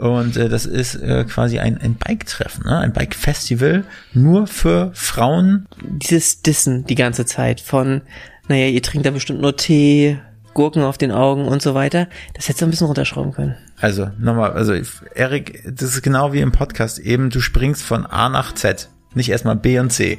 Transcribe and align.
Und 0.00 0.38
äh, 0.38 0.48
das 0.48 0.64
ist 0.64 0.94
äh, 0.94 1.24
quasi 1.24 1.58
ein, 1.58 1.76
ein 1.76 1.94
Bike-Treffen, 1.94 2.64
ne? 2.64 2.78
ein 2.78 2.94
Bike-Festival 2.94 3.84
nur 4.14 4.46
für 4.46 4.92
Frauen. 4.94 5.66
Dieses 5.82 6.40
Dissen 6.40 6.86
die 6.86 6.94
ganze 6.94 7.26
Zeit 7.26 7.60
von, 7.60 8.00
naja, 8.48 8.68
ihr 8.68 8.82
trinkt 8.82 9.04
da 9.04 9.10
bestimmt 9.10 9.42
nur 9.42 9.58
Tee, 9.58 10.18
Gurken 10.54 10.84
auf 10.84 10.96
den 10.96 11.12
Augen 11.12 11.46
und 11.46 11.60
so 11.60 11.74
weiter. 11.74 12.08
Das 12.32 12.48
hättest 12.48 12.62
du 12.62 12.66
ein 12.66 12.70
bisschen 12.70 12.86
runterschrauben 12.86 13.32
können. 13.32 13.56
Also 13.78 14.10
nochmal, 14.18 14.52
also 14.52 14.72
Erik, 15.14 15.62
das 15.66 15.94
ist 15.94 16.02
genau 16.02 16.32
wie 16.32 16.40
im 16.40 16.50
Podcast 16.50 16.98
eben, 16.98 17.28
du 17.28 17.40
springst 17.40 17.82
von 17.82 18.06
A 18.06 18.30
nach 18.30 18.54
Z, 18.54 18.88
nicht 19.12 19.28
erstmal 19.28 19.56
B 19.56 19.78
und 19.80 19.90
C. 19.90 20.18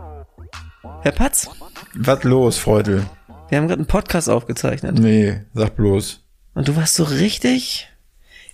Herr 1.03 1.11
Patz, 1.11 1.49
Was 1.95 2.23
los, 2.23 2.57
Freudel? 2.57 3.03
wir 3.49 3.57
haben 3.57 3.67
gerade 3.67 3.79
einen 3.79 3.87
Podcast 3.87 4.29
aufgezeichnet. 4.29 4.97
Nee, 4.99 5.41
sag 5.53 5.75
bloß. 5.75 6.21
Und 6.53 6.67
du 6.67 6.75
warst 6.75 6.95
so 6.95 7.03
richtig 7.03 7.89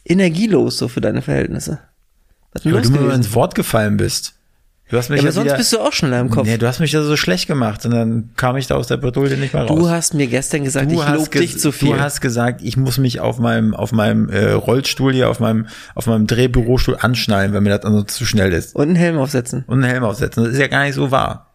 energielos 0.05 0.77
so 0.77 0.87
für 0.87 1.01
deine 1.01 1.21
Verhältnisse. 1.21 1.79
Was 2.53 2.65
Weil 2.65 2.81
du 2.81 2.89
mir 2.91 2.97
gewesen? 2.99 3.11
ins 3.15 3.35
Wort 3.35 3.53
gefallen 3.53 3.97
bist. 3.97 4.33
Du 4.89 4.97
hast 4.97 5.09
mich 5.09 5.17
Ja, 5.17 5.23
aber 5.25 5.33
sonst 5.33 5.45
wieder, 5.47 5.57
bist 5.57 5.73
du 5.73 5.79
auch 5.81 5.91
schon 5.91 6.13
im 6.13 6.29
Kopf. 6.29 6.47
Nee, 6.47 6.57
du 6.57 6.65
hast 6.65 6.79
mich 6.79 6.93
ja 6.93 7.03
so 7.03 7.17
schlecht 7.17 7.45
gemacht 7.47 7.83
und 7.85 7.91
dann 7.91 8.29
kam 8.37 8.55
ich 8.55 8.67
da 8.67 8.75
aus 8.75 8.87
der 8.87 8.95
Bredouille 8.95 9.35
nicht 9.35 9.53
mehr 9.53 9.63
raus. 9.65 9.77
du 9.77 9.89
hast 9.89 10.13
mir 10.13 10.27
gestern 10.27 10.63
gesagt, 10.63 10.89
ich 10.89 10.97
lob 10.97 11.27
ges- 11.27 11.39
dich 11.39 11.59
zu 11.59 11.73
viel. 11.73 11.93
Du 11.95 11.99
hast 11.99 12.21
gesagt, 12.21 12.61
ich 12.63 12.77
muss 12.77 12.97
mich 12.97 13.19
auf 13.19 13.37
meinem 13.37 13.75
auf 13.75 13.91
meinem 13.91 14.29
äh, 14.29 14.51
Rollstuhl 14.51 15.11
hier, 15.11 15.29
auf 15.29 15.41
meinem 15.41 15.67
auf 15.93 16.05
meinem 16.07 16.25
Drehbürostuhl 16.25 16.95
anschnallen, 17.01 17.51
weil 17.53 17.59
mir 17.61 17.71
das 17.77 17.83
ansonsten 17.85 18.09
zu 18.13 18.25
schnell 18.25 18.53
ist. 18.53 18.75
und 18.75 18.83
einen 18.83 18.95
Helm 18.95 19.17
aufsetzen. 19.17 19.65
Und 19.67 19.83
einen 19.83 19.91
Helm 19.91 20.05
aufsetzen. 20.05 20.45
Das 20.45 20.53
ist 20.53 20.59
ja 20.59 20.67
gar 20.67 20.85
nicht 20.85 20.95
so 20.95 21.11
wahr. 21.11 21.46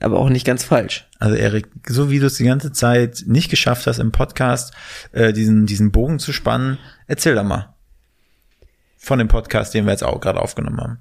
Aber 0.00 0.18
auch 0.18 0.28
nicht 0.28 0.44
ganz 0.46 0.62
falsch. 0.64 1.06
Also 1.18 1.36
Erik, 1.36 1.68
so 1.88 2.10
wie 2.10 2.18
du 2.18 2.26
es 2.26 2.34
die 2.34 2.44
ganze 2.44 2.70
Zeit 2.72 3.24
nicht 3.26 3.50
geschafft 3.50 3.86
hast 3.86 3.98
im 3.98 4.12
Podcast, 4.12 4.74
äh, 5.12 5.32
diesen 5.32 5.66
diesen 5.66 5.90
Bogen 5.92 6.18
zu 6.18 6.32
spannen, 6.32 6.78
erzähl 7.06 7.34
doch 7.34 7.44
mal 7.44 7.74
von 8.98 9.18
dem 9.18 9.28
Podcast, 9.28 9.72
den 9.72 9.84
wir 9.86 9.92
jetzt 9.92 10.04
auch 10.04 10.20
gerade 10.20 10.40
aufgenommen 10.40 10.80
haben. 10.80 10.98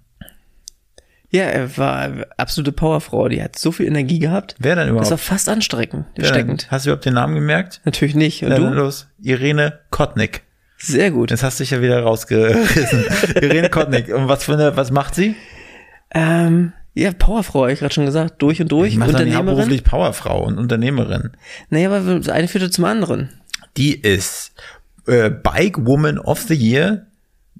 Ja, 1.31 1.43
er 1.45 1.75
war 1.77 2.11
absolute 2.37 2.71
Powerfrau. 2.71 3.27
Die 3.27 3.41
hat 3.43 3.57
so 3.57 3.71
viel 3.73 3.87
Energie 3.87 4.19
gehabt. 4.19 4.55
Wer 4.59 4.75
denn 4.75 4.85
Das 4.85 4.91
überhaupt? 4.91 5.11
war 5.11 5.17
fast 5.17 5.49
anstrengend, 5.49 6.05
Wer 6.15 6.23
denn? 6.23 6.33
steckend. 6.33 6.67
Hast 6.71 6.85
du 6.85 6.91
überhaupt 6.91 7.05
den 7.05 7.15
Namen 7.15 7.35
gemerkt? 7.35 7.81
Natürlich 7.83 8.15
nicht. 8.15 8.43
Und 8.43 8.49
Na, 8.49 8.59
dann 8.59 8.71
du? 8.71 8.77
los. 8.77 9.07
Irene 9.21 9.79
Kotnik. 9.89 10.43
Sehr 10.77 11.11
gut. 11.11 11.31
Das 11.31 11.41
hast 11.43 11.59
du 11.59 11.63
dich 11.63 11.71
ja 11.71 11.81
wieder 11.81 12.01
rausgerissen. 12.03 13.05
Irene 13.41 13.69
Kotnik. 13.69 14.13
Und 14.13 14.29
was 14.29 14.43
für 14.45 14.53
eine, 14.53 14.77
was 14.77 14.91
macht 14.91 15.15
sie? 15.15 15.35
Ähm, 16.13 16.71
ja, 16.95 17.11
Powerfrau, 17.11 17.61
habe 17.63 17.73
ich 17.73 17.79
gerade 17.79 17.93
schon 17.93 18.05
gesagt. 18.05 18.41
Durch 18.41 18.61
und 18.61 18.71
durch. 18.71 18.91
Die 18.91 18.97
macht 18.97 19.13
dann 19.13 19.33
hauptberuflich 19.35 19.83
Powerfrau 19.83 20.45
und 20.45 20.57
Unternehmerin. 20.57 21.31
Naja, 21.69 21.91
aber 21.91 22.15
das 22.15 22.29
eine 22.29 22.47
führte 22.47 22.71
zum 22.71 22.85
anderen. 22.85 23.29
Die 23.75 23.93
ist 23.93 24.53
äh, 25.05 25.29
Bike 25.29 25.85
Woman 25.85 26.17
of 26.17 26.41
the 26.43 26.55
Year 26.55 27.05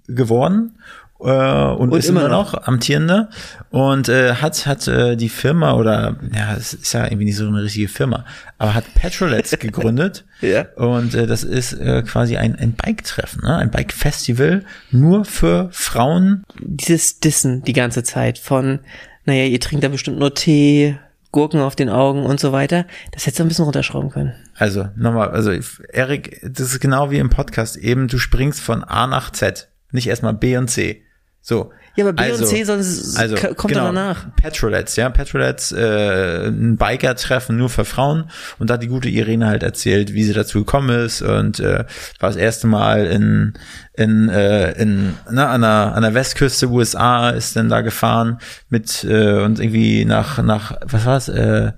geworden 0.07 0.77
äh, 1.19 1.23
und, 1.25 1.91
Und 1.91 1.99
ist 1.99 2.09
immer 2.09 2.21
immer 2.21 2.29
noch, 2.29 2.53
amtierende 2.67 3.29
und 3.71 4.09
äh, 4.09 4.35
hat 4.35 4.65
hat 4.65 4.87
äh, 4.87 5.15
die 5.15 5.29
Firma 5.29 5.73
oder 5.73 6.17
ja 6.33 6.55
es 6.55 6.73
ist 6.73 6.93
ja 6.93 7.05
irgendwie 7.05 7.25
nicht 7.25 7.37
so 7.37 7.47
eine 7.47 7.63
richtige 7.63 7.87
Firma, 7.87 8.25
aber 8.57 8.73
hat 8.73 8.83
Petrolets 8.95 9.51
gegründet 9.59 10.25
Ja. 10.41 10.65
und 10.75 11.15
äh, 11.15 11.25
das 11.25 11.43
ist 11.43 11.73
äh, 11.73 12.03
quasi 12.03 12.37
ein 12.37 12.55
ein 12.55 12.73
Bike-Treffen, 12.73 13.41
ne? 13.43 13.55
ein 13.55 13.71
Bike-Festival 13.71 14.65
nur 14.91 15.25
für 15.25 15.69
Frauen. 15.71 16.43
Dieses 16.59 17.19
Dissen 17.19 17.63
die 17.63 17.73
ganze 17.73 18.03
Zeit 18.03 18.37
von, 18.37 18.79
naja, 19.25 19.45
ihr 19.45 19.59
trinkt 19.59 19.83
da 19.83 19.89
bestimmt 19.89 20.19
nur 20.19 20.33
Tee, 20.33 20.97
Gurken 21.31 21.59
auf 21.59 21.75
den 21.75 21.89
Augen 21.89 22.25
und 22.25 22.39
so 22.39 22.51
weiter. 22.53 22.85
Das 23.11 23.25
hättest 23.25 23.39
du 23.39 23.43
ein 23.43 23.47
bisschen 23.49 23.65
runterschrauben 23.65 24.09
können. 24.09 24.33
Also 24.55 24.87
nochmal, 24.95 25.31
also 25.31 25.51
Erik, 25.91 26.39
das 26.43 26.71
ist 26.71 26.79
genau 26.79 27.11
wie 27.11 27.17
im 27.17 27.29
Podcast 27.29 27.75
eben, 27.75 28.07
du 28.07 28.17
springst 28.17 28.61
von 28.61 28.83
A 28.83 29.05
nach 29.05 29.31
Z, 29.31 29.69
nicht 29.91 30.07
erstmal 30.07 30.33
B 30.33 30.55
und 30.55 30.69
C. 30.69 31.03
So. 31.41 31.71
Ja, 31.95 32.03
aber 32.03 32.13
B 32.13 32.23
also, 32.23 32.43
und 32.43 32.49
C 32.49 32.63
sonst 32.63 33.17
also, 33.17 33.35
kommt 33.35 33.73
genau, 33.73 33.85
danach. 33.85 34.27
Petrolets, 34.35 34.97
ja, 34.97 35.09
Petrolets, 35.09 35.71
äh, 35.71 36.47
ein 36.47 36.75
Biker-Treffen 36.75 37.55
nur 37.55 37.69
für 37.69 37.85
Frauen 37.85 38.29
und 38.59 38.69
da 38.69 38.73
hat 38.73 38.83
die 38.83 38.87
gute 38.87 39.07
Irene 39.07 39.47
halt 39.47 39.63
erzählt, 39.63 40.13
wie 40.13 40.23
sie 40.23 40.33
dazu 40.33 40.59
gekommen 40.59 40.89
ist 41.05 41.21
und 41.21 41.61
äh, 41.61 41.85
war 42.19 42.29
das 42.29 42.35
erste 42.35 42.67
Mal 42.67 43.05
in 43.05 43.53
in 43.93 44.27
äh, 44.27 44.71
in 44.73 45.13
na, 45.31 45.51
an 45.51 45.61
der 45.61 45.95
an 45.95 46.01
der 46.01 46.13
Westküste 46.13 46.67
USA 46.67 47.29
ist 47.29 47.55
dann 47.55 47.69
da 47.69 47.79
gefahren 47.79 48.39
mit 48.69 49.05
äh, 49.05 49.41
und 49.41 49.59
irgendwie 49.59 50.03
nach 50.03 50.43
nach 50.43 50.77
was 50.85 51.05
war's 51.05 51.29
äh, 51.29 51.71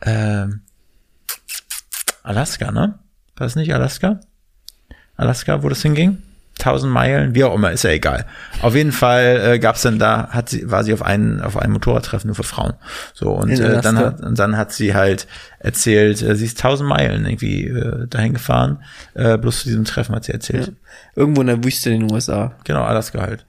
äh, 0.00 0.46
Alaska, 2.22 2.70
ne? 2.70 2.98
War 3.36 3.46
das 3.46 3.56
nicht 3.56 3.74
Alaska? 3.74 4.20
Alaska, 5.16 5.62
wo 5.62 5.68
das 5.68 5.82
hinging? 5.82 6.22
1000 6.58 6.90
Meilen, 6.90 7.34
wie 7.34 7.44
auch 7.44 7.54
immer, 7.54 7.70
ist 7.70 7.84
ja 7.84 7.90
egal. 7.90 8.24
Auf 8.62 8.74
jeden 8.74 8.92
Fall 8.92 9.40
äh, 9.44 9.58
gab's 9.58 9.82
dann 9.82 9.98
da, 9.98 10.28
hat 10.30 10.48
sie, 10.48 10.70
war 10.70 10.84
sie 10.84 10.92
auf 10.94 11.02
einen 11.02 11.40
auf 11.40 11.56
einem 11.56 11.74
Motorradtreffen 11.74 12.28
nur 12.28 12.34
für 12.34 12.44
Frauen. 12.44 12.74
So 13.12 13.30
und 13.30 13.50
äh, 13.50 13.80
dann 13.82 13.98
hat 13.98 14.20
und 14.20 14.38
dann 14.38 14.56
hat 14.56 14.72
sie 14.72 14.94
halt 14.94 15.26
erzählt, 15.58 16.22
äh, 16.22 16.34
sie 16.34 16.46
ist 16.46 16.58
1000 16.58 16.88
Meilen 16.88 17.26
irgendwie 17.26 17.66
äh, 17.66 18.06
dahin 18.08 18.32
gefahren, 18.32 18.82
äh, 19.14 19.36
bloß 19.36 19.60
zu 19.60 19.68
diesem 19.68 19.84
Treffen 19.84 20.14
hat 20.14 20.24
sie 20.24 20.32
erzählt. 20.32 20.72
Irgendwo 21.14 21.42
in 21.42 21.48
der 21.48 21.62
Wüste 21.62 21.90
in 21.90 22.00
den 22.00 22.12
USA. 22.12 22.54
Genau, 22.64 22.82
Alaska 22.82 23.20
halt. 23.20 23.44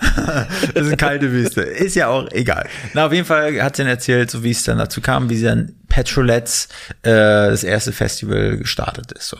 das 0.16 0.46
ist 0.74 0.86
eine 0.86 0.96
kalte 0.96 1.32
Wüste. 1.32 1.62
Ist 1.62 1.96
ja 1.96 2.08
auch 2.08 2.30
egal. 2.32 2.68
Na, 2.92 3.06
auf 3.06 3.12
jeden 3.12 3.26
Fall 3.26 3.62
hat 3.62 3.76
sie 3.76 3.82
dann 3.82 3.90
erzählt, 3.90 4.30
so 4.30 4.42
wie 4.42 4.50
es 4.50 4.64
dann 4.64 4.78
dazu 4.78 5.00
kam, 5.00 5.30
wie 5.30 5.36
sie 5.36 5.44
dann 5.44 5.72
Petrolets 5.88 6.68
äh, 7.02 7.10
das 7.10 7.64
erste 7.64 7.92
Festival 7.92 8.58
gestartet 8.58 9.12
ist. 9.12 9.28
So. 9.28 9.38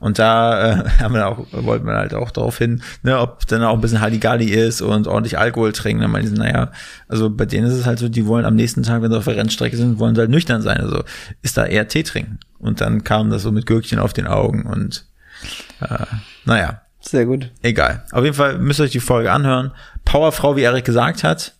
Und 0.00 0.18
da 0.18 0.72
äh, 0.72 0.88
haben 1.00 1.14
wir 1.14 1.26
auch, 1.26 1.46
wollten 1.52 1.86
wir 1.86 1.94
halt 1.94 2.14
auch 2.14 2.30
darauf 2.30 2.58
hin, 2.58 2.82
ne, 3.02 3.18
ob 3.18 3.46
dann 3.46 3.62
auch 3.62 3.74
ein 3.74 3.80
bisschen 3.80 4.00
Halligalli 4.00 4.46
ist 4.46 4.80
und 4.80 5.06
ordentlich 5.06 5.38
Alkohol 5.38 5.72
trinken. 5.72 6.02
Dann 6.02 6.10
meinen 6.10 6.26
sie, 6.26 6.34
naja, 6.34 6.72
also 7.08 7.30
bei 7.30 7.46
denen 7.46 7.66
ist 7.66 7.74
es 7.74 7.86
halt 7.86 7.98
so, 7.98 8.08
die 8.08 8.26
wollen 8.26 8.44
am 8.44 8.54
nächsten 8.54 8.82
Tag, 8.82 9.02
wenn 9.02 9.10
sie 9.10 9.18
auf 9.18 9.24
der 9.24 9.36
Rennstrecke 9.36 9.76
sind, 9.76 9.98
wollen 9.98 10.14
sie 10.14 10.20
halt 10.20 10.30
nüchtern 10.30 10.62
sein. 10.62 10.78
Also 10.78 11.02
ist 11.42 11.56
da 11.56 11.64
eher 11.64 11.88
Tee 11.88 12.02
trinken. 12.02 12.38
Und 12.58 12.80
dann 12.80 13.04
kam 13.04 13.30
das 13.30 13.42
so 13.42 13.52
mit 13.52 13.66
Gürkchen 13.66 13.98
auf 13.98 14.12
den 14.12 14.26
Augen 14.26 14.66
und 14.66 15.06
äh, 15.80 16.06
naja, 16.44 16.82
Sehr 17.00 17.26
gut. 17.26 17.52
Egal. 17.62 18.04
Auf 18.12 18.24
jeden 18.24 18.34
Fall 18.34 18.58
müsst 18.58 18.80
ihr 18.80 18.84
euch 18.84 18.90
die 18.90 19.00
Folge 19.00 19.32
anhören. 19.32 19.72
Powerfrau, 20.04 20.56
wie 20.56 20.62
Erik 20.62 20.84
gesagt 20.84 21.22
hat. 21.22 21.54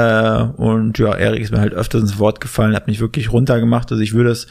Äh, 0.00 0.42
und 0.62 0.98
ja, 0.98 1.14
Erik 1.14 1.42
ist 1.42 1.50
mir 1.52 1.60
halt 1.60 1.74
öfters 1.74 2.02
ins 2.02 2.18
Wort 2.18 2.40
gefallen, 2.40 2.74
hat 2.74 2.86
mich 2.86 3.00
wirklich 3.00 3.32
runtergemacht. 3.32 3.90
Also 3.90 4.02
ich 4.02 4.14
würde 4.14 4.30
es 4.30 4.46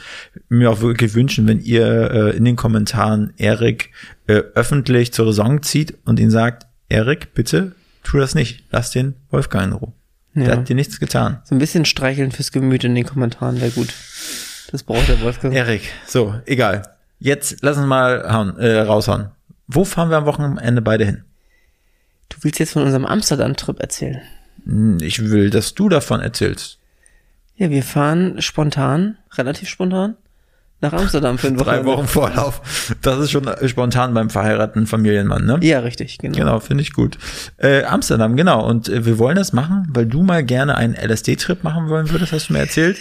mir 0.48 0.70
auch 0.70 0.80
wirklich 0.80 1.14
wünschen, 1.14 1.46
wenn 1.48 1.60
ihr 1.60 2.10
äh, 2.10 2.36
in 2.36 2.44
den 2.44 2.56
Kommentaren 2.56 3.32
Erik 3.36 3.90
äh, 4.26 4.42
öffentlich 4.54 5.12
zur 5.12 5.26
Raison 5.28 5.62
zieht 5.62 5.96
und 6.04 6.20
ihn 6.20 6.30
sagt, 6.30 6.66
Erik, 6.88 7.34
bitte 7.34 7.72
tu 8.02 8.18
das 8.18 8.34
nicht. 8.34 8.64
Lass 8.70 8.90
den 8.90 9.14
Wolfgang 9.30 9.66
in 9.66 9.72
Ruhe. 9.72 9.92
Der 10.34 10.44
Ja. 10.44 10.56
hat 10.56 10.68
dir 10.68 10.76
nichts 10.76 11.00
getan. 11.00 11.40
So 11.44 11.54
ein 11.54 11.58
bisschen 11.58 11.84
streicheln 11.84 12.30
fürs 12.30 12.52
Gemüt 12.52 12.84
in 12.84 12.94
den 12.94 13.04
Kommentaren 13.04 13.60
wäre 13.60 13.70
gut. 13.72 13.92
Das 14.70 14.82
braucht 14.84 15.08
der 15.08 15.20
Wolfgang. 15.20 15.54
Erik, 15.54 15.82
so, 16.06 16.34
egal. 16.46 16.82
Jetzt 17.18 17.58
lass 17.62 17.76
uns 17.76 17.86
mal 17.86 18.32
hauen, 18.32 18.56
äh, 18.58 18.78
raushauen. 18.80 19.30
Wo 19.66 19.84
fahren 19.84 20.10
wir 20.10 20.16
am 20.18 20.26
Wochenende 20.26 20.80
beide 20.82 21.04
hin? 21.04 21.24
Du 22.28 22.36
willst 22.42 22.60
jetzt 22.60 22.72
von 22.72 22.82
unserem 22.84 23.04
Amsterdam-Trip 23.04 23.78
erzählen. 23.80 24.20
Hm, 24.64 24.98
Ich 25.00 25.30
will, 25.30 25.50
dass 25.50 25.74
du 25.74 25.88
davon 25.88 26.20
erzählst. 26.20 26.78
Ja, 27.56 27.70
wir 27.70 27.82
fahren 27.82 28.40
spontan, 28.40 29.18
relativ 29.36 29.68
spontan, 29.68 30.16
nach 30.82 30.94
Amsterdam 30.94 31.36
für 31.36 31.48
ein 31.48 31.56
Drei 31.58 31.84
Wochenende. 31.84 31.90
Wochen 31.92 32.06
Vorlauf. 32.06 32.94
Das 33.02 33.18
ist 33.18 33.30
schon 33.30 33.50
spontan 33.66 34.14
beim 34.14 34.30
verheirateten 34.30 34.86
Familienmann, 34.86 35.44
ne? 35.44 35.58
Ja, 35.60 35.80
richtig, 35.80 36.16
genau. 36.16 36.38
Genau, 36.38 36.60
finde 36.60 36.80
ich 36.82 36.94
gut. 36.94 37.18
Äh, 37.58 37.84
Amsterdam, 37.84 38.34
genau. 38.34 38.66
Und 38.66 38.88
äh, 38.88 39.04
wir 39.04 39.18
wollen 39.18 39.36
das 39.36 39.52
machen, 39.52 39.86
weil 39.90 40.06
du 40.06 40.22
mal 40.22 40.42
gerne 40.42 40.76
einen 40.76 40.94
LSD-Trip 40.94 41.62
machen 41.64 41.90
wollen 41.90 42.08
würdest, 42.08 42.32
hast 42.32 42.48
du 42.48 42.54
mir 42.54 42.60
erzählt. 42.60 42.96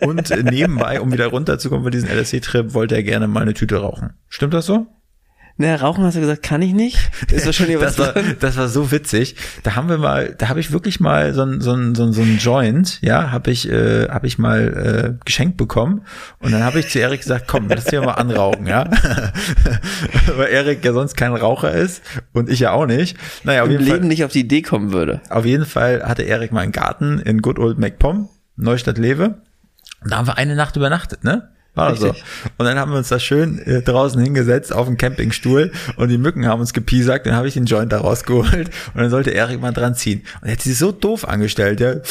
Und 0.00 0.28
äh, 0.32 0.42
nebenbei, 0.42 1.00
um 1.00 1.12
wieder 1.12 1.28
runterzukommen 1.28 1.84
bei 1.84 1.90
diesem 1.90 2.08
LSD-Trip, 2.08 2.74
wollte 2.74 2.96
er 2.96 3.04
gerne 3.04 3.28
mal 3.28 3.42
eine 3.42 3.54
Tüte 3.54 3.76
rauchen. 3.76 4.14
Stimmt 4.28 4.54
das 4.54 4.66
so? 4.66 4.88
Ne, 5.56 5.78
rauchen 5.78 6.04
hast 6.04 6.16
du 6.16 6.20
gesagt, 6.20 6.42
kann 6.42 6.62
ich 6.62 6.72
nicht. 6.72 7.10
Ist 7.30 7.44
wahrscheinlich 7.46 7.80
was 7.80 7.96
das 7.96 8.14
war, 8.14 8.22
das 8.40 8.56
war 8.56 8.68
so 8.68 8.90
witzig. 8.90 9.36
Da 9.62 9.76
haben 9.76 9.88
wir 9.88 9.98
mal, 9.98 10.34
da 10.38 10.48
habe 10.48 10.60
ich 10.60 10.72
wirklich 10.72 11.00
mal 11.00 11.34
so 11.34 11.42
ein 11.42 11.60
so 11.60 11.72
ein 11.72 11.94
so 11.94 12.04
ein, 12.04 12.12
so 12.12 12.22
ein 12.22 12.38
Joint, 12.38 13.00
ja, 13.02 13.30
habe 13.30 13.50
ich 13.50 13.68
äh, 13.68 14.08
habe 14.08 14.26
ich 14.26 14.38
mal 14.38 15.16
äh, 15.18 15.24
geschenkt 15.24 15.56
bekommen 15.56 16.02
und 16.38 16.52
dann 16.52 16.64
habe 16.64 16.80
ich 16.80 16.88
zu 16.88 16.98
Erik 16.98 17.20
gesagt, 17.20 17.46
komm, 17.46 17.68
lass 17.68 17.84
dir 17.84 18.00
mal 18.00 18.14
anrauchen, 18.14 18.66
ja, 18.66 18.88
weil 20.36 20.48
Erik 20.48 20.84
ja 20.84 20.92
sonst 20.92 21.16
kein 21.16 21.34
Raucher 21.34 21.72
ist 21.72 22.02
und 22.32 22.48
ich 22.48 22.60
ja 22.60 22.72
auch 22.72 22.86
nicht. 22.86 23.16
Naja, 23.44 23.62
auf 23.62 23.66
Im 23.66 23.72
jeden 23.72 23.84
Leben 23.84 23.98
Fall, 23.98 24.08
nicht 24.08 24.24
auf 24.24 24.32
die 24.32 24.40
Idee 24.40 24.62
kommen 24.62 24.92
würde. 24.92 25.20
auf 25.28 25.44
jeden 25.44 25.66
Fall 25.66 26.02
hatte 26.04 26.22
Erik 26.22 26.52
mal 26.52 26.60
einen 26.60 26.72
Garten 26.72 27.18
in 27.18 27.42
Good 27.42 27.58
Old 27.58 27.78
MacPom, 27.78 28.28
Neustadt 28.56 28.98
Lewe. 28.98 29.42
Und 30.02 30.12
da 30.12 30.16
haben 30.16 30.26
wir 30.26 30.38
eine 30.38 30.54
Nacht 30.54 30.76
übernachtet, 30.76 31.24
ne? 31.24 31.50
War 31.74 31.94
so. 31.96 32.08
Richtig. 32.08 32.24
Und 32.58 32.66
dann 32.66 32.78
haben 32.78 32.90
wir 32.90 32.98
uns 32.98 33.08
da 33.08 33.18
schön 33.18 33.58
äh, 33.60 33.82
draußen 33.82 34.20
hingesetzt 34.20 34.72
auf 34.72 34.86
dem 34.86 34.96
Campingstuhl 34.96 35.72
und 35.96 36.08
die 36.08 36.18
Mücken 36.18 36.46
haben 36.46 36.60
uns 36.60 36.72
gepiesackt, 36.72 37.26
dann 37.26 37.34
habe 37.34 37.48
ich 37.48 37.54
den 37.54 37.66
Joint 37.66 37.92
da 37.92 38.00
rausgeholt 38.00 38.70
und 38.94 39.00
dann 39.00 39.10
sollte 39.10 39.30
Erik 39.30 39.60
mal 39.60 39.72
dran 39.72 39.94
ziehen. 39.94 40.22
Und 40.40 40.48
er 40.48 40.52
hat 40.52 40.62
sich 40.62 40.76
so 40.76 40.92
doof 40.92 41.26
angestellt, 41.28 41.80
der, 41.80 42.02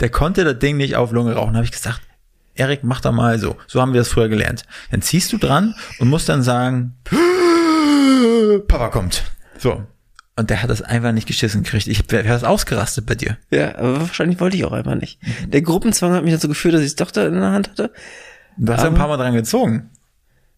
der 0.00 0.08
konnte 0.10 0.44
das 0.44 0.58
Ding 0.58 0.76
nicht 0.76 0.96
auf 0.96 1.12
Lunge 1.12 1.34
rauchen. 1.34 1.54
habe 1.54 1.64
ich 1.64 1.72
gesagt, 1.72 2.00
Erik, 2.54 2.80
mach 2.82 3.00
doch 3.00 3.12
mal 3.12 3.38
so. 3.38 3.56
So 3.66 3.80
haben 3.80 3.94
wir 3.94 4.00
das 4.00 4.08
früher 4.08 4.28
gelernt. 4.28 4.64
Dann 4.90 5.00
ziehst 5.00 5.32
du 5.32 5.38
dran 5.38 5.74
und 5.98 6.08
musst 6.08 6.28
dann 6.28 6.42
sagen, 6.42 6.96
Papa 8.68 8.88
kommt. 8.88 9.24
So. 9.58 9.86
Und 10.36 10.50
der 10.50 10.62
hat 10.62 10.70
das 10.70 10.82
einfach 10.82 11.12
nicht 11.12 11.26
geschissen 11.26 11.62
gekriegt. 11.62 11.86
Ich 11.86 12.10
wäre 12.10 12.26
das 12.26 12.44
ausgerastet 12.44 13.06
bei 13.06 13.14
dir. 13.14 13.36
Ja, 13.50 13.76
aber 13.76 14.00
wahrscheinlich 14.00 14.40
wollte 14.40 14.56
ich 14.56 14.64
auch 14.64 14.72
einfach 14.72 14.94
nicht. 14.94 15.18
Der 15.46 15.62
Gruppenzwang 15.62 16.12
hat 16.12 16.24
mich 16.24 16.32
dazu 16.32 16.48
geführt, 16.48 16.74
dass 16.74 16.80
ich 16.80 16.88
es 16.88 16.96
doch 16.96 17.10
da 17.10 17.26
in 17.26 17.34
der 17.34 17.52
Hand 17.52 17.70
hatte. 17.70 17.92
Du 18.56 18.72
hast 18.72 18.82
ja 18.82 18.88
ein 18.88 18.94
paar 18.94 19.08
Mal 19.08 19.16
dran 19.16 19.34
gezogen. 19.34 19.90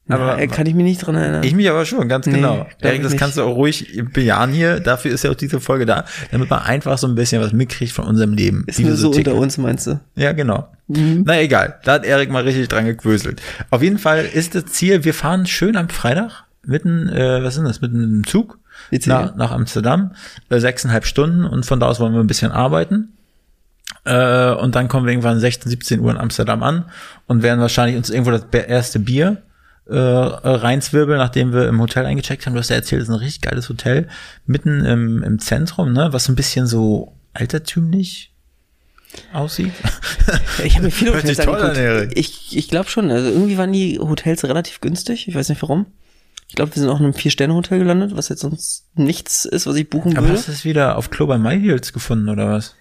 Aber 0.06 0.32
Aber- 0.34 0.46
kann 0.48 0.66
ich 0.66 0.74
mich 0.74 0.84
nicht 0.84 0.98
dran 0.98 1.14
erinnern. 1.14 1.42
Ich 1.44 1.54
mich 1.54 1.70
aber 1.70 1.86
schon, 1.86 2.08
ganz 2.10 2.26
Nee, 2.26 2.34
genau. 2.34 2.66
Erik, 2.80 3.02
das 3.02 3.16
kannst 3.16 3.38
du 3.38 3.42
auch 3.42 3.56
ruhig 3.56 4.02
bejahen 4.12 4.50
hier. 4.52 4.80
Dafür 4.80 5.10
ist 5.10 5.24
ja 5.24 5.30
auch 5.30 5.34
diese 5.34 5.60
Folge 5.60 5.86
da, 5.86 6.04
damit 6.30 6.50
man 6.50 6.60
einfach 6.60 6.98
so 6.98 7.06
ein 7.06 7.14
bisschen 7.14 7.40
was 7.40 7.54
mitkriegt 7.54 7.92
von 7.92 8.04
unserem 8.04 8.34
Leben. 8.34 8.64
ist 8.66 8.80
nur 8.80 8.96
so 8.96 9.10
ticken. 9.12 9.32
unter 9.32 9.42
uns, 9.42 9.56
meinst 9.56 9.86
du? 9.86 10.00
Ja, 10.14 10.32
genau. 10.32 10.68
Mhm. 10.88 11.22
Na 11.26 11.40
egal, 11.40 11.78
da 11.84 11.92
hat 11.94 12.04
Erik 12.04 12.30
mal 12.30 12.42
richtig 12.42 12.68
dran 12.68 12.84
gequöselt. 12.84 13.40
Auf 13.70 13.82
jeden 13.82 13.96
Fall 13.98 14.26
ist 14.26 14.54
das 14.54 14.66
Ziel, 14.66 15.04
wir 15.04 15.14
fahren 15.14 15.46
schön 15.46 15.74
am 15.76 15.88
Freitag 15.88 16.44
mitten, 16.66 17.08
äh, 17.08 17.42
was 17.42 17.54
sind 17.54 17.64
das, 17.64 17.80
mitten 17.80 18.02
im 18.02 18.26
Zug 18.26 18.58
nach, 19.06 19.34
nach 19.36 19.52
Amsterdam, 19.52 20.12
äh, 20.50 20.58
sechseinhalb 20.60 21.06
Stunden 21.06 21.44
und 21.44 21.64
von 21.64 21.80
da 21.80 21.86
aus 21.86 21.98
wollen 22.00 22.12
wir 22.12 22.20
ein 22.20 22.26
bisschen 22.26 22.52
arbeiten. 22.52 23.14
Äh, 24.04 24.52
und 24.52 24.74
dann 24.74 24.88
kommen 24.88 25.06
wir 25.06 25.12
irgendwann 25.12 25.40
16, 25.40 25.70
17 25.70 26.00
Uhr 26.00 26.10
in 26.10 26.18
Amsterdam 26.18 26.62
an 26.62 26.86
und 27.26 27.42
werden 27.42 27.60
wahrscheinlich 27.60 27.96
uns 27.96 28.10
irgendwo 28.10 28.30
das 28.30 28.44
erste 28.52 28.98
Bier 28.98 29.42
äh, 29.86 29.96
reinzwirbeln, 29.96 31.18
nachdem 31.18 31.52
wir 31.52 31.68
im 31.68 31.80
Hotel 31.80 32.06
eingecheckt 32.06 32.46
haben. 32.46 32.54
Du 32.54 32.60
hast 32.60 32.70
ja 32.70 32.76
erzählt, 32.76 33.02
es 33.02 33.08
ist 33.08 33.14
ein 33.14 33.20
richtig 33.20 33.42
geiles 33.42 33.68
Hotel, 33.68 34.08
mitten 34.46 34.84
im, 34.84 35.22
im 35.22 35.38
Zentrum, 35.38 35.92
ne, 35.92 36.12
was 36.12 36.28
ein 36.28 36.36
bisschen 36.36 36.66
so 36.66 37.14
altertümlich 37.32 38.32
aussieht. 39.32 39.72
Ich 40.64 40.74
habe 40.74 40.86
mir 40.86 40.90
viele 40.90 41.12
Hört 41.12 41.22
Hotels 41.22 41.40
an, 41.40 41.48
angeguckt. 41.48 41.76
Erik. 41.76 42.12
Ich, 42.14 42.56
ich 42.56 42.68
glaube 42.68 42.88
schon. 42.88 43.10
Also 43.10 43.28
irgendwie 43.28 43.58
waren 43.58 43.72
die 43.72 43.98
Hotels 43.98 44.42
relativ 44.44 44.80
günstig. 44.80 45.28
Ich 45.28 45.34
weiß 45.34 45.50
nicht 45.50 45.60
warum. 45.62 45.86
Ich 46.48 46.54
glaube, 46.54 46.74
wir 46.74 46.80
sind 46.80 46.90
auch 46.90 46.98
in 46.98 47.04
einem 47.04 47.14
Vier-Sterne-Hotel 47.14 47.78
gelandet, 47.78 48.16
was 48.16 48.28
jetzt 48.28 48.40
sonst 48.40 48.86
nichts 48.94 49.44
ist, 49.44 49.66
was 49.66 49.76
ich 49.76 49.90
buchen 49.90 50.16
Aber 50.16 50.26
würde. 50.26 50.38
hast 50.38 50.48
du 50.48 50.52
es 50.52 50.64
wieder 50.64 50.96
auf 50.96 51.10
Klo 51.10 51.26
bei 51.26 51.38
MyDeals 51.38 51.92
gefunden, 51.92 52.28
oder 52.28 52.48
was? 52.48 52.74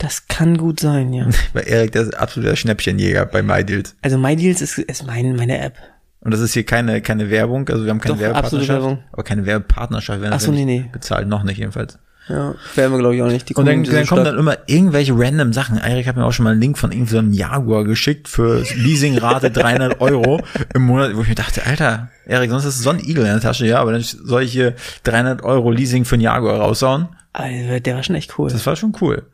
Das 0.00 0.26
kann 0.28 0.56
gut 0.56 0.80
sein, 0.80 1.12
ja. 1.12 1.28
Bei 1.52 1.60
Erik, 1.60 1.92
der 1.92 2.02
ist 2.02 2.14
absoluter 2.14 2.56
Schnäppchenjäger 2.56 3.26
bei 3.26 3.42
MyDeals. 3.42 3.94
Also 4.00 4.16
MyDeals 4.16 4.62
ist, 4.62 4.78
ist 4.78 5.06
mein, 5.06 5.36
meine 5.36 5.58
App. 5.60 5.76
Und 6.20 6.32
das 6.32 6.40
ist 6.40 6.54
hier 6.54 6.64
keine, 6.64 7.02
keine 7.02 7.30
Werbung, 7.30 7.68
also 7.68 7.84
wir 7.84 7.90
haben 7.90 8.00
keine 8.00 8.14
Doch, 8.14 8.20
Werbepartnerschaft. 8.22 8.68
Werbung. 8.68 9.04
Aber 9.12 9.22
keine 9.22 9.44
Werbepartnerschaft, 9.44 10.22
werden 10.22 10.38
so, 10.38 10.52
nee, 10.52 10.64
nee. 10.64 10.86
bezahlt, 10.90 11.28
noch 11.28 11.42
nicht 11.42 11.58
jedenfalls. 11.58 11.98
Ja, 12.28 12.54
werden 12.76 12.92
wir 12.92 12.98
glaube 12.98 13.16
ich 13.16 13.22
auch 13.22 13.28
nicht. 13.28 13.48
Die 13.48 13.54
Und 13.54 13.66
dann, 13.66 13.82
dann 13.84 14.06
kommen 14.06 14.24
dann 14.24 14.38
immer 14.38 14.56
irgendwelche 14.66 15.12
random 15.16 15.52
Sachen. 15.52 15.78
Erik 15.78 16.06
hat 16.06 16.16
mir 16.16 16.24
auch 16.24 16.32
schon 16.32 16.44
mal 16.44 16.52
einen 16.52 16.60
Link 16.60 16.78
von 16.78 16.92
irgendwie 16.92 17.10
so 17.10 17.18
einem 17.18 17.32
Jaguar 17.32 17.84
geschickt 17.84 18.28
für 18.28 18.62
Leasingrate 18.76 19.50
300 19.50 20.00
Euro 20.00 20.40
im 20.72 20.82
Monat, 20.82 21.16
wo 21.16 21.22
ich 21.22 21.28
mir 21.28 21.34
dachte, 21.34 21.66
Alter, 21.66 22.08
Erik, 22.26 22.50
sonst 22.50 22.66
ist 22.66 22.78
so 22.78 22.90
ein 22.90 23.00
Igel 23.00 23.24
in 23.24 23.32
der 23.32 23.40
Tasche, 23.40 23.66
ja, 23.66 23.80
aber 23.80 23.92
dann 23.92 24.02
soll 24.02 24.44
ich 24.44 24.52
hier 24.52 24.74
300 25.04 25.42
Euro 25.42 25.70
Leasing 25.70 26.04
für 26.04 26.14
einen 26.14 26.22
Jaguar 26.22 26.60
raushauen. 26.60 27.08
Alter, 27.32 27.80
der 27.80 27.96
war 27.96 28.02
schon 28.02 28.16
echt 28.16 28.38
cool. 28.38 28.50
Das 28.50 28.64
war 28.64 28.76
schon 28.76 28.94
cool. 29.00 29.24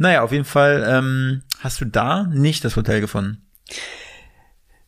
Ja. 0.00 0.06
Naja, 0.06 0.22
auf 0.22 0.32
jeden 0.32 0.44
Fall 0.44 0.84
ähm, 0.88 1.42
hast 1.60 1.80
du 1.80 1.84
da 1.84 2.24
nicht 2.24 2.64
das 2.64 2.76
Hotel 2.76 3.00
gefunden. 3.00 3.42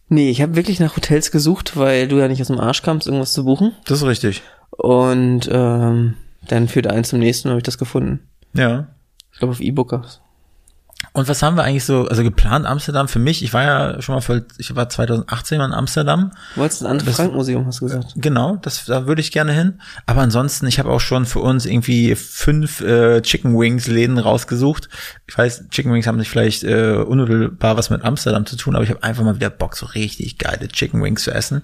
Nee, 0.08 0.30
ich 0.30 0.42
habe 0.42 0.56
wirklich 0.56 0.80
nach 0.80 0.96
Hotels 0.96 1.30
gesucht, 1.30 1.76
weil 1.76 2.08
du 2.08 2.18
ja 2.18 2.28
nicht 2.28 2.40
aus 2.40 2.48
dem 2.48 2.60
Arsch 2.60 2.82
kamst, 2.82 3.06
irgendwas 3.06 3.32
zu 3.32 3.44
buchen. 3.44 3.72
Das 3.86 3.98
ist 3.98 4.06
richtig. 4.06 4.42
Und 4.70 5.48
ähm, 5.50 6.14
dann 6.48 6.68
führte 6.68 6.90
eins 6.90 7.10
zum 7.10 7.18
nächsten 7.20 7.48
und 7.48 7.52
habe 7.52 7.60
ich 7.60 7.64
das 7.64 7.78
gefunden. 7.78 8.20
Ja. 8.52 8.88
Ich 9.32 9.38
glaube 9.38 9.52
auf 9.52 9.60
E-Booker. 9.60 10.04
Und 11.14 11.28
was 11.28 11.42
haben 11.42 11.56
wir 11.56 11.64
eigentlich 11.64 11.84
so, 11.84 12.06
also 12.08 12.22
geplant 12.22 12.64
Amsterdam 12.64 13.06
für 13.06 13.18
mich? 13.18 13.44
Ich 13.44 13.52
war 13.52 13.62
ja 13.62 14.00
schon 14.02 14.14
mal, 14.14 14.22
für, 14.22 14.46
ich 14.56 14.74
war 14.74 14.88
2018 14.88 15.58
mal 15.58 15.66
in 15.66 15.74
Amsterdam. 15.74 16.32
Du 16.54 16.62
wolltest 16.62 16.82
ein 16.82 16.86
Anne 16.86 17.00
Frank 17.00 17.34
Museum, 17.34 17.66
hast 17.66 17.80
du 17.80 17.84
gesagt. 17.84 18.14
Genau, 18.16 18.56
das, 18.56 18.86
da 18.86 19.06
würde 19.06 19.20
ich 19.20 19.30
gerne 19.30 19.52
hin. 19.52 19.80
Aber 20.06 20.22
ansonsten, 20.22 20.66
ich 20.66 20.78
habe 20.78 20.90
auch 20.90 21.00
schon 21.00 21.26
für 21.26 21.40
uns 21.40 21.66
irgendwie 21.66 22.14
fünf 22.14 22.80
äh, 22.80 23.20
Chicken 23.20 23.58
Wings 23.58 23.88
Läden 23.88 24.18
rausgesucht. 24.18 24.88
Ich 25.26 25.36
weiß, 25.36 25.68
Chicken 25.68 25.92
Wings 25.92 26.06
haben 26.06 26.16
nicht 26.16 26.30
vielleicht 26.30 26.64
äh, 26.64 26.92
unmittelbar 26.94 27.76
was 27.76 27.90
mit 27.90 28.02
Amsterdam 28.04 28.46
zu 28.46 28.56
tun, 28.56 28.74
aber 28.74 28.84
ich 28.84 28.90
habe 28.90 29.02
einfach 29.02 29.22
mal 29.22 29.34
wieder 29.34 29.50
Bock, 29.50 29.76
so 29.76 29.84
richtig 29.86 30.38
geile 30.38 30.68
Chicken 30.68 31.02
Wings 31.02 31.24
zu 31.24 31.30
essen. 31.30 31.62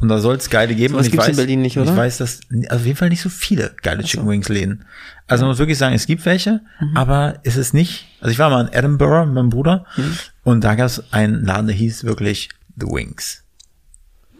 Und 0.00 0.08
da 0.08 0.18
soll 0.18 0.36
es 0.36 0.50
geile 0.50 0.74
geben. 0.74 0.92
Mhm. 0.94 0.98
Sowas 0.98 1.06
und 1.06 1.14
ich 1.14 1.18
weiß, 1.18 1.28
in 1.28 1.36
Berlin 1.36 1.62
nicht, 1.62 1.76
Ich 1.76 1.82
oder? 1.82 1.96
weiß, 1.96 2.18
dass 2.18 2.40
also 2.68 2.80
auf 2.82 2.86
jeden 2.86 2.98
Fall 2.98 3.08
nicht 3.08 3.22
so 3.22 3.30
viele 3.30 3.72
geile 3.82 4.02
Chicken 4.02 4.28
Wings 4.28 4.50
Läden. 4.50 4.84
Also 5.26 5.44
man 5.44 5.50
muss 5.50 5.58
wirklich 5.58 5.78
sagen, 5.78 5.94
es 5.94 6.06
gibt 6.06 6.24
welche, 6.26 6.60
Mhm. 6.80 6.96
aber 6.96 7.38
es 7.44 7.56
ist 7.56 7.72
nicht. 7.74 8.06
Also 8.20 8.32
ich 8.32 8.38
war 8.38 8.50
mal 8.50 8.66
in 8.66 8.72
Edinburgh 8.72 9.26
mit 9.26 9.34
meinem 9.34 9.50
Bruder 9.50 9.86
Mhm. 9.96 10.18
und 10.44 10.64
da 10.64 10.74
gab 10.74 10.86
es 10.86 11.12
einen 11.12 11.44
Laden, 11.44 11.66
der 11.68 11.76
hieß 11.76 12.04
wirklich 12.04 12.50
The 12.78 12.86
Wings 12.86 13.42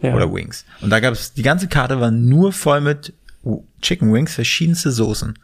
Ja. 0.01 0.13
oder 0.15 0.31
Wings. 0.33 0.65
Und 0.81 0.89
da 0.89 0.99
gab 0.99 1.13
es, 1.13 1.33
die 1.33 1.41
ganze 1.43 1.67
Karte 1.67 1.99
war 1.99 2.11
nur 2.11 2.51
voll 2.53 2.81
mit 2.81 3.13
Chicken 3.81 4.13
Wings, 4.13 4.33
verschiedenste 4.33 4.91
Soßen. 4.91 5.37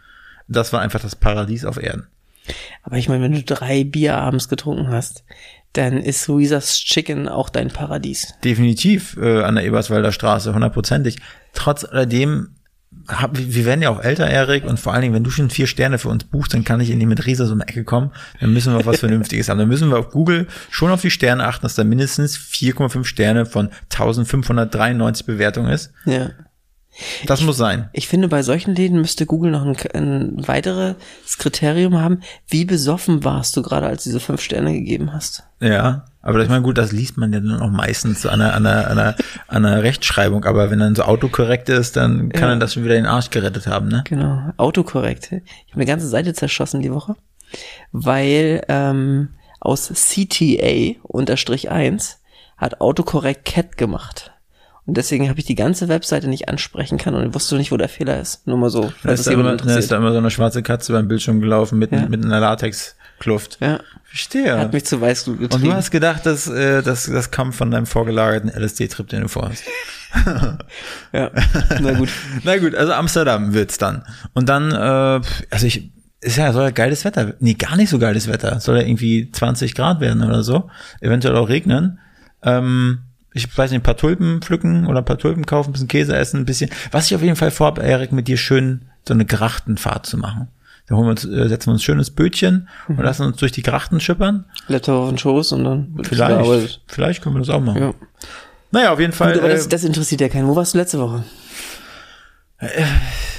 Das 0.47 0.71
war 0.73 0.81
einfach 0.81 0.99
das 1.01 1.15
Paradies 1.15 1.65
auf 1.65 1.77
Erden. 1.81 2.07
Aber 2.83 2.97
ich 2.97 3.09
meine, 3.09 3.23
wenn 3.23 3.33
du 3.33 3.43
drei 3.43 3.83
Bier 3.83 4.17
abends 4.17 4.49
getrunken 4.49 4.87
hast, 4.89 5.23
dann 5.73 5.97
ist 5.97 6.27
Luisas 6.27 6.77
Chicken 6.79 7.27
auch 7.29 7.49
dein 7.49 7.67
Paradies. 7.67 8.33
Definitiv 8.43 9.17
äh, 9.17 9.43
an 9.43 9.55
der 9.55 9.65
Eberswalder 9.65 10.11
Straße, 10.11 10.53
hundertprozentig. 10.53 11.17
Trotz 11.53 11.83
alledem, 11.83 12.55
hab, 13.07 13.37
wir 13.37 13.65
werden 13.65 13.81
ja 13.81 13.89
auch 13.89 14.01
älter, 14.01 14.27
Erik, 14.27 14.63
und 14.65 14.79
vor 14.79 14.93
allen 14.93 15.01
Dingen, 15.01 15.13
wenn 15.13 15.23
du 15.23 15.31
schon 15.31 15.49
vier 15.49 15.67
Sterne 15.67 15.97
für 15.97 16.09
uns 16.09 16.23
buchst, 16.23 16.53
dann 16.53 16.63
kann 16.63 16.79
ich 16.79 16.89
nicht 16.89 17.05
mit 17.05 17.25
Riesa 17.25 17.45
so 17.45 17.53
um 17.53 17.59
die 17.59 17.67
Ecke 17.67 17.83
kommen, 17.83 18.11
dann 18.39 18.53
müssen 18.53 18.73
wir 18.73 18.79
auf 18.79 18.85
was 18.85 18.99
Vernünftiges 19.01 19.49
haben. 19.49 19.57
Dann 19.57 19.67
müssen 19.67 19.89
wir 19.89 19.97
auf 19.97 20.11
Google 20.11 20.47
schon 20.69 20.91
auf 20.91 21.01
die 21.01 21.11
Sterne 21.11 21.45
achten, 21.45 21.63
dass 21.63 21.75
da 21.75 21.83
mindestens 21.83 22.37
4,5 22.37 23.05
Sterne 23.05 23.45
von 23.45 23.69
1593 23.91 25.25
Bewertungen 25.25 25.71
ist. 25.71 25.91
Ja. 26.05 26.31
Das 27.25 27.41
muss 27.41 27.55
sein. 27.57 27.89
Ich 27.93 28.07
finde, 28.09 28.27
bei 28.27 28.43
solchen 28.43 28.75
Läden 28.75 28.99
müsste 28.99 29.25
Google 29.25 29.51
noch 29.51 29.63
ein, 29.65 29.75
ein 29.93 30.47
weiteres 30.47 30.95
Kriterium 31.37 31.97
haben. 32.01 32.21
Wie 32.47 32.65
besoffen 32.65 33.23
warst 33.23 33.55
du 33.55 33.61
gerade, 33.61 33.87
als 33.87 34.03
du 34.03 34.09
diese 34.09 34.19
fünf 34.19 34.41
Sterne 34.41 34.73
gegeben 34.73 35.13
hast? 35.13 35.43
Ja, 35.61 36.05
aber 36.21 36.39
ich 36.41 36.49
meine, 36.49 36.61
gut, 36.61 36.77
das 36.77 36.91
liest 36.91 37.17
man 37.17 37.31
ja 37.31 37.39
dann 37.39 37.61
auch 37.61 37.69
meistens 37.69 38.25
an 38.25 38.41
einer, 38.41 38.53
an 38.53 38.65
einer, 38.65 38.87
an 38.89 38.99
einer, 38.99 39.15
an 39.47 39.65
einer 39.65 39.83
Rechtschreibung, 39.83 40.43
aber 40.43 40.71
wenn 40.71 40.79
dann 40.79 40.95
so 40.95 41.03
autokorrekt 41.03 41.69
ist, 41.69 41.95
dann 41.95 42.29
kann 42.29 42.49
Ja. 42.49 42.55
er 42.55 42.59
das 42.59 42.73
schon 42.73 42.83
wieder 42.83 42.95
den 42.95 43.05
Arsch 43.05 43.29
gerettet 43.29 43.67
haben, 43.67 43.87
ne? 43.87 44.03
Genau, 44.05 44.51
autokorrekt. 44.57 45.27
Ich 45.31 45.41
habe 45.71 45.75
eine 45.75 45.85
ganze 45.85 46.07
Seite 46.09 46.33
zerschossen 46.33 46.81
die 46.81 46.91
Woche, 46.93 47.15
weil 47.93 48.63
ähm, 48.67 49.29
aus 49.61 49.87
CTA 49.93 50.99
unterstrich 51.03 51.69
1 51.71 52.19
hat 52.57 52.81
autokorrekt 52.81 53.45
Cat 53.45 53.77
gemacht. 53.77 54.33
Und 54.89 54.97
deswegen 54.97 55.29
habe 55.29 55.37
ich 55.37 55.45
die 55.45 55.53
ganze 55.53 55.87
Webseite 55.87 56.27
nicht 56.27 56.49
ansprechen 56.49 56.97
können 56.97 57.17
und 57.17 57.35
wusste 57.35 57.55
nicht, 57.57 57.71
wo 57.71 57.77
der 57.77 57.89
Fehler 57.89 58.19
ist. 58.19 58.47
Nur 58.47 58.57
mal 58.57 58.71
so, 58.71 58.91
Da 59.03 59.11
ist, 59.11 59.19
es 59.19 59.25
da 59.27 59.33
immer, 59.33 59.55
da 59.55 59.77
ist 59.77 59.91
da 59.91 59.97
immer 59.97 60.11
so 60.11 60.17
eine 60.17 60.31
schwarze 60.31 60.63
Katze 60.63 60.93
beim 60.93 61.07
Bildschirm 61.07 61.41
gelaufen 61.41 61.77
mit, 61.77 61.91
Ja. 61.91 62.07
mit 62.09 62.25
einer 62.25 62.39
Latexkluft. 62.39 63.59
Ja, 63.61 63.81
Verstehe. 64.05 64.57
hat 64.57 64.73
mich 64.73 64.85
zu 64.85 64.95
Und 64.95 65.39
getrieben. 65.39 65.63
du 65.63 65.73
hast 65.73 65.91
gedacht, 65.91 66.25
dass, 66.25 66.47
äh, 66.47 66.81
dass 66.81 67.03
das 67.05 67.29
kam 67.29 67.53
von 67.53 67.69
deinem 67.69 67.85
vorgelagerten 67.85 68.49
LSD-Trip, 68.49 69.07
den 69.07 69.21
du 69.21 69.27
vorhast. 69.27 69.63
ja, 71.13 71.29
na 71.81 71.93
gut. 71.93 72.09
Na 72.43 72.57
gut, 72.57 72.73
also 72.73 72.91
Amsterdam 72.93 73.53
wird's 73.53 73.77
dann. 73.77 74.01
Und 74.33 74.49
dann, 74.49 74.71
äh, 74.71 75.21
also 75.51 75.67
ich, 75.67 75.91
ist 76.21 76.37
ja, 76.37 76.51
soll 76.51 76.63
ja 76.63 76.71
geiles 76.71 77.05
Wetter. 77.05 77.35
Nee, 77.39 77.53
gar 77.53 77.75
nicht 77.75 77.91
so 77.91 77.99
geiles 77.99 78.27
Wetter. 78.27 78.59
Soll 78.59 78.77
ja 78.77 78.87
irgendwie 78.87 79.29
20 79.31 79.75
Grad 79.75 79.99
werden 79.99 80.23
oder 80.23 80.41
so. 80.41 80.67
Eventuell 80.99 81.35
auch 81.35 81.47
regnen. 81.47 81.99
Ähm, 82.41 83.01
ich 83.33 83.55
weiß 83.57 83.71
nicht, 83.71 83.79
ein 83.79 83.83
paar 83.83 83.97
Tulpen 83.97 84.41
pflücken 84.41 84.87
oder 84.87 84.99
ein 84.99 85.05
paar 85.05 85.17
Tulpen 85.17 85.45
kaufen, 85.45 85.69
ein 85.69 85.73
bisschen 85.73 85.87
Käse 85.87 86.15
essen, 86.15 86.41
ein 86.41 86.45
bisschen. 86.45 86.69
Was 86.91 87.05
ich 87.07 87.15
auf 87.15 87.21
jeden 87.21 87.35
Fall 87.35 87.51
vorhabe, 87.51 87.81
Erik, 87.83 88.11
mit 88.11 88.27
dir 88.27 88.37
schön 88.37 88.85
so 89.07 89.13
eine 89.13 89.25
Grachtenfahrt 89.25 90.05
zu 90.05 90.17
machen. 90.17 90.47
Da 90.87 90.95
holen 90.95 91.05
wir 91.05 91.11
uns, 91.11 91.25
äh, 91.25 91.47
setzen 91.47 91.67
wir 91.67 91.73
uns 91.73 91.81
ein 91.81 91.85
schönes 91.85 92.09
Bötchen 92.09 92.67
und 92.87 92.97
lassen 92.99 93.23
uns 93.23 93.37
durch 93.37 93.51
die 93.51 93.61
Grachten 93.61 93.99
schippern. 93.99 94.45
Laptop 94.67 95.03
auf 95.03 95.09
den 95.09 95.17
Schoß 95.19 95.51
und 95.51 95.63
dann 95.63 95.95
wird 95.95 96.07
Vielleicht, 96.07 96.81
vielleicht 96.87 97.21
können 97.21 97.35
wir 97.35 97.39
das 97.39 97.49
auch 97.49 97.61
machen. 97.61 97.79
Ja. 97.81 97.93
Naja, 98.71 98.93
auf 98.93 98.99
jeden 98.99 99.13
Fall. 99.13 99.33
Gut, 99.33 99.41
aber 99.41 99.49
das, 99.49 99.67
äh, 99.67 99.69
das 99.69 99.83
interessiert 99.83 100.21
ja 100.21 100.29
keinen. 100.29 100.47
Wo 100.47 100.55
warst 100.55 100.73
du 100.73 100.79
letzte 100.79 100.99
Woche? 100.99 101.23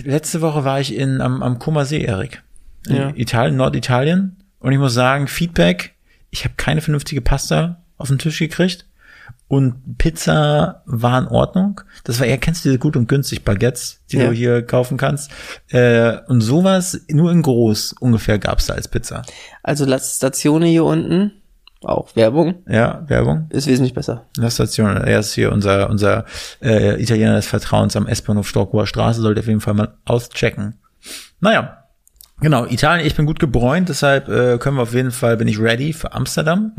letzte 0.04 0.40
Woche 0.40 0.64
war 0.64 0.80
ich 0.80 0.94
in, 0.94 1.20
am, 1.20 1.42
am 1.42 1.58
Koma 1.58 1.84
See, 1.84 2.02
Erik. 2.02 2.42
In 2.86 2.96
Ja. 2.96 3.12
Italien, 3.14 3.56
Norditalien. 3.56 4.36
Und 4.60 4.72
ich 4.72 4.78
muss 4.78 4.94
sagen, 4.94 5.26
Feedback, 5.26 5.94
ich 6.30 6.44
habe 6.44 6.54
keine 6.56 6.80
vernünftige 6.80 7.20
Pasta 7.20 7.82
auf 7.98 8.08
den 8.08 8.18
Tisch 8.18 8.38
gekriegt. 8.38 8.86
Und 9.48 9.98
Pizza 9.98 10.82
war 10.86 11.18
in 11.18 11.26
Ordnung. 11.26 11.80
Das 12.04 12.20
war 12.20 12.26
eher, 12.26 12.38
kennst 12.38 12.64
du 12.64 12.68
diese 12.68 12.78
gut 12.78 12.96
und 12.96 13.08
günstig 13.08 13.44
Baguettes, 13.44 14.00
die 14.12 14.18
Ja. 14.18 14.26
du 14.28 14.32
hier 14.32 14.62
kaufen 14.64 14.96
kannst. 14.96 15.30
Äh, 15.70 16.18
und 16.28 16.40
sowas 16.40 17.00
nur 17.08 17.32
in 17.32 17.42
groß 17.42 17.94
ungefähr 18.00 18.38
gab's 18.38 18.66
da 18.66 18.74
als 18.74 18.86
Pizza. 18.88 19.22
Also 19.62 19.84
La 19.84 19.98
Stazione 19.98 20.66
hier 20.66 20.84
unten, 20.84 21.32
auch 21.82 22.14
Werbung, 22.14 22.62
Ja, 22.68 23.04
Werbung. 23.08 23.46
ist 23.50 23.66
wesentlich 23.66 23.94
besser. 23.94 24.26
La 24.36 24.50
Station. 24.50 24.96
Er 24.98 25.18
ist 25.20 25.32
hier 25.34 25.50
unser, 25.50 25.88
unser 25.90 26.26
äh, 26.62 27.02
Italiener 27.02 27.34
des 27.36 27.46
Vertrauens 27.46 27.96
am 27.96 28.06
S-Bahnhof 28.06 28.48
Storkower 28.48 28.86
Straße. 28.86 29.20
Sollte 29.20 29.40
auf 29.40 29.46
jeden 29.48 29.60
Fall 29.62 29.74
mal 29.74 29.94
auschecken. 30.04 30.74
Naja, 31.40 31.79
genau. 32.40 32.66
Italien, 32.66 33.06
ich 33.06 33.14
bin 33.14 33.26
gut 33.26 33.38
gebräunt, 33.38 33.88
deshalb 33.88 34.28
äh, 34.28 34.58
können 34.58 34.76
wir 34.76 34.82
auf 34.82 34.94
jeden 34.94 35.10
Fall, 35.10 35.36
bin 35.36 35.48
ich 35.48 35.58
ready 35.58 35.92
für 35.92 36.12
Amsterdam. 36.12 36.72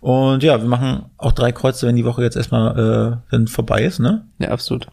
Und 0.00 0.42
ja, 0.42 0.60
wir 0.60 0.68
machen 0.68 1.06
auch 1.16 1.32
drei 1.32 1.52
Kreuze, 1.52 1.86
wenn 1.86 1.96
die 1.96 2.04
Woche 2.04 2.22
jetzt 2.22 2.36
erstmal 2.36 2.78
äh, 2.78 3.16
dann 3.30 3.48
vorbei 3.48 3.82
ist, 3.82 3.98
ne? 3.98 4.26
Ja, 4.38 4.50
absolut. 4.50 4.86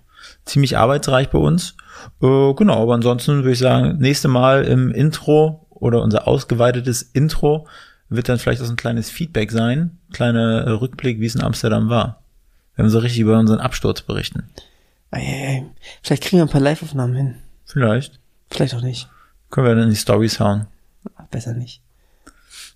Ziemlich 0.46 0.78
arbeitsreich 0.78 1.30
bei 1.30 1.40
uns. 1.40 1.76
Äh, 2.22 2.54
genau, 2.54 2.82
aber 2.82 2.94
ansonsten 2.94 3.38
würde 3.38 3.52
ich 3.52 3.60
sagen, 3.60 3.98
nächste 4.00 4.28
Mal 4.28 4.66
im 4.66 4.92
Intro 4.92 5.68
oder 5.70 6.02
unser 6.02 6.28
ausgeweitetes 6.28 7.02
Intro 7.02 7.68
wird 8.10 8.28
dann 8.28 8.40
vielleicht 8.40 8.62
auch 8.62 8.66
so 8.66 8.74
ein 8.74 8.78
kleines 8.78 9.10
Feedback 9.10 9.52
sein, 9.52 9.98
kleiner 10.14 10.66
äh, 10.66 10.70
Rückblick, 10.72 11.20
wie 11.20 11.26
es 11.26 11.36
in 11.36 11.44
Amsterdam 11.44 11.90
war. 11.90 12.24
Wenn 12.76 12.86
wir 12.86 12.90
so 12.90 13.00
richtig 13.00 13.20
über 13.20 13.38
unseren 13.38 13.60
Absturz 13.60 14.02
berichten. 14.02 14.50
Eieiei. 15.12 15.66
Vielleicht 16.02 16.24
kriegen 16.24 16.38
wir 16.38 16.46
ein 16.46 16.52
paar 16.52 16.62
Live-Aufnahmen 16.62 17.16
hin. 17.16 17.36
Vielleicht. 17.66 18.20
Vielleicht 18.50 18.74
auch 18.74 18.82
nicht. 18.82 19.08
Können 19.50 19.68
wir 19.68 19.76
dann 19.76 19.84
in 19.86 19.90
die 19.92 19.96
Stories 19.96 20.40
hauen. 20.40 20.68
Besser 21.32 21.54
nicht. 21.54 21.82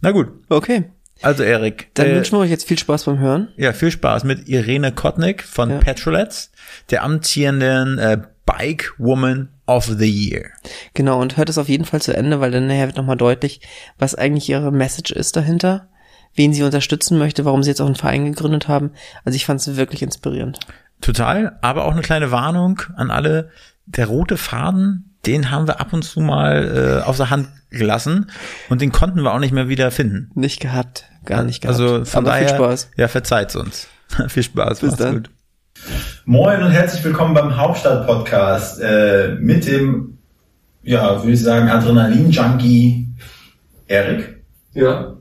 Na 0.02 0.12
gut. 0.12 0.28
Okay. 0.50 0.86
Also 1.22 1.44
Erik, 1.44 1.90
Dann 1.94 2.08
äh, 2.08 2.16
wünschen 2.16 2.34
wir 2.38 2.40
euch 2.42 2.50
jetzt 2.50 2.68
viel 2.68 2.78
Spaß 2.78 3.06
beim 3.06 3.20
Hören. 3.20 3.48
ja, 3.56 3.72
viel 3.72 3.92
Spaß 3.92 4.24
mit 4.26 4.48
Irene 4.50 4.92
Kotnik 4.92 5.44
von 5.44 5.70
Ja. 5.70 5.78
Petrolets, 5.78 6.52
der 6.90 7.04
amtierenden 7.04 7.98
äh, 7.98 8.22
Bike 8.46 8.94
Woman 8.98 9.48
of 9.66 9.86
the 9.86 10.10
Year. 10.10 10.50
Genau, 10.94 11.22
und 11.22 11.38
hört 11.38 11.50
es 11.50 11.58
auf 11.58 11.70
jeden 11.70 11.86
Fall 11.86 12.02
zu 12.02 12.14
Ende, 12.16 12.42
weil 12.42 12.52
dann 12.52 12.68
nachher 12.68 12.88
wird 12.88 12.98
nochmal 12.98 13.16
deutlich, 13.16 13.62
was 13.98 14.16
eigentlich 14.16 14.50
ihre 14.50 14.72
Message 14.72 15.12
ist 15.12 15.38
dahinter, 15.38 15.88
wen 16.36 16.54
sie 16.54 16.64
unterstützen 16.64 17.18
möchte, 17.18 17.46
warum 17.46 17.64
sie 17.64 17.70
jetzt 17.70 17.80
auch 17.80 17.86
einen 17.86 17.96
Verein 17.96 18.26
gegründet 18.26 18.68
haben. 18.68 18.92
Also 19.24 19.36
ich 19.38 19.46
fand 19.46 19.62
es 19.62 19.78
wirklich 19.78 20.02
inspirierend. 20.02 20.60
Total, 21.00 21.58
aber 21.62 21.86
auch 21.86 21.94
eine 21.94 22.02
kleine 22.02 22.32
Warnung 22.32 22.82
an 22.98 23.12
alle. 23.12 23.50
Der 23.86 24.08
rote 24.08 24.36
Faden, 24.36 25.13
den 25.26 25.52
haben 25.52 25.68
wir 25.68 25.80
ab 25.80 25.94
und 25.94 26.04
zu 26.04 26.20
mal 26.20 27.00
äh, 27.04 27.08
aus 27.08 27.18
der 27.18 27.30
Hand 27.30 27.48
gelassen 27.70 28.30
und 28.70 28.82
den 28.82 28.92
konnten 28.92 29.22
wir 29.22 29.34
auch 29.34 29.40
nicht 29.40 29.54
mehr 29.54 29.68
wieder 29.70 29.90
finden. 29.92 30.30
Nicht 30.36 30.60
gehabt, 30.60 31.06
gar 31.26 31.44
nicht 31.44 31.62
gehabt. 31.62 31.80
Also 31.80 32.06
von 32.06 32.26
Aber 32.26 32.32
daher, 32.32 32.48
viel 32.50 32.58
Spaß. 32.58 32.90
ja, 32.98 33.08
verzeiht's 33.08 33.56
uns. 33.56 33.88
viel 34.28 34.44
Spaß, 34.44 34.80
Bis 34.82 34.92
macht's 34.92 35.04
dann. 35.04 35.14
gut. 35.16 35.30
Moin 36.26 36.62
und 36.62 36.72
herzlich 36.72 37.04
willkommen 37.04 37.34
beim 37.34 37.58
Hauptstadt-Podcast 37.58 38.80
äh, 38.82 39.36
mit 39.40 39.66
dem, 39.68 40.18
ja, 40.84 41.18
würde 41.22 41.32
ich 41.32 41.42
sagen, 41.42 41.70
Adrenalin-Junkie 41.70 43.08
Erik 43.88 44.44
Ja. 44.74 45.14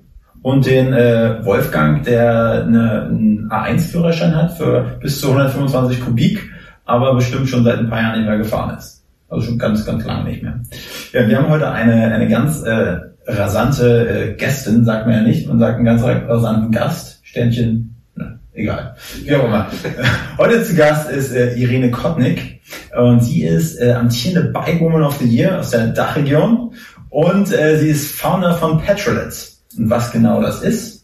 und 0.42 0.66
den 0.66 0.92
äh, 0.92 1.44
Wolfgang, 1.44 2.04
der 2.04 2.64
eine, 2.66 3.02
einen 3.04 3.48
A1-Führerschein 3.50 4.34
hat 4.36 4.56
für 4.56 4.98
bis 5.00 5.20
zu 5.20 5.28
125 5.28 6.00
Kubik, 6.00 6.50
aber 6.84 7.14
bestimmt 7.14 7.48
schon 7.48 7.64
seit 7.64 7.78
ein 7.78 7.88
paar 7.88 8.02
Jahren 8.02 8.18
nicht 8.18 8.28
mehr 8.28 8.38
gefahren 8.38 8.76
ist. 8.76 9.01
Also 9.32 9.46
schon 9.46 9.58
ganz, 9.58 9.86
ganz 9.86 10.04
lange 10.04 10.28
nicht 10.28 10.42
mehr. 10.42 10.60
Ja, 11.12 11.26
wir 11.26 11.38
haben 11.38 11.48
heute 11.48 11.70
eine, 11.70 12.14
eine 12.14 12.28
ganz 12.28 12.62
äh, 12.64 12.98
rasante 13.26 14.08
äh, 14.08 14.34
Gästin, 14.34 14.84
sagt 14.84 15.06
man 15.06 15.16
ja 15.16 15.22
nicht, 15.22 15.48
man 15.48 15.58
sagt 15.58 15.76
einen 15.76 15.86
ganz 15.86 16.02
rasanten 16.02 16.70
Gast, 16.70 17.20
Sternchen, 17.22 17.94
ne, 18.14 18.38
egal. 18.52 18.94
Wie 19.24 19.34
auch 19.34 19.44
immer. 19.44 19.68
Heute 20.38 20.62
zu 20.62 20.74
Gast 20.74 21.10
ist 21.10 21.32
äh, 21.32 21.54
Irene 21.54 21.90
Kotnik 21.90 22.60
und 22.94 23.20
sie 23.20 23.44
ist 23.44 23.80
äh, 23.80 23.92
amtierende 23.92 24.50
Bike 24.50 24.80
Woman 24.80 25.02
of 25.02 25.16
the 25.16 25.26
Year 25.26 25.58
aus 25.58 25.70
der 25.70 25.86
Dachregion 25.86 26.74
und 27.08 27.58
äh, 27.58 27.78
sie 27.78 27.88
ist 27.88 28.14
Founder 28.14 28.54
von 28.56 28.82
Petrolets. 28.82 29.64
Und 29.78 29.88
was 29.88 30.12
genau 30.12 30.42
das 30.42 30.60
ist, 30.60 31.01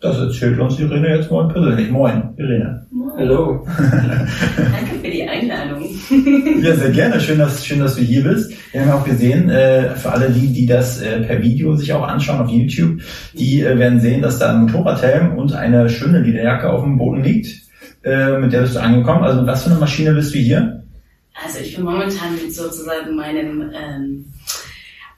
das 0.00 0.18
erzählt 0.18 0.58
uns 0.58 0.78
Irene 0.78 1.16
jetzt 1.16 1.30
mal 1.30 1.48
persönlich. 1.48 1.90
Moin, 1.90 2.34
Irene. 2.36 2.86
Hallo. 3.16 3.66
Danke 3.76 5.00
für 5.02 5.10
die 5.10 5.26
Einladung. 5.26 5.88
Ja, 6.62 6.74
sehr 6.74 6.90
gerne. 6.90 7.18
Schön, 7.20 7.38
dass, 7.38 7.64
schön, 7.64 7.80
dass 7.80 7.96
du 7.96 8.02
hier 8.02 8.24
bist. 8.24 8.52
Wir 8.72 8.80
haben 8.80 8.88
ja 8.88 8.94
auch 8.96 9.04
gesehen, 9.04 9.48
äh, 9.50 9.94
für 9.94 10.12
alle 10.12 10.30
die, 10.30 10.52
die 10.52 10.66
das 10.66 11.00
äh, 11.00 11.20
per 11.20 11.40
Video 11.42 11.76
sich 11.76 11.92
auch 11.92 12.06
anschauen 12.06 12.40
auf 12.40 12.50
YouTube, 12.50 13.00
die 13.34 13.62
äh, 13.62 13.78
werden 13.78 14.00
sehen, 14.00 14.22
dass 14.22 14.38
da 14.38 14.50
ein 14.50 14.62
Motorradhelm 14.62 15.38
und 15.38 15.52
eine 15.52 15.88
schöne 15.88 16.20
Lederjacke 16.20 16.68
auf 16.68 16.82
dem 16.82 16.98
Boden 16.98 17.22
liegt. 17.22 17.54
Äh, 18.04 18.38
mit 18.38 18.52
der 18.52 18.62
bist 18.62 18.74
du 18.76 18.80
angekommen. 18.80 19.24
Also 19.24 19.40
mit 19.40 19.48
was 19.48 19.64
für 19.64 19.70
eine 19.70 19.80
Maschine 19.80 20.12
bist 20.12 20.34
du 20.34 20.38
hier? 20.38 20.82
Also 21.44 21.58
ich 21.60 21.74
bin 21.74 21.84
momentan 21.84 22.34
mit 22.34 22.54
sozusagen 22.54 23.16
meinem 23.16 23.70
ähm, 23.74 24.26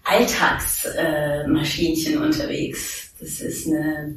Alltagsmaschinchen 0.04 2.14
äh, 2.14 2.18
unterwegs. 2.18 3.12
Das 3.20 3.40
ist 3.40 3.66
eine 3.66 4.14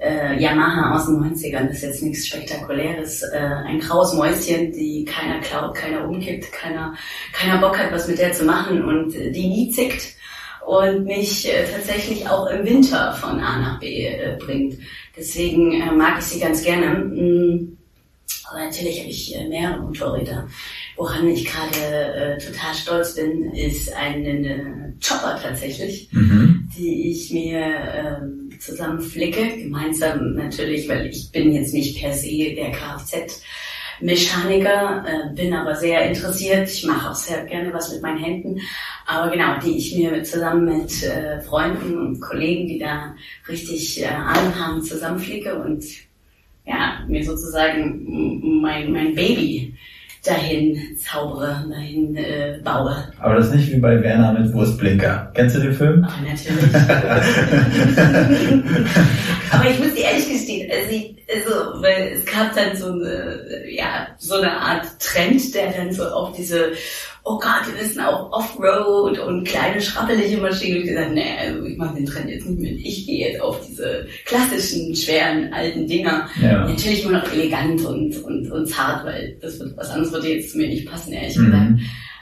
äh, 0.00 0.40
Yamaha 0.40 0.94
aus 0.96 1.06
den 1.06 1.16
90ern, 1.16 1.66
das 1.68 1.78
ist 1.78 1.82
jetzt 1.82 2.02
nichts 2.02 2.26
Spektakuläres. 2.26 3.22
Äh, 3.22 3.38
ein 3.38 3.80
graues 3.80 4.12
Mäuschen, 4.14 4.72
die 4.72 5.04
keiner 5.04 5.40
klaut, 5.40 5.74
keiner 5.74 6.08
umkippt, 6.08 6.52
keiner, 6.52 6.94
keiner 7.32 7.58
Bock 7.60 7.78
hat, 7.78 7.92
was 7.92 8.08
mit 8.08 8.18
der 8.18 8.32
zu 8.32 8.44
machen 8.44 8.84
und 8.84 9.14
äh, 9.14 9.30
die 9.30 9.48
nie 9.48 9.70
zickt 9.70 10.14
und 10.66 11.04
mich 11.04 11.48
äh, 11.48 11.64
tatsächlich 11.64 12.28
auch 12.28 12.46
im 12.48 12.64
Winter 12.64 13.12
von 13.14 13.40
A 13.40 13.58
nach 13.58 13.80
B 13.80 14.06
äh, 14.06 14.36
bringt. 14.38 14.76
Deswegen 15.16 15.72
äh, 15.72 15.90
mag 15.92 16.18
ich 16.18 16.26
sie 16.26 16.40
ganz 16.40 16.62
gerne. 16.62 16.94
Mm, 16.94 17.78
Aber 18.50 18.64
natürlich 18.64 19.00
habe 19.00 19.08
ich 19.08 19.34
äh, 19.34 19.48
mehrere 19.48 19.80
Motorräder. 19.80 20.46
Woran 20.96 21.26
ich 21.28 21.44
gerade 21.46 22.04
äh, 22.14 22.38
total 22.38 22.74
stolz 22.74 23.14
bin, 23.14 23.52
ist 23.52 23.92
eine 23.94 24.94
Chopper 25.06 25.38
tatsächlich, 25.42 26.08
Mhm. 26.12 26.57
Die 26.78 27.10
ich 27.10 27.32
mir 27.32 27.60
ähm, 27.60 28.50
zusammen 28.60 29.00
flicke. 29.00 29.56
Gemeinsam 29.56 30.34
natürlich, 30.34 30.88
weil 30.88 31.06
ich 31.06 31.30
bin 31.32 31.52
jetzt 31.52 31.74
nicht 31.74 32.00
per 32.00 32.12
se 32.12 32.54
der 32.54 32.70
Kfz. 32.70 33.42
Mechaniker, 34.00 35.04
äh, 35.06 35.34
bin 35.34 35.52
aber 35.52 35.74
sehr 35.74 36.08
interessiert. 36.08 36.70
Ich 36.70 36.84
mache 36.84 37.10
auch 37.10 37.14
sehr 37.14 37.44
gerne 37.46 37.72
was 37.72 37.92
mit 37.92 38.00
meinen 38.00 38.18
Händen. 38.18 38.60
Aber 39.06 39.30
genau, 39.30 39.58
die 39.58 39.76
ich 39.76 39.96
mir 39.96 40.22
zusammen 40.22 40.66
mit 40.66 41.02
äh, 41.02 41.40
Freunden 41.40 41.98
und 41.98 42.20
Kollegen, 42.20 42.68
die 42.68 42.78
da 42.78 43.14
richtig 43.48 44.00
äh, 44.00 44.06
Ahnung 44.06 44.54
haben, 44.54 44.82
zusammenflicke 44.82 45.58
und 45.58 45.84
ja, 46.64 47.04
mir 47.08 47.24
sozusagen 47.24 48.60
mein, 48.60 48.92
mein 48.92 49.14
Baby 49.14 49.74
dahin 50.24 50.96
zaubere, 50.96 51.64
dahin 51.70 52.16
äh, 52.16 52.58
baue. 52.62 52.96
Aber 53.20 53.36
das 53.36 53.46
ist 53.46 53.54
nicht 53.54 53.72
wie 53.72 53.78
bei 53.78 54.02
Werner 54.02 54.32
mit 54.32 54.52
Wurstblinker. 54.52 55.30
Kennst 55.34 55.56
du 55.56 55.60
den 55.60 55.74
Film? 55.74 56.04
Aber 56.04 56.28
natürlich. 56.28 56.74
Aber 59.50 59.70
ich 59.70 59.78
muss 59.78 59.94
dir 59.94 60.04
ehrlich 60.04 60.28
gestehen, 60.28 60.70
also, 60.70 60.90
ich, 60.90 61.16
also 61.34 61.82
weil 61.82 62.12
es 62.14 62.22
gab 62.24 62.54
dann 62.54 62.76
so 62.76 62.92
eine, 62.92 63.40
ja, 63.70 64.08
so 64.18 64.36
eine 64.36 64.52
Art 64.52 64.86
Trend, 65.00 65.54
der 65.54 65.72
dann 65.72 65.92
so 65.92 66.04
auf 66.04 66.36
diese, 66.36 66.72
oh 67.28 67.38
Gott, 67.38 67.62
wir 67.72 67.82
müssen 67.82 68.00
auch 68.00 68.32
Offroad 68.32 69.18
und 69.18 69.44
kleine 69.46 69.80
schrappelige 69.80 70.38
Maschinen. 70.38 70.76
Und 70.78 70.82
ich 70.84 70.88
gesagt, 70.88 71.12
nee, 71.12 71.24
also 71.38 71.64
ich 71.64 71.76
mache 71.76 71.94
den 71.96 72.06
Trend 72.06 72.30
jetzt 72.30 72.46
nicht 72.48 72.60
mit. 72.60 72.78
Ich 72.84 73.06
gehe 73.06 73.28
jetzt 73.28 73.40
auf 73.42 73.60
diese 73.66 74.06
klassischen, 74.24 74.94
schweren, 74.96 75.52
alten 75.52 75.86
Dinger. 75.86 76.28
Ja. 76.42 76.66
Natürlich 76.66 77.04
immer 77.04 77.18
noch 77.18 77.32
elegant 77.32 77.84
und, 77.84 78.16
und, 78.24 78.50
und 78.50 78.66
zart, 78.66 79.04
weil 79.04 79.36
das 79.42 79.60
wird, 79.60 79.76
was 79.76 79.90
anderes 79.90 80.12
würde 80.12 80.28
jetzt 80.28 80.52
zu 80.52 80.58
mir 80.58 80.68
nicht 80.68 80.88
passen, 80.88 81.12
ehrlich 81.12 81.36
Mhm. 81.36 81.44
gesagt. 81.46 81.68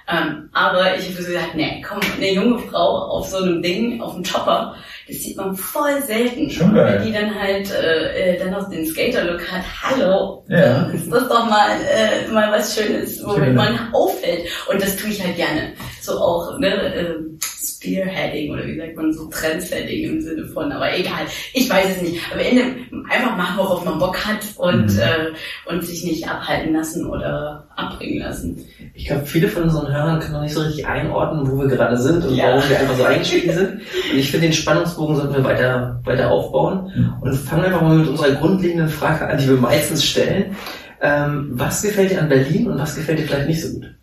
Ähm, 0.08 0.48
aber 0.52 0.96
ich 0.96 1.04
habe 1.06 1.20
so 1.22 1.26
gesagt, 1.26 1.54
nee, 1.56 1.84
komm, 1.86 1.98
eine 2.16 2.32
junge 2.32 2.58
Frau 2.60 3.08
auf 3.10 3.28
so 3.28 3.38
einem 3.38 3.60
Ding, 3.60 4.00
auf 4.00 4.14
einem 4.14 4.22
Chopper, 4.24 4.76
das 5.08 5.16
sieht 5.16 5.36
man 5.36 5.56
voll 5.56 6.00
selten. 6.02 6.48
Schon 6.48 6.74
geil. 6.74 6.98
Wenn 7.00 7.06
die 7.06 7.12
dann 7.12 7.34
halt 7.34 7.70
äh, 7.72 8.34
äh, 8.34 8.38
dann 8.38 8.52
noch 8.52 8.70
den 8.70 8.86
Skater-Look 8.86 9.50
hat, 9.50 9.62
hallo, 9.82 10.44
Ja. 10.48 10.82
ist 10.90 11.10
das 11.10 11.28
doch 11.28 11.46
mal, 11.50 11.70
äh, 11.90 12.30
mal 12.32 12.52
was 12.52 12.76
Schönes, 12.76 13.20
womit 13.24 13.46
Schön. 13.46 13.54
man 13.56 13.92
auffällt. 13.92 14.46
Und 14.70 14.80
das 14.80 14.94
tue 14.96 15.10
ich 15.10 15.22
halt 15.24 15.34
gerne. 15.36 15.72
So 16.00 16.12
auch, 16.18 16.58
ne, 16.58 16.94
ähm, 16.94 17.38
Spearheading 17.40 18.52
oder 18.52 18.66
wie 18.66 18.76
sagt 18.78 18.96
man 18.96 19.12
so 19.12 19.26
Trendsetting 19.26 20.04
im 20.04 20.20
Sinne 20.20 20.46
von, 20.46 20.70
aber 20.72 20.96
egal, 20.96 21.26
ich 21.52 21.68
weiß 21.68 21.96
es 21.96 22.02
nicht. 22.02 22.20
Am 22.32 22.38
Ende 22.38 22.62
einfach 23.10 23.36
machen, 23.36 23.58
worauf 23.58 23.84
man 23.84 23.98
Bock 23.98 24.16
hat 24.24 24.38
und, 24.56 24.86
Mhm. 24.94 24.98
äh, 24.98 25.70
und 25.72 25.84
sich 25.84 26.04
nicht 26.04 26.28
abhalten 26.28 26.72
lassen 26.72 27.06
oder 27.06 27.66
abbringen 27.76 28.20
lassen. 28.20 28.64
Ich 28.94 29.06
glaube, 29.06 29.26
viele 29.26 29.48
von 29.48 29.64
unseren 29.64 29.92
Hörern 29.92 30.20
können 30.20 30.32
noch 30.34 30.42
nicht 30.42 30.54
so 30.54 30.62
richtig 30.62 30.86
einordnen, 30.86 31.50
wo 31.50 31.58
wir 31.60 31.66
gerade 31.68 31.96
sind 31.98 32.24
und 32.24 32.34
Ja. 32.34 32.48
warum 32.56 32.68
wir 32.70 32.78
einfach 32.80 32.96
so 32.96 33.04
eingestiegen 33.04 33.52
sind. 33.52 33.70
Und 34.12 34.18
ich 34.18 34.30
finde, 34.30 34.46
den 34.46 34.52
Spannungsbogen 34.54 35.16
sollten 35.16 35.34
wir 35.34 35.44
weiter, 35.44 36.00
weiter 36.04 36.30
aufbauen. 36.30 37.18
Und 37.20 37.34
fangen 37.34 37.64
einfach 37.64 37.82
mal 37.82 37.96
mit 37.98 38.08
unserer 38.08 38.30
grundlegenden 38.32 38.88
Frage 38.88 39.26
an, 39.26 39.38
die 39.38 39.48
wir 39.48 39.56
meistens 39.56 40.04
stellen. 40.04 40.56
Ähm, 41.02 41.50
was 41.52 41.82
gefällt 41.82 42.10
dir 42.10 42.20
an 42.22 42.28
Berlin 42.28 42.68
und 42.70 42.78
was 42.78 42.94
gefällt 42.96 43.18
dir 43.18 43.24
vielleicht 43.24 43.48
nicht 43.48 43.62
so 43.62 43.74
gut? 43.74 43.94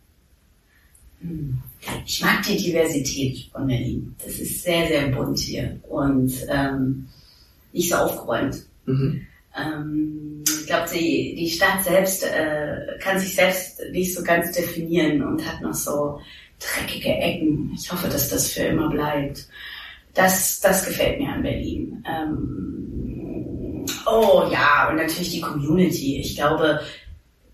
Hm. 1.21 1.59
Ich 2.05 2.21
mag 2.21 2.43
die 2.43 2.57
Diversität 2.57 3.49
von 3.51 3.67
Berlin. 3.67 4.15
Das 4.23 4.39
ist 4.39 4.63
sehr, 4.63 4.87
sehr 4.87 5.07
bunt 5.07 5.39
hier 5.39 5.79
und 5.89 6.33
ähm, 6.49 7.07
nicht 7.71 7.89
so 7.89 7.95
aufgeräumt. 7.95 8.63
Mhm. 8.85 9.25
Ähm, 9.55 10.43
ich 10.45 10.65
glaube, 10.65 10.89
die, 10.93 11.35
die 11.35 11.49
Stadt 11.49 11.83
selbst 11.83 12.23
äh, 12.23 12.97
kann 12.99 13.19
sich 13.19 13.35
selbst 13.35 13.81
nicht 13.91 14.13
so 14.13 14.23
ganz 14.23 14.51
definieren 14.51 15.23
und 15.23 15.45
hat 15.45 15.61
noch 15.61 15.73
so 15.73 16.19
dreckige 16.59 17.09
Ecken. 17.09 17.71
Ich 17.75 17.91
hoffe, 17.91 18.07
dass 18.07 18.29
das 18.29 18.51
für 18.51 18.63
immer 18.63 18.89
bleibt. 18.89 19.47
Das, 20.13 20.59
das 20.61 20.85
gefällt 20.85 21.19
mir 21.19 21.29
an 21.29 21.43
Berlin. 21.43 22.03
Ähm, 22.07 23.85
oh 24.05 24.49
ja, 24.51 24.89
und 24.89 24.97
natürlich 24.97 25.31
die 25.31 25.41
Community. 25.41 26.19
Ich 26.19 26.35
glaube, 26.35 26.79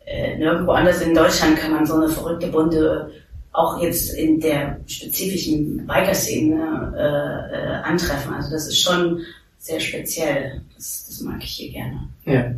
äh, 0.06 0.38
nirgendwo 0.38 0.72
anders 0.72 1.02
in 1.02 1.14
Deutschland 1.14 1.58
kann 1.58 1.72
man 1.72 1.86
so 1.86 1.96
eine 1.96 2.10
verrückte, 2.10 2.48
bunte, 2.48 3.12
auch 3.52 3.82
jetzt 3.82 4.14
in 4.14 4.40
der 4.40 4.80
spezifischen 4.86 5.86
Biker-Szene 5.88 6.94
äh, 6.96 7.56
äh, 7.56 7.76
antreffen. 7.84 8.34
Also 8.34 8.52
das 8.52 8.68
ist 8.68 8.82
schon 8.82 9.20
sehr 9.58 9.80
speziell. 9.80 10.62
Das, 10.76 11.06
das 11.08 11.22
mag 11.22 11.44
ich 11.44 11.52
hier 11.52 11.72
gerne. 11.72 12.10
Ja. 12.26 12.54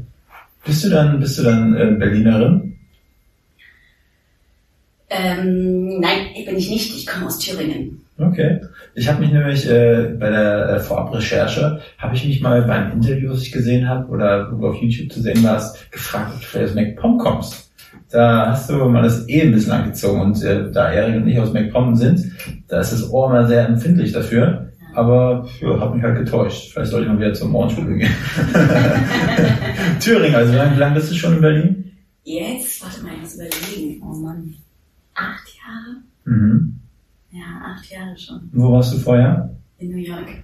Bist 0.66 0.84
du 0.84 0.90
dann, 0.90 1.20
bist 1.20 1.40
du 1.40 1.44
dann 1.44 1.76
äh, 1.76 1.96
Berlinerin? 1.98 2.78
Ähm, 5.10 6.00
nein, 6.00 6.28
bin 6.46 6.58
ich 6.58 6.70
nicht. 6.70 6.96
Ich 6.96 7.08
komme 7.08 7.26
aus 7.26 7.40
Thüringen. 7.40 8.06
Okay. 8.18 8.62
Ich 8.94 9.08
habe 9.08 9.22
mich 9.22 9.32
nämlich 9.32 9.68
äh, 9.68 10.16
bei 10.20 10.30
der 10.30 10.70
äh, 10.70 10.80
Vorabrecherche, 10.80 11.82
habe 11.98 12.16
ich 12.16 12.26
mich 12.26 12.42
mal 12.42 12.62
beim 12.64 12.92
Interview, 12.92 13.32
was 13.32 13.42
ich 13.42 13.52
gesehen 13.52 13.90
habe, 13.90 14.08
oder 14.10 14.52
wo 14.52 14.58
du 14.58 14.68
auf 14.68 14.82
YouTube 14.82 15.12
zu 15.12 15.22
sehen 15.22 15.44
warst, 15.44 15.92
gefragt, 15.92 16.34
ob 16.36 16.42
du 16.42 16.46
vielleicht 16.46 16.70
aus 16.70 16.76
MacPom 16.76 17.18
kommst. 17.18 17.71
Da 18.12 18.52
hast 18.52 18.70
du 18.70 18.90
mal 18.90 19.04
das 19.04 19.28
eh 19.30 19.42
ein 19.42 19.54
bisschen 19.54 19.72
angezogen 19.72 20.22
und 20.22 20.44
äh, 20.44 20.70
da 20.72 20.92
Erik 20.92 21.16
und 21.16 21.28
ich 21.28 21.40
aus 21.40 21.54
MacPom 21.54 21.96
sind, 21.96 22.32
da 22.68 22.82
ist 22.82 22.92
das 22.92 23.10
Ohr 23.10 23.30
mal 23.30 23.48
sehr 23.48 23.68
empfindlich 23.68 24.12
dafür. 24.12 24.72
Aber 24.94 25.48
ja, 25.62 25.80
hat 25.80 25.96
mich 25.96 26.04
halt 26.04 26.18
getäuscht. 26.18 26.74
Vielleicht 26.74 26.92
sollte 26.92 27.06
ich 27.06 27.14
mal 27.14 27.20
wieder 27.20 27.34
zum 27.34 27.52
Morgenspiel 27.52 27.98
gehen. 27.98 28.12
Thüringen, 30.02 30.36
also 30.36 30.52
wie 30.52 30.58
lange, 30.78 30.96
bist 30.96 31.12
du 31.12 31.16
schon 31.16 31.36
in 31.36 31.42
Berlin? 31.42 31.92
Jetzt, 32.24 32.84
warte 32.84 33.02
mal, 33.04 33.14
ich 33.14 33.22
muss 33.22 33.36
überlegen. 33.36 34.04
Oh 34.04 34.14
Mann. 34.16 34.54
Acht 35.14 35.48
Jahre? 35.56 36.02
Mhm. 36.26 36.80
Ja, 37.32 37.40
acht 37.64 37.90
Jahre 37.90 38.18
schon. 38.18 38.50
Wo 38.52 38.74
warst 38.74 38.94
du 38.94 38.98
vorher? 38.98 39.50
In 39.78 39.92
New 39.92 39.98
York. 39.98 40.44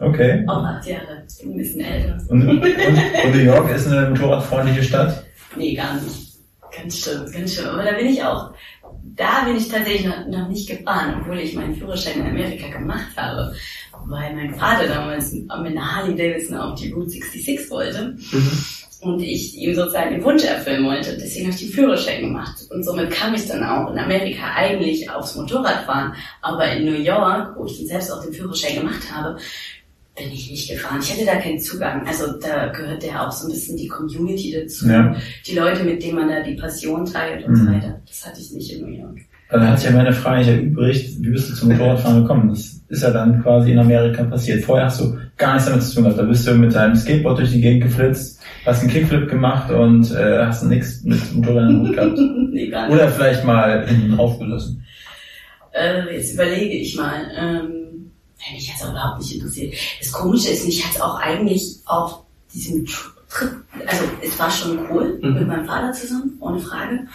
Okay. 0.00 0.44
Auch 0.48 0.64
acht 0.64 0.86
Jahre. 0.86 1.22
Ich 1.28 1.42
bin 1.44 1.52
ein 1.52 1.58
bisschen 1.58 1.80
älter. 1.80 2.18
Und, 2.28 2.48
und, 2.48 2.58
und 2.58 3.32
New 3.32 3.42
York 3.42 3.70
ist 3.74 3.86
eine 3.86 4.10
motorradfreundliche 4.10 4.82
Stadt? 4.82 5.24
Nee, 5.56 5.74
gar 5.76 5.94
nicht. 5.94 6.33
Ganz 6.76 6.98
schlimm, 7.00 7.30
ganz 7.32 7.54
schlimm. 7.54 7.68
Aber 7.68 7.84
da 7.84 7.92
bin 7.92 8.06
ich 8.06 8.22
auch, 8.22 8.52
da 9.16 9.44
bin 9.44 9.56
ich 9.56 9.68
tatsächlich 9.68 10.06
noch, 10.06 10.26
noch 10.26 10.48
nicht 10.48 10.68
gefahren, 10.68 11.20
obwohl 11.20 11.38
ich 11.38 11.54
meinen 11.54 11.74
Führerschein 11.74 12.20
in 12.20 12.26
Amerika 12.26 12.68
gemacht 12.68 13.16
habe. 13.16 13.54
Weil 14.06 14.34
mein 14.34 14.54
Vater 14.54 14.88
damals 14.88 15.32
mit 15.32 15.50
einer 15.50 15.96
Harley 15.96 16.16
Davidson 16.16 16.56
auf 16.56 16.78
die 16.78 16.90
Route 16.90 17.10
66 17.10 17.70
wollte. 17.70 18.16
Und 19.00 19.20
ich 19.20 19.54
ihm 19.56 19.74
sozusagen 19.74 20.14
den 20.14 20.24
Wunsch 20.24 20.44
erfüllen 20.44 20.84
wollte. 20.86 21.18
Deswegen 21.18 21.46
habe 21.46 21.54
ich 21.54 21.66
den 21.66 21.74
Führerschein 21.74 22.22
gemacht. 22.22 22.56
Und 22.70 22.82
somit 22.82 23.10
kam 23.10 23.34
ich 23.34 23.46
dann 23.46 23.62
auch 23.62 23.92
in 23.92 23.98
Amerika 23.98 24.54
eigentlich 24.54 25.08
aufs 25.10 25.36
Motorradfahren. 25.36 26.14
Aber 26.40 26.72
in 26.72 26.86
New 26.86 26.98
York, 26.98 27.54
wo 27.56 27.66
ich 27.66 27.76
dann 27.76 27.86
selbst 27.86 28.10
auch 28.10 28.22
den 28.24 28.32
Führerschein 28.32 28.76
gemacht 28.76 29.02
habe, 29.12 29.38
bin 30.16 30.30
ich 30.32 30.50
nicht 30.50 30.70
gefahren. 30.70 31.00
Ich 31.02 31.12
hatte 31.12 31.26
da 31.26 31.36
keinen 31.36 31.58
Zugang. 31.58 32.06
Also 32.06 32.38
da 32.38 32.68
gehört 32.68 33.02
ja 33.04 33.26
auch 33.26 33.32
so 33.32 33.48
ein 33.48 33.52
bisschen 33.52 33.76
die 33.76 33.88
Community 33.88 34.52
dazu. 34.60 34.88
Ja. 34.88 35.16
Die 35.46 35.54
Leute, 35.56 35.82
mit 35.84 36.02
denen 36.02 36.16
man 36.18 36.28
da 36.28 36.40
die 36.42 36.54
Passion 36.54 37.04
teilt 37.04 37.44
und 37.46 37.56
so 37.56 37.64
Mhm. 37.64 37.74
weiter. 37.74 38.00
Das 38.06 38.26
hatte 38.26 38.40
ich 38.40 38.52
nicht 38.52 38.72
in 38.72 38.82
New 38.82 38.96
York. 38.96 39.18
Dann 39.50 39.68
hat 39.68 39.78
sich 39.78 39.90
ja 39.90 39.94
meine 39.96 40.12
Frage 40.12 40.38
nicht 40.38 40.48
erübrigt, 40.48 41.22
wie 41.22 41.30
bist 41.30 41.50
du 41.50 41.54
zum 41.54 41.68
Motorradfahren 41.70 42.22
gekommen? 42.22 42.48
Das 42.48 42.80
ist 42.88 43.02
ja 43.02 43.10
dann 43.10 43.42
quasi 43.42 43.72
in 43.72 43.78
Amerika 43.78 44.24
passiert. 44.24 44.64
Vorher 44.64 44.86
hast 44.86 45.00
du 45.00 45.16
gar 45.36 45.54
nichts 45.54 45.68
damit 45.68 45.82
zu 45.82 45.94
tun 45.96 46.04
gehabt. 46.04 46.18
Da 46.18 46.24
bist 46.24 46.46
du 46.46 46.54
mit 46.54 46.74
deinem 46.74 46.96
Skateboard 46.96 47.38
durch 47.38 47.50
die 47.52 47.60
Gegend 47.60 47.84
geflitzt, 47.84 48.40
hast 48.64 48.82
einen 48.82 48.90
Kickflip 48.90 49.28
gemacht 49.28 49.70
und 49.70 50.10
äh, 50.12 50.44
hast 50.46 50.64
nichts 50.64 51.02
mit 51.04 51.20
Motorrädern 51.34 51.70
im 51.70 51.88
Hut 51.88 51.94
gehabt. 51.96 52.18
nee. 52.52 52.72
Oder 52.90 53.08
vielleicht 53.08 53.44
mal 53.44 53.86
hinten 53.86 54.16
drauf 54.16 54.38
gelassen. 54.38 54.84
Äh, 55.72 56.14
jetzt 56.16 56.34
überlege 56.34 56.76
ich 56.76 56.96
mal. 56.96 57.20
Ähm, 57.36 57.83
ja, 58.46 58.52
mich 58.54 58.72
hat 58.72 58.80
es 58.82 58.88
überhaupt 58.90 59.20
nicht 59.20 59.34
interessiert. 59.34 59.74
Das 60.00 60.12
Komische 60.12 60.50
ist, 60.50 60.66
mich 60.66 60.84
hat 60.84 60.94
es 60.94 61.00
auch 61.00 61.16
eigentlich 61.20 61.78
auf 61.86 62.20
diesem 62.52 62.84
Trip, 62.86 63.50
also 63.86 64.04
es 64.22 64.38
war 64.38 64.50
schon 64.50 64.90
cool 64.90 65.18
Mhm. 65.22 65.34
mit 65.34 65.48
meinem 65.48 65.66
Vater 65.66 65.92
zusammen, 65.92 66.36
ohne 66.40 66.60
Frage. 66.60 67.06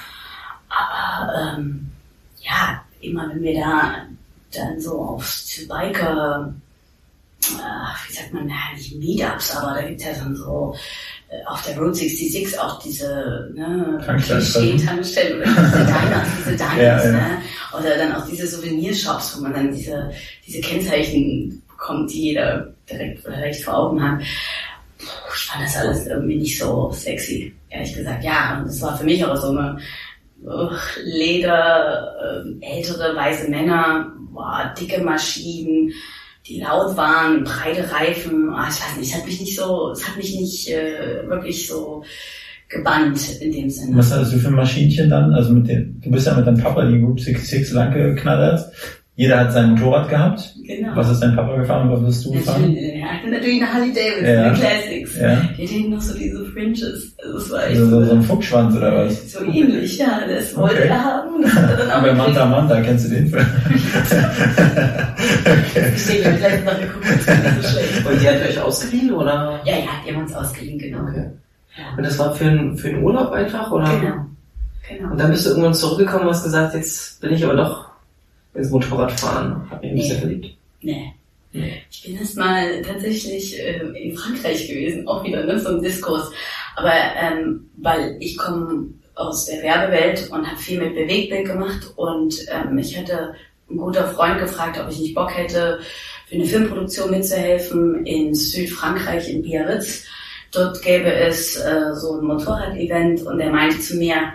Aber 0.70 1.58
ähm, 1.58 1.90
ja, 2.42 2.84
immer 3.02 3.30
wenn 3.30 3.42
wir 3.42 3.60
da 3.62 4.06
dann 4.52 4.80
so 4.82 5.00
auf 5.00 5.44
Biker, 5.68 6.54
äh, 7.42 8.08
wie 8.08 8.14
sagt 8.14 8.34
man, 8.34 8.50
ja, 8.50 8.56
nicht 8.76 8.96
Meetups, 8.96 9.56
aber 9.56 9.76
da 9.76 9.88
gibt 9.88 10.02
es 10.02 10.08
ja 10.08 10.14
dann 10.14 10.36
so 10.36 10.76
auf 11.46 11.62
der 11.64 11.78
Road 11.78 11.96
66 11.96 12.60
auch 12.60 12.80
diese 12.82 13.52
ne, 13.54 14.02
Tankstellen. 14.06 14.42
Oder 14.42 14.42
diese 14.42 14.62
Diners, 14.62 15.14
diese 15.14 16.52
Diners, 16.56 16.78
Ja, 16.78 17.04
ja. 17.04 17.12
Ne? 17.12 17.38
Oder 17.78 17.98
dann 17.98 18.16
auch 18.16 18.28
diese 18.28 18.48
Souvenirshops, 18.48 19.38
wo 19.38 19.44
man 19.44 19.54
dann 19.54 19.72
diese, 19.72 20.12
diese 20.46 20.62
Kennzeichen 20.62 21.62
bekommt, 21.68 22.12
die 22.12 22.30
jeder 22.30 22.74
direkt 22.90 23.26
oder 23.26 23.38
recht 23.38 23.64
vor 23.64 23.78
Augen 23.78 24.02
hat. 24.04 24.20
Puh, 24.98 25.06
Ich 25.36 25.42
fand 25.46 25.64
das 25.66 25.78
alles 25.78 26.08
irgendwie 26.08 26.38
nicht 26.38 26.58
so 26.58 26.92
sexy, 26.92 27.54
ehrlich 27.70 27.96
gesagt. 27.96 28.24
Ja, 28.24 28.60
und 28.60 28.68
es 28.68 28.82
war 28.82 28.98
für 28.98 29.06
mich 29.06 29.24
auch 29.24 29.36
so 29.36 29.50
eine 29.50 29.78
uch, 30.44 30.80
Leder, 31.04 32.44
ähm, 32.44 32.58
ältere 32.62 33.16
weiße 33.16 33.50
Männer, 33.50 34.12
boah, 34.32 34.74
dicke 34.80 35.02
Maschinen, 35.02 35.94
die 36.48 36.60
laut 36.62 36.96
waren, 36.98 37.44
breite 37.44 37.92
Reifen. 37.92 38.50
Ah, 38.54 38.68
ich 38.70 38.82
weiß 38.82 38.98
nicht, 38.98 39.10
es 39.10 39.16
hat 39.16 39.26
mich 39.26 39.40
nicht 39.40 39.56
so, 39.56 39.92
es 39.92 40.08
hat 40.08 40.18
mich 40.18 40.36
nicht 40.36 40.70
äh, 40.70 41.28
wirklich 41.28 41.68
so 41.68 42.04
gebannt 42.70 43.42
in 43.42 43.52
dem 43.52 43.70
Sinne. 43.70 43.98
Was 43.98 44.12
hattest 44.12 44.34
du 44.34 44.38
für 44.38 44.48
ein 44.50 44.54
Maschinchen 44.54 45.10
dann? 45.10 45.34
Also 45.34 45.54
mit 45.54 45.68
dem, 45.68 46.00
du 46.02 46.12
bist 46.12 46.28
ja 46.28 46.36
mit 46.36 46.46
deinem 46.46 46.62
Papa 46.62 46.86
die 46.86 47.02
Route 47.02 47.24
66 47.24 47.74
lang 47.74 47.92
geknattert. 47.92 48.72
Jeder 49.20 49.38
hat 49.42 49.52
sein 49.52 49.72
Motorrad 49.72 50.08
gehabt. 50.08 50.54
Genau. 50.66 50.96
Was 50.96 51.10
ist 51.10 51.20
dein 51.20 51.36
Papa 51.36 51.54
gefahren 51.58 51.90
und 51.90 51.96
was 51.98 52.06
bist 52.06 52.26
du 52.26 52.32
gefahren? 52.32 52.62
Natürlich, 52.62 52.94
er 53.02 53.12
hatte 53.12 53.28
natürlich 53.30 53.62
eine 53.62 53.74
Harley 53.74 53.94
Davidson, 53.94 54.34
Ja. 54.34 54.44
eine 54.44 54.54
Classics. 54.58 55.18
Ja. 55.20 55.36
Die 55.58 55.68
hatten 55.68 55.90
noch 55.90 56.02
so 56.02 56.18
diese 56.18 56.46
Fringes. 56.46 57.16
Das 57.18 57.52
war 57.52 57.60
echt 57.68 57.80
Also 57.80 57.86
so, 57.90 58.00
so 58.00 58.06
so, 58.06 58.12
ein 58.14 58.22
Fuchsschwanz 58.24 58.76
oder 58.78 58.96
was? 58.96 59.32
so 59.34 59.44
ähnlich, 59.44 59.98
ja. 59.98 60.22
Das 60.26 60.56
wollte 60.56 60.76
Okay. 60.78 60.88
er 60.88 61.04
haben. 61.04 61.42
Das 61.44 61.54
hat 61.54 61.70
er 61.70 61.76
dann 61.78 61.92
auch 61.92 62.02
Bei 62.02 62.14
Manta. 62.14 62.46
Manta, 62.46 62.80
kennst 62.82 63.06
du 63.08 63.10
den 63.16 63.28
Film? 63.28 63.46
okay. 65.46 65.92
Ich 65.96 66.04
sehe, 66.06 66.20
wir 66.24 66.32
haben 66.32 66.38
gleich 66.40 66.64
noch 66.64 66.80
geguckt, 66.80 67.06
das 67.06 67.20
ist 67.20 67.62
so 67.64 67.70
schlecht. 67.78 68.06
Und 68.06 68.22
die 68.22 68.28
hat 68.30 68.36
euch 68.42 68.62
ausgeliehen 68.62 69.12
oder? 69.14 69.60
Ja, 69.66 69.74
ja, 69.76 69.84
die 70.08 70.14
haben 70.14 70.22
uns 70.22 70.34
ausgeliehen, 70.34 70.80
genau. 70.80 71.02
Okay. 71.04 71.26
Ja. 71.78 71.84
Und 71.98 72.06
das 72.06 72.18
war 72.20 72.34
für, 72.36 72.46
einen- 72.46 72.78
für 72.78 72.90
den 72.90 73.04
Urlaub 73.04 73.32
einfach 73.32 73.70
oder? 73.72 73.90
Genau. 74.00 74.16
Genau. 74.88 75.12
Und 75.12 75.20
dann 75.20 75.32
bist 75.32 75.46
du 75.46 75.50
irgendwann 75.52 75.74
zurückgekommen 75.74 76.24
und 76.24 76.30
hast 76.34 76.44
gesagt, 76.44 76.74
jetzt 76.74 77.20
bin 77.22 77.34
ich 77.34 77.44
aber 77.44 77.56
doch 77.56 77.89
ins 78.60 78.72
Motorradfahren. 78.72 79.70
Hab 79.70 79.82
mich 79.82 79.92
ein 79.92 79.96
bisschen 79.96 80.20
verliebt. 80.20 80.56
Nee. 80.82 81.14
Nee. 81.52 81.82
Ich 81.90 82.04
bin 82.04 82.18
erst 82.18 82.38
mal 82.38 82.82
tatsächlich 82.84 83.60
äh, 83.60 83.80
in 84.00 84.16
Frankreich 84.16 84.68
gewesen, 84.68 85.08
auch 85.08 85.24
wieder 85.24 85.44
ne, 85.46 85.60
so 85.60 85.70
ein 85.70 85.82
Diskurs. 85.82 86.30
Aber 86.76 86.94
ähm, 87.20 87.70
weil 87.78 88.18
ich 88.20 88.38
komme 88.38 88.90
aus 89.16 89.46
der 89.46 89.64
Werbewelt 89.64 90.30
und 90.32 90.46
habe 90.46 90.60
viel 90.60 90.80
mit 90.80 90.94
Bewegtbild 90.94 91.48
gemacht 91.48 91.92
und 91.96 92.36
ähm, 92.52 92.78
ich 92.78 92.98
hatte 92.98 93.34
ein 93.70 93.78
guter 93.78 94.08
Freund 94.08 94.40
gefragt, 94.40 94.80
ob 94.80 94.90
ich 94.92 95.00
nicht 95.00 95.16
Bock 95.16 95.36
hätte, 95.36 95.80
für 96.28 96.36
eine 96.36 96.46
Filmproduktion 96.46 97.12
mitzuhelfen 97.12 98.06
in 98.06 98.34
Südfrankreich, 98.34 99.30
in 99.30 99.42
Biarritz. 99.42 100.06
Dort 100.52 100.82
gäbe 100.82 101.12
es 101.12 101.58
äh, 101.58 101.94
so 101.96 102.20
ein 102.20 102.26
Motorrad-Event 102.26 103.24
und 103.24 103.40
er 103.40 103.52
meinte 103.52 103.80
zu 103.80 103.98
mir, 103.98 104.34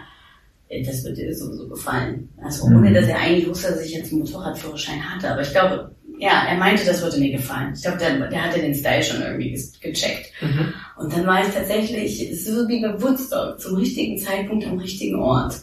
das 0.82 1.04
wird 1.04 1.16
dir 1.18 1.34
sowieso 1.34 1.68
gefallen. 1.68 2.28
Also 2.42 2.64
ohne, 2.66 2.90
Mhm. 2.90 2.94
dass 2.94 3.06
er 3.06 3.18
eigentlich 3.18 3.48
wusste, 3.48 3.68
dass 3.72 3.84
ich 3.84 3.94
jetzt 3.94 4.10
einen 4.10 4.20
Motorradführerschein 4.22 5.00
hatte. 5.14 5.30
Aber 5.30 5.42
ich 5.42 5.50
glaube, 5.50 5.90
ja, 6.18 6.44
er 6.48 6.56
meinte, 6.58 6.84
das 6.86 7.02
würde 7.02 7.18
mir 7.18 7.32
gefallen. 7.32 7.72
Ich 7.74 7.82
glaube, 7.82 7.98
der, 7.98 8.28
der 8.28 8.44
hatte 8.44 8.60
den 8.60 8.74
Style 8.74 9.02
schon 9.02 9.20
irgendwie 9.22 9.60
gecheckt. 9.80 10.30
Mhm. 10.40 10.72
Und 10.96 11.12
dann 11.12 11.26
war 11.26 11.44
ich 11.46 11.52
tatsächlich 11.52 12.44
so 12.44 12.68
wie 12.68 12.80
bei 12.80 13.02
Woodstock, 13.02 13.58
zum 13.60 13.76
richtigen 13.76 14.16
Zeitpunkt 14.18 14.64
am 14.66 14.78
richtigen 14.78 15.16
Ort. 15.16 15.54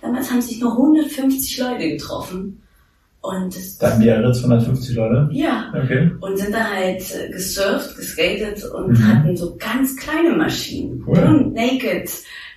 Damals 0.00 0.30
haben 0.30 0.40
sich 0.40 0.60
nur 0.60 0.72
150 0.76 1.58
Leute 1.58 1.88
getroffen. 1.90 2.62
Und 3.20 3.54
das, 3.54 3.76
Da 3.78 3.90
hatten 3.90 4.00
die 4.00 4.08
Ritz 4.10 4.38
150 4.38 4.94
Leute. 4.96 5.28
ja, 5.32 5.72
Okay. 5.76 6.08
und 6.20 6.38
sind 6.38 6.54
da 6.54 6.70
halt 6.70 7.02
äh, 7.14 7.28
gesurft, 7.30 7.96
geskatet 7.96 8.64
und 8.64 8.92
Mhm. 8.92 9.06
hatten 9.08 9.36
so 9.36 9.56
ganz 9.58 9.96
kleine 9.96 10.30
Maschinen. 10.36 11.02
Cool. 11.06 11.18
Und 11.18 11.52
naked. 11.52 12.08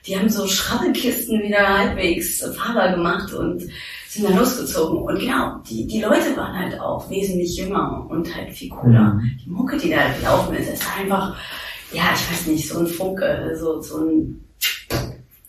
Die 0.05 0.17
haben 0.17 0.29
so 0.29 0.47
Schrabbelkisten 0.47 1.41
wieder 1.41 1.77
halbwegs 1.77 2.43
fahrbar 2.55 2.91
gemacht 2.91 3.33
und 3.33 3.63
sind 4.07 4.27
dann 4.27 4.37
losgezogen. 4.37 5.03
Und 5.03 5.19
genau, 5.19 5.59
die, 5.69 5.87
die 5.87 6.01
Leute 6.01 6.35
waren 6.35 6.57
halt 6.57 6.79
auch 6.79 7.09
wesentlich 7.09 7.55
jünger 7.55 8.05
und 8.09 8.35
halt 8.35 8.51
viel 8.51 8.69
cooler. 8.69 9.13
Mhm. 9.13 9.37
Die 9.43 9.49
Mucke, 9.49 9.77
die 9.77 9.89
da 9.89 9.97
halt 9.97 10.19
gelaufen 10.19 10.55
ist, 10.55 10.73
ist 10.73 10.97
einfach, 10.99 11.35
ja, 11.93 12.03
ich 12.13 12.31
weiß 12.31 12.47
nicht, 12.47 12.67
so 12.67 12.79
ein 12.79 12.87
Funke, 12.87 13.55
so, 13.59 13.81
so 13.81 13.97
ein, 13.99 14.43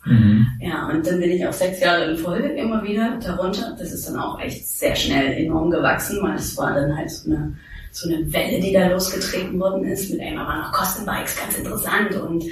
Mhm. 0.05 0.47
Ja, 0.61 0.89
und 0.89 1.07
dann 1.07 1.21
bin 1.21 1.31
ich 1.31 1.47
auch 1.47 1.53
sechs 1.53 1.81
Jahre 1.81 2.11
in 2.11 2.17
Folge 2.17 2.49
immer 2.49 2.83
wieder 2.83 3.19
darunter. 3.25 3.77
Das 3.79 3.93
ist 3.93 4.09
dann 4.09 4.19
auch 4.19 4.41
echt 4.41 4.67
sehr 4.67 4.97
schnell 4.97 5.33
enorm 5.33 5.71
gewachsen, 5.71 6.21
weil 6.23 6.35
es 6.35 6.57
war 6.57 6.75
dann 6.75 6.97
halt 6.97 7.11
so 7.11 7.31
eine, 7.31 7.57
so 7.93 8.09
eine 8.09 8.33
Welle, 8.33 8.61
die 8.61 8.73
da 8.73 8.89
losgetreten 8.89 9.59
worden 9.61 9.85
ist. 9.85 10.11
Mit 10.11 10.21
einmal 10.21 10.47
waren 10.47 10.61
noch 10.63 10.73
Kostenbikes 10.73 11.37
ganz 11.37 11.57
interessant 11.57 12.15
und 12.17 12.45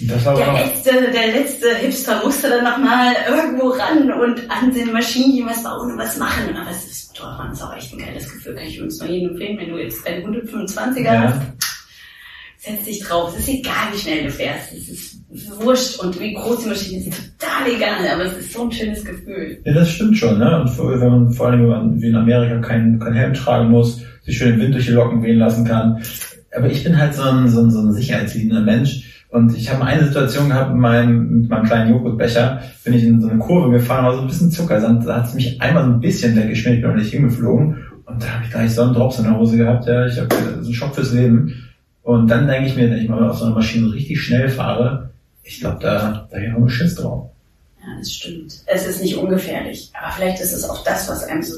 der 0.00 0.52
letzte, 0.52 0.90
der 1.12 1.26
letzte 1.40 1.74
Hipster 1.76 2.22
musste 2.24 2.48
dann 2.50 2.64
nochmal 2.64 3.14
irgendwo 3.28 3.68
ran 3.68 4.10
und 4.12 4.50
an 4.50 4.72
den 4.74 4.92
Maschinen 4.92 5.46
was 5.48 5.62
bauen 5.62 5.92
und 5.92 5.98
was 5.98 6.18
machen. 6.18 6.54
Aber 6.54 6.70
es 6.70 6.84
ist 6.84 7.06
Motorradfahren 7.16 7.52
ist 7.52 7.62
auch 7.62 7.76
echt 7.76 7.92
ein 7.92 7.98
geiles 7.98 8.30
Gefühl. 8.32 8.54
Kann 8.54 8.66
ich 8.66 8.76
übrigens 8.76 9.00
nur 9.00 9.08
jedem 9.08 9.30
empfehlen, 9.30 9.58
wenn 9.58 9.70
du 9.70 9.78
jetzt 9.78 10.06
einen 10.06 10.24
125er 10.26 11.02
Ja. 11.02 11.22
hast. 11.22 11.40
Setz 12.58 12.84
dich 12.84 13.00
drauf. 13.00 13.32
Es 13.34 13.40
ist 13.40 13.48
egal, 13.48 13.92
wie 13.92 13.98
schnell 13.98 14.24
du 14.24 14.30
fährst. 14.30 14.72
Es 14.72 14.88
ist 14.88 15.16
wurscht 15.60 15.98
und 16.00 16.18
wie 16.20 16.34
groß 16.34 16.62
die 16.62 16.68
Maschine 16.68 17.04
ist, 17.06 17.12
total 17.38 17.70
egal. 17.74 18.08
Aber 18.12 18.24
es 18.24 18.36
ist 18.38 18.52
so 18.52 18.64
ein 18.64 18.72
schönes 18.72 19.04
Gefühl. 19.04 19.60
ja, 19.64 19.72
das 19.72 19.90
stimmt 19.90 20.16
schon, 20.16 20.38
ne? 20.38 20.60
Und 20.60 20.68
vor, 20.68 20.90
wenn 21.00 21.08
man, 21.08 21.32
vor 21.32 21.48
allem, 21.48 21.62
wenn 21.62 21.68
man 21.68 22.02
wie 22.02 22.08
in 22.08 22.16
Amerika 22.16 22.58
keinen 22.60 22.98
kein 22.98 23.12
Helm 23.14 23.34
tragen 23.34 23.70
muss, 23.70 24.00
sich 24.24 24.36
schön 24.36 24.52
den 24.52 24.60
Wind 24.60 24.74
durch 24.74 24.86
die 24.86 24.92
Locken 24.92 25.22
wehen 25.22 25.38
lassen 25.38 25.64
kann. 25.64 26.02
Aber 26.56 26.70
ich 26.70 26.82
bin 26.82 26.98
halt 26.98 27.14
so 27.14 27.22
ein, 27.22 27.48
so 27.48 27.60
ein, 27.60 27.70
so 27.70 27.80
ein 27.80 27.92
sicherheitsliebender 27.92 28.62
Mensch. 28.62 29.05
Und 29.30 29.56
ich 29.56 29.72
habe 29.72 29.84
eine 29.84 30.04
Situation 30.04 30.48
gehabt 30.48 30.72
mit 30.72 30.80
meinem, 30.80 31.40
mit 31.40 31.50
meinem 31.50 31.64
kleinen 31.64 31.90
Joghurtbecher, 31.90 32.62
bin 32.84 32.94
ich 32.94 33.04
in 33.04 33.20
so 33.20 33.28
eine 33.28 33.38
Kurve 33.38 33.70
gefahren, 33.70 34.04
war 34.06 34.14
so 34.14 34.20
ein 34.20 34.26
bisschen 34.26 34.50
Zuckersand, 34.50 35.06
da 35.06 35.16
hat 35.16 35.26
es 35.26 35.34
mich 35.34 35.60
einmal 35.60 35.84
so 35.84 35.90
ein 35.90 36.00
bisschen 36.00 36.36
weggeschmiert, 36.36 36.76
ich 36.76 36.82
bin 36.82 36.90
auch 36.90 36.96
nicht 36.96 37.10
hingeflogen. 37.10 37.84
Und 38.06 38.22
da 38.22 38.28
habe 38.28 38.44
ich 38.44 38.50
gleich 38.50 38.72
so 38.72 38.82
einen 38.82 38.94
Drops 38.94 39.18
in 39.18 39.24
der 39.24 39.36
Hose 39.36 39.56
gehabt, 39.56 39.86
ja, 39.86 40.06
ich 40.06 40.18
habe 40.18 40.34
so 40.34 40.66
einen 40.66 40.74
Schock 40.74 40.94
fürs 40.94 41.12
Leben. 41.12 41.52
Und 42.02 42.28
dann 42.30 42.46
denke 42.46 42.68
ich 42.68 42.76
mir, 42.76 42.88
wenn 42.88 42.98
ich 42.98 43.08
mal 43.08 43.28
auf 43.28 43.38
so 43.38 43.46
einer 43.46 43.54
Maschine 43.56 43.92
richtig 43.92 44.20
schnell 44.20 44.48
fahre, 44.48 45.10
ich 45.42 45.60
glaube, 45.60 45.78
da, 45.80 46.28
da 46.30 46.40
geht 46.40 46.52
noch 46.52 46.60
ein 46.60 46.68
Schiss 46.68 46.94
drauf. 46.94 47.30
Ja, 47.80 47.98
das 47.98 48.12
stimmt. 48.12 48.62
Es 48.66 48.86
ist 48.86 49.02
nicht 49.02 49.16
ungefährlich. 49.16 49.90
Aber 50.00 50.12
vielleicht 50.12 50.40
ist 50.40 50.52
es 50.52 50.68
auch 50.68 50.84
das, 50.84 51.08
was 51.08 51.24
einem 51.24 51.42
so 51.42 51.54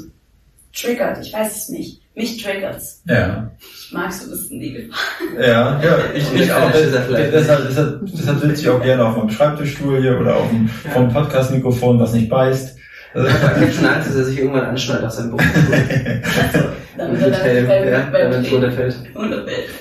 triggert. 0.73 1.19
Ich 1.25 1.33
weiß 1.33 1.57
es 1.57 1.69
nicht. 1.69 2.01
Mich 2.15 2.43
triggert's. 2.43 3.03
Ja. 3.07 3.51
Ich 3.61 3.93
mag 3.93 4.13
so 4.13 4.25
ein 4.25 4.31
bisschen 4.31 4.59
die 4.59 4.73
Gefahr. 4.73 4.99
Ja, 5.41 5.81
ja, 5.81 5.99
ich, 6.15 6.33
ich 6.35 6.53
auch. 6.53 6.71
Deshalb, 6.73 7.33
deshalb, 7.33 8.01
deshalb 8.07 8.41
sitze 8.41 8.63
ich 8.63 8.69
auch 8.69 8.83
gerne 8.83 9.07
auf 9.07 9.17
meinem 9.17 9.31
Schreibtischstuhl 9.31 10.01
hier 10.01 10.19
oder 10.19 10.37
auf 10.37 10.49
dem, 10.49 10.69
vom 10.69 11.13
Podcast-Mikrofon, 11.13 12.01
was 12.01 12.13
nicht 12.15 12.29
beißt. 12.29 12.77
Also, 13.15 13.29
Ich 13.29 13.43
habe 13.43 13.73
schon 13.73 13.87
Angst, 13.87 14.09
dass 14.09 14.17
er 14.17 14.25
sich 14.25 14.39
irgendwann 14.39 14.65
anschnallt 14.67 15.05
auf 15.05 15.13
seinem 15.13 15.31
Buch. 15.31 15.41
Damit 16.99 17.21
er 17.23 17.63
dann 17.63 18.45
ja, 18.45 18.51
runterfällt. 18.51 18.97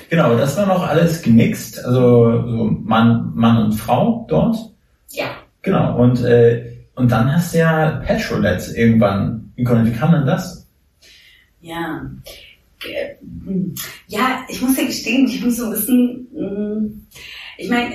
genau, 0.08 0.36
das 0.36 0.56
war 0.56 0.66
noch 0.66 0.86
alles 0.86 1.20
gemixt, 1.20 1.84
also 1.84 2.46
so 2.46 2.64
Mann, 2.84 3.32
Mann 3.34 3.64
und 3.64 3.72
Frau 3.72 4.24
dort. 4.28 4.56
Ja. 5.10 5.26
Genau, 5.62 5.98
und, 5.98 6.24
äh, 6.24 6.76
und 6.94 7.10
dann 7.10 7.34
hast 7.34 7.52
du 7.52 7.58
ja 7.58 8.02
Petrolets 8.06 8.72
irgendwann 8.72 9.52
gegründet. 9.56 9.94
Wie 9.94 9.98
kam 9.98 10.12
denn 10.12 10.26
das? 10.26 10.57
Ja. 11.68 12.10
Ge- 12.80 13.16
hm. 13.44 13.74
Ja, 14.06 14.44
ich 14.48 14.60
muss 14.62 14.76
ja 14.76 14.84
gestehen, 14.84 15.26
ich 15.26 15.40
bin 15.40 15.50
so 15.50 15.64
ein 15.64 15.70
bisschen, 15.72 16.28
hm, 16.34 17.06
ich 17.58 17.68
meine, 17.68 17.92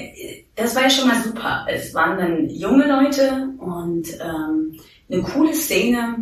das 0.56 0.76
war 0.76 0.84
ja 0.84 0.90
schon 0.90 1.08
mal 1.08 1.24
super. 1.24 1.66
Es 1.70 1.94
waren 1.94 2.18
dann 2.18 2.50
junge 2.50 2.86
Leute 2.88 3.50
und 3.60 4.08
ähm, 4.22 4.78
eine 5.10 5.22
coole 5.22 5.54
Szene, 5.54 6.18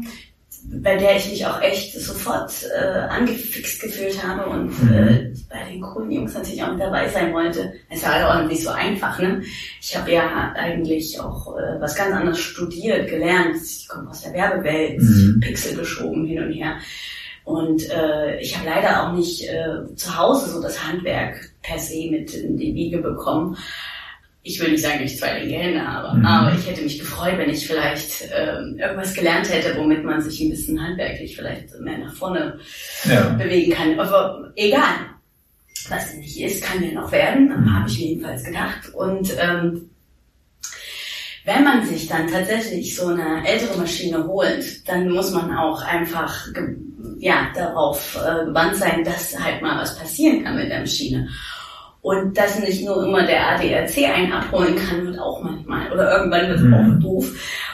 bei 0.84 0.96
der 0.96 1.18
ich 1.18 1.28
mich 1.32 1.44
auch 1.48 1.60
echt 1.60 2.00
sofort 2.00 2.52
äh, 2.80 3.00
angefixt 3.10 3.82
gefühlt 3.82 4.24
habe 4.24 4.48
und 4.48 4.68
Mhm. 4.84 4.94
äh, 4.94 5.34
bei 5.50 5.72
den 5.72 5.82
coolen 5.82 6.12
Jungs 6.12 6.36
natürlich 6.36 6.62
auch 6.62 6.72
mit 6.74 6.82
dabei 6.82 7.10
sein 7.10 7.34
wollte. 7.34 7.74
Es 7.90 8.04
war 8.04 8.14
halt 8.14 8.26
auch 8.26 8.48
nicht 8.48 8.62
so 8.62 8.70
einfach, 8.70 9.18
ne? 9.20 9.42
Ich 9.82 9.98
habe 9.98 10.12
ja 10.12 10.54
eigentlich 10.56 11.20
auch 11.20 11.58
äh, 11.58 11.82
was 11.82 11.96
ganz 11.96 12.14
anderes 12.16 12.38
studiert, 12.38 13.10
gelernt. 13.10 13.56
Ich 13.66 13.88
komme 13.88 14.08
aus 14.12 14.22
der 14.22 14.34
Werbewelt, 14.34 15.02
Mhm. 15.02 15.40
Pixel 15.42 15.76
geschoben 15.78 16.28
hin 16.28 16.44
und 16.44 16.52
her. 16.52 16.78
Und 17.44 17.90
äh, 17.90 18.40
ich 18.40 18.56
habe 18.58 18.70
leider 18.70 19.04
auch 19.08 19.14
nicht 19.14 19.44
äh, 19.50 19.96
zu 19.96 20.16
Hause 20.18 20.52
so 20.52 20.62
das 20.62 20.86
Handwerk 20.88 21.52
per 21.64 21.80
se 21.80 22.10
mit 22.12 22.34
in 22.34 22.58
die 22.58 22.74
Wiege 22.76 23.00
bekommen. 23.00 23.58
Ich 24.44 24.60
will 24.60 24.72
nicht 24.72 24.82
sagen, 24.84 25.00
dass 25.02 25.12
ich 25.12 25.20
zwei 25.20 25.40
linke 25.40 25.56
Hände 25.56 25.86
habe, 25.88 26.18
Mhm. 26.18 26.26
aber 26.26 26.56
ich 26.58 26.68
hätte 26.68 26.82
mich 26.82 26.98
gefreut, 27.00 27.38
wenn 27.38 27.50
ich 27.50 27.66
vielleicht 27.68 28.28
ähm, 28.36 28.78
irgendwas 28.80 29.14
gelernt 29.14 29.52
hätte, 29.52 29.78
womit 29.78 30.04
man 30.04 30.22
sich 30.22 30.40
ein 30.42 30.50
bisschen 30.50 30.82
handwerklich 30.82 31.36
vielleicht 31.36 31.80
mehr 31.80 31.98
nach 32.00 32.14
vorne 32.14 32.60
Ja. 33.06 33.30
bewegen 33.30 33.72
kann. 33.74 34.00
Aber 34.00 34.52
egal, 34.56 34.96
was 35.90 36.10
denn 36.12 36.20
nicht 36.22 36.40
ist, 36.40 36.64
kann 36.64 36.84
ja 36.84 36.92
noch 36.92 37.12
werden, 37.12 37.50
Mhm. 37.50 37.74
habe 37.76 37.90
ich 37.90 38.00
mir 38.00 38.08
jedenfalls 38.08 38.44
gedacht. 38.44 38.90
Und 38.94 39.30
ähm, 39.40 39.90
wenn 41.46 41.64
man 41.64 41.86
sich 41.86 42.08
dann 42.08 42.28
tatsächlich 42.28 42.96
so 42.96 43.08
eine 43.08 43.48
ältere 43.48 43.78
Maschine 43.78 44.26
holt, 44.28 44.88
dann 44.88 45.10
muss 45.10 45.32
man 45.32 45.56
auch 45.56 45.82
einfach 45.84 46.48
ja, 47.22 47.48
darauf 47.56 48.18
äh, 48.18 48.46
gewandt 48.46 48.76
sein, 48.78 49.04
dass 49.04 49.38
halt 49.40 49.62
mal 49.62 49.80
was 49.80 49.98
passieren 49.98 50.44
kann 50.44 50.56
mit 50.56 50.72
der 50.72 50.80
Maschine. 50.80 51.30
Und 52.02 52.36
dass 52.36 52.58
nicht 52.60 52.84
nur 52.84 53.06
immer 53.06 53.28
der 53.28 53.48
ADAC 53.50 53.96
einen 54.10 54.34
abholen 54.34 54.76
kann, 54.76 55.06
wird 55.06 55.20
auch 55.20 55.40
manchmal, 55.44 55.92
oder 55.94 56.18
irgendwann 56.18 56.48
wird 56.48 56.58
es 56.58 56.64
Mhm. 56.64 56.74
auch 56.74 57.00
doof. 57.00 57.32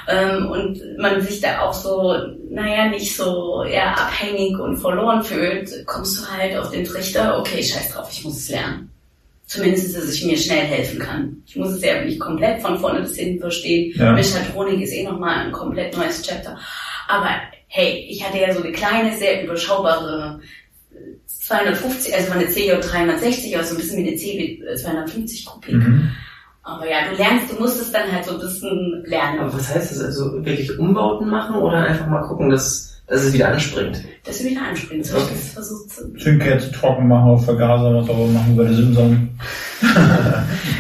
Ähm, 0.10 0.52
und 0.52 0.82
man 0.98 1.22
sich 1.22 1.40
da 1.40 1.62
auch 1.62 1.74
so, 1.74 2.14
naja, 2.50 2.90
nicht 2.90 3.16
so 3.16 3.64
ja, 3.64 3.94
abhängig 3.94 4.60
und 4.60 4.76
verloren 4.78 5.24
fühlt, 5.24 5.70
kommst 5.86 6.20
du 6.20 6.28
halt 6.30 6.58
auf 6.58 6.72
den 6.72 6.84
Trichter, 6.84 7.40
okay, 7.40 7.64
scheiß 7.64 7.94
drauf, 7.94 8.10
ich 8.12 8.26
muss 8.26 8.36
es 8.36 8.50
lernen. 8.50 8.92
Zumindest, 9.46 9.96
dass 9.96 10.14
ich 10.14 10.26
mir 10.26 10.36
schnell 10.36 10.66
helfen 10.66 11.00
kann. 11.00 11.42
Ich 11.46 11.56
muss 11.56 11.70
es 11.70 11.82
ja 11.82 12.04
nicht 12.04 12.20
komplett 12.20 12.62
von 12.62 12.78
vorne 12.78 13.00
bis 13.00 13.16
hinten 13.16 13.40
verstehen. 13.40 13.94
Ja. 13.96 14.12
Mechatronik 14.12 14.82
ist 14.82 14.92
eh 14.92 15.06
nochmal 15.06 15.46
ein 15.46 15.54
komplett 15.54 15.96
neues 15.96 16.22
Chapter. 16.22 16.58
Aber 17.08 17.30
hey, 17.68 18.06
ich 18.10 18.26
hatte 18.26 18.40
ja 18.40 18.54
so 18.54 18.62
eine 18.62 18.72
kleine, 18.72 19.16
sehr 19.18 19.44
überschaubare 19.44 20.40
äh, 20.92 20.98
250, 21.26 22.14
also 22.14 22.30
war 22.30 22.38
eine 22.38 22.48
CJ 22.48 22.72
360, 22.82 23.58
also 23.58 23.76
ein 23.76 23.78
bisschen 23.78 24.04
wie 24.04 24.08
eine 24.08 24.18
CB 24.18 24.76
250 24.76 25.46
Kubik. 25.46 25.76
Mhm. 25.76 26.12
Aber 26.64 26.90
ja, 26.90 27.08
du 27.10 27.16
lernst, 27.16 27.50
du 27.50 27.56
musst 27.62 27.80
es 27.82 27.92
dann 27.94 28.12
halt 28.12 28.26
so 28.26 28.34
ein 28.34 28.40
bisschen 28.42 29.04
lernen. 29.06 29.40
Aber 29.40 29.54
was 29.54 29.74
heißt 29.74 29.92
das? 29.92 30.02
Also 30.02 30.34
wirklich 30.34 30.78
Umbauten 30.78 31.30
machen 31.30 31.56
oder 31.56 31.78
einfach 31.78 32.08
mal 32.08 32.28
gucken, 32.28 32.50
dass, 32.50 32.97
dass 33.08 33.22
es 33.24 33.34
wieder 33.34 33.50
anspringt? 33.50 34.04
dass 34.26 34.40
du 34.40 34.44
wieder 34.46 34.62
anspringen 34.62 35.04
sollst. 35.06 35.28
Okay. 35.28 35.36
Das 35.38 35.54
versucht 35.54 35.90
zu. 35.90 36.14
Zündkerze 36.16 36.70
trocken 36.74 37.08
machen 37.08 37.30
auf 37.30 37.46
Vergaser, 37.46 37.94
was 37.96 38.10
auch 38.10 38.28
machen 38.28 38.56
bei 38.58 38.64
der 38.66 38.74
Simson. 38.74 39.30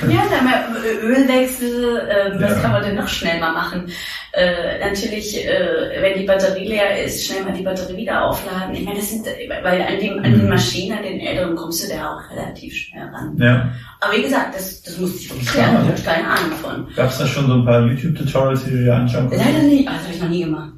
Ja, 0.10 0.24
dann 0.30 0.46
mal 0.46 0.64
Ölwechsel, 1.04 2.02
ähm, 2.10 2.42
was 2.42 2.52
Ja. 2.52 2.60
kann 2.60 2.72
man 2.72 2.84
denn 2.84 2.96
noch 2.96 3.08
schnell 3.08 3.40
mal 3.40 3.52
machen? 3.54 3.86
Äh, 4.34 4.80
natürlich, 4.80 5.46
äh, 5.46 6.02
wenn 6.02 6.20
die 6.20 6.26
Batterie 6.26 6.68
leer 6.68 7.04
ist, 7.04 7.26
schnell 7.26 7.44
mal 7.44 7.54
die 7.54 7.64
Batterie 7.64 7.98
wieder 7.98 8.24
aufladen. 8.26 8.76
Ich 8.76 8.84
meine, 8.86 8.98
das 9.00 9.10
sind, 9.10 9.26
weil 9.26 9.82
an, 9.82 10.00
dem, 10.00 10.18
an 10.20 10.24
den 10.32 10.44
Mhm. 10.44 10.50
Maschinen, 10.50 10.98
an 10.98 11.04
den 11.04 11.20
älteren 11.20 11.56
kommst 11.56 11.84
du 11.84 11.96
da 11.96 12.12
auch 12.16 12.32
relativ 12.36 12.74
schnell 12.76 13.04
ran. 13.08 13.36
Ja. 13.40 13.72
Aber 14.00 14.16
wie 14.16 14.22
gesagt, 14.22 14.56
das, 14.56 14.82
das 14.84 14.98
musste 14.98 15.18
ich 15.20 15.30
wirklich 15.30 15.56
lernen. 15.56 15.86
Ich 15.96 16.06
habe 16.06 16.16
keine 16.18 16.28
Ahnung 16.28 16.52
von. 16.62 16.88
Gab 16.96 17.10
es 17.10 17.18
da 17.18 17.26
schon 17.28 17.48
so 17.48 17.54
ein 17.54 17.66
paar 17.66 17.82
YouTube-Tutorials, 17.88 18.64
die 18.66 18.72
du 18.72 18.84
dir 18.84 18.96
anschauen 18.96 19.30
konntest? 19.30 19.46
Leider 19.46 19.64
nicht, 19.64 19.88
also 19.88 19.98
das 20.00 20.06
habe 20.08 20.16
ich 20.16 20.22
noch 20.22 20.30
nie 20.30 20.44
gemacht. 20.44 20.70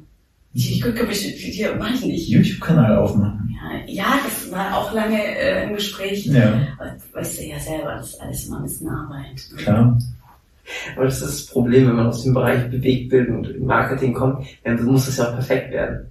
Ich, 0.52 0.72
ich 0.72 0.82
gucke 0.82 1.04
mich 1.04 1.18
hier, 1.20 1.76
mach 1.78 1.94
ich 1.94 2.04
nicht. 2.04 2.28
YouTube-Kanal 2.28 2.96
aufmachen. 2.98 3.54
Ja, 3.86 4.04
ja, 4.04 4.18
das 4.24 4.50
war 4.50 4.76
auch 4.76 4.92
lange 4.92 5.22
äh, 5.22 5.64
im 5.64 5.74
Gespräch. 5.74 6.26
Ja, 6.26 6.66
Weißt 7.12 7.38
du 7.40 7.44
ja 7.46 7.58
selber, 7.60 7.94
das 7.96 8.10
ist 8.10 8.20
alles 8.20 8.46
immer 8.46 8.56
ein 8.58 8.62
bisschen 8.64 8.88
Arbeit. 8.88 9.40
klar. 9.56 9.98
Aber 10.96 11.04
das 11.04 11.14
ist 11.16 11.22
das 11.24 11.46
Problem, 11.46 11.88
wenn 11.88 11.96
man 11.96 12.06
aus 12.06 12.22
dem 12.22 12.34
Bereich 12.34 12.68
Bewegtbild 12.70 13.28
und 13.28 13.60
Marketing 13.60 14.12
kommt, 14.12 14.46
dann 14.64 14.82
muss 14.84 15.08
es 15.08 15.16
ja 15.16 15.28
auch 15.28 15.34
perfekt 15.34 15.72
werden. 15.72 16.06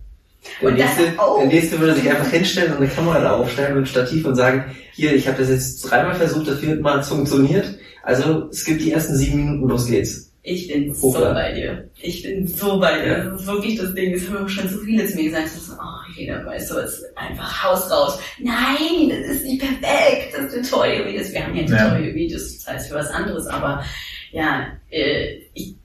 Der 0.62 0.69
Und 0.69 0.75
nächste, 0.78 1.04
auch. 1.19 1.38
der 1.39 1.47
nächste 1.47 1.80
würde 1.80 1.95
sich 1.95 2.10
einfach 2.10 2.30
hinstellen 2.30 2.71
und 2.71 2.78
eine 2.78 2.88
Kamera 2.88 3.19
da 3.19 3.32
aufstellen 3.38 3.75
mit 3.78 3.88
Stativ 3.89 4.25
und 4.25 4.36
sagen, 4.36 4.63
hier, 4.93 5.13
ich 5.15 5.28
habe 5.28 5.38
das 5.38 5.49
jetzt 5.49 5.82
dreimal 5.82 6.15
versucht, 6.15 6.47
das 6.47 6.60
viermal 6.60 6.97
hat 6.97 7.06
funktioniert. 7.06 7.78
Also 8.04 8.47
es 8.49 8.63
gibt 8.63 8.82
die 8.82 8.91
ersten 8.93 9.15
sieben 9.15 9.38
Minuten, 9.38 9.67
los 9.67 9.86
geht's. 9.88 10.29
Ich 10.50 10.68
bin 10.68 10.94
so 10.94 11.10
Hochladen. 11.10 11.34
bei 11.36 11.52
dir. 11.52 11.90
Ich 12.02 12.24
bin 12.24 12.48
so 12.48 12.80
bei 12.80 13.04
dir. 13.04 13.24
Das 13.26 13.42
ist 13.42 13.48
wirklich 13.48 13.78
das 13.80 13.94
Ding. 13.94 14.14
Das 14.14 14.28
haben 14.28 14.46
auch 14.46 14.50
schon 14.50 14.68
so 14.70 14.80
viele 14.80 15.06
zu 15.06 15.16
mir 15.16 15.24
gesagt. 15.26 15.46
Das 15.46 15.56
ist, 15.56 15.72
oh, 15.72 16.12
jeder 16.18 16.46
weißt 16.46 16.72
du 16.72 16.76
was, 16.76 17.04
einfach 17.16 17.64
Haus 17.64 17.92
raus. 17.92 18.20
Nein, 18.40 19.10
das 19.10 19.36
ist 19.36 19.44
nicht 19.46 19.62
perfekt. 19.62 20.34
Das 20.36 20.54
Tutorial-Videos. 20.54 21.32
Wir 21.34 21.46
haben 21.46 21.56
ja 21.56 21.62
Ja. 21.64 21.90
Tutorial-Videos, 21.90 22.58
das 22.58 22.68
heißt 22.68 22.90
für 22.90 22.96
was 22.96 23.12
anderes, 23.12 23.46
aber 23.48 23.84
ja, 24.32 24.68
äh, 24.90 25.38
ich, 25.54 25.76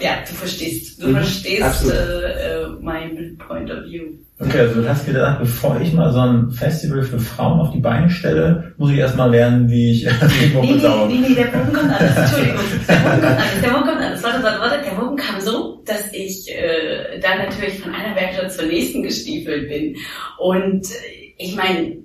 ja, 0.00 0.10
du 0.28 0.34
verstehst, 0.34 1.02
du 1.02 1.08
Mhm, 1.08 1.16
verstehst 1.16 1.90
äh, 1.90 1.92
äh, 1.92 2.66
mein 2.80 3.36
Point 3.46 3.70
of 3.70 3.84
view. 3.84 4.04
Okay, 4.40 4.60
also 4.60 4.80
du 4.82 4.88
hast 4.88 5.04
gedacht, 5.04 5.40
bevor 5.40 5.80
ich 5.80 5.92
mal 5.92 6.12
so 6.12 6.20
ein 6.20 6.50
Festival 6.52 7.02
für 7.02 7.18
Frauen 7.18 7.58
auf 7.60 7.72
die 7.72 7.80
Beine 7.80 8.08
stelle, 8.08 8.72
muss 8.78 8.92
ich 8.92 8.98
erstmal 8.98 9.30
lernen, 9.30 9.68
wie 9.68 9.92
ich 9.92 10.00
die 10.40 10.46
Nee, 10.46 10.54
Mucke 10.54 10.66
nee, 10.74 10.78
sauge. 10.78 11.12
nee, 11.12 11.28
nee, 11.28 11.34
der 11.34 11.44
Bogen 11.46 11.72
kommt 11.72 11.90
anders. 11.92 12.16
Entschuldigung. 12.32 12.60
Der 12.88 12.94
Bogen 12.94 13.20
kommt 13.20 13.24
anders. 13.26 13.60
Der 13.62 13.68
Bogen 13.70 13.84
kommt 13.88 14.00
anders. 14.00 14.22
Warte, 14.22 14.42
warte, 14.44 14.60
warte. 14.60 14.84
Der 14.84 14.94
Bogen 15.00 15.16
kam 15.16 15.40
so, 15.40 15.82
dass 15.86 16.12
ich 16.12 16.48
äh, 16.50 17.18
dann 17.20 17.38
natürlich 17.38 17.80
von 17.80 17.92
einer 17.92 18.14
Werkstatt 18.14 18.52
zur 18.52 18.66
nächsten 18.66 19.02
gestiefelt 19.02 19.68
bin. 19.68 19.96
Und 20.38 20.86
äh, 20.86 20.94
ich 21.38 21.56
meine, 21.56 21.96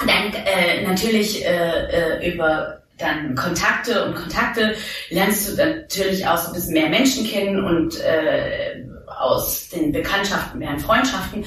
Dann 0.00 0.32
äh, 0.44 0.82
natürlich 0.86 1.44
äh, 1.44 2.20
äh, 2.22 2.32
über 2.32 2.78
dann 2.98 3.34
Kontakte 3.34 4.06
und 4.06 4.14
Kontakte 4.14 4.72
lernst 5.10 5.50
du 5.58 5.62
natürlich 5.62 6.26
auch 6.26 6.38
so 6.38 6.48
ein 6.48 6.54
bisschen 6.54 6.72
mehr 6.72 6.88
Menschen 6.88 7.26
kennen 7.26 7.62
und 7.62 8.00
äh, 8.00 8.82
aus 9.18 9.68
den 9.68 9.92
Bekanntschaften 9.92 10.60
werden 10.60 10.80
Freundschaften. 10.80 11.44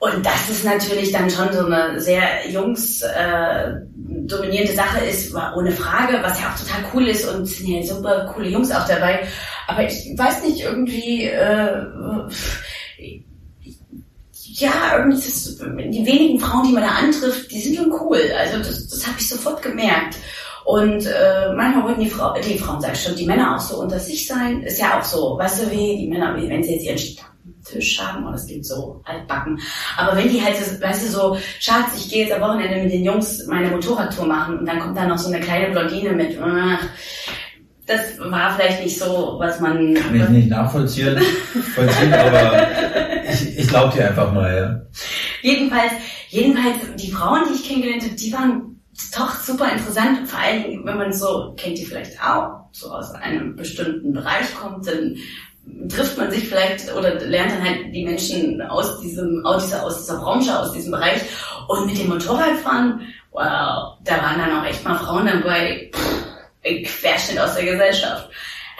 Und 0.00 0.24
das 0.24 0.48
ist 0.48 0.64
natürlich 0.64 1.10
dann 1.10 1.28
schon 1.28 1.52
so 1.52 1.66
eine 1.66 2.00
sehr 2.00 2.48
jungs 2.48 3.02
äh, 3.02 3.72
dominierende 3.96 4.74
Sache 4.74 5.04
ist, 5.04 5.34
ohne 5.56 5.72
Frage, 5.72 6.20
was 6.22 6.40
ja 6.40 6.50
auch 6.50 6.58
total 6.58 6.84
cool 6.94 7.08
ist 7.08 7.26
und 7.26 7.46
sind 7.46 7.66
ja 7.66 7.82
super 7.82 8.32
coole 8.32 8.48
Jungs 8.48 8.70
auch 8.70 8.86
dabei. 8.86 9.26
Aber 9.66 9.84
ich 9.84 10.14
weiß 10.16 10.44
nicht, 10.44 10.60
irgendwie, 10.60 11.24
äh, 11.24 11.82
ja, 14.30 14.98
irgendwie 14.98 15.18
es, 15.18 15.58
die 15.58 16.06
wenigen 16.06 16.38
Frauen, 16.38 16.68
die 16.68 16.74
man 16.74 16.84
da 16.84 16.90
antrifft, 16.90 17.50
die 17.50 17.60
sind 17.60 17.76
schon 17.76 17.92
cool. 18.00 18.20
Also 18.38 18.58
das, 18.58 18.88
das 18.88 19.06
habe 19.06 19.16
ich 19.18 19.28
sofort 19.28 19.62
gemerkt. 19.62 20.16
Und 20.64 21.06
äh, 21.06 21.52
manchmal 21.54 21.84
wollten 21.84 22.00
die, 22.00 22.10
Frau, 22.10 22.34
die 22.34 22.58
Frauen, 22.58 22.80
sag 22.80 22.92
ich 22.92 23.02
schon, 23.02 23.16
die 23.16 23.26
Männer 23.26 23.56
auch 23.56 23.60
so 23.60 23.80
unter 23.80 23.98
sich 23.98 24.26
sein. 24.26 24.62
Ist 24.62 24.80
ja 24.80 24.98
auch 24.98 25.04
so, 25.04 25.38
weißt 25.38 25.62
du, 25.62 25.70
wie 25.70 25.96
die 25.96 26.08
Männer, 26.08 26.36
wenn 26.36 26.62
sie 26.62 26.74
jetzt 26.74 26.84
ihren 26.84 26.98
Stammtisch 26.98 28.00
haben, 28.00 28.26
und 28.26 28.32
das 28.32 28.46
klingt 28.46 28.66
so 28.66 29.00
altbacken. 29.04 29.58
Aber 29.96 30.16
wenn 30.16 30.28
die 30.28 30.42
halt, 30.42 30.56
so, 30.56 30.80
weißt 30.80 31.06
du, 31.06 31.10
so, 31.10 31.38
Schatz, 31.60 31.96
ich 31.96 32.10
gehe 32.10 32.24
jetzt 32.24 32.34
am 32.34 32.42
Wochenende 32.42 32.82
mit 32.82 32.92
den 32.92 33.04
Jungs 33.04 33.46
meine 33.46 33.70
Motorradtour 33.70 34.26
machen 34.26 34.58
und 34.58 34.66
dann 34.66 34.80
kommt 34.80 34.96
da 34.96 35.06
noch 35.06 35.18
so 35.18 35.28
eine 35.32 35.40
kleine 35.40 35.70
Blondine 35.70 36.12
mit. 36.12 36.38
Ach, 36.42 36.80
das 37.86 38.00
war 38.18 38.54
vielleicht 38.54 38.84
nicht 38.84 38.98
so, 38.98 39.36
was 39.38 39.60
man... 39.60 39.94
Kann 39.94 40.14
ich 40.14 40.28
nicht 40.28 40.50
nachvollziehen, 40.50 41.18
vollziehen, 41.74 42.12
aber 42.14 42.66
ich, 43.30 43.58
ich 43.58 43.68
glaube 43.68 43.94
dir 43.94 44.08
einfach 44.08 44.30
mal, 44.32 44.54
ja. 44.54 44.80
Jedenfalls, 45.40 45.92
jedenfalls, 46.28 46.76
die 46.96 47.10
Frauen, 47.10 47.44
die 47.48 47.54
ich 47.54 47.66
kennengelernt 47.66 48.02
habe, 48.02 48.14
die 48.14 48.32
waren 48.32 48.77
doch 49.16 49.40
super 49.40 49.70
interessant. 49.72 50.28
Vor 50.28 50.38
allen 50.40 50.62
Dingen, 50.64 50.84
wenn 50.86 50.98
man 50.98 51.12
so, 51.12 51.54
kennt 51.56 51.78
die 51.78 51.84
vielleicht 51.84 52.20
auch, 52.22 52.60
so 52.72 52.90
aus 52.90 53.12
einem 53.14 53.56
bestimmten 53.56 54.12
Bereich 54.12 54.54
kommt, 54.54 54.86
dann 54.86 55.16
trifft 55.88 56.16
man 56.16 56.30
sich 56.30 56.48
vielleicht 56.48 56.92
oder 56.94 57.14
lernt 57.16 57.52
dann 57.52 57.64
halt 57.64 57.94
die 57.94 58.04
Menschen 58.04 58.60
aus 58.62 59.00
diesem, 59.00 59.44
aus 59.44 59.64
dieser, 59.66 59.84
aus 59.84 59.98
dieser 60.00 60.18
Branche, 60.18 60.58
aus 60.58 60.72
diesem 60.72 60.92
Bereich. 60.92 61.20
Und 61.68 61.86
mit 61.86 61.98
dem 61.98 62.08
Motorradfahren, 62.08 63.00
wow, 63.32 63.98
da 64.04 64.16
waren 64.22 64.38
dann 64.38 64.58
auch 64.60 64.64
echt 64.66 64.82
mal 64.84 64.98
Frauen 64.98 65.26
dabei, 65.26 65.90
pff, 65.94 66.24
ein 66.64 66.82
Querschnitt 66.84 67.38
aus 67.38 67.54
der 67.54 67.64
Gesellschaft. 67.64 68.28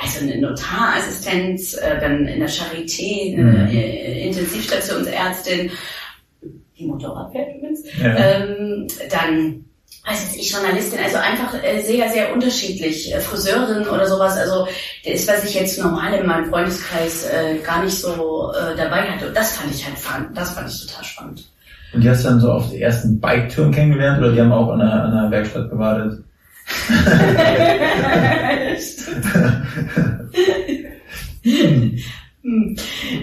Also 0.00 0.20
eine 0.20 0.38
Notarassistenz, 0.40 1.74
äh, 1.74 1.98
dann 2.00 2.26
in 2.26 2.40
der 2.40 2.48
Charité, 2.48 3.34
eine 3.36 3.42
Mhm. 3.64 3.68
äh, 3.68 4.26
Intensivstationsärztin, 4.28 5.70
die 6.78 6.86
Motorrad 6.86 7.32
fährt 7.32 7.56
übrigens, 7.56 7.82
Ja. 8.00 8.14
ähm, 8.16 8.86
dann 9.10 9.64
jetzt 10.06 10.36
ich, 10.36 10.50
Journalistin, 10.50 10.98
also 11.04 11.18
einfach 11.18 11.54
äh, 11.62 11.80
sehr, 11.80 12.08
sehr 12.10 12.32
unterschiedlich. 12.32 13.12
Äh, 13.12 13.20
Friseurin 13.20 13.86
oder 13.86 14.06
sowas, 14.06 14.36
also 14.36 14.66
das 15.04 15.14
ist, 15.14 15.28
was 15.28 15.44
ich 15.44 15.54
jetzt 15.54 15.78
normal 15.78 16.14
in 16.14 16.26
meinem 16.26 16.50
Freundeskreis 16.50 17.24
äh, 17.24 17.58
gar 17.64 17.84
nicht 17.84 17.98
so 17.98 18.52
äh, 18.52 18.76
dabei 18.76 19.02
hatte. 19.02 19.28
Und 19.28 19.36
das 19.36 19.56
fand 19.56 19.74
ich 19.74 19.84
halt 19.84 19.98
fun, 19.98 20.28
das 20.34 20.52
fand 20.52 20.70
ich 20.70 20.86
total 20.86 21.04
spannend. 21.04 21.44
Und 21.92 22.02
die 22.02 22.10
hast 22.10 22.24
du 22.24 22.28
dann 22.28 22.40
so 22.40 22.52
auf 22.52 22.70
die 22.70 22.82
ersten 22.82 23.20
Bike-Touren 23.20 23.72
kennengelernt 23.72 24.18
oder 24.18 24.32
die 24.32 24.40
haben 24.40 24.52
auch 24.52 24.70
an 24.70 24.80
einer, 24.80 25.04
an 25.04 25.12
einer 25.12 25.30
Werkstatt 25.30 25.70
gewartet? 25.70 26.22
Hm. 32.48 32.76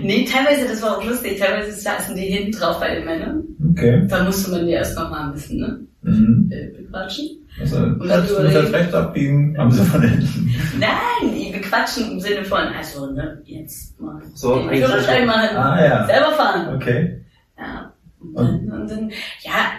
Nee, 0.04 0.26
teilweise, 0.32 0.68
das 0.68 0.82
war 0.84 0.98
auch 0.98 1.04
lustig, 1.04 1.40
teilweise 1.40 1.72
saßen 1.72 2.16
die 2.16 2.22
hinten 2.28 2.52
drauf 2.52 2.80
bei 2.80 2.94
den 2.96 3.06
Männern. 3.06 3.44
Okay. 3.72 4.06
Da 4.08 4.24
musste 4.24 4.52
man 4.52 4.66
die 4.68 4.74
erst 4.74 4.96
noch 4.98 5.10
mal 5.10 5.28
ein 5.28 5.34
bisschen, 5.34 5.60
ne? 5.60 5.80
Mhm. 6.04 6.52
äh, 6.52 6.68
Bequatschen. 6.82 7.26
Also, 7.60 7.78
dann 7.80 7.98
du 8.00 8.06
musst 8.06 8.32
überlegen. 8.32 8.76
rechts 8.76 8.94
abbiegen, 8.94 9.58
haben 9.58 9.72
sie 9.72 9.84
von 9.84 10.02
hinten. 10.02 10.54
Nein, 10.80 11.34
die 11.36 11.52
bequatschen 11.52 12.12
im 12.12 12.20
Sinne 12.20 12.44
von, 12.46 12.60
also, 12.60 13.12
ne, 13.12 13.42
jetzt 13.46 14.00
mal 14.00 14.22
So, 14.36 14.56
den 14.60 14.70
eigentlich 14.70 14.86
Führerschein 14.86 15.26
machen, 15.26 15.58
Ah, 15.58 15.84
ja. 15.86 16.06
selber 16.06 16.32
fahren. 16.34 16.76
Okay. 16.76 17.22
Ja. 17.58 17.94
Und 18.20 18.36
dann, 18.36 18.72
und 18.82 18.92
dann, 18.92 19.10
ja, 19.42 19.72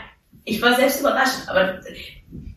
ich 0.45 0.61
war 0.63 0.75
selbst 0.75 1.01
überrascht, 1.01 1.49
aber 1.49 1.79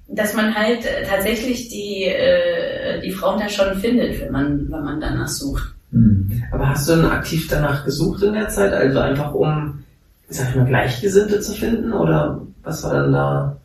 dass 0.08 0.34
man 0.34 0.56
halt 0.56 0.86
äh, 0.86 1.04
tatsächlich 1.08 1.70
die, 1.70 2.06
äh, 2.06 3.00
die 3.02 3.12
Frauen 3.12 3.40
da 3.40 3.48
schon 3.50 3.78
findet, 3.80 4.20
wenn 4.22 4.32
man, 4.32 4.72
wenn 4.72 4.84
man 4.84 5.00
danach 5.00 5.28
sucht. 5.28 5.76
Mhm. 5.92 6.44
Aber 6.52 6.70
hast 6.70 6.88
du 6.88 6.96
denn 6.96 7.06
aktiv 7.06 7.48
danach 7.50 7.86
gesucht 7.86 8.24
in 8.24 8.34
der 8.34 8.50
Zeit? 8.50 8.74
Also 8.74 9.00
einfach 9.00 9.34
um, 9.34 9.84
sag 10.30 10.50
ich 10.50 10.56
mal, 10.56 10.66
Gleichgesinnte 10.66 11.40
zu 11.40 11.54
finden? 11.54 11.94
Oder 11.94 12.42
was 12.64 12.84
war 12.84 13.02
denn 13.02 13.14
da? 13.14 13.58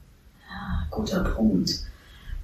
Ah, 0.50 0.86
guter 0.90 1.20
Punkt. 1.20 1.70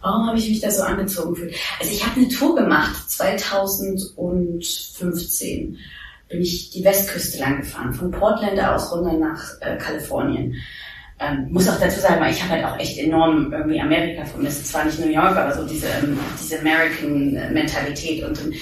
Warum 0.02 0.26
habe 0.26 0.38
ich 0.38 0.48
mich 0.48 0.60
da 0.60 0.70
so 0.70 0.82
angezogen 0.82 1.34
gefühlt? 1.34 1.54
Also 1.78 1.92
ich 1.92 2.06
habe 2.06 2.20
eine 2.20 2.28
Tour 2.28 2.56
gemacht, 2.56 3.10
2015 3.10 5.76
bin 6.28 6.40
ich 6.40 6.70
die 6.70 6.82
Westküste 6.84 7.38
lang 7.40 7.58
gefahren, 7.58 7.92
von 7.92 8.10
Portland 8.10 8.58
aus 8.62 8.90
runter 8.92 9.12
nach 9.14 9.42
äh, 9.60 9.76
Kalifornien. 9.76 10.54
Ähm, 11.18 11.48
muss 11.50 11.68
auch 11.68 11.78
dazu 11.78 12.00
sagen, 12.00 12.18
weil 12.20 12.32
ich 12.32 12.42
habe 12.42 12.52
halt 12.52 12.64
auch 12.64 12.78
echt 12.78 12.96
enorm 12.98 13.52
irgendwie 13.52 13.78
Amerika 13.80 14.24
vermisst. 14.24 14.68
Zwar 14.68 14.86
nicht 14.86 14.98
New 15.00 15.10
York, 15.10 15.36
aber 15.36 15.54
so 15.54 15.66
diese, 15.66 15.88
ähm, 15.88 16.18
diese 16.40 16.60
American-Mentalität. 16.60 18.24
Und 18.24 18.40
ähm, 18.40 18.54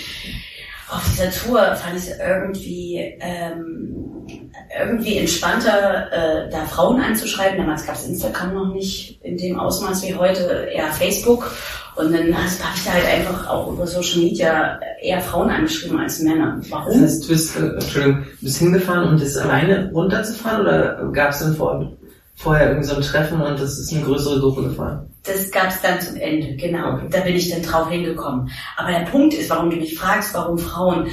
auf 0.90 1.04
dieser 1.10 1.30
Tour 1.30 1.74
fand 1.74 1.98
ich 1.98 2.10
es 2.10 2.18
irgendwie, 2.18 2.96
ähm, 3.20 4.50
irgendwie 4.80 5.18
entspannter, 5.18 6.12
äh, 6.12 6.50
da 6.50 6.64
Frauen 6.66 7.00
anzuschreiben. 7.00 7.58
Damals 7.58 7.86
gab 7.86 7.96
es 7.96 8.06
Instagram 8.06 8.54
noch 8.54 8.74
nicht 8.74 9.22
in 9.22 9.36
dem 9.36 9.58
Ausmaß 9.58 10.02
wie 10.06 10.14
heute, 10.14 10.68
eher 10.72 10.88
Facebook. 10.92 11.50
Und 11.96 12.12
dann 12.12 12.34
habe 12.34 12.46
ich 12.76 12.84
da 12.84 12.92
halt 12.92 13.06
einfach 13.06 13.48
auch 13.48 13.72
über 13.72 13.86
Social 13.86 14.20
Media 14.20 14.78
eher 15.02 15.20
Frauen 15.20 15.50
angeschrieben 15.50 15.98
als 15.98 16.20
Männer. 16.20 16.56
Das 16.60 16.70
Warum? 16.70 17.02
heißt, 17.02 17.24
du 17.24 17.28
bist, 17.28 17.56
äh, 17.56 18.14
bist 18.40 18.58
hingefahren, 18.58 19.08
um 19.08 19.18
das 19.18 19.36
alleine 19.36 19.90
runterzufahren 19.92 20.62
oder 20.62 21.10
gab 21.12 21.30
es 21.30 21.40
denn 21.40 21.54
vor, 21.54 21.92
vorher 22.36 22.68
irgendwie 22.68 22.88
so 22.88 22.96
ein 22.96 23.02
Treffen 23.02 23.40
und 23.40 23.58
das 23.58 23.78
ist 23.78 23.92
eine 23.92 24.02
größere 24.02 24.40
Gruppe 24.40 24.62
gefahren. 24.64 25.10
Das 25.28 25.50
gab 25.50 25.68
es 25.68 25.80
dann 25.80 26.00
zum 26.00 26.16
Ende, 26.16 26.56
genau. 26.56 26.98
Da 27.10 27.20
bin 27.20 27.36
ich 27.36 27.50
dann 27.50 27.62
drauf 27.62 27.90
hingekommen. 27.90 28.50
Aber 28.76 28.90
der 28.90 29.06
Punkt 29.06 29.34
ist, 29.34 29.50
warum 29.50 29.70
du 29.70 29.76
mich 29.76 29.98
fragst, 29.98 30.34
warum 30.34 30.58
Frauen. 30.58 31.08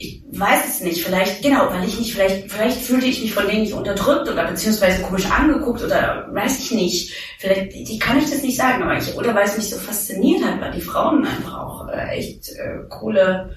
Ich 0.00 0.22
weiß 0.30 0.68
es 0.68 0.80
nicht, 0.82 1.04
vielleicht, 1.04 1.42
genau, 1.42 1.68
weil 1.72 1.84
ich 1.84 1.98
nicht, 1.98 2.12
vielleicht, 2.12 2.52
vielleicht 2.52 2.80
fühlte 2.82 3.06
ich 3.06 3.20
mich 3.20 3.34
von 3.34 3.48
denen 3.48 3.62
nicht 3.62 3.72
unterdrückt 3.72 4.30
oder 4.30 4.46
beziehungsweise 4.46 5.02
komisch 5.02 5.28
angeguckt 5.28 5.82
oder 5.82 6.28
weiß 6.30 6.60
ich 6.60 6.70
nicht. 6.70 7.12
Vielleicht, 7.38 7.72
die 7.74 7.98
kann 7.98 8.18
ich 8.18 8.30
das 8.30 8.42
nicht 8.42 8.56
sagen, 8.56 8.84
aber 8.84 8.96
ich, 8.96 9.12
oder 9.16 9.34
weil 9.34 9.46
es 9.46 9.56
mich 9.56 9.70
so 9.70 9.76
fasziniert 9.76 10.44
hat, 10.44 10.60
weil 10.60 10.70
die 10.70 10.80
Frauen 10.80 11.26
einfach 11.26 11.58
auch 11.58 11.88
äh, 11.88 12.16
echt 12.16 12.48
äh, 12.50 12.84
coole, 12.88 13.56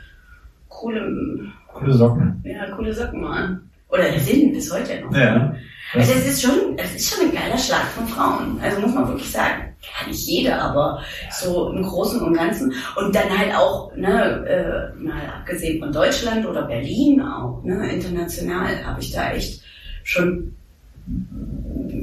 coole, 0.68 1.52
Coole 1.74 1.94
Socken. 1.94 2.42
ja, 2.44 2.76
coole 2.76 2.94
Socken 2.94 3.24
waren. 3.24 3.70
Oder 3.90 4.18
sind 4.20 4.54
bis 4.54 4.74
heute 4.74 5.02
noch. 5.02 5.16
Ja. 5.16 5.54
Also 5.94 6.14
es 6.14 6.28
ist 6.28 6.42
schon, 6.42 6.78
es 6.78 6.96
ist 6.96 7.14
schon 7.14 7.28
ein 7.28 7.36
geiler 7.36 7.58
Schlag 7.58 7.86
von 7.96 8.08
Frauen. 8.08 8.60
Also 8.62 8.80
muss 8.80 8.94
man 8.94 9.08
wirklich 9.08 9.30
sagen. 9.30 9.71
Ja, 9.82 10.08
nicht 10.08 10.28
jeder, 10.28 10.62
aber 10.62 11.02
so 11.32 11.72
im 11.72 11.82
Großen 11.82 12.22
und 12.22 12.34
Ganzen. 12.34 12.72
Und 12.98 13.16
dann 13.16 13.36
halt 13.36 13.56
auch, 13.56 13.96
ne, 13.96 14.46
äh, 14.46 15.02
mal 15.02 15.22
abgesehen 15.40 15.80
von 15.80 15.92
Deutschland 15.92 16.46
oder 16.46 16.64
Berlin 16.64 17.22
auch, 17.22 17.64
ne, 17.64 17.92
international 17.92 18.86
habe 18.86 19.02
ich 19.02 19.12
da 19.12 19.32
echt 19.32 19.62
schon 20.04 20.54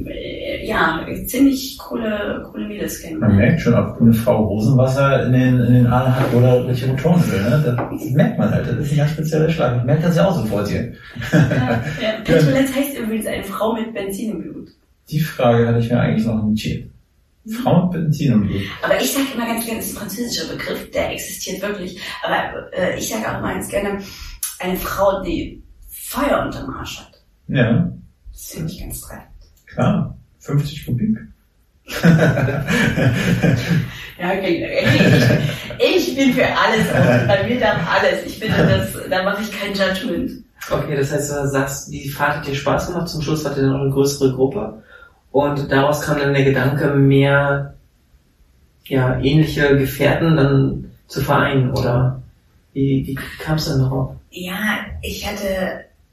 äh, 0.07 0.67
ja, 0.67 1.05
ziemlich 1.25 1.77
coole, 1.77 2.45
coole 2.51 2.67
Mädels 2.67 3.01
Man 3.01 3.09
kennengelernt. 3.09 3.37
merkt 3.37 3.61
schon, 3.61 3.73
ob 3.73 4.01
eine 4.01 4.13
Frau 4.13 4.43
Rosenwasser 4.45 5.25
in 5.25 5.33
den, 5.33 5.59
in 5.61 5.73
den 5.73 5.87
Adern 5.87 6.15
hat 6.15 6.33
oder 6.33 6.67
welche 6.67 6.87
Motorenöl. 6.87 7.41
Ne? 7.41 7.77
Das 7.91 8.09
merkt 8.11 8.37
man 8.37 8.51
halt. 8.51 8.67
Das 8.67 8.77
ist 8.77 8.91
ein 8.91 8.97
ganz 8.97 9.11
spezieller 9.11 9.49
Schlag. 9.49 9.77
Ich 9.77 9.83
merke 9.83 10.03
das 10.03 10.15
ja 10.15 10.27
auch 10.27 10.35
sofort 10.35 10.67
hier. 10.67 10.93
Ja, 11.31 11.39
ja. 12.01 12.11
Petulenz 12.23 12.75
heißt 12.75 12.97
übrigens 12.99 13.25
eine 13.25 13.43
Frau 13.43 13.73
mit 13.73 13.93
Benzin 13.93 14.31
im 14.31 14.41
Blut. 14.41 14.69
Die 15.09 15.19
Frage 15.19 15.67
hatte 15.67 15.79
ich 15.79 15.89
mir 15.89 15.99
eigentlich 15.99 16.25
noch 16.25 16.43
notiert. 16.43 16.89
Frau 17.63 17.83
mit 17.83 17.91
Benzin 17.93 18.33
im 18.33 18.47
Blut. 18.47 18.61
Aber 18.81 18.99
ich 19.01 19.11
sage 19.11 19.25
immer 19.33 19.45
ganz 19.47 19.65
gerne, 19.65 19.79
das 19.79 19.87
ist 19.89 19.95
ein 19.95 19.99
französischer 19.99 20.47
Begriff, 20.53 20.91
der 20.91 21.11
existiert 21.13 21.61
wirklich. 21.61 21.99
Aber 22.23 22.71
äh, 22.73 22.97
ich 22.97 23.09
sage 23.09 23.27
auch 23.31 23.39
immer 23.39 23.53
ganz 23.53 23.67
gerne, 23.69 24.01
eine 24.59 24.75
Frau, 24.77 25.23
die 25.23 25.63
Feuer 25.89 26.43
unterm 26.45 26.69
Arsch 26.71 26.99
hat. 26.99 27.11
Ja, 27.47 27.91
Das 28.31 28.47
finde 28.51 28.71
ich 28.71 28.79
ganz 28.79 29.01
treffend. 29.01 29.27
klar. 29.67 30.17
50 30.39 30.85
Kubik. 30.85 31.17
Ja, 34.19 34.31
okay. 34.33 34.83
Ich, 35.79 36.09
ich 36.09 36.15
bin 36.15 36.33
für 36.33 36.43
alles 36.45 36.89
offen. 36.91 37.27
Bei 37.27 37.47
mir 37.47 37.57
darf 37.59 37.77
alles. 37.89 38.25
Ich 38.25 38.37
finde, 38.37 38.57
das, 38.57 39.09
da 39.09 39.23
mache 39.23 39.41
ich 39.43 39.51
kein 39.51 39.73
Judgment. 39.73 40.43
Okay, 40.69 40.97
das 40.97 41.11
heißt, 41.13 41.31
du 41.31 41.47
sagst, 41.47 41.91
die 41.91 42.09
Fahrt 42.09 42.37
hat 42.37 42.47
dir 42.47 42.53
Spaß 42.53 42.87
gemacht, 42.87 43.07
zum 43.07 43.21
Schluss 43.21 43.45
hatte 43.45 43.61
dann 43.61 43.73
auch 43.73 43.81
eine 43.81 43.91
größere 43.91 44.33
Gruppe 44.33 44.83
und 45.31 45.71
daraus 45.71 46.01
kam 46.01 46.17
dann 46.19 46.33
der 46.33 46.43
Gedanke, 46.43 46.87
mehr 46.93 47.73
ja, 48.85 49.19
ähnliche 49.19 49.77
Gefährten 49.77 50.35
dann 50.35 50.91
zu 51.07 51.21
vereinen 51.21 51.71
oder 51.71 52.21
wie, 52.73 53.05
wie 53.05 53.15
kam 53.43 53.55
es 53.57 53.65
dann 53.65 53.79
darauf? 53.81 54.11
Ja, 54.31 54.77
ich 55.01 55.25
hatte 55.27 55.45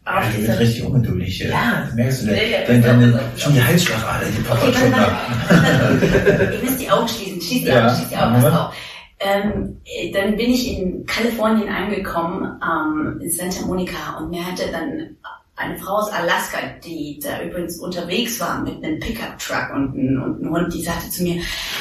Ja, 0.04 0.20
du 0.20 0.26
bist 0.26 0.38
dieser... 0.38 0.58
richtig 0.60 0.84
ungeduldig. 0.84 1.38
Ja. 1.40 1.88
Merkst 1.94 2.22
du, 2.22 2.26
Ja, 2.34 2.42
ja, 2.42 2.58
auch 2.60 3.20
so. 3.36 3.40
schon 3.40 3.54
die 3.54 3.62
Halsschlagader, 3.64 4.26
die 4.26 4.40
Okay, 4.40 4.48
poppert 4.48 4.74
schon 4.74 4.90
mal. 4.90 6.52
Ihr 6.54 6.62
müsst 6.64 6.80
die 6.80 6.90
Augen 6.90 7.08
schließen. 7.08 7.40
Schließt 7.40 7.64
die 7.64 7.68
Ja, 7.68 7.86
Augen, 7.86 7.96
schließt 7.96 8.10
die 8.12 8.16
Augen. 8.16 8.42
Pass 8.42 8.54
auf. 8.54 8.74
Ähm, 9.18 9.76
äh, 9.86 10.12
dann 10.12 10.36
bin 10.36 10.50
ich 10.50 10.78
in 10.78 11.06
Kalifornien 11.06 11.68
angekommen, 11.70 12.60
ähm, 12.62 13.18
in 13.22 13.30
Santa 13.30 13.64
Monica, 13.66 14.18
und 14.18 14.28
mir 14.30 14.44
hatte 14.46 14.64
dann 14.70 15.16
eine 15.56 15.78
Frau 15.78 15.96
aus 15.96 16.12
Alaska, 16.12 16.58
die 16.84 17.18
da 17.22 17.42
übrigens 17.42 17.78
unterwegs 17.80 18.38
war 18.40 18.62
mit 18.62 18.84
einem 18.84 19.00
Pickup-Truck 19.00 19.70
und, 19.74 19.96
ein- 19.96 20.18
und 20.22 20.42
einem 20.42 20.50
Hund, 20.50 20.74
die 20.74 20.82
sagte 20.82 21.08
zu 21.08 21.22
mir, 21.22 21.36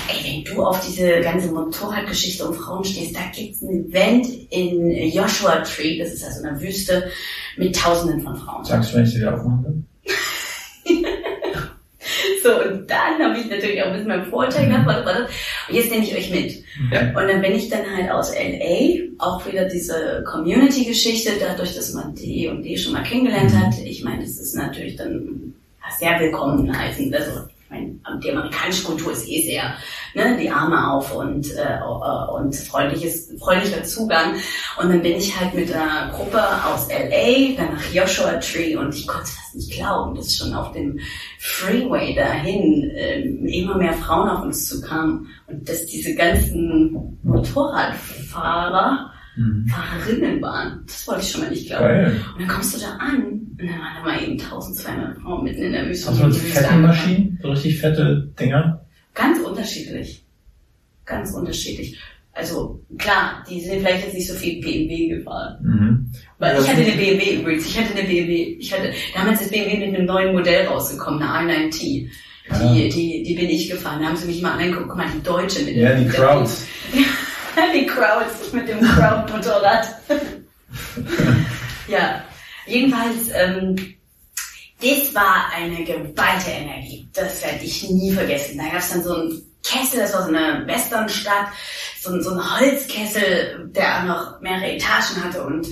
ey, 0.07 0.23
wenn 0.23 0.55
du 0.55 0.63
auf 0.63 0.85
diese 0.85 1.19
ganze 1.19 1.51
Motorradgeschichte 1.51 2.47
um 2.47 2.53
Frauen 2.53 2.85
stehst, 2.85 3.15
da 3.15 3.19
gibt's 3.35 3.61
ein 3.61 3.89
Event 3.89 4.27
in 4.49 5.11
Joshua 5.11 5.57
Tree, 5.61 5.99
das 5.99 6.13
ist 6.13 6.23
also 6.23 6.43
eine 6.45 6.59
Wüste, 6.61 7.11
mit 7.57 7.75
tausenden 7.75 8.21
von 8.21 8.35
Frauen. 8.37 8.63
Sagst 8.63 8.91
du, 8.91 8.95
wenn 8.95 9.03
ich 9.03 9.11
sie 9.11 9.19
wieder 9.19 9.35
aufmachen 9.35 9.65
will? 9.65 10.13
So, 12.45 12.61
und 12.61 12.87
dann 12.87 13.17
habe 13.19 13.39
ich 13.39 13.49
natürlich 13.49 13.81
auch 13.81 13.87
ein 13.87 13.93
bisschen 13.93 14.07
meinen 14.07 14.27
Vorteil 14.27 14.69
warte. 14.85 15.27
Und 15.67 15.75
jetzt 15.75 15.89
nehme 15.89 16.03
ich 16.03 16.15
euch 16.15 16.29
mit. 16.29 16.63
Ja. 16.91 17.07
Und 17.19 17.27
dann 17.27 17.41
bin 17.41 17.55
ich 17.55 17.69
dann 17.69 17.81
halt 17.97 18.11
aus 18.11 18.31
LA, 18.35 19.01
auch 19.17 19.43
wieder 19.47 19.65
diese 19.65 20.23
Community-Geschichte, 20.27 21.31
dadurch, 21.39 21.75
dass 21.75 21.93
man 21.93 22.13
die 22.13 22.47
und 22.47 22.61
die 22.61 22.77
schon 22.77 22.93
mal 22.93 23.01
kennengelernt 23.01 23.51
hat. 23.55 23.73
Ich 23.83 24.03
meine, 24.03 24.21
das 24.21 24.37
ist 24.37 24.55
natürlich 24.55 24.95
dann 24.95 25.55
sehr 25.97 26.19
willkommen 26.19 26.71
heißen. 26.71 27.11
Also, 27.15 27.31
die 28.23 28.31
amerikanische 28.31 28.83
Kultur 28.83 29.11
ist 29.11 29.27
eh 29.27 29.41
sehr, 29.41 29.75
ne, 30.13 30.37
die 30.39 30.49
Arme 30.49 30.91
auf 30.91 31.15
und, 31.15 31.51
äh, 31.55 31.77
äh, 31.77 32.31
und 32.33 32.55
freundliches, 32.55 33.31
freundlicher 33.39 33.83
Zugang. 33.83 34.35
Und 34.81 34.89
dann 34.89 35.01
bin 35.01 35.17
ich 35.17 35.39
halt 35.39 35.53
mit 35.53 35.73
einer 35.73 36.11
Gruppe 36.13 36.41
aus 36.65 36.87
LA, 36.89 37.55
dann 37.57 37.75
nach 37.75 37.93
Joshua 37.93 38.33
Tree 38.39 38.75
und 38.75 38.93
ich 38.95 39.07
konnte 39.07 39.27
fast 39.27 39.55
nicht 39.55 39.71
glauben, 39.73 40.15
dass 40.15 40.35
schon 40.35 40.53
auf 40.53 40.71
dem 40.71 40.99
Freeway 41.39 42.13
dahin 42.15 42.91
ähm, 42.95 43.45
immer 43.45 43.77
mehr 43.77 43.93
Frauen 43.93 44.29
auf 44.29 44.43
uns 44.43 44.67
zukamen 44.67 45.27
und 45.47 45.67
dass 45.67 45.85
diese 45.85 46.15
ganzen 46.15 47.19
Motorradfahrer 47.23 49.11
Mhm. 49.37 49.67
Fahrerinnen 49.67 50.41
waren. 50.41 50.83
Das 50.87 51.07
wollte 51.07 51.21
ich 51.21 51.31
schon 51.31 51.41
mal 51.41 51.49
nicht 51.49 51.67
glauben. 51.67 51.83
Geil. 51.83 52.21
Und 52.33 52.41
dann 52.41 52.47
kommst 52.47 52.75
du 52.75 52.79
da 52.81 52.91
an 52.97 53.23
und 53.25 53.57
dann 53.57 53.67
waren 53.69 53.95
da 53.97 54.03
mal 54.03 54.23
eben 54.23 54.39
1200 54.39 55.17
Frauen 55.19 55.43
mitten 55.43 55.61
in 55.63 55.71
der 55.73 55.87
Wüste. 55.87 56.09
Und 56.11 56.15
so 56.17 56.27
die 56.29 56.35
fette. 56.39 56.73
Maschinen? 56.75 57.39
So 57.41 57.49
richtig 57.51 57.79
fette 57.79 58.29
Dinger? 58.39 58.81
Ganz 59.13 59.39
unterschiedlich. 59.39 60.23
Ganz 61.05 61.31
unterschiedlich. 61.33 61.99
Also 62.33 62.81
klar, 62.97 63.45
die 63.49 63.61
sind 63.61 63.79
vielleicht 63.79 64.05
jetzt 64.05 64.13
nicht 64.15 64.27
so 64.27 64.33
viel 64.33 64.59
BMW 64.61 65.07
gefahren. 65.07 65.57
Mhm. 65.63 66.11
Weil 66.37 66.59
ich 66.61 66.67
hatte 66.67 66.81
eine 66.81 66.91
BMW 66.91 67.35
übrigens. 67.35 67.65
Ich 67.65 67.79
hatte 67.79 67.93
eine 67.97 68.07
BMW. 68.07 68.57
Ich 68.59 68.73
hatte 68.73 68.91
damals 69.15 69.41
ist 69.41 69.51
BMW 69.51 69.77
mit 69.85 69.95
einem 69.95 70.05
neuen 70.05 70.33
Modell 70.33 70.67
rausgekommen, 70.67 71.21
eine 71.21 71.53
i9T. 71.69 71.79
Die, 71.79 72.09
Ah. 72.47 72.73
die, 72.73 73.23
die 73.25 73.33
bin 73.33 73.49
ich 73.49 73.69
gefahren. 73.69 74.01
Da 74.01 74.09
haben 74.09 74.17
sie 74.17 74.27
mich 74.27 74.39
mal 74.41 74.51
angeguckt. 74.59 74.87
Guck 74.89 74.97
mal, 74.97 75.07
die 75.15 75.23
Deutsche 75.23 75.63
mit 75.63 75.77
Ja, 75.77 75.95
die 75.95 76.07
Crowds. 76.07 76.67
die 77.73 77.85
Crowds 77.85 78.51
mit 78.53 78.67
dem 78.67 78.81
Crowd-Motorrad. 78.81 79.87
ja, 81.87 82.23
jedenfalls, 82.65 83.29
ähm, 83.33 83.75
das 84.81 85.15
war 85.15 85.49
eine 85.55 85.83
geballte 85.83 86.51
Energie. 86.51 87.07
Das 87.13 87.43
werde 87.43 87.63
ich 87.63 87.89
nie 87.89 88.11
vergessen. 88.11 88.57
Da 88.57 88.65
gab 88.65 88.79
es 88.79 88.89
dann 88.89 89.03
so 89.03 89.15
einen 89.15 89.41
Kessel, 89.63 89.99
das 89.99 90.13
war 90.13 90.23
so 90.23 90.29
eine 90.29 90.67
Westernstadt, 90.67 91.47
so, 92.01 92.19
so 92.21 92.31
ein 92.31 92.59
Holzkessel, 92.59 93.69
der 93.73 93.97
auch 93.97 94.03
noch 94.03 94.41
mehrere 94.41 94.75
Etagen 94.75 95.23
hatte 95.23 95.43
und 95.43 95.67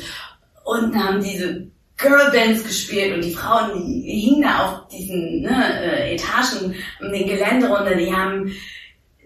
unten 0.64 1.04
haben 1.04 1.22
diese 1.22 1.68
Girlbands 1.98 2.64
gespielt 2.64 3.14
und 3.14 3.24
die 3.24 3.34
Frauen, 3.34 4.02
die 4.04 4.22
hingen 4.22 4.42
da 4.42 4.66
auf 4.66 4.88
diesen 4.88 5.42
ne, 5.42 5.82
äh, 5.84 6.16
Etagen 6.16 6.76
um 7.00 7.12
den 7.12 7.28
Gelände 7.28 7.68
runter, 7.68 7.96
die 7.96 8.12
haben 8.12 8.52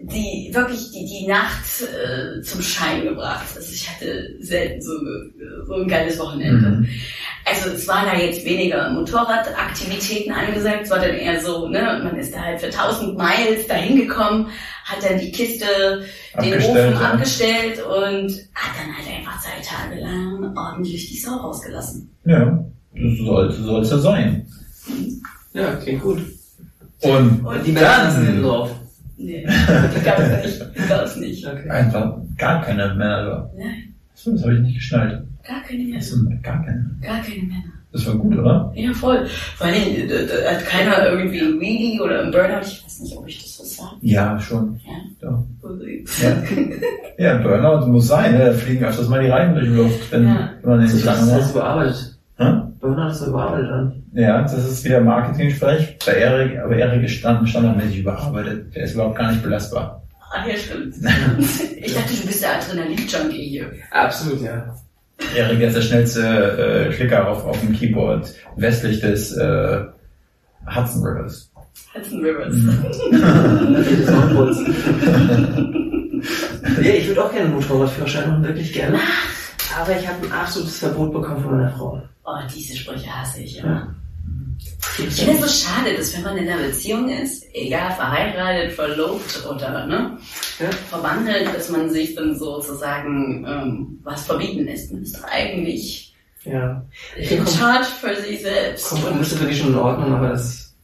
die 0.00 0.50
wirklich 0.52 0.92
die, 0.92 1.04
die 1.04 1.26
Nacht 1.26 1.64
äh, 1.82 2.40
zum 2.42 2.62
Schein 2.62 3.02
gebracht. 3.02 3.46
Also 3.56 3.72
ich 3.72 3.88
hatte 3.88 4.36
selten 4.40 4.80
so, 4.80 4.92
so 5.66 5.74
ein 5.74 5.88
geiles 5.88 6.18
Wochenende. 6.18 6.68
Mhm. 6.68 6.88
Also 7.44 7.70
es 7.70 7.88
waren 7.88 8.06
da 8.06 8.16
jetzt 8.16 8.44
weniger 8.44 8.90
Motorradaktivitäten 8.90 10.32
angesagt, 10.32 10.82
es 10.84 10.90
war 10.90 11.00
dann 11.00 11.14
eher 11.14 11.40
so, 11.40 11.68
ne, 11.68 12.00
man 12.04 12.16
ist 12.16 12.34
da 12.34 12.42
halt 12.42 12.60
für 12.60 12.66
1000 12.66 13.16
Miles 13.16 13.66
dahin 13.66 13.96
gekommen, 13.96 14.48
hat 14.84 15.02
dann 15.02 15.18
die 15.18 15.32
Kiste, 15.32 16.04
den 16.40 16.54
Ofen 16.54 16.92
ja. 16.92 17.00
abgestellt 17.00 17.82
und 17.84 18.30
hat 18.54 18.72
dann 18.78 18.96
halt 18.96 19.08
einfach 19.16 19.40
zwei 19.40 19.60
Tage 19.62 20.00
lang 20.00 20.56
ordentlich 20.56 21.08
die 21.10 21.18
Sau 21.18 21.36
rausgelassen. 21.36 22.08
Ja, 22.24 22.64
das 22.94 23.18
sollte, 23.18 23.62
sollte 23.62 23.88
so 23.88 23.98
sein. 23.98 24.46
Ja, 25.54 25.74
klingt 25.76 26.02
gut. 26.02 26.18
Und 27.00 27.44
Und 27.44 27.66
Die 27.66 27.72
Männer 27.72 28.10
sind 28.10 28.42
drauf. 28.42 28.70
Nee, 29.18 29.44
die 29.46 30.04
gab's 30.04 30.44
nicht. 30.44 30.64
Die 30.76 30.88
gab's 30.88 31.16
nicht. 31.16 31.46
Okay. 31.46 31.68
einfach 31.68 32.16
gar 32.36 32.62
keine 32.64 32.94
Männer 32.94 33.24
da. 33.24 33.50
Nein, 33.58 33.94
So, 34.14 34.30
das 34.32 34.42
habe 34.44 34.54
ich 34.54 34.60
nicht 34.60 34.74
geschnallt. 34.76 35.22
gar 35.46 35.62
keine 35.62 35.84
Männer. 35.84 36.00
Sind 36.00 36.42
gar 36.42 36.64
keine. 36.64 36.90
Gar 37.02 37.20
keine 37.22 37.42
Männer. 37.42 37.64
Das 37.90 38.06
war 38.06 38.14
gut, 38.16 38.36
oder? 38.36 38.70
Ja, 38.76 38.92
voll. 38.92 39.26
Vor 39.56 39.66
allem 39.66 39.76
da 40.08 40.50
hat 40.50 40.66
keiner 40.66 41.08
irgendwie 41.08 41.40
einen 41.40 41.58
Wheelie 41.58 42.00
oder 42.02 42.20
einen 42.22 42.30
Burnout. 42.30 42.60
Ich 42.62 42.84
weiß 42.84 43.00
nicht, 43.00 43.16
ob 43.16 43.26
ich 43.26 43.42
das 43.42 43.56
so 43.56 43.64
sage. 43.64 43.96
Ja, 44.02 44.38
schon. 44.38 44.78
Ja. 45.22 45.42
Ja, 45.58 46.42
ja 47.18 47.38
Burnout 47.38 47.86
muss 47.86 48.08
sein. 48.08 48.32
Ne? 48.34 48.44
Da 48.46 48.52
fliegen 48.52 48.84
öfters 48.84 49.08
mal 49.08 49.22
die 49.22 49.30
Reifen 49.30 49.54
durch 49.54 49.66
die 49.68 49.74
Luft, 49.74 50.12
wenn, 50.12 50.24
Ja. 50.28 50.50
wenn 50.62 50.70
man 50.70 50.80
nicht 50.84 50.94
ist 50.94 51.04
lange 51.04 51.30
das 51.32 51.40
macht. 51.46 51.50
überarbeitet. 51.54 52.18
Burnout 52.80 53.10
ist 53.10 53.26
überarbeitet 53.26 53.70
an. 53.70 54.02
Ja, 54.12 54.42
das 54.42 54.54
ist 54.54 54.84
wieder 54.84 55.00
Marketing-Sprech. 55.00 55.98
Bei 56.06 56.12
Erik, 56.12 56.58
aber 56.58 56.76
Erik 56.76 57.04
ist 57.04 57.14
stand, 57.14 57.48
standardmäßig 57.48 58.00
überarbeitet. 58.00 58.74
Der 58.74 58.84
ist 58.84 58.94
überhaupt 58.94 59.18
gar 59.18 59.32
nicht 59.32 59.42
belastbar. 59.42 60.02
Ah, 60.30 60.46
ja, 60.46 60.56
stimmt. 60.56 60.94
Ich 61.80 61.94
dachte, 61.94 62.14
du 62.14 62.26
bist 62.26 62.42
der 62.42 62.56
Adrenalin-Junkie 62.56 63.48
hier. 63.48 63.72
Absolut, 63.90 64.42
ja. 64.42 64.74
Erik 65.36 65.60
ist 65.60 65.76
der 65.76 65.82
schnellste 65.82 66.88
äh, 66.90 66.94
Klicker 66.94 67.28
auf, 67.28 67.44
auf 67.44 67.58
dem 67.60 67.72
Keyboard 67.72 68.32
westlich 68.56 69.00
des 69.00 69.32
äh, 69.36 69.84
Hudson 70.66 71.02
Rivers. 71.04 71.50
Hudson 71.94 72.24
Rivers. 72.24 72.54
Natürlich 73.10 74.00
ist 74.00 74.12
auch 74.12 74.30
kurz. 74.34 74.58
ja, 76.82 76.92
ich 76.92 77.08
würde 77.08 77.24
auch 77.24 77.32
gerne 77.32 77.46
einen 77.46 77.54
Motorradführerschein 77.54 78.30
machen, 78.30 78.44
wirklich 78.44 78.72
gerne. 78.72 78.98
Aber 79.80 79.92
ich 79.98 80.06
habe 80.06 80.26
ein 80.26 80.32
absolutes 80.32 80.78
Verbot 80.78 81.12
bekommen 81.12 81.42
von 81.42 81.56
meiner 81.56 81.70
Frau. 81.70 82.02
Oh, 82.30 82.48
diese 82.54 82.76
Sprüche 82.76 83.08
hasse 83.08 83.40
ich 83.42 83.58
immer. 83.58 83.94
Ich 84.98 85.14
finde 85.22 85.40
es 85.44 85.60
so 85.62 85.66
schade, 85.66 85.96
dass 85.96 86.14
wenn 86.14 86.24
man 86.24 86.36
in 86.36 86.48
einer 86.48 86.62
Beziehung 86.62 87.08
ist, 87.08 87.44
egal 87.54 87.92
verheiratet, 87.94 88.72
verlobt 88.72 89.46
oder 89.48 89.86
ne, 89.86 90.18
Ja. 90.58 90.70
verwandelt, 90.90 91.46
dass 91.54 91.70
man 91.70 91.88
sich 91.88 92.14
dann 92.14 92.36
sozusagen 92.36 93.46
ähm, 93.48 93.98
was 94.02 94.26
verbieten 94.26 94.64
lässt. 94.64 94.92
Man 94.92 95.02
ist 95.02 95.16
doch 95.16 95.24
eigentlich 95.24 96.14
Ja. 96.44 96.84
In 97.16 97.46
charge 97.46 97.86
für 98.00 98.14
sich 98.16 98.42
selbst. 98.42 98.88
Kompromisse 98.90 99.36
finde 99.36 99.52
ich 99.52 99.58
schon 99.60 99.68
in 99.70 99.76
Ordnung, 99.78 100.12
aber 100.14 100.30
das 100.30 100.74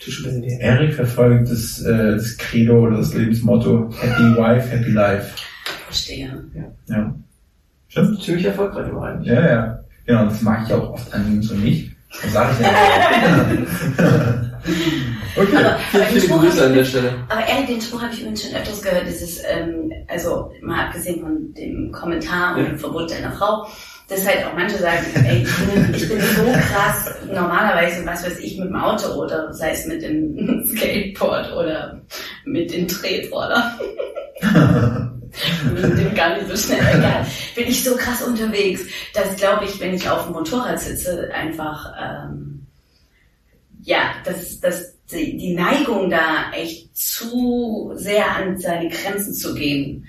tut 0.00 0.12
schon 0.14 0.30
ein 0.30 0.40
bisschen 0.40 0.58
weh. 0.60 0.62
Erik 0.64 0.94
verfolgt 0.94 1.50
das, 1.50 1.82
äh, 1.82 2.12
das 2.12 2.36
Credo 2.38 2.78
oder 2.86 2.98
das 2.98 3.12
Lebensmotto 3.12 3.90
Happy 4.00 4.36
Wife, 4.36 4.68
Happy 4.70 4.90
Life. 4.90 5.34
Verstehe. 5.86 6.44
Ja. 6.88 7.14
Stimmt? 7.88 8.22
Ziemlich 8.22 8.46
erfolgreich 8.46 8.86
aber 8.90 9.02
eigentlich. 9.04 9.28
Ja, 9.28 9.46
ja. 9.46 9.83
Genau, 10.06 10.24
das 10.26 10.42
mag 10.42 10.66
ich 10.66 10.72
auch 10.74 10.90
oft 10.90 11.12
an 11.14 11.32
Jungs 11.32 11.50
und 11.50 11.64
nicht. 11.64 11.90
Das 12.22 12.32
sage 12.32 12.52
ich 12.52 12.66
ja. 12.66 14.44
Okay. 15.36 15.56
Aber, 15.56 16.06
Viele 16.06 16.20
Spruch 16.20 16.40
Grüße 16.40 16.64
an 16.64 16.74
der 16.74 16.84
Stelle. 16.84 17.14
Aber 17.28 17.46
ehrlich, 17.46 17.66
den 17.66 17.80
Spruch 17.80 18.00
habe 18.02 18.12
ich 18.12 18.20
übrigens 18.20 18.42
schon 18.44 18.54
öfters 18.54 18.82
gehört. 18.82 19.06
Das 19.06 19.20
ist, 19.20 19.42
ähm, 19.50 19.92
also 20.08 20.52
mal 20.62 20.86
abgesehen 20.86 21.20
von 21.20 21.54
dem 21.54 21.90
Kommentar 21.90 22.56
und 22.56 22.66
dem 22.66 22.78
Verbot 22.78 23.10
deiner 23.10 23.32
Frau, 23.32 23.66
dass 24.08 24.26
halt 24.26 24.46
auch 24.46 24.54
manche 24.54 24.78
sagen, 24.78 25.04
ey, 25.24 25.42
ich 25.42 25.56
bin, 25.56 25.94
ich 25.94 26.08
bin 26.08 26.20
so 26.20 26.44
krass 26.52 27.12
normalerweise, 27.32 28.06
was 28.06 28.24
weiß 28.24 28.38
ich, 28.38 28.58
mit 28.58 28.68
dem 28.68 28.76
Auto 28.76 29.08
oder 29.14 29.52
sei 29.52 29.72
es 29.72 29.86
mit 29.86 30.02
dem 30.02 30.64
Skateboard 30.76 31.52
oder 31.52 32.00
mit 32.44 32.72
dem 32.72 32.86
Tretroller. 32.86 33.76
dem 35.74 36.14
gar 36.14 36.36
nicht 36.36 36.48
so 36.48 36.56
schnell, 36.56 36.80
egal. 36.98 37.26
Bin 37.54 37.68
ich 37.68 37.82
so 37.82 37.96
krass 37.96 38.22
unterwegs, 38.22 38.82
dass 39.12 39.36
glaube 39.36 39.64
ich, 39.64 39.78
wenn 39.80 39.94
ich 39.94 40.08
auf 40.08 40.24
dem 40.24 40.32
Motorrad 40.32 40.80
sitze, 40.80 41.30
einfach 41.32 41.92
ähm, 42.00 42.66
ja, 43.82 44.14
dass, 44.24 44.60
dass 44.60 44.94
die, 45.10 45.36
die 45.36 45.54
Neigung 45.54 46.10
da 46.10 46.50
echt 46.52 46.96
zu 46.96 47.92
sehr 47.94 48.36
an 48.36 48.58
seine 48.58 48.88
Grenzen 48.88 49.34
zu 49.34 49.54
gehen, 49.54 50.06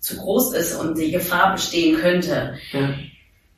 zu 0.00 0.16
groß 0.16 0.54
ist 0.54 0.74
und 0.74 0.98
die 0.98 1.12
Gefahr 1.12 1.52
bestehen 1.54 1.96
könnte. 1.96 2.58
Ja. 2.72 2.94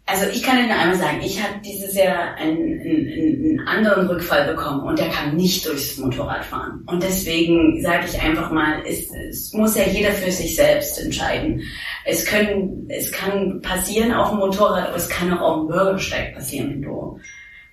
Also 0.07 0.27
ich 0.31 0.43
kann 0.43 0.59
Ihnen 0.59 0.71
einmal 0.71 0.99
sagen, 0.99 1.23
ich 1.25 1.43
habe 1.43 1.55
dieses 1.65 1.95
Jahr 1.95 2.35
einen, 2.35 2.79
einen, 2.79 3.09
einen 3.09 3.61
anderen 3.67 4.07
Rückfall 4.07 4.47
bekommen 4.49 4.83
und 4.83 4.99
der 4.99 5.09
kam 5.09 5.35
nicht 5.35 5.65
durchs 5.65 5.97
Motorradfahren. 5.97 6.83
Und 6.87 7.03
deswegen 7.03 7.81
sage 7.81 8.05
ich 8.07 8.21
einfach 8.21 8.51
mal, 8.51 8.83
es, 8.87 9.11
es 9.31 9.55
muss 9.55 9.77
ja 9.77 9.85
jeder 9.85 10.11
für 10.11 10.31
sich 10.31 10.57
selbst 10.57 11.01
entscheiden. 11.01 11.63
Es, 12.05 12.27
können, 12.27 12.87
es 12.91 13.11
kann 13.13 13.63
passieren 13.63 14.13
auf 14.13 14.29
dem 14.29 14.41
Motorrad, 14.41 14.89
aber 14.89 14.97
es 14.97 15.09
kann 15.09 15.33
auch 15.33 15.41
auf 15.41 15.61
dem 15.61 15.69
Bürgersteig 15.69 16.35
passieren, 16.35 16.71
wenn 16.71 16.83
du, 16.83 17.19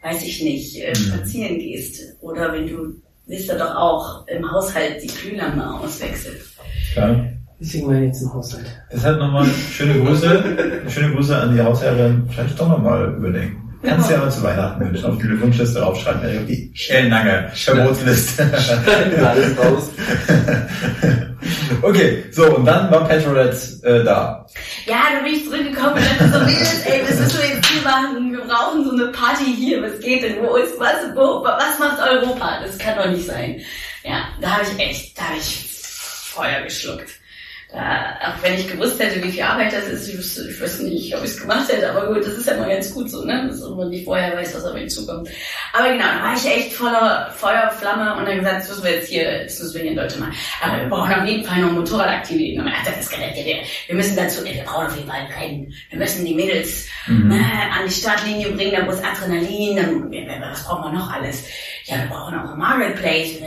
weiß 0.02 0.24
ich 0.24 0.42
nicht, 0.42 0.82
äh, 0.82 0.96
spazieren 0.96 1.60
gehst. 1.60 2.16
Oder 2.22 2.54
wenn 2.54 2.66
du, 2.66 2.96
wisst 3.28 3.50
ihr 3.50 3.58
doch 3.58 3.76
auch, 3.76 4.26
im 4.28 4.50
Haushalt 4.50 5.04
die 5.04 5.08
Glühlampe 5.08 5.70
auswechselt. 5.70 6.42
Klar. 6.94 7.26
Deswegen 7.62 7.88
war 7.88 7.96
ich 7.96 8.08
jetzt 8.08 8.24
im 8.24 8.34
Haushalt. 8.34 8.66
Deshalb 8.92 9.20
nochmal 9.20 9.46
schöne 9.46 9.94
Grüße. 10.02 10.44
Schöne 10.90 11.14
Grüße 11.14 11.38
an 11.38 11.56
die 11.56 11.62
Hausherrin. 11.62 12.28
Vielleicht 12.34 12.60
doch 12.60 12.68
nochmal 12.68 13.14
überdenken. 13.14 13.72
Kannst 13.84 14.10
du 14.10 14.14
ja 14.14 14.20
mal 14.20 14.32
zu 14.32 14.42
Weihnachten 14.42 14.84
wünschen. 14.84 15.06
Auf 15.06 15.18
die 15.20 15.42
Wunschliste 15.42 15.86
aufschreiben. 15.86 16.24
Erik, 16.24 16.40
auf 16.40 16.46
die 16.48 16.74
ellenlange 16.90 17.52
Verbotsliste. 17.54 18.44
Alles 19.24 19.58
raus. 19.60 19.90
okay, 21.84 22.24
so, 22.32 22.56
und 22.56 22.66
dann 22.66 22.90
war 22.90 23.08
Petrolette 23.08 23.58
äh, 23.84 24.04
da. 24.04 24.44
Ja, 24.88 25.04
da 25.16 25.24
bin 25.24 25.34
ich 25.34 25.46
zurückgekommen 25.46 25.94
und 25.94 26.02
dachte 26.02 26.40
so, 26.40 26.46
Mädels, 26.46 26.82
ey, 26.86 27.02
was 27.08 27.20
müssen 27.20 27.42
wir 27.42 27.56
jetzt 27.56 27.68
hier 27.68 27.82
machen? 27.84 28.32
Wir 28.32 28.42
brauchen 28.42 28.86
so 28.86 28.92
eine 28.92 29.12
Party 29.12 29.56
hier. 29.56 29.84
Was 29.84 30.00
geht 30.00 30.24
denn? 30.24 30.38
Wo 30.42 30.56
ist, 30.56 30.80
was, 30.80 30.96
wo, 31.14 31.44
was 31.44 31.78
macht 31.78 32.00
Europa? 32.02 32.60
Das 32.66 32.76
kann 32.80 32.98
doch 32.98 33.08
nicht 33.08 33.28
sein. 33.28 33.62
Ja, 34.04 34.24
da 34.42 34.54
habe 34.54 34.64
ich 34.64 34.84
echt, 34.84 35.18
da 35.18 35.26
habe 35.26 35.38
ich 35.38 35.68
Feuer 36.34 36.62
geschluckt. 36.64 37.21
Da, 37.74 38.18
auch 38.28 38.44
wenn 38.44 38.56
ich 38.56 38.68
gewusst 38.70 39.00
hätte, 39.00 39.24
wie 39.24 39.32
viel 39.32 39.44
Arbeit 39.44 39.72
das 39.72 39.88
ist, 39.88 40.10
ich 40.10 40.18
wüsste, 40.18 40.46
ich 40.50 40.60
wüsste 40.60 40.84
nicht, 40.84 41.16
ob 41.16 41.24
ich 41.24 41.30
es 41.30 41.40
gemacht 41.40 41.72
hätte, 41.72 41.90
aber 41.90 42.08
gut, 42.14 42.18
das 42.26 42.34
ist 42.34 42.48
ja 42.48 42.58
mal 42.58 42.68
ganz 42.68 42.94
gut 42.94 43.10
so, 43.10 43.24
ne? 43.24 43.48
Dass 43.48 43.62
man 43.62 43.88
nicht 43.90 44.04
vorher 44.04 44.36
weiß, 44.36 44.54
was 44.56 44.66
auf 44.66 44.74
mich 44.74 44.90
zukommt. 44.94 45.30
Aber 45.72 45.88
genau, 45.90 46.04
da 46.04 46.22
war 46.22 46.34
ich 46.36 46.46
echt 46.46 46.74
voller 46.74 47.32
Feuerflamme 47.38 48.16
und 48.18 48.26
dann 48.26 48.40
gesagt, 48.40 48.60
das 48.62 48.68
müssen 48.70 48.84
wir 48.84 48.92
jetzt 48.92 49.08
hier, 49.08 49.44
das 49.46 49.58
müssen 49.60 49.74
wir 49.76 49.82
hier 49.84 49.92
in 49.92 49.96
Deutschland 49.98 50.20
machen. 50.28 50.36
Aber 50.62 50.82
wir 50.82 50.90
brauchen 50.90 51.14
auf 51.14 51.26
jeden 51.26 51.46
Fall 51.46 51.62
noch 51.62 51.72
Motorradaktivitäten. 51.72 52.62
Und 52.62 52.68
ich 52.68 52.74
dachte, 52.74 52.92
das 52.98 53.10
kann 53.10 53.22
nicht, 53.22 53.46
wir, 53.46 53.56
wir 53.88 53.96
müssen 53.96 54.16
dazu, 54.18 54.44
wir 54.44 54.64
brauchen 54.66 54.88
auf 54.88 54.96
jeden 54.98 55.10
Fall 55.10 55.20
ein 55.22 55.42
Rennen. 55.42 55.74
Wir 55.92 56.00
müssen 56.00 56.26
die 56.26 56.36
Mädels 56.36 56.88
Mhm. 57.08 57.32
äh, 57.32 57.36
an 57.36 57.88
die 57.88 57.92
Startlinie 57.94 58.50
bringen, 58.52 58.74
da 58.78 58.86
muss 58.86 59.02
Adrenalin, 59.04 59.76
dann, 59.76 60.12
was 60.52 60.64
brauchen 60.64 60.92
wir 60.92 61.00
noch 61.00 61.12
alles? 61.12 61.46
Ja, 61.86 61.96
wir 61.98 62.06
brauchen 62.10 62.36
auch 62.38 62.52
ein 62.52 62.60
Marketplace, 62.60 63.40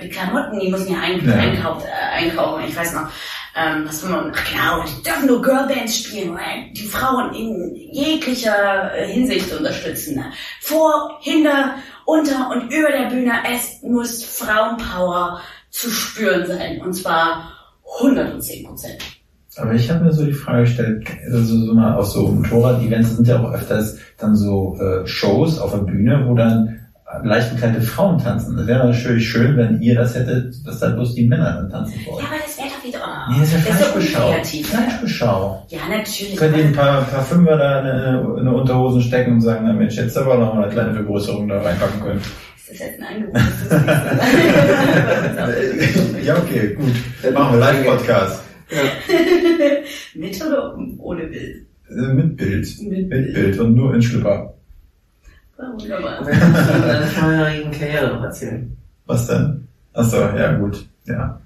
die 0.00 0.08
Klamotten, 0.08 0.60
die 0.60 0.68
müssen 0.68 0.92
ja, 0.92 1.00
ein, 1.00 1.26
Ja. 1.26 1.34
einkauft, 1.34 1.86
äh, 1.86 2.24
einkaufen. 2.24 2.62
Ich 2.68 2.76
weiß 2.76 2.92
noch, 2.94 3.08
ähm, 3.56 3.84
was 3.86 4.06
wir, 4.06 4.32
ach 4.34 4.50
genau, 4.50 4.84
die 4.84 5.02
dürfen 5.02 5.26
nur 5.26 5.42
Girlbands 5.42 5.98
spielen, 5.98 6.34
weil 6.34 6.72
die 6.72 6.82
Frauen 6.82 7.32
in 7.34 7.74
jeglicher 7.92 8.92
äh, 8.96 9.06
Hinsicht 9.06 9.52
unterstützen. 9.52 10.16
ne? 10.16 10.24
Vor, 10.60 11.18
hinter, 11.20 11.76
unter 12.04 12.50
und 12.50 12.72
über 12.72 12.90
der 12.90 13.10
Bühne, 13.10 13.32
es 13.52 13.80
muss 13.82 14.24
Frauenpower 14.24 15.40
zu 15.70 15.90
spüren 15.90 16.46
sein. 16.46 16.80
Und 16.80 16.94
zwar 16.94 17.52
110 18.00 18.66
Prozent. 18.66 18.98
Aber 19.56 19.72
ich 19.72 19.88
habe 19.88 20.04
mir 20.04 20.12
so 20.12 20.24
die 20.24 20.32
Frage 20.32 20.62
gestellt, 20.62 21.06
also 21.32 21.66
so 21.66 21.74
mal 21.74 21.94
auf 21.94 22.06
so 22.06 22.26
Motorrad-Events 22.26 23.16
sind 23.16 23.28
ja 23.28 23.40
auch 23.40 23.52
öfters 23.52 23.98
dann 24.18 24.34
so 24.34 24.76
äh, 24.80 25.06
Shows 25.06 25.60
auf 25.60 25.70
der 25.70 25.78
Bühne, 25.78 26.24
wo 26.26 26.34
dann 26.34 26.84
leicht 27.22 27.52
bekleidete 27.52 27.82
Frauen 27.82 28.18
tanzen. 28.18 28.56
Das 28.56 28.66
wäre 28.66 28.88
natürlich 28.88 29.28
schön, 29.28 29.56
wenn 29.56 29.80
ihr 29.80 29.94
das 29.94 30.14
hättet, 30.14 30.54
dass 30.66 30.80
da 30.80 30.90
bloß 30.90 31.14
die 31.14 31.28
Männer 31.28 31.54
dann 31.54 31.70
tanzen 31.70 32.00
vor 32.00 32.20
Ja, 32.20 32.26
wieder, 32.84 33.00
oh, 33.02 33.32
Nee, 33.32 33.40
das 33.40 33.48
ist 33.48 33.52
ja 33.52 33.58
ist 33.58 33.66
Fleischbeschau. 33.78 34.32
Fleischbeschau. 34.42 35.66
Ja, 35.68 35.78
natürlich. 35.90 36.36
Könnt 36.36 36.56
ihr 36.56 36.64
ein 36.64 36.72
paar, 36.72 37.02
paar 37.02 37.24
Fünfer 37.24 37.56
da 37.56 37.80
in 37.80 37.86
eine, 37.86 38.20
in 38.20 38.40
eine 38.40 38.52
Unterhosen 38.54 39.00
stecken 39.02 39.34
und 39.34 39.40
sagen, 39.40 39.64
na 39.66 39.72
Mensch, 39.72 39.96
jetzt 39.96 40.16
aber 40.16 40.36
noch 40.38 40.54
mal 40.54 40.64
eine 40.64 40.72
kleine 40.72 40.94
Vergrößerung 40.94 41.48
da 41.48 41.60
reinpacken 41.62 42.00
können. 42.00 42.20
Ist 42.56 42.70
das 42.70 42.78
jetzt 42.78 43.00
ein 43.00 43.06
Angebot? 43.06 43.40
Ist 45.78 46.24
ja, 46.26 46.36
okay, 46.38 46.74
gut. 46.74 47.32
Machen 47.34 47.54
wir 47.54 47.60
Live-Podcast. 47.60 48.42
Mit 50.14 50.44
oder 50.44 50.76
ohne 50.98 51.26
Bild? 51.26 51.66
Äh, 51.90 51.94
Mit 51.94 52.36
Bild. 52.36 52.66
Mit 52.82 53.08
Mit 53.08 53.34
Bild 53.34 53.58
und 53.60 53.74
nur 53.74 53.94
in 53.94 54.02
Schlüpper. 54.02 54.54
Ja, 55.58 55.72
Wunderbar. 55.72 56.24
Können 56.24 56.40
von 56.54 56.82
deiner 56.82 57.06
vorherigen 57.06 57.70
Karriere 57.70 58.14
noch 58.14 58.22
erzählen. 58.24 58.76
Was 59.06 59.26
denn? 59.26 59.68
Achso, 59.92 60.16
ja 60.16 60.52
gut. 60.56 60.84
Ja. 61.04 61.38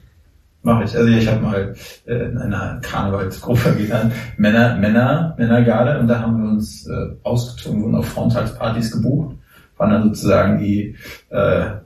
Mache 0.63 0.85
ich. 0.85 0.97
Also 0.97 1.09
ich 1.09 1.29
habe 1.29 1.41
mal 1.41 1.75
äh, 2.07 2.15
in 2.15 2.37
einer 2.39 2.81
Karnevalsgruppe 2.83 3.75
getan. 3.79 4.13
Männer, 4.37 4.77
Männer, 4.77 5.35
Männergarde 5.39 6.01
und 6.01 6.09
da 6.09 6.21
haben 6.21 6.43
wir 6.43 6.51
uns 6.51 6.87
äh, 6.87 7.15
ausgezogen, 7.23 7.83
wurden 7.83 7.95
auf 7.95 8.09
Frauentagspartys 8.09 8.91
gebucht. 8.91 9.37
Waren 9.77 9.91
dann 9.91 10.03
sozusagen 10.09 10.59
die, 10.59 10.97
äh, 11.31 11.37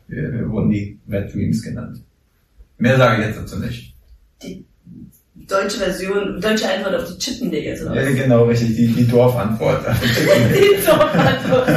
wir, 0.08 0.32
wir 0.32 0.50
wurden 0.50 0.70
die 0.70 0.98
Red 1.10 1.34
Dreams 1.34 1.62
genannt. 1.62 1.98
Mehr 2.78 2.96
sage 2.96 3.20
ich 3.20 3.28
jetzt 3.28 3.38
dazu 3.40 3.58
nicht. 3.58 3.94
Deutsche 5.34 5.78
Version, 5.78 6.40
deutsche 6.40 6.72
Antwort 6.72 6.94
auf 6.94 7.04
die 7.12 7.18
Chippendales 7.18 7.84
oder 7.84 8.02
Ja, 8.02 8.10
genau, 8.10 8.44
richtig, 8.44 8.74
die, 8.76 8.86
die 8.86 9.06
Dorfantwort. 9.06 9.80
Die 10.02 10.84
Dorfantwort. 10.86 11.68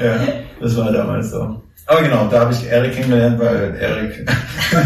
ja, 0.00 0.20
das 0.60 0.76
war 0.76 0.92
damals 0.92 1.30
so. 1.30 1.62
Aber 1.88 2.02
genau, 2.02 2.28
da 2.28 2.40
habe 2.40 2.52
ich 2.52 2.66
Erik 2.66 2.92
kennengelernt, 2.94 3.38
weil 3.38 3.74
Erik 3.80 4.28
Ja, 4.70 4.84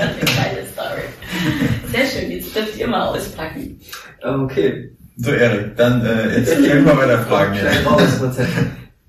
eine 0.00 0.24
geile 0.24 0.64
Story. 0.72 1.02
Sehr 1.92 2.06
schön, 2.06 2.30
jetzt 2.30 2.56
dürft 2.56 2.78
ihr 2.78 2.88
mal 2.88 3.08
auspacken. 3.08 3.78
Okay. 4.22 4.90
So, 5.18 5.30
Erik, 5.30 5.76
dann 5.76 6.06
äh, 6.06 6.38
jetzt 6.38 6.58
irgendwann 6.58 6.96
weiter 6.96 7.18
Fragen. 7.18 7.54
Schnell 7.54 7.84
raus. 7.84 8.00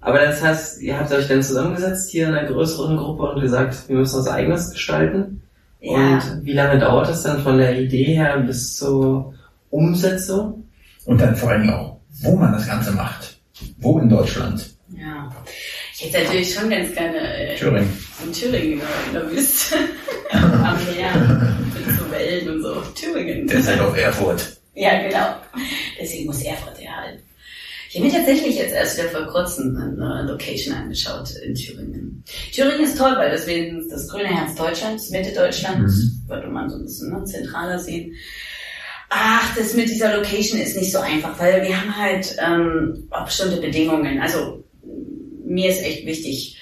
Aber 0.02 0.20
das 0.20 0.44
heißt, 0.44 0.82
ihr 0.82 1.00
habt 1.00 1.14
euch 1.14 1.30
dann 1.30 1.42
zusammengesetzt 1.42 2.12
hier 2.12 2.28
in 2.28 2.36
einer 2.36 2.50
größeren 2.50 2.98
Gruppe 2.98 3.24
und 3.32 3.42
gesagt, 3.42 3.88
wir 3.88 3.96
müssen 3.96 4.20
was 4.20 4.28
eigenes 4.28 4.72
gestalten. 4.72 5.42
Ja. 5.80 6.16
Und 6.16 6.44
wie 6.44 6.54
lange 6.54 6.78
dauert 6.80 7.08
das 7.08 7.24
dann 7.24 7.42
von 7.42 7.58
der 7.58 7.80
Idee 7.80 8.16
her 8.16 8.38
bis 8.40 8.76
zur 8.76 9.34
Umsetzung? 9.70 10.66
Und 11.06 11.22
dann 11.22 11.38
vor 11.38 11.52
allem 11.52 11.70
auch, 11.70 12.00
wo 12.22 12.36
man 12.36 12.52
das 12.52 12.68
Ganze 12.68 12.92
macht. 12.92 13.40
Wo 13.78 13.98
in 14.00 14.10
Deutschland? 14.10 14.78
Ja. 15.00 15.36
Ich 15.98 16.06
hätte 16.14 16.24
natürlich 16.26 16.54
schon 16.54 16.70
ganz 16.70 16.94
gerne 16.94 17.18
äh, 17.20 17.56
Thüringen. 17.58 17.98
in 18.26 18.32
Thüringen 18.34 18.74
in 18.74 19.14
der- 19.14 19.22
der 19.22 19.32
Wüste. 19.32 19.76
Am 20.32 20.78
Meer. 20.96 21.56
Mit 21.74 21.96
so 21.98 22.12
Wellen 22.12 22.50
und 22.50 22.62
so. 22.62 22.82
Thüringen. 22.96 23.48
Derzeit 23.48 23.80
auf 23.80 23.98
Erfurt. 23.98 24.58
Ja, 24.76 25.02
genau. 25.02 25.36
Deswegen 26.00 26.26
muss 26.28 26.42
Erfurt 26.44 26.80
erhalten. 26.82 27.22
Ich 27.90 27.96
habe 27.96 28.06
mir 28.06 28.14
tatsächlich 28.14 28.56
jetzt 28.58 28.74
erst 28.74 28.98
wieder 29.00 29.10
vor 29.10 29.26
kurzem 29.28 29.76
eine 29.76 30.24
Location 30.32 30.76
angeschaut 30.76 31.32
in 31.44 31.56
Thüringen. 31.56 32.24
Thüringen 32.54 32.84
ist 32.84 32.98
toll, 32.98 33.16
weil 33.18 33.32
das 33.32 33.48
wäre 33.48 33.82
das 33.90 34.08
grüne 34.08 34.28
Herz 34.30 34.54
Deutschlands, 34.56 35.10
Mitte 35.10 35.34
Deutschlands, 35.34 36.12
würde 36.28 36.48
man 36.50 36.70
so 36.70 36.76
ein 36.78 36.84
bisschen 36.84 37.12
ne, 37.12 37.24
zentraler 37.26 37.80
sehen. 37.80 38.14
Ach, 39.10 39.56
das 39.58 39.74
mit 39.74 39.90
dieser 39.90 40.16
Location 40.18 40.60
ist 40.62 40.78
nicht 40.78 40.92
so 40.92 41.00
einfach, 41.00 41.40
weil 41.40 41.64
wir 41.64 41.76
haben 41.82 41.98
halt 41.98 42.36
ähm, 42.46 43.08
auch 43.10 43.26
bestimmte 43.26 43.58
Bedingungen. 43.60 44.22
Also 44.22 44.64
mir 45.50 45.70
ist 45.70 45.84
echt 45.84 46.06
wichtig, 46.06 46.58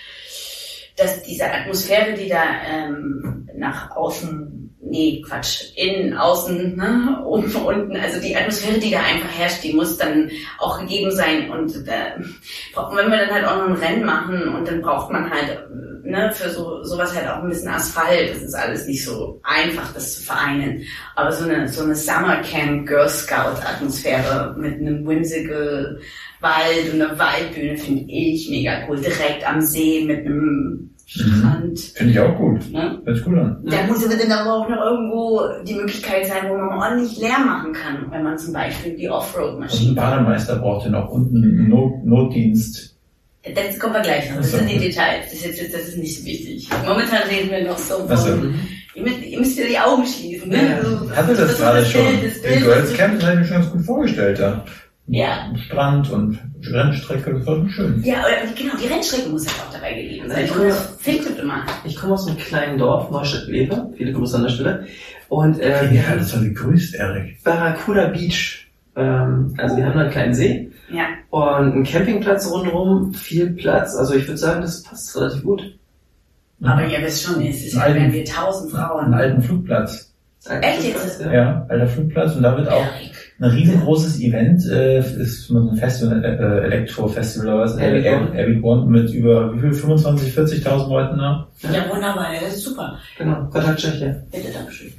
dass 0.96 1.22
diese 1.24 1.52
Atmosphäre, 1.52 2.14
die 2.14 2.28
da 2.28 2.44
ähm, 2.68 3.48
nach 3.56 3.92
außen, 3.96 4.76
nee, 4.82 5.22
Quatsch, 5.28 5.76
innen, 5.76 6.18
außen, 6.18 6.76
ne, 6.76 7.22
oben, 7.24 7.54
unten, 7.56 7.96
also 7.98 8.20
die 8.20 8.36
Atmosphäre, 8.36 8.80
die 8.80 8.92
da 8.92 9.00
einfach 9.00 9.38
herrscht, 9.38 9.64
die 9.64 9.74
muss 9.74 9.98
dann 9.98 10.32
auch 10.58 10.80
gegeben 10.80 11.12
sein. 11.12 11.52
Und 11.52 11.76
äh, 11.88 12.18
wenn 12.18 13.12
wir 13.12 13.18
dann 13.18 13.32
halt 13.32 13.46
auch 13.46 13.58
noch 13.58 13.68
ein 13.68 13.84
Rennen 13.84 14.06
machen 14.06 14.56
und 14.56 14.68
dann 14.68 14.82
braucht 14.82 15.12
man 15.12 15.30
halt 15.30 15.68
ne, 16.08 16.32
für 16.34 16.50
so 16.50 16.84
sowas 16.84 17.16
halt 17.16 17.28
auch 17.28 17.44
ein 17.44 17.50
bisschen 17.50 17.70
Asphalt. 17.70 18.32
Das 18.34 18.42
ist 18.42 18.56
alles 18.56 18.88
nicht 18.88 19.04
so 19.04 19.40
einfach, 19.44 19.94
das 19.94 20.16
zu 20.16 20.24
vereinen. 20.24 20.84
Aber 21.16 21.32
so 21.32 21.46
eine 21.46 21.68
so 21.68 21.84
eine 21.84 21.96
Summer 21.96 22.42
Camp 22.42 22.88
Girl 22.88 23.10
Scout 23.10 23.62
Atmosphäre 23.64 24.56
mit 24.58 24.76
einem 24.76 25.06
whimsical 25.06 26.00
Wald 26.42 26.94
und 26.94 27.02
einer 27.02 27.18
Waldbühne 27.18 27.78
finde 27.78 28.04
ich 28.08 28.50
mega 28.50 28.86
cool. 28.88 28.98
Direkt 28.98 29.48
am 29.48 29.62
See 29.62 30.04
mit 30.06 30.26
einem 30.26 30.92
Strand. 31.06 31.80
Finde 31.80 32.12
ich 32.12 32.20
auch 32.20 32.36
gut. 32.38 32.72
Ne? 32.72 33.00
Hört 33.06 33.16
sich 33.16 33.26
gut 33.26 33.38
an. 33.38 33.64
Da 33.66 33.84
muss 33.88 34.06
aber 34.06 34.16
dann 34.16 34.32
aber 34.32 34.54
auch 34.54 34.70
noch 34.70 34.82
irgendwo 34.84 35.42
die 35.66 35.74
Möglichkeit 35.76 36.26
sein, 36.28 36.50
wo 36.50 36.56
man 36.58 36.78
ordentlich 36.78 37.18
Lärm 37.20 37.46
machen 37.46 37.72
kann, 37.74 38.12
wenn 38.12 38.24
man 38.24 38.38
zum 38.38 38.52
Beispiel 38.54 38.96
die 38.98 39.08
Und 39.08 39.14
ein 39.14 39.18
Offroad-Maschine. 39.20 39.94
Bademeister 39.96 40.58
braucht 40.58 40.86
ja 40.86 40.92
noch 40.92 41.10
unten 41.10 41.38
einen 41.38 41.70
Not 41.70 42.04
Notdienst. 42.06 42.94
Das 43.56 43.80
kommen 43.80 43.94
wir 43.94 44.02
gleich 44.02 44.30
noch. 44.30 44.38
Das 44.38 44.52
so. 44.52 44.58
sind 44.58 44.70
die 44.70 44.80
Details. 44.80 45.26
Das 45.32 45.34
ist, 45.46 45.62
jetzt, 45.62 45.74
das 45.74 45.82
ist 45.88 45.98
nicht 45.98 46.20
so 46.20 46.26
wichtig. 46.26 46.68
Momentan 46.86 47.22
reden 47.30 47.50
wir 47.52 47.64
noch 47.66 47.78
so 47.78 48.06
so. 48.06 48.16
von, 48.16 48.54
ihr, 48.94 49.04
müsst, 49.04 49.22
ihr 49.26 49.40
müsst 49.40 49.58
ja 49.58 49.66
die 49.68 49.80
Augen 49.80 50.06
schließen. 50.06 50.50
Ne? 50.50 50.58
Ja. 50.72 50.84
So, 50.84 51.06
Ich 51.10 51.16
hatte 51.16 51.34
das, 51.36 51.52
ist 51.52 51.58
gerade 51.60 51.80
das 51.80 51.90
schon. 51.92 52.02
Bild, 52.06 52.26
das 52.36 52.42
Den 52.42 52.52
Bild, 52.52 52.64
Girls 52.66 52.90
das- 52.90 52.98
Camp 52.98 53.14
das 53.20 53.24
habe 53.24 53.34
ich 53.36 53.40
mir 53.40 53.46
schon 53.46 53.62
ganz 53.62 53.72
gut 53.72 53.82
vorgestellt. 53.86 54.40
Da. 54.40 54.66
Ja. 55.10 55.54
Strand 55.66 56.10
und 56.12 56.38
Rennstrecke, 56.70 57.34
das 57.34 57.46
war 57.48 57.70
schön. 57.70 58.02
Ja, 58.04 58.18
aber 58.20 58.30
genau, 58.58 58.74
die 58.82 58.88
Rennstrecke 58.88 59.30
muss 59.30 59.46
ja 59.46 59.52
auch 59.52 59.74
dabei 59.74 59.94
gegeben 59.94 60.30
sein. 60.30 60.44
Ich 60.46 60.52
komme- 60.52 60.72
fehlt 61.00 61.40
immer. 61.40 61.64
Ich 61.86 61.96
komme 61.96 62.14
aus 62.14 62.28
einem 62.28 62.38
kleinen 62.38 62.78
Dorf, 62.78 63.10
Neustadt-Lewe, 63.10 63.94
viele 63.96 64.12
Grüße 64.12 64.36
an 64.36 64.44
der 64.44 64.50
Stelle. 64.50 64.86
Und 65.30 65.60
äh, 65.62 65.90
wir 65.92 66.02
Ja, 66.02 66.10
haben 66.10 66.20
das 66.20 66.36
war 66.36 66.44
gegrüßt, 66.44 66.96
Erik. 66.96 67.42
Barracuda 67.44 68.08
Beach. 68.10 68.68
Ähm, 68.98 69.54
also 69.58 69.78
wir 69.78 69.86
haben 69.86 69.94
da 69.94 70.02
einen 70.02 70.12
kleinen 70.12 70.34
See 70.34 70.72
Ja. 70.92 71.06
und 71.30 71.44
einen 71.74 71.84
Campingplatz 71.86 72.50
rundherum, 72.52 73.14
viel 73.14 73.52
Platz. 73.52 73.96
Also 73.96 74.14
ich 74.16 74.28
würde 74.28 74.38
sagen, 74.38 74.62
das 74.62 74.84
passt 74.84 75.16
relativ 75.16 75.44
gut. 75.44 75.78
Aber 76.64 76.86
ihr 76.86 77.00
wisst 77.02 77.24
schon, 77.24 77.42
es 77.42 77.64
ist 77.64 77.76
ja, 77.76 77.82
Alten- 77.82 78.02
wenn 78.02 78.14
wir 78.14 78.26
tausend 78.26 78.74
Einen 78.74 78.84
Frauen. 78.86 79.14
alten 79.14 79.42
Flugplatz. 79.42 80.14
Echt 80.62 80.84
jetzt? 80.84 81.22
Ja. 81.22 81.32
Ja, 81.34 81.66
alter 81.70 81.88
Flugplatz. 81.88 82.36
Und 82.36 82.44
da 82.44 82.58
wird 82.58 82.68
auch 82.70 82.86
Erik. 83.00 83.12
Ein 83.40 83.50
riesengroßes 83.52 84.20
Event, 84.20 84.66
äh, 84.66 85.00
ist 85.00 85.50
ein 85.50 85.76
Festival, 85.76 86.24
äh, 86.24 86.66
Elektro-Festival 86.66 87.48
oder 87.48 87.60
was, 87.60 87.78
äh, 87.78 88.10
Abbey 88.10 88.60
One. 88.62 88.86
Mit 88.88 89.12
über, 89.12 89.54
wie 89.56 89.60
viel, 89.60 89.74
25, 89.74 90.34
40.000 90.34 90.90
Leuten 90.90 91.18
da. 91.18 91.48
Ja, 91.62 91.90
wunderbar, 91.90 92.28
das 92.42 92.56
ist 92.56 92.64
super. 92.64 92.98
Genau, 93.18 93.46
Kontakt 93.46 93.80
Tschechien. 93.80 94.24
Bitte, 94.32 94.52
Dankeschön. 94.52 94.92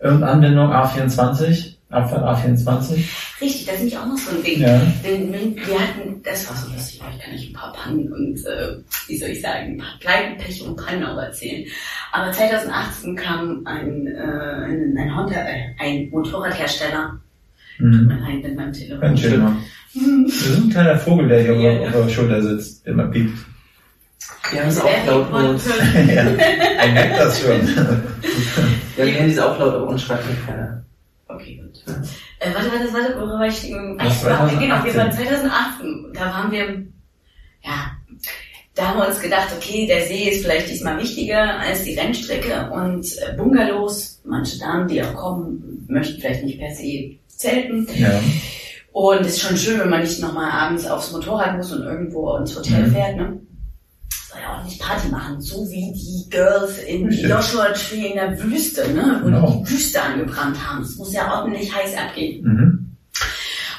Und 0.00 0.22
Anwendung 0.22 0.70
A24, 0.70 1.74
Abfahrt 1.90 2.24
A24. 2.24 2.92
Richtig, 3.40 3.66
das 3.66 3.74
ist 3.74 3.80
nämlich 3.80 3.98
auch 3.98 4.06
noch 4.06 4.16
so 4.16 4.34
ein 4.34 4.42
Ding. 4.42 4.60
Ja. 4.60 4.80
Wenn, 5.02 5.30
wenn, 5.32 5.56
wir 5.56 5.78
hatten, 5.78 6.22
das 6.22 6.48
war 6.48 6.56
so 6.56 6.72
lustig, 6.72 6.99
ich 7.34 7.40
nicht 7.40 7.50
ein 7.50 7.54
paar 7.54 7.72
Pannen 7.72 8.12
und, 8.12 8.38
äh, 8.46 8.76
wie 9.08 9.18
soll 9.18 9.30
ich 9.30 9.40
sagen, 9.40 9.72
ein 9.72 9.78
paar 9.78 9.98
Pleiten, 10.00 10.38
Pech 10.38 10.62
und 10.62 10.76
Pannen 10.76 11.04
auch 11.04 11.18
erzählen. 11.18 11.66
Aber 12.12 12.30
2018 12.32 13.16
kam 13.16 13.62
ein, 13.66 14.06
äh, 14.06 14.10
ein, 14.20 14.96
ein, 14.98 15.16
Honda, 15.16 15.36
äh, 15.36 15.74
ein 15.78 16.08
Motorradhersteller, 16.10 17.20
Mhm. 17.78 18.06
mein 18.06 18.26
Heim 18.26 18.40
mit 18.42 18.56
meinem 18.56 18.72
Telefon. 18.72 19.42
Mal. 19.42 19.56
Das 20.26 20.34
ist 20.36 20.58
ein 20.58 20.70
kleiner 20.70 20.98
Vogel, 20.98 21.28
der 21.28 21.42
hier 21.42 21.54
Ja, 21.54 21.88
auf, 21.88 21.92
der 22.06 22.08
Schulter 22.10 22.42
sitzt, 22.42 22.84
der 22.84 22.92
immer 22.92 23.06
piept. 23.06 23.38
Wir 24.52 24.60
haben 24.60 24.68
es 24.68 24.80
auch 24.80 25.06
laut 25.06 25.28
die 25.28 25.32
bei 25.32 25.48
uns. 25.48 25.66
ja, 25.94 26.22
er 26.22 26.92
merkt 26.92 27.20
das 27.20 27.40
schon. 27.40 27.50
Ja, 28.96 29.06
wir 29.06 29.18
haben 29.18 29.28
diese 29.28 29.46
auch 29.50 29.58
laut, 29.58 29.74
aber 29.74 29.88
uns 29.88 30.02
schreibt 30.02 30.28
nicht 30.28 30.46
keiner. 30.46 30.84
Okay, 31.28 31.62
gut. 31.62 31.94
Äh, 32.40 32.52
warte, 32.52 32.70
warte, 32.70 32.92
warte, 32.92 33.14
wo 33.18 33.26
war 33.38 33.46
ich? 33.46 33.64
Ich 33.64 33.74
war, 33.74 34.10
2018. 34.10 34.58
genau, 34.60 34.84
wir 34.84 34.94
waren 34.94 35.12
2018. 35.12 36.12
Da 36.12 36.20
waren 36.20 36.50
wir, 36.52 36.86
ja, 37.62 37.92
da 38.74 38.88
haben 38.88 38.98
wir 39.00 39.08
uns 39.08 39.20
gedacht, 39.20 39.48
okay, 39.56 39.86
der 39.86 40.06
See 40.06 40.30
ist 40.30 40.42
vielleicht 40.42 40.70
diesmal 40.70 40.98
wichtiger 40.98 41.58
als 41.58 41.82
die 41.84 41.94
Rennstrecke 41.98 42.70
und 42.70 43.04
äh, 43.18 43.36
Bungalows, 43.36 44.20
manche 44.24 44.58
Damen, 44.58 44.88
die 44.88 45.02
auch 45.02 45.14
kommen, 45.14 45.84
möchten 45.88 46.20
vielleicht 46.20 46.44
nicht 46.44 46.58
per 46.58 46.74
se 46.74 47.16
zelten. 47.28 47.86
Ja. 47.96 48.20
Und 48.92 49.20
es 49.20 49.34
ist 49.34 49.40
schon 49.42 49.56
schön, 49.56 49.80
wenn 49.80 49.90
man 49.90 50.00
nicht 50.00 50.20
nochmal 50.20 50.50
abends 50.50 50.86
aufs 50.86 51.12
Motorrad 51.12 51.56
muss 51.56 51.72
und 51.72 51.82
irgendwo 51.82 52.36
ins 52.36 52.56
Hotel 52.56 52.86
Mhm. 52.86 52.92
fährt, 52.92 53.16
ne? 53.16 53.40
Soll 54.30 54.40
ja 54.42 54.56
auch 54.60 54.64
nicht 54.64 54.80
Party 54.80 55.08
machen, 55.08 55.40
so 55.40 55.68
wie 55.70 55.92
die 55.92 56.30
Girls 56.30 56.78
in 56.78 57.06
Richtig. 57.06 57.28
Joshua 57.28 57.66
Tree 57.72 58.06
in 58.08 58.14
der 58.14 58.40
Wüste, 58.42 58.88
ne? 58.92 59.18
Wo 59.22 59.26
Genau. 59.26 59.46
die 59.50 59.64
die 59.64 59.70
Wüste 59.70 60.00
angebrannt 60.02 60.56
haben. 60.64 60.82
Es 60.82 60.96
muss 60.96 61.12
ja 61.12 61.32
ordentlich 61.40 61.74
heiß 61.74 61.96
abgehen. 61.96 62.44
Mhm. 62.44 62.79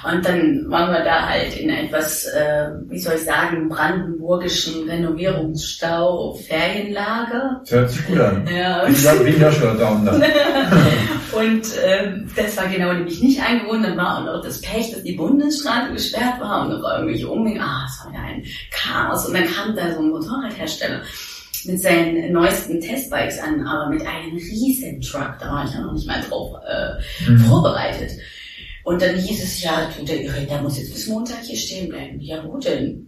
Und 0.03 0.25
dann 0.25 0.65
waren 0.69 0.91
wir 0.91 1.03
da 1.03 1.27
halt 1.29 1.55
in 1.57 1.69
etwas, 1.69 2.25
äh, 2.25 2.69
wie 2.89 2.97
soll 2.99 3.13
ich 3.15 3.21
sagen, 3.23 3.69
brandenburgischen 3.69 4.89
Renovierungsstau, 4.89 6.33
Ferienlager. 6.47 7.61
Das 7.61 7.71
hört 7.71 7.89
sich 7.91 8.05
gut 8.07 8.19
an. 8.19 8.47
Ja, 8.55 8.87
Wie 8.87 8.93
gesagt, 8.93 9.25
wie 9.25 9.29
Joshua 9.31 9.73
Down 9.75 10.05
da. 10.05 10.11
und 11.37 11.61
ähm, 11.85 12.29
das 12.35 12.57
war 12.57 12.67
genau 12.67 12.93
nämlich 12.93 13.21
nicht 13.21 13.41
eingewohnt. 13.41 13.85
Dann 13.85 13.97
war 13.97 14.17
auch 14.19 14.25
noch 14.25 14.41
das 14.43 14.59
Pech, 14.61 14.91
dass 14.91 15.03
die 15.03 15.13
Bundesstraße 15.15 15.93
gesperrt 15.93 16.39
war 16.39 16.61
und 16.65 16.69
noch 16.81 16.89
irgendwelche 16.97 17.27
Umwege. 17.27 17.59
Ah, 17.61 17.85
es 17.87 18.03
war 18.05 18.11
wieder 18.11 18.23
ein 18.23 18.43
Chaos. 18.71 19.27
Und 19.27 19.33
dann 19.35 19.45
kam 19.45 19.75
da 19.75 19.93
so 19.93 19.99
ein 20.01 20.09
Motorradhersteller 20.09 21.01
mit 21.65 21.79
seinen 21.79 22.33
neuesten 22.33 22.81
Testbikes 22.81 23.39
an, 23.39 23.65
aber 23.67 23.89
mit 23.89 24.01
einem 24.01 24.35
riesen 24.35 24.99
Truck. 25.01 25.35
Da 25.39 25.51
war 25.51 25.63
ich 25.65 25.73
ja 25.73 25.81
noch 25.81 25.93
nicht 25.93 26.07
mal 26.07 26.21
drauf 26.27 26.55
äh, 26.67 27.29
Mhm. 27.31 27.37
vorbereitet. 27.41 28.11
Und 28.83 29.01
dann 29.01 29.15
hieß 29.15 29.43
es 29.43 29.63
ja, 29.63 29.89
du, 29.97 30.03
der 30.05 30.61
muss 30.61 30.77
jetzt 30.77 30.93
bis 30.93 31.07
Montag 31.07 31.41
hier 31.43 31.57
stehen 31.57 31.89
bleiben. 31.89 32.19
Ja, 32.19 32.43
wo 32.45 32.57
denn? 32.57 33.07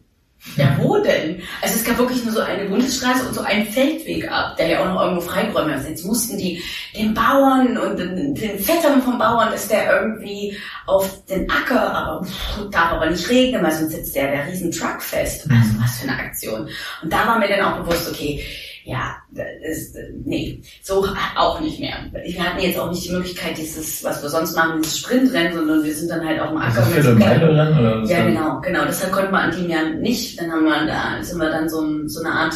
Ja, 0.58 0.78
wo 0.80 0.98
denn? 0.98 1.42
Also 1.62 1.76
es 1.76 1.86
gab 1.86 1.98
wirklich 1.98 2.24
nur 2.26 2.34
so 2.34 2.42
eine 2.42 2.66
Bundesstraße 2.66 3.26
und 3.28 3.34
so 3.34 3.42
einen 3.42 3.66
Feldweg 3.66 4.30
ab, 4.30 4.58
der 4.58 4.68
ja 4.68 4.82
auch 4.82 4.94
noch 4.94 5.02
irgendwo 5.02 5.22
freigeräumt 5.22 5.74
ist. 5.74 5.88
Jetzt 5.88 6.06
mussten 6.06 6.38
die 6.38 6.62
den 6.96 7.14
Bauern 7.14 7.78
und 7.78 7.98
den, 7.98 8.36
den 8.36 8.60
Vettern 8.60 9.02
vom 9.02 9.18
Bauern, 9.18 9.52
dass 9.52 9.70
der 9.70 10.02
irgendwie 10.02 10.58
auf 10.86 11.26
den 11.26 11.50
Acker, 11.50 11.94
aber 11.94 12.26
pff, 12.26 12.70
darf 12.72 12.92
aber 12.92 13.10
nicht 13.10 13.28
regnen, 13.30 13.64
weil 13.64 13.72
sonst 13.72 13.94
sitzt 13.94 14.16
der 14.16 14.32
der 14.32 14.48
riesen 14.48 14.70
Truck 14.70 15.02
fest. 15.02 15.48
Also 15.50 15.82
was 15.82 16.00
für 16.00 16.10
eine 16.10 16.20
Aktion. 16.20 16.70
Und 17.02 17.14
da 17.14 17.26
war 17.26 17.40
mir 17.40 17.48
dann 17.48 17.62
auch 17.62 17.80
bewusst, 17.80 18.10
okay, 18.10 18.44
ja, 18.86 19.16
das 19.32 19.46
ist, 19.78 19.96
nee, 20.26 20.62
so 20.82 21.06
auch 21.38 21.60
nicht 21.62 21.80
mehr. 21.80 21.96
Wir 22.26 22.44
hatten 22.44 22.62
jetzt 22.62 22.78
auch 22.78 22.92
nicht 22.92 23.06
die 23.06 23.12
Möglichkeit, 23.12 23.58
dieses, 23.58 24.04
was 24.04 24.22
wir 24.22 24.30
sonst 24.30 24.56
machen, 24.56 24.82
dieses 24.82 25.00
Sprintrennen, 25.00 25.54
sondern 25.54 25.84
wir 25.84 25.96
sind 25.96 26.10
dann 26.10 26.26
halt 26.28 26.40
auf 26.42 26.50
dem 26.50 26.58
Ist 26.58 26.64
Acker. 26.66 26.76
das 26.76 26.88
mit 26.90 26.96
für 26.98 27.04
so 27.04 27.10
eine 27.12 27.20
kleinen- 27.20 27.42
Meile 27.42 27.58
rennen 27.66 27.80
oder 27.80 28.02
was? 28.02 28.10
ja, 28.10 28.26
genau, 28.26 28.60
genau. 28.62 28.86
Deshalb 28.86 29.12
konnten 29.14 29.32
wir 29.32 29.40
an 29.40 29.52
dem 29.52 29.70
Jahr 29.70 29.90
nicht. 29.90 30.40
Dann 30.40 30.52
haben 30.52 30.66
wir 30.66 30.86
da, 30.86 31.24
sind 31.24 31.40
wir 31.40 31.50
dann 31.50 31.70
so, 31.70 32.08
so 32.08 32.22
eine 32.24 32.34
Art 32.34 32.54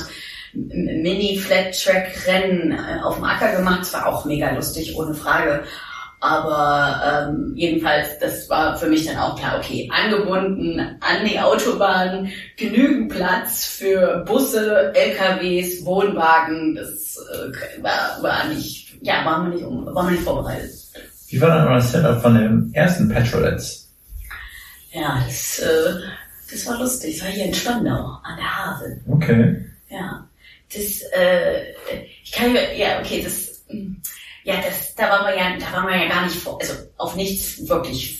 Mini-Flat-Track-Rennen 0.53 2.71
äh, 2.71 3.01
auf 3.03 3.15
dem 3.15 3.23
Acker 3.23 3.55
gemacht. 3.55 3.81
Das 3.81 3.93
war 3.93 4.07
auch 4.07 4.25
mega 4.25 4.51
lustig, 4.53 4.95
ohne 4.97 5.13
Frage. 5.13 5.63
Aber 6.19 7.29
ähm, 7.29 7.53
jedenfalls, 7.55 8.17
das 8.19 8.49
war 8.49 8.75
für 8.75 8.87
mich 8.87 9.05
dann 9.05 9.17
auch 9.17 9.37
klar, 9.37 9.59
okay, 9.59 9.87
angebunden 9.93 10.79
an 10.79 11.25
die 11.25 11.39
Autobahn, 11.39 12.31
genügend 12.57 13.13
Platz 13.13 13.65
für 13.65 14.23
Busse, 14.25 14.91
LKWs, 14.95 15.85
Wohnwagen. 15.85 16.75
Das 16.75 17.17
äh, 17.17 17.83
war, 17.83 18.21
war 18.21 18.47
nicht, 18.47 18.95
ja, 19.01 19.23
waren 19.25 19.51
wir 19.51 19.55
nicht, 19.55 19.65
waren 19.65 20.07
wir 20.07 20.11
nicht 20.11 20.23
vorbereitet. 20.23 20.71
Wie 21.29 21.39
war 21.39 21.49
dann 21.49 21.73
das 21.73 21.91
Setup 21.91 22.21
von 22.21 22.33
den 22.33 22.71
ersten 22.73 23.09
Petrolettes? 23.09 23.93
Ja, 24.91 25.21
das, 25.27 25.59
äh, 25.59 25.93
das 26.49 26.65
war 26.65 26.79
lustig. 26.79 27.17
Das 27.17 27.27
war 27.27 27.31
hier 27.31 27.45
in 27.45 27.53
Spandau, 27.53 28.17
an 28.23 28.37
der 28.37 28.65
Havel. 28.65 29.01
Okay. 29.07 29.65
Ja, 29.89 30.27
das, 30.73 31.01
äh, 31.15 31.73
ich 32.23 32.31
kann 32.31 32.55
ja, 32.75 32.99
okay, 32.99 33.21
das, 33.23 33.63
mm, 33.69 33.95
ja, 34.47 34.55
das, 34.65 34.95
da 34.95 35.09
waren 35.09 35.27
wir 35.27 35.37
ja, 35.37 35.57
da 35.59 35.77
waren 35.77 35.89
wir 35.89 35.97
ja 35.97 36.07
gar 36.07 36.23
nicht 36.23 36.37
vor, 36.37 36.57
also 36.61 36.73
auf 36.95 37.17
nichts 37.17 37.67
wirklich 37.67 38.17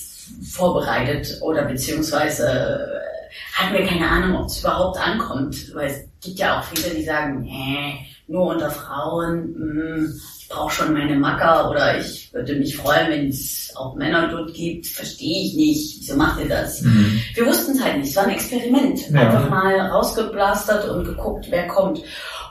vorbereitet 0.51 1.39
oder 1.41 1.63
beziehungsweise 1.63 2.43
äh, 2.45 3.57
hatten 3.57 3.73
wir 3.73 3.85
keine 3.85 4.09
Ahnung, 4.09 4.41
ob 4.41 4.47
es 4.47 4.59
überhaupt 4.59 4.99
ankommt, 4.99 5.73
weil 5.73 5.87
es 5.87 5.99
gibt 6.21 6.39
ja 6.39 6.59
auch 6.59 6.63
viele, 6.65 6.93
die 6.93 7.05
sagen, 7.05 7.43
nee, 7.43 8.05
nur 8.27 8.47
unter 8.47 8.69
Frauen, 8.69 9.55
hm, 9.55 10.21
ich 10.37 10.49
brauche 10.49 10.73
schon 10.73 10.93
meine 10.93 11.15
Macker 11.15 11.69
oder 11.69 11.97
ich 11.97 12.33
würde 12.33 12.55
mich 12.55 12.75
freuen, 12.75 13.09
wenn 13.09 13.29
es 13.29 13.71
auch 13.77 13.95
Männer 13.95 14.27
dort 14.27 14.53
gibt, 14.53 14.85
verstehe 14.85 15.45
ich 15.45 15.55
nicht, 15.55 15.99
wieso 16.01 16.17
macht 16.17 16.41
ihr 16.41 16.49
das? 16.49 16.81
Mhm. 16.81 17.21
Wir 17.35 17.45
wussten 17.45 17.71
es 17.71 17.81
halt 17.81 17.99
nicht, 17.99 18.09
es 18.09 18.15
war 18.17 18.25
ein 18.25 18.31
Experiment. 18.31 19.09
Ja. 19.11 19.21
Einfach 19.21 19.49
mal 19.49 19.79
rausgeblastert 19.79 20.89
und 20.89 21.05
geguckt, 21.05 21.47
wer 21.49 21.67
kommt. 21.67 22.01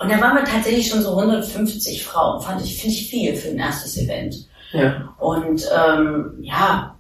Und 0.00 0.10
da 0.10 0.20
waren 0.20 0.36
wir 0.36 0.44
tatsächlich 0.44 0.88
schon 0.88 1.02
so 1.02 1.10
150 1.10 2.04
Frauen, 2.04 2.42
fand 2.42 2.62
ich, 2.62 2.80
finde 2.80 2.94
ich 2.94 3.10
viel 3.10 3.36
für 3.36 3.48
ein 3.48 3.58
erstes 3.58 3.96
Event. 3.96 4.34
Ja. 4.72 5.14
Und 5.18 5.62
ähm, 5.74 6.34
ja, 6.40 6.96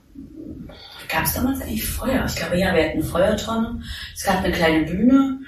gab 1.08 1.24
es 1.24 1.34
damals 1.34 1.60
eigentlich 1.60 1.86
Feuer? 1.86 2.24
Ich 2.26 2.36
glaube 2.36 2.58
ja, 2.58 2.74
wir 2.74 2.84
hatten 2.84 2.98
eine 2.98 3.04
Feuertonne, 3.04 3.80
es 4.14 4.24
gab 4.24 4.38
eine 4.38 4.52
kleine 4.52 4.84
Bühne, 4.84 5.38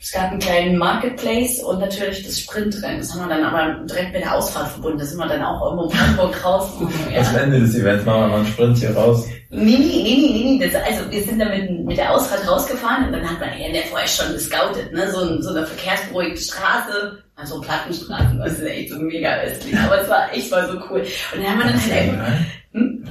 es 0.00 0.12
gab 0.12 0.30
einen 0.30 0.40
kleinen 0.40 0.78
Marketplace 0.78 1.62
und 1.62 1.80
natürlich 1.80 2.24
das 2.24 2.40
Sprintrennen. 2.40 2.98
Das 2.98 3.12
haben 3.12 3.28
wir 3.28 3.36
dann 3.36 3.44
aber 3.44 3.84
direkt 3.84 4.12
mit 4.14 4.22
der 4.22 4.34
Ausfahrt 4.34 4.68
verbunden. 4.68 4.98
Da 4.98 5.04
sind 5.04 5.18
wir 5.18 5.28
dann 5.28 5.42
auch 5.42 5.62
irgendwo 5.62 5.90
in 5.90 6.00
Hamburg 6.00 6.44
raus. 6.44 6.70
Ja. 7.12 7.20
Am 7.20 7.36
Ende 7.36 7.60
des 7.60 7.74
Events 7.74 8.06
machen 8.06 8.20
wir 8.22 8.28
mal 8.28 8.36
einen 8.38 8.46
Sprint 8.46 8.78
hier 8.78 8.96
raus. 8.96 9.26
Nee, 9.52 9.78
nee, 9.78 10.02
nee, 10.04 10.30
nee, 10.32 10.58
nee. 10.58 10.58
Das, 10.64 10.80
also 10.82 11.10
wir 11.10 11.22
sind 11.22 11.40
da 11.40 11.46
mit, 11.46 11.98
der 11.98 12.12
Ausfahrt 12.12 12.46
rausgefahren 12.46 13.06
und 13.06 13.12
dann 13.12 13.28
hat 13.28 13.40
man 13.40 13.58
ja 13.58 13.68
der 13.72 13.82
vorher 13.82 14.06
schon 14.06 14.32
gescoutet, 14.32 14.92
ne? 14.92 15.10
So, 15.10 15.42
so 15.42 15.50
eine 15.50 15.66
verkehrsberuhigte 15.66 16.40
Straße, 16.40 17.18
also 17.34 17.60
Plattenstraßen, 17.60 18.38
das 18.38 18.52
ist 18.52 18.62
echt 18.62 18.90
so 18.90 18.98
mega 19.00 19.40
östlich. 19.40 19.76
Aber 19.76 20.02
es 20.02 20.08
war 20.08 20.32
echt 20.32 20.50
mal 20.52 20.68
so 20.68 20.78
cool. 20.88 21.00
Und 21.00 21.42
dann 21.42 21.50
haben 21.50 21.58
wir 21.58 21.66
dann 21.66 21.82
halt 21.82 21.92
einfach. 21.92 22.32
Hm? 22.72 23.04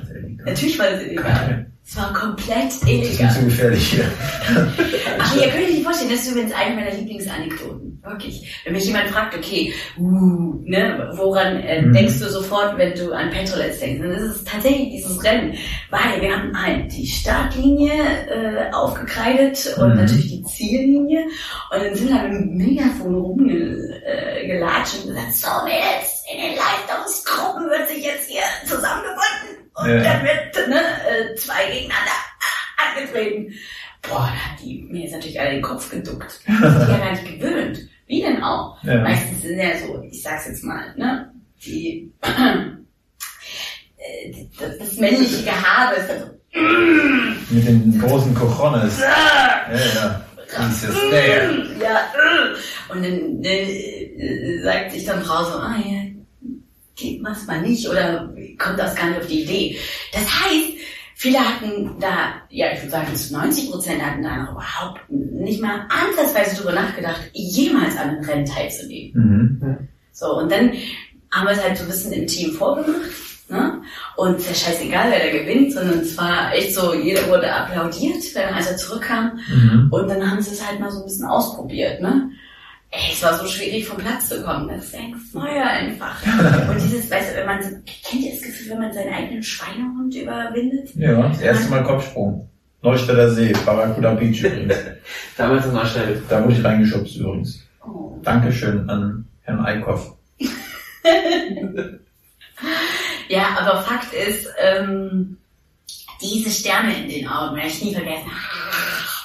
Natürlich 0.45 0.79
war 0.79 0.89
das 0.91 1.01
illegal. 1.03 1.65
Es 1.89 1.97
war 1.97 2.13
komplett 2.13 2.65
Das 2.67 2.75
ist 2.75 2.87
illegal. 2.87 3.33
zu 3.33 3.45
gefährlich 3.45 3.87
hier. 3.93 4.05
Ach, 5.19 5.35
ihr 5.35 5.47
könnt 5.49 5.63
euch 5.63 5.71
nicht 5.73 5.83
vorstellen, 5.83 6.11
das 6.11 6.19
ist 6.19 6.31
übrigens 6.31 6.53
eine 6.53 6.75
meiner 6.75 6.91
Lieblingsanekdoten. 6.91 7.99
Wirklich. 8.05 8.61
Wenn 8.63 8.73
mich 8.73 8.85
jemand 8.85 9.09
fragt, 9.09 9.35
okay, 9.35 9.73
uh, 9.97 10.53
ne, 10.65 11.09
woran 11.15 11.57
äh, 11.61 11.81
Mhm. 11.81 11.93
denkst 11.93 12.19
du 12.19 12.29
sofort, 12.29 12.77
wenn 12.77 12.93
du 12.93 13.11
an 13.11 13.31
Petrolets 13.31 13.79
denkst? 13.79 14.01
Dann 14.03 14.11
ist 14.11 14.21
es 14.21 14.43
tatsächlich 14.43 14.91
dieses 14.91 15.23
Rennen. 15.23 15.55
Weil 15.89 16.21
wir 16.21 16.31
haben 16.37 16.51
halt 16.63 16.91
die 16.95 17.07
Startlinie 17.07 17.91
äh, 18.29 18.71
aufgekreidet 18.71 19.75
und 19.79 19.89
Mhm. 19.89 19.95
natürlich 20.01 20.27
die 20.29 20.43
Ziellinie. 20.43 21.23
Und 21.71 21.83
dann 21.83 21.95
sind 21.95 22.09
wir 22.09 22.21
mit 22.21 22.31
dem 22.33 22.55
Megafon 22.55 23.15
rumgelatscht 23.15 24.95
äh, 24.95 25.01
und 25.01 25.07
gesagt, 25.07 25.33
so 25.33 25.47
Mädels, 25.65 26.23
in 26.31 26.39
den 26.39 26.55
Leistungsgruppen 26.55 27.67
wird 27.67 27.89
sich 27.89 28.05
jetzt 28.05 28.29
hier 28.29 28.43
zusammengebunden. 28.65 29.58
Und 29.81 29.89
Ja. 29.89 30.03
dann 30.03 30.23
wird 30.23 30.67
ne, 30.69 30.81
äh, 31.09 31.35
zwei 31.35 31.65
gegeneinander 31.65 32.11
angetreten. 32.95 33.53
Boah, 34.01 34.29
da 34.31 34.51
hat 34.51 34.59
die 34.61 34.87
mir 34.89 35.03
jetzt 35.03 35.13
natürlich 35.13 35.39
alle 35.39 35.51
den 35.51 35.61
Kopf 35.61 35.89
geduckt. 35.89 36.39
Die 36.47 36.51
sind 36.53 36.63
ja 36.63 36.97
gar 36.97 37.11
nicht 37.11 37.25
gewöhnt. 37.25 37.79
Wie 38.07 38.21
denn 38.21 38.41
auch? 38.41 38.81
Ja. 38.83 39.01
Meistens 39.01 39.41
sind 39.43 39.59
ja 39.59 39.77
so, 39.77 40.01
ich 40.09 40.21
sag's 40.23 40.47
jetzt 40.47 40.63
mal, 40.63 40.93
ne, 40.97 41.31
die, 41.63 42.11
äh, 43.97 44.31
das, 44.59 44.77
das 44.79 44.97
männliche 44.97 45.43
Gehabe 45.43 45.95
ist 45.95 46.09
dann 46.09 46.19
so, 46.21 46.27
Mit 47.53 47.67
den 47.67 47.99
großen 47.99 48.33
Cojones. 48.33 48.99
Ja, 48.99 49.69
ja. 49.71 50.25
There. 51.11 51.63
ja, 51.79 51.99
äh. 52.15 52.91
und 52.91 53.03
dann 53.03 53.43
äh, 53.43 54.61
sagt 54.63 54.91
sich 54.91 55.05
dann 55.05 55.21
Frau 55.23 55.43
so, 55.43 55.59
ah 55.59 55.75
ja, 55.85 56.08
geht, 56.99 57.21
mach's 57.21 57.47
mal 57.47 57.61
nicht 57.61 57.87
oder 57.89 58.33
kommt 58.57 58.77
das 58.79 58.95
gar 58.95 59.07
nicht 59.09 59.19
auf 59.21 59.27
die 59.27 59.43
Idee. 59.43 59.77
Das 60.13 60.21
heißt, 60.23 60.69
viele 61.15 61.39
hatten 61.39 61.95
da, 61.99 62.33
ja, 62.49 62.67
ich 62.73 62.79
würde 62.81 62.91
sagen, 62.91 63.15
zu 63.15 63.33
90 63.33 63.71
Prozent 63.71 64.01
hatten 64.05 64.23
da 64.23 64.37
noch 64.37 64.51
überhaupt 64.51 65.01
nicht 65.09 65.61
mal 65.61 65.87
ansatzweise 65.89 66.55
drüber 66.57 66.73
nachgedacht, 66.73 67.21
jemals 67.33 67.97
an 67.97 68.09
einem 68.09 68.23
Rennen 68.23 68.45
teilzunehmen. 68.45 69.59
Mhm. 69.61 69.87
So, 70.11 70.37
und 70.37 70.51
dann 70.51 70.71
haben 71.31 71.45
wir 71.47 71.51
es 71.53 71.63
halt 71.63 71.77
so 71.77 71.83
ein 71.83 71.89
bisschen 71.89 72.11
im 72.13 72.27
Team 72.27 72.53
vorgemacht. 72.53 73.09
Ne? 73.51 73.81
Und 74.15 74.35
es 74.37 74.49
ist 74.51 74.63
ja 74.65 74.71
scheißegal, 74.71 75.09
wer 75.09 75.19
da 75.31 75.37
gewinnt, 75.39 75.73
sondern 75.73 75.99
es 76.01 76.15
war 76.17 76.53
echt 76.53 76.75
so, 76.75 76.93
jeder 76.93 77.27
wurde 77.29 77.51
applaudiert, 77.51 78.17
wenn- 78.35 78.53
als 78.53 78.67
er 78.69 78.77
zurückkam. 78.77 79.39
Mhm. 79.51 79.87
Und 79.91 80.07
dann 80.07 80.29
haben 80.29 80.39
sie 80.41 80.51
es 80.51 80.63
halt 80.67 80.79
mal 80.79 80.91
so 80.91 80.99
ein 80.99 81.05
bisschen 81.05 81.25
ausprobiert, 81.25 81.99
ne? 82.01 82.29
Ey, 82.91 83.11
es 83.13 83.21
war 83.21 83.37
so 83.37 83.47
schwierig 83.47 83.85
vom 83.87 83.97
Platz 83.97 84.29
zu 84.29 84.41
kommen. 84.43 84.67
Das 84.67 84.85
ist 84.85 84.95
ein 84.95 85.15
Feuer 85.15 85.63
einfach. 85.65 86.15
Und 86.69 86.81
dieses, 86.81 87.09
weißt 87.09 87.31
du, 87.33 87.37
wenn 87.37 87.45
man, 87.45 87.61
so- 87.61 87.69
kennt 88.09 88.23
ihr 88.23 88.31
das 88.31 88.41
Gefühl, 88.41 88.71
wenn 88.71 88.79
man 88.79 88.93
seinen 88.93 89.13
eigenen 89.13 89.43
Schweinehund 89.43 90.15
überwindet? 90.15 90.89
Ja, 90.95 91.27
das 91.27 91.41
erste 91.41 91.69
Mal 91.69 91.83
Kopfsprung. 91.83 92.49
Neustädter 92.81 93.29
See, 93.31 93.53
Barracuda 93.65 94.13
Beach 94.15 94.41
übrigens. 94.43 94.73
Damals 95.37 95.65
in 95.65 95.73
Neustadt. 95.73 96.07
Da 96.29 96.43
wurde 96.43 96.53
ich 96.53 96.63
reingeschubst 96.63 97.17
übrigens. 97.17 97.59
Oh. 97.85 98.17
Dankeschön 98.23 98.89
an 98.89 99.27
Herrn 99.41 99.65
Eickhoff. 99.65 100.15
Ja, 103.29 103.57
aber 103.59 103.81
Fakt 103.83 104.11
ist, 104.13 104.47
ähm, 104.59 105.37
diese 106.21 106.49
Sterne 106.49 107.03
in 107.03 107.09
den 107.09 107.27
Augen, 107.27 107.55
werde 107.55 107.69
ich 107.69 107.83
nie 107.83 107.93
vergessen. 107.93 108.29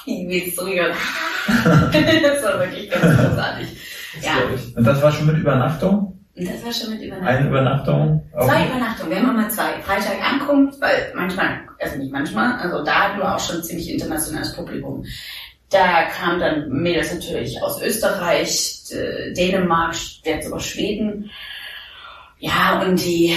Wie 0.05 0.47
es 0.47 0.55
so 0.55 0.65
Das 0.67 2.43
war 2.43 2.59
wirklich 2.59 2.89
ganz 2.89 3.17
großartig. 3.17 3.67
Ja, 4.21 4.33
Und 4.75 4.87
das 4.87 5.01
war 5.01 5.11
schon 5.11 5.27
mit 5.27 5.37
Übernachtung? 5.37 6.15
und 6.37 6.49
das 6.49 6.65
war 6.65 6.71
schon 6.73 6.89
mit 6.91 7.01
Übernachtung. 7.01 7.27
Eine 7.27 7.47
Übernachtung? 7.47 8.29
Zwei 8.33 8.65
Übernachtungen, 8.67 9.11
wir 9.11 9.17
haben 9.19 9.29
immer 9.29 9.49
zwei. 9.49 9.81
Freitag 9.81 10.21
ankommt, 10.21 10.75
weil 10.81 11.11
manchmal, 11.15 11.61
also 11.79 11.97
nicht 11.97 12.11
manchmal, 12.11 12.59
also 12.59 12.83
da 12.83 12.93
hatten 13.09 13.19
wir 13.19 13.35
auch 13.35 13.39
schon 13.39 13.63
ziemlich 13.63 13.89
internationales 13.89 14.53
Publikum. 14.53 15.05
Da 15.69 16.03
kamen 16.03 16.39
dann 16.39 16.69
Mädels 16.69 17.13
natürlich 17.13 17.61
aus 17.61 17.81
Österreich, 17.81 18.83
Dänemark, 19.35 19.95
jetzt 20.23 20.45
sogar 20.45 20.59
Schweden. 20.59 21.31
Ja, 22.39 22.81
und 22.81 23.03
die 23.03 23.33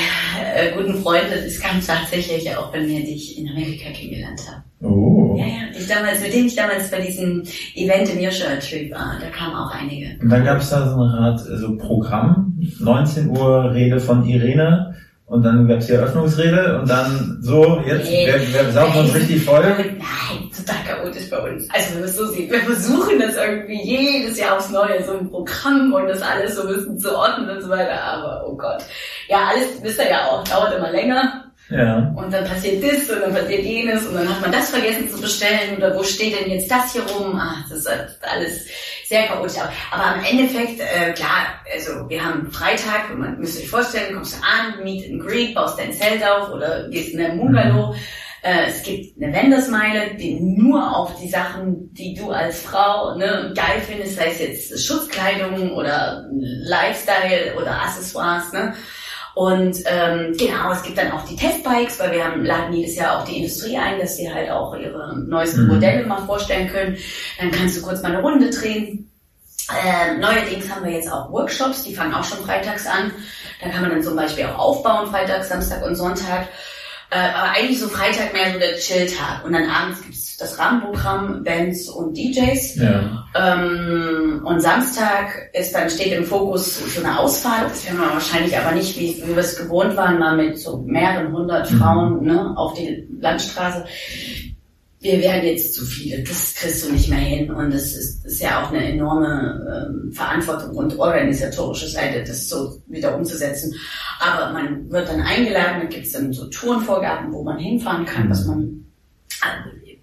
äh, 0.54 0.72
guten 0.72 1.00
Freunde, 1.00 1.40
das 1.42 1.60
kam 1.60 1.84
tatsächlich 1.84 2.54
auch 2.56 2.72
bei 2.72 2.80
mir, 2.80 3.00
die 3.00 3.14
ich 3.14 3.38
in 3.38 3.48
Amerika 3.48 3.90
kennengelernt 3.90 4.40
habe. 4.48 4.64
Oh. 4.80 5.34
Ja, 5.38 5.46
ja, 5.46 5.52
ich 5.76 5.88
damals, 5.88 6.20
mit 6.22 6.32
denen 6.32 6.46
ich 6.46 6.54
damals 6.54 6.90
bei 6.90 7.00
diesem 7.00 7.42
Event 7.74 8.10
im 8.12 8.20
Joshua 8.20 8.56
Tree 8.60 8.90
war, 8.92 9.16
da 9.20 9.28
kamen 9.30 9.54
auch 9.56 9.72
einige. 9.72 10.16
Und 10.22 10.28
dann 10.30 10.44
gab 10.44 10.58
es 10.58 10.70
da 10.70 10.88
so 10.88 11.00
eine 11.02 11.14
Art 11.18 11.40
äh, 11.40 11.56
so 11.56 11.76
Programm, 11.76 12.56
19 12.78 13.30
Uhr 13.30 13.72
Rede 13.74 13.98
von 13.98 14.24
Irene 14.24 14.94
und 15.26 15.42
dann 15.42 15.66
gab 15.66 15.78
es 15.78 15.86
die 15.88 15.92
Eröffnungsrede 15.94 16.78
und 16.80 16.88
dann 16.88 17.38
so, 17.42 17.82
jetzt, 17.86 18.08
Nee. 18.08 18.26
wir, 18.26 18.64
wir 18.64 18.72
saugen 18.72 19.00
uns 19.00 19.14
richtig 19.14 19.44
voll. 19.44 19.62
Nein, 19.62 20.48
total 20.56 20.76
chaotisch 20.86 21.28
bei 21.28 21.38
uns. 21.38 21.68
Also 21.70 21.94
wenn 21.94 22.00
man 22.00 22.08
es 22.08 22.16
so 22.16 22.26
sieht, 22.26 22.50
wir 22.50 22.60
versuchen 22.60 23.18
das 23.18 23.36
irgendwie 23.36 23.82
jedes 23.82 24.38
Jahr 24.38 24.56
aufs 24.56 24.70
Neue, 24.70 25.02
so 25.04 25.18
ein 25.18 25.28
Programm 25.28 25.92
und 25.92 26.06
das 26.06 26.22
alles 26.22 26.54
so 26.54 26.62
ein 26.62 26.68
bisschen 26.74 26.98
zu 26.98 27.14
ordnen 27.16 27.50
und 27.50 27.60
so 27.60 27.68
weiter, 27.68 28.00
aber 28.00 28.44
oh 28.48 28.56
Gott. 28.56 28.82
Ja, 29.28 29.48
alles, 29.50 29.82
wisst 29.82 29.98
ihr 29.98 30.08
ja 30.08 30.24
auch, 30.28 30.44
dauert 30.44 30.72
immer 30.76 30.92
länger 30.92 31.47
Ja. 31.70 32.14
und 32.16 32.32
dann 32.32 32.44
passiert 32.46 32.82
das 32.82 33.10
und 33.10 33.20
dann 33.20 33.34
passiert 33.34 33.62
jenes 33.62 34.06
und 34.06 34.14
dann 34.14 34.28
hat 34.28 34.40
man 34.40 34.52
das 34.52 34.70
vergessen 34.70 35.06
zu 35.10 35.20
bestellen 35.20 35.76
oder 35.76 35.94
wo 35.94 36.02
steht 36.02 36.40
denn 36.40 36.50
jetzt 36.50 36.70
das 36.70 36.94
hier 36.94 37.02
rum? 37.02 37.38
Ach, 37.38 37.62
das 37.68 37.80
ist 37.80 37.88
alles 38.22 38.66
sehr 39.04 39.26
chaotisch. 39.26 39.60
Aber, 39.90 40.16
im 40.16 40.24
Endeffekt, 40.24 40.80
äh, 40.80 41.12
klar, 41.12 41.60
also 41.70 42.08
wir 42.08 42.24
haben 42.24 42.50
Freitag, 42.50 43.14
man 43.16 43.38
müsst 43.38 43.60
euch 43.60 43.68
vorstellen, 43.68 44.14
kommst 44.14 44.38
du 44.38 44.42
an, 44.42 44.82
meet 44.82 45.10
and 45.10 45.20
greet, 45.20 45.54
baust 45.54 45.78
dein 45.78 45.92
Zelt 45.92 46.26
auf 46.26 46.50
oder 46.50 46.88
gehst 46.88 47.12
in 47.12 47.20
ein 47.20 47.38
Bungalow. 47.38 47.94
Äh, 48.42 48.68
es 48.68 48.82
gibt 48.82 49.20
eine 49.20 49.34
Wendersmeile, 49.34 50.14
die 50.14 50.40
nur 50.40 50.96
auf 50.96 51.20
die 51.20 51.28
Sachen, 51.28 51.92
die 51.92 52.14
du 52.14 52.30
als 52.30 52.62
Frau 52.62 53.16
ne, 53.16 53.52
geil 53.54 53.82
findest, 53.86 54.16
sei 54.16 54.30
es 54.30 54.38
jetzt 54.40 54.86
Schutzkleidung 54.86 55.72
oder 55.72 56.24
Lifestyle 56.32 57.56
oder 57.60 57.82
Accessoires, 57.82 58.52
ne? 58.52 58.74
Und 59.34 59.78
ähm, 59.86 60.34
genau, 60.36 60.72
es 60.72 60.82
gibt 60.82 60.98
dann 60.98 61.12
auch 61.12 61.24
die 61.24 61.36
Testbikes, 61.36 61.98
weil 62.00 62.12
wir 62.12 62.24
haben, 62.24 62.44
laden 62.44 62.72
jedes 62.74 62.96
Jahr 62.96 63.18
auch 63.20 63.24
die 63.24 63.36
Industrie 63.36 63.76
ein, 63.78 63.98
dass 64.00 64.16
sie 64.16 64.32
halt 64.32 64.50
auch 64.50 64.74
ihre 64.76 65.16
neuesten 65.16 65.62
Mhm. 65.62 65.74
Modelle 65.74 66.06
mal 66.06 66.24
vorstellen 66.26 66.68
können. 66.68 66.96
Dann 67.38 67.50
kannst 67.50 67.76
du 67.76 67.82
kurz 67.82 68.02
mal 68.02 68.12
eine 68.12 68.22
Runde 68.22 68.50
drehen. 68.50 69.10
Äh, 69.70 70.16
neuerdings 70.18 70.68
haben 70.74 70.84
wir 70.84 70.92
jetzt 70.92 71.12
auch 71.12 71.30
Workshops, 71.30 71.84
die 71.84 71.94
fangen 71.94 72.14
auch 72.14 72.24
schon 72.24 72.38
freitags 72.38 72.86
an. 72.86 73.12
Da 73.62 73.68
kann 73.68 73.82
man 73.82 73.90
dann 73.90 74.02
zum 74.02 74.16
Beispiel 74.16 74.46
auch 74.46 74.58
aufbauen, 74.58 75.08
Freitag, 75.08 75.44
Samstag 75.44 75.84
und 75.84 75.94
Sonntag. 75.94 76.48
Äh, 77.10 77.30
aber 77.34 77.52
eigentlich 77.56 77.80
so 77.80 77.88
Freitag 77.88 78.32
mehr 78.34 78.52
so 78.52 78.58
der 78.58 78.76
Chill-Tag. 78.76 79.44
Und 79.44 79.52
dann 79.54 79.68
abends 79.68 80.02
gibt's 80.02 80.36
das 80.36 80.58
Rahmenprogramm, 80.58 81.42
Bands 81.42 81.88
und 81.88 82.16
DJs. 82.16 82.76
Ja. 82.76 83.24
Ähm, 83.34 84.42
und 84.44 84.60
Samstag 84.60 85.50
ist 85.52 85.74
dann 85.74 85.88
steht 85.90 86.12
im 86.12 86.24
Fokus 86.24 86.78
so 86.94 87.00
eine 87.02 87.18
Ausfahrt. 87.18 87.70
Das 87.70 87.86
werden 87.86 88.00
wir 88.00 88.10
wahrscheinlich 88.12 88.56
aber 88.56 88.72
nicht, 88.72 88.98
wie, 88.98 89.22
wie 89.24 89.34
wir 89.34 89.38
es 89.38 89.56
gewohnt 89.56 89.96
waren, 89.96 90.18
mal 90.18 90.36
mit 90.36 90.58
so 90.58 90.82
mehreren 90.86 91.32
hundert 91.32 91.70
Mhm. 91.70 91.78
Frauen 91.78 92.24
ne, 92.24 92.54
auf 92.56 92.74
die 92.74 93.08
Landstraße. 93.20 93.84
Wir 95.00 95.20
werden 95.20 95.44
jetzt 95.44 95.74
zu 95.74 95.84
viele, 95.84 96.22
das 96.24 96.54
kriegst 96.56 96.84
du 96.84 96.92
nicht 96.92 97.08
mehr 97.08 97.18
hin. 97.18 97.50
Und 97.50 97.72
es 97.72 97.94
ist, 97.96 98.24
ist 98.26 98.40
ja 98.40 98.64
auch 98.64 98.72
eine 98.72 98.84
enorme 98.92 99.88
ähm, 99.88 100.12
Verantwortung 100.12 100.76
und 100.76 100.98
organisatorische 100.98 101.88
Seite, 101.88 102.24
das 102.24 102.48
so 102.48 102.82
wieder 102.88 103.16
umzusetzen. 103.16 103.74
Aber 104.18 104.52
man 104.52 104.90
wird 104.90 105.08
dann 105.08 105.20
eingeladen, 105.20 105.82
da 105.82 105.86
gibt's 105.86 106.12
dann 106.12 106.32
so 106.32 106.46
Tourenvorgaben, 106.46 107.32
wo 107.32 107.44
man 107.44 107.58
hinfahren 107.58 108.04
kann, 108.04 108.28
was 108.28 108.44
man 108.46 108.84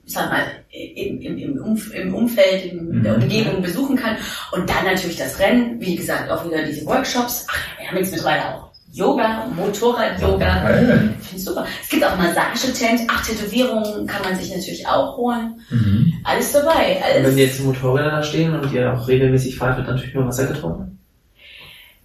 ich 0.05 0.13
sag 0.13 0.29
mal, 0.29 0.45
im, 0.69 1.19
im, 1.19 1.37
im, 1.37 1.63
Umf 1.63 1.93
im 1.93 2.13
Umfeld, 2.13 2.71
in 2.71 3.01
der 3.03 3.17
Mhm. 3.17 3.23
Umgebung 3.23 3.61
besuchen 3.61 3.95
kann. 3.95 4.17
Und 4.51 4.69
dann 4.69 4.85
natürlich 4.85 5.17
das 5.17 5.39
Rennen, 5.39 5.81
wie 5.81 5.95
gesagt, 5.95 6.29
auch 6.29 6.45
wieder 6.45 6.63
diese 6.63 6.85
Workshops. 6.85 7.45
Ach, 7.49 7.79
wir 7.79 7.87
haben 7.89 7.97
jetzt 7.97 8.11
mittlerweile 8.11 8.55
auch 8.55 8.71
Yoga, 8.95 9.47
Motorrad-Yoga. 9.55 10.37
Geil. 10.37 11.13
Ich 11.21 11.27
finde 11.27 11.43
super. 11.43 11.65
Es 11.83 11.89
gibt 11.89 12.03
auch 12.05 12.15
Massagetent, 12.15 13.01
ach, 13.09 13.25
Tätowierungen 13.25 14.07
kann 14.07 14.23
man 14.23 14.39
sich 14.39 14.55
natürlich 14.55 14.87
auch 14.87 15.17
holen. 15.17 15.59
Mhm. 15.69 16.13
Alles 16.23 16.53
dabei. 16.53 16.95
Und 16.97 17.15
wenn 17.15 17.25
Alles. 17.25 17.37
jetzt 17.37 17.59
die 17.59 17.63
Motorräder 17.63 18.11
da 18.11 18.23
stehen 18.23 18.57
und 18.57 18.71
ihr 18.71 18.93
auch 18.93 19.05
regelmäßig 19.05 19.57
fahrt, 19.57 19.77
wird 19.77 19.87
natürlich 19.87 20.13
nur 20.15 20.25
Wasser 20.25 20.45
getrunken. 20.45 20.94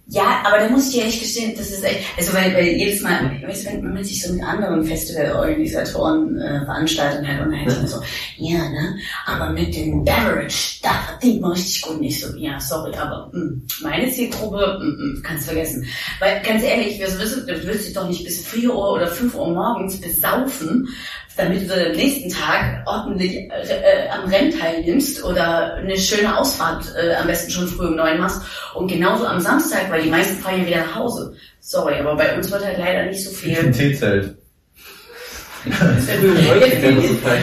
Ja, 0.07 0.41
aber 0.43 0.57
da 0.57 0.67
muss 0.67 0.87
ich 0.87 0.93
dir 0.93 1.01
ehrlich 1.03 1.21
gestehen, 1.21 1.53
das 1.55 1.71
ist 1.71 1.83
echt, 1.85 2.01
also 2.17 2.33
weil, 2.33 2.53
weil 2.53 2.67
jedes 2.67 3.01
Mal, 3.01 3.39
wenn, 3.41 3.93
man 3.93 4.03
sich 4.03 4.21
so 4.21 4.33
mit 4.33 4.43
anderen 4.43 4.83
Festivalorganisatoren 4.83 6.37
äh, 6.37 6.65
veranstaltet 6.65 7.25
hat 7.25 7.45
und 7.45 7.51
man 7.51 7.87
so, 7.87 8.01
ja, 8.37 8.57
ne, 8.57 8.97
aber 9.25 9.51
mit 9.51 9.73
dem 9.73 10.03
Beverage, 10.03 10.79
da 10.83 10.89
verdient 11.07 11.41
man 11.41 11.51
richtig 11.51 11.81
gut 11.83 12.01
nicht 12.01 12.19
so, 12.19 12.35
ja, 12.35 12.59
sorry, 12.59 12.93
aber 12.97 13.31
mh, 13.31 13.61
meine 13.83 14.11
Zielgruppe, 14.11 14.79
mh, 14.81 15.19
mh, 15.19 15.21
kannst 15.23 15.45
vergessen. 15.45 15.85
Weil 16.19 16.41
ganz 16.41 16.63
ehrlich, 16.63 16.99
du 16.99 17.67
willst 17.67 17.87
dich 17.87 17.93
doch 17.93 18.07
nicht 18.07 18.25
bis 18.25 18.45
4 18.47 18.73
Uhr 18.73 18.93
oder 18.93 19.07
5 19.07 19.33
Uhr 19.35 19.53
morgens 19.53 20.01
besaufen, 20.01 20.89
damit 21.37 21.69
du 21.69 21.73
am 21.73 21.91
nächsten 21.93 22.29
Tag 22.29 22.83
ordentlich 22.85 23.35
äh, 23.35 23.47
äh, 23.49 24.09
am 24.09 24.29
Rennen 24.29 24.57
teilnimmst 24.57 25.23
oder 25.23 25.75
eine 25.75 25.97
schöne 25.97 26.37
Ausfahrt 26.37 26.85
äh, 26.95 27.15
am 27.15 27.27
besten 27.27 27.51
schon 27.51 27.67
früh 27.67 27.87
um 27.87 27.95
neun 27.95 28.19
machst 28.19 28.41
und 28.75 28.87
genauso 28.87 29.25
am 29.25 29.39
Samstag, 29.39 29.89
weil 29.89 30.03
die 30.03 30.09
meisten 30.09 30.41
fahren 30.41 30.61
ja 30.61 30.67
wieder 30.67 30.77
nach 30.77 30.95
Hause. 30.95 31.35
Sorry, 31.59 31.95
aber 31.99 32.15
bei 32.15 32.35
uns 32.35 32.51
wird 32.51 32.65
halt 32.65 32.77
leider 32.77 33.05
nicht 33.05 33.23
so 33.23 33.31
viel. 33.31 33.71
Teezelt. 33.71 34.40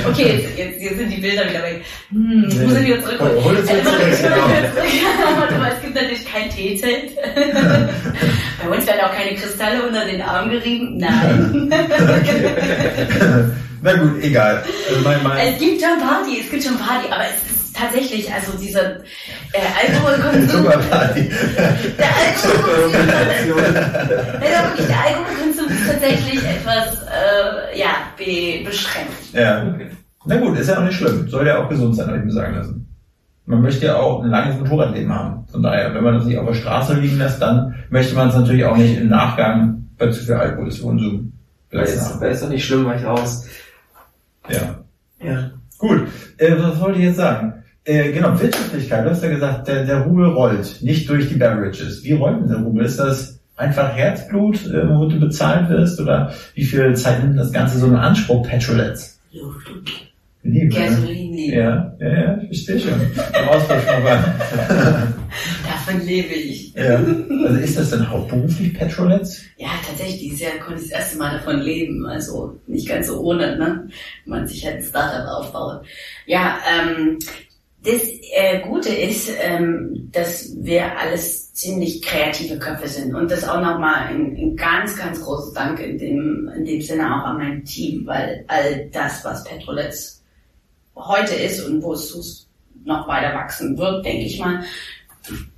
Okay, 0.08 0.36
jetzt, 0.42 0.58
jetzt, 0.58 0.80
jetzt 0.82 0.98
sind 0.98 1.10
die 1.10 1.20
Bilder 1.20 1.48
wieder 1.48 1.62
weg. 1.62 1.82
Hm, 2.10 2.40
muss 2.64 2.76
ich 2.78 2.86
wieder 2.86 3.02
zurück. 3.02 3.20
Hol- 3.20 3.44
hol 3.44 3.54
das 3.56 3.68
Also, 3.68 3.76
jetzt 3.76 3.86
warte, 3.86 4.16
zurück, 4.74 4.86
genau. 4.90 5.40
warte 5.40 5.54
mal, 5.58 5.72
es 5.76 5.82
gibt 5.82 5.94
natürlich 5.94 6.24
kein 6.32 6.50
Teezelt. 6.50 7.10
Bei 8.62 8.68
uns 8.76 8.86
werden 8.86 9.00
auch 9.02 9.14
keine 9.14 9.36
Kristalle 9.36 9.82
unter 9.86 10.04
den 10.04 10.20
Arm 10.22 10.50
gerieben. 10.50 10.98
Nein. 10.98 11.68
Na 13.82 13.92
gut, 13.94 14.22
egal. 14.22 14.64
Also 14.88 15.00
mein, 15.04 15.22
mein, 15.22 15.52
Es 15.52 15.58
gibt 15.60 15.80
schon 15.80 15.98
Party, 16.00 16.40
es 16.44 16.50
gibt 16.50 16.64
schon 16.64 16.76
Party, 16.78 17.06
aber 17.10 17.24
es 17.26 17.36
ist 17.52 17.57
tatsächlich, 17.78 18.32
also 18.32 18.56
dieser 18.58 18.96
äh, 19.52 19.68
Alkoholkonsum, 19.86 20.62
der 20.64 22.10
Alkoholkonsum, 22.16 22.92
wirklich, 24.40 24.86
der 24.86 25.00
Alkoholkonsum 25.04 25.66
ist 25.68 25.86
tatsächlich 25.90 26.42
etwas, 26.44 27.02
äh, 27.02 27.78
ja, 27.78 27.90
be 28.16 28.64
beschränkt. 28.64 29.12
Ja. 29.32 29.74
Na 30.24 30.36
gut, 30.36 30.58
ist 30.58 30.68
ja 30.68 30.78
auch 30.78 30.84
nicht 30.84 30.96
schlimm. 30.96 31.28
Soll 31.28 31.46
ja 31.46 31.62
auch 31.62 31.68
gesund 31.68 31.96
sein, 31.96 32.08
habe 32.08 32.18
ich 32.18 32.24
mir 32.24 32.32
sagen 32.32 32.56
lassen. 32.56 32.84
Man 33.46 33.62
möchte 33.62 33.86
ja 33.86 33.96
auch 33.96 34.22
ein 34.22 34.30
langes 34.30 34.58
Motorradleben 34.58 35.12
haben. 35.12 35.46
Von 35.50 35.62
daher, 35.62 35.94
wenn 35.94 36.04
man 36.04 36.14
das 36.14 36.26
nicht 36.26 36.36
auf 36.36 36.46
der 36.46 36.54
Straße 36.54 36.94
liegen 36.94 37.16
lässt, 37.16 37.40
dann 37.40 37.76
möchte 37.88 38.14
man 38.14 38.28
es 38.28 38.34
natürlich 38.34 38.64
auch 38.64 38.76
nicht 38.76 38.98
im 38.98 39.08
Nachgang 39.08 39.88
bei 39.96 40.10
zu 40.10 40.22
viel 40.22 40.34
Alkoholkonsum 40.34 41.32
belassen 41.70 41.98
ist, 41.98 42.22
ist 42.22 42.42
doch 42.42 42.48
nicht 42.48 42.64
schlimm, 42.64 42.84
weil 42.84 42.98
ich 42.98 43.06
aus. 43.06 43.46
Ja. 44.48 44.84
Ja. 45.22 45.50
Gut, 45.78 46.08
äh, 46.38 46.56
was 46.58 46.80
wollte 46.80 46.98
ich 46.98 47.06
jetzt 47.06 47.16
sagen? 47.16 47.57
Äh, 47.88 48.12
genau, 48.12 48.38
Wirtschaftlichkeit. 48.38 49.06
Du 49.06 49.10
hast 49.10 49.22
ja 49.22 49.30
gesagt, 49.30 49.66
der, 49.66 49.86
der 49.86 50.02
Rubel 50.02 50.26
rollt, 50.26 50.82
nicht 50.82 51.08
durch 51.08 51.26
die 51.30 51.36
Beverages. 51.36 52.04
Wie 52.04 52.12
rollt 52.12 52.42
denn 52.42 52.48
der 52.48 52.58
Rubel? 52.58 52.84
Ist 52.84 52.98
das 52.98 53.40
einfach 53.56 53.96
Herzblut, 53.96 54.66
äh, 54.66 54.86
wo 54.90 55.06
du 55.06 55.18
bezahlt 55.18 55.70
wirst? 55.70 55.98
Oder 55.98 56.34
wie 56.54 56.64
viel 56.64 56.94
Zeit 56.96 57.24
nimmt 57.24 57.38
das 57.38 57.50
Ganze 57.50 57.78
so 57.78 57.86
in 57.86 57.94
Anspruch, 57.94 58.46
und 58.46 58.46
Liebe. 60.42 60.74
ne? 60.74 60.86
Gasolin 60.86 61.32
lieben. 61.32 61.56
Ja, 61.58 61.96
ja, 61.98 62.08
ja, 62.08 62.38
ich 62.50 62.64
verstehe 62.64 62.90
schon. 62.90 63.00
Im 63.00 63.48
Austausch 63.48 63.86
mal 63.86 64.34
Davon 65.64 66.06
lebe 66.06 66.34
ich. 66.34 66.74
Ja. 66.74 66.96
Also 66.96 67.58
ist 67.58 67.78
das 67.78 67.90
denn 67.90 68.08
hauptberuflich 68.08 68.74
Petrolettes? 68.74 69.44
Ja, 69.56 69.68
tatsächlich, 69.86 70.20
dieses 70.20 70.40
Jahr 70.40 70.58
konnte 70.58 70.82
ich 70.82 70.90
das 70.90 71.00
erste 71.00 71.18
Mal 71.18 71.38
davon 71.38 71.60
leben. 71.60 72.04
Also 72.04 72.58
nicht 72.66 72.86
ganz 72.86 73.06
so 73.06 73.20
ohne, 73.20 73.56
ne? 73.56 73.88
Wenn 74.24 74.38
man 74.38 74.46
sich 74.46 74.64
halt 74.66 74.76
ein 74.76 74.82
Startup 74.82 75.26
aufbaut. 75.26 75.86
Ja, 76.26 76.58
ähm, 76.70 77.18
das 77.84 78.02
äh, 78.34 78.60
Gute 78.66 78.88
ist, 78.88 79.30
ähm, 79.40 80.08
dass 80.12 80.52
wir 80.58 80.98
alles 80.98 81.52
ziemlich 81.54 82.02
kreative 82.02 82.58
Köpfe 82.58 82.88
sind. 82.88 83.14
Und 83.14 83.30
das 83.30 83.48
auch 83.48 83.60
nochmal 83.60 84.08
ein, 84.08 84.36
ein 84.36 84.56
ganz, 84.56 84.96
ganz 84.96 85.20
großes 85.20 85.54
Dank 85.54 85.78
in 85.80 85.96
dem, 85.96 86.50
in 86.56 86.64
dem 86.64 86.80
Sinne 86.82 87.06
auch 87.06 87.24
an 87.26 87.38
mein 87.38 87.64
Team, 87.64 88.04
weil 88.06 88.44
all 88.48 88.88
das, 88.92 89.24
was 89.24 89.44
Petrolets 89.44 90.22
heute 90.96 91.34
ist 91.34 91.64
und 91.64 91.82
wo 91.82 91.92
es 91.92 92.48
noch 92.84 93.06
weiter 93.06 93.34
wachsen 93.34 93.78
wird, 93.78 94.04
denke 94.04 94.24
ich 94.24 94.40
mal, 94.40 94.64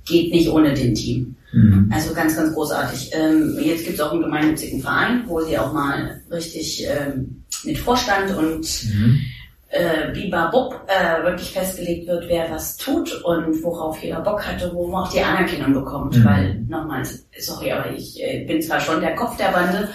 geht 0.05 0.31
nicht 0.31 0.49
ohne 0.49 0.73
den 0.73 0.93
Team. 0.93 1.35
Mhm. 1.53 1.89
Also 1.91 2.13
ganz, 2.13 2.35
ganz 2.35 2.53
großartig. 2.53 3.11
Ähm, 3.13 3.57
jetzt 3.63 3.83
gibt 3.83 3.95
es 3.95 4.01
auch 4.01 4.11
einen 4.11 4.21
gemeinnützigen 4.21 4.81
Verein, 4.81 5.23
wo 5.27 5.41
sie 5.41 5.57
auch 5.57 5.73
mal 5.73 6.21
richtig 6.29 6.85
ähm, 6.87 7.43
mit 7.63 7.77
Vorstand 7.79 8.35
und 8.37 8.65
Mhm. 8.85 9.21
Äh, 9.71 10.11
Bibabub 10.13 10.75
äh, 10.87 11.23
wirklich 11.23 11.51
festgelegt 11.51 12.07
wird, 12.07 12.27
wer 12.27 12.51
was 12.51 12.77
tut 12.77 13.23
und 13.23 13.63
worauf 13.63 14.01
jeder 14.03 14.19
Bock 14.19 14.45
hatte, 14.45 14.71
wo 14.73 14.87
man 14.87 15.03
auch 15.03 15.11
die 15.11 15.21
Anerkennung 15.21 15.73
bekommt. 15.73 16.17
Mhm. 16.17 16.25
Weil, 16.25 16.55
nochmal, 16.67 17.03
sorry, 17.39 17.71
aber 17.71 17.89
ich 17.91 18.21
äh, 18.21 18.45
bin 18.45 18.61
zwar 18.61 18.79
schon 18.79 19.01
der 19.01 19.15
Kopf 19.15 19.37
der 19.37 19.51
Bande, 19.51 19.87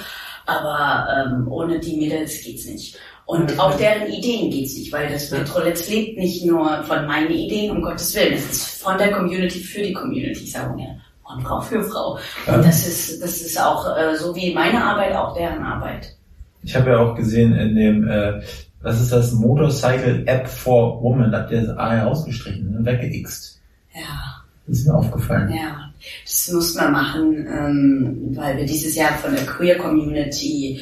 aber 0.47 1.09
ähm, 1.15 1.47
ohne 1.49 1.79
die 1.79 1.97
Mädels 1.97 2.43
geht's 2.43 2.67
nicht. 2.67 2.99
Und 3.27 3.59
auch 3.59 3.77
deren 3.77 4.07
Ideen 4.07 4.51
geht's 4.51 4.77
nicht, 4.77 4.93
weil 4.93 5.13
das 5.13 5.31
Ja. 5.31 5.39
Petroletz 5.39 5.89
lebt 5.91 6.17
nicht 6.17 6.45
nur 6.45 6.83
von 6.85 7.07
meinen 7.07 7.31
Ideen, 7.31 7.73
um 7.73 7.83
Gottes 7.83 8.15
Willen. 8.15 8.35
Es 8.35 8.51
ist 8.51 8.83
von 8.83 8.97
der 8.97 9.11
Community 9.11 9.59
für 9.59 9.83
die 9.83 9.93
Community, 9.93 10.45
ich 10.45 10.53
sage 10.53 10.81
ja. 10.81 10.87
Von 11.27 11.41
Frau 11.43 11.61
für 11.61 11.83
Frau. 11.83 12.19
Und 12.47 12.65
das 12.65 12.87
ist, 12.87 13.21
das 13.21 13.41
ist 13.41 13.61
auch 13.61 13.97
äh, 13.97 14.17
so 14.17 14.35
wie 14.37 14.55
meine 14.55 14.83
Arbeit, 14.83 15.15
auch 15.17 15.35
deren 15.35 15.61
Arbeit. 15.65 16.15
Ich 16.63 16.75
habe 16.77 16.91
ja 16.91 16.99
auch 16.99 17.17
gesehen 17.17 17.53
in 17.57 17.75
dem, 17.75 18.09
äh, 18.09 18.41
was 18.87 19.01
ist 19.01 19.11
das, 19.13 19.33
Motorcycle 19.33 20.23
App 20.27 20.47
for 20.49 21.03
Women, 21.03 21.33
da 21.33 21.41
habt 21.41 21.51
ihr 21.51 21.63
das 21.63 21.77
A 21.77 21.91
herausgestrichen, 21.93 22.71
ne? 22.71 22.85
weggeixt. 22.85 23.61
Ja. 23.95 24.43
Das 24.69 24.79
ist 24.79 24.87
mir 24.87 24.95
aufgefallen. 24.95 25.53
Ja, 25.55 25.91
das 26.25 26.51
mussten 26.53 26.81
wir 26.81 26.89
machen, 26.89 27.47
ähm, 27.49 28.37
weil 28.37 28.57
wir 28.57 28.67
dieses 28.67 28.95
Jahr 28.97 29.13
von 29.19 29.33
der 29.35 29.45
Queer 29.47 29.77
Community, 29.79 30.81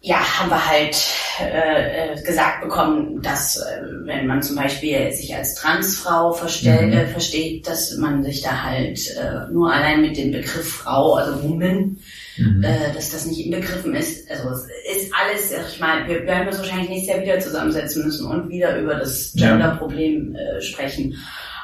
ja, 0.00 0.16
haben 0.18 0.50
wir 0.50 0.68
halt 0.68 0.96
äh, 1.40 2.12
äh, 2.14 2.22
gesagt 2.22 2.62
bekommen, 2.62 3.20
dass 3.22 3.56
äh, 3.58 3.82
wenn 4.04 4.26
man 4.28 4.42
zum 4.42 4.56
Beispiel 4.56 5.10
sich 5.12 5.34
als 5.34 5.54
Transfrau 5.56 6.32
verstell, 6.32 6.86
Mhm. 6.86 6.92
äh, 6.92 7.06
versteht, 7.06 7.66
dass 7.66 7.96
man 7.96 8.22
sich 8.22 8.40
da 8.42 8.62
halt 8.62 9.00
äh, 9.16 9.52
nur 9.52 9.72
allein 9.72 10.00
mit 10.00 10.16
dem 10.16 10.30
Begriff 10.32 10.68
Frau, 10.68 11.14
also 11.14 11.42
Woman, 11.42 11.96
Mhm. 12.38 12.62
äh, 12.62 12.92
dass 12.94 13.10
das 13.10 13.26
nicht 13.26 13.44
inbegriffen 13.44 13.94
ist. 13.94 14.30
Also 14.30 14.50
es 14.50 14.96
ist 14.96 15.12
alles, 15.12 15.50
sag 15.50 15.68
ich 15.68 15.80
mal, 15.80 16.06
wir 16.06 16.24
werden 16.24 16.48
uns 16.48 16.58
wahrscheinlich 16.58 16.88
nächstes 16.88 17.14
Jahr 17.14 17.22
wieder 17.22 17.40
zusammensetzen 17.40 18.04
müssen 18.04 18.26
und 18.26 18.48
wieder 18.48 18.78
über 18.78 18.94
das. 18.94 19.32
Gender-Problem 19.34 20.34
äh, 20.36 20.60
sprechen. 20.60 21.16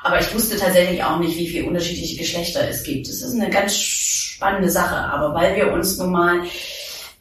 Aber 0.02 0.20
ich 0.20 0.34
wusste 0.34 0.58
tatsächlich 0.58 1.02
auch 1.02 1.18
nicht, 1.18 1.38
wie 1.38 1.48
viele 1.48 1.66
unterschiedliche 1.66 2.18
Geschlechter 2.18 2.68
es 2.68 2.82
gibt. 2.82 3.08
Das 3.08 3.22
ist 3.22 3.34
eine 3.34 3.48
ganz 3.48 3.76
spannende 3.76 4.68
Sache. 4.68 4.96
Aber 4.96 5.34
weil 5.34 5.56
wir 5.56 5.72
uns 5.72 5.96
nun 5.96 6.12
mal 6.12 6.42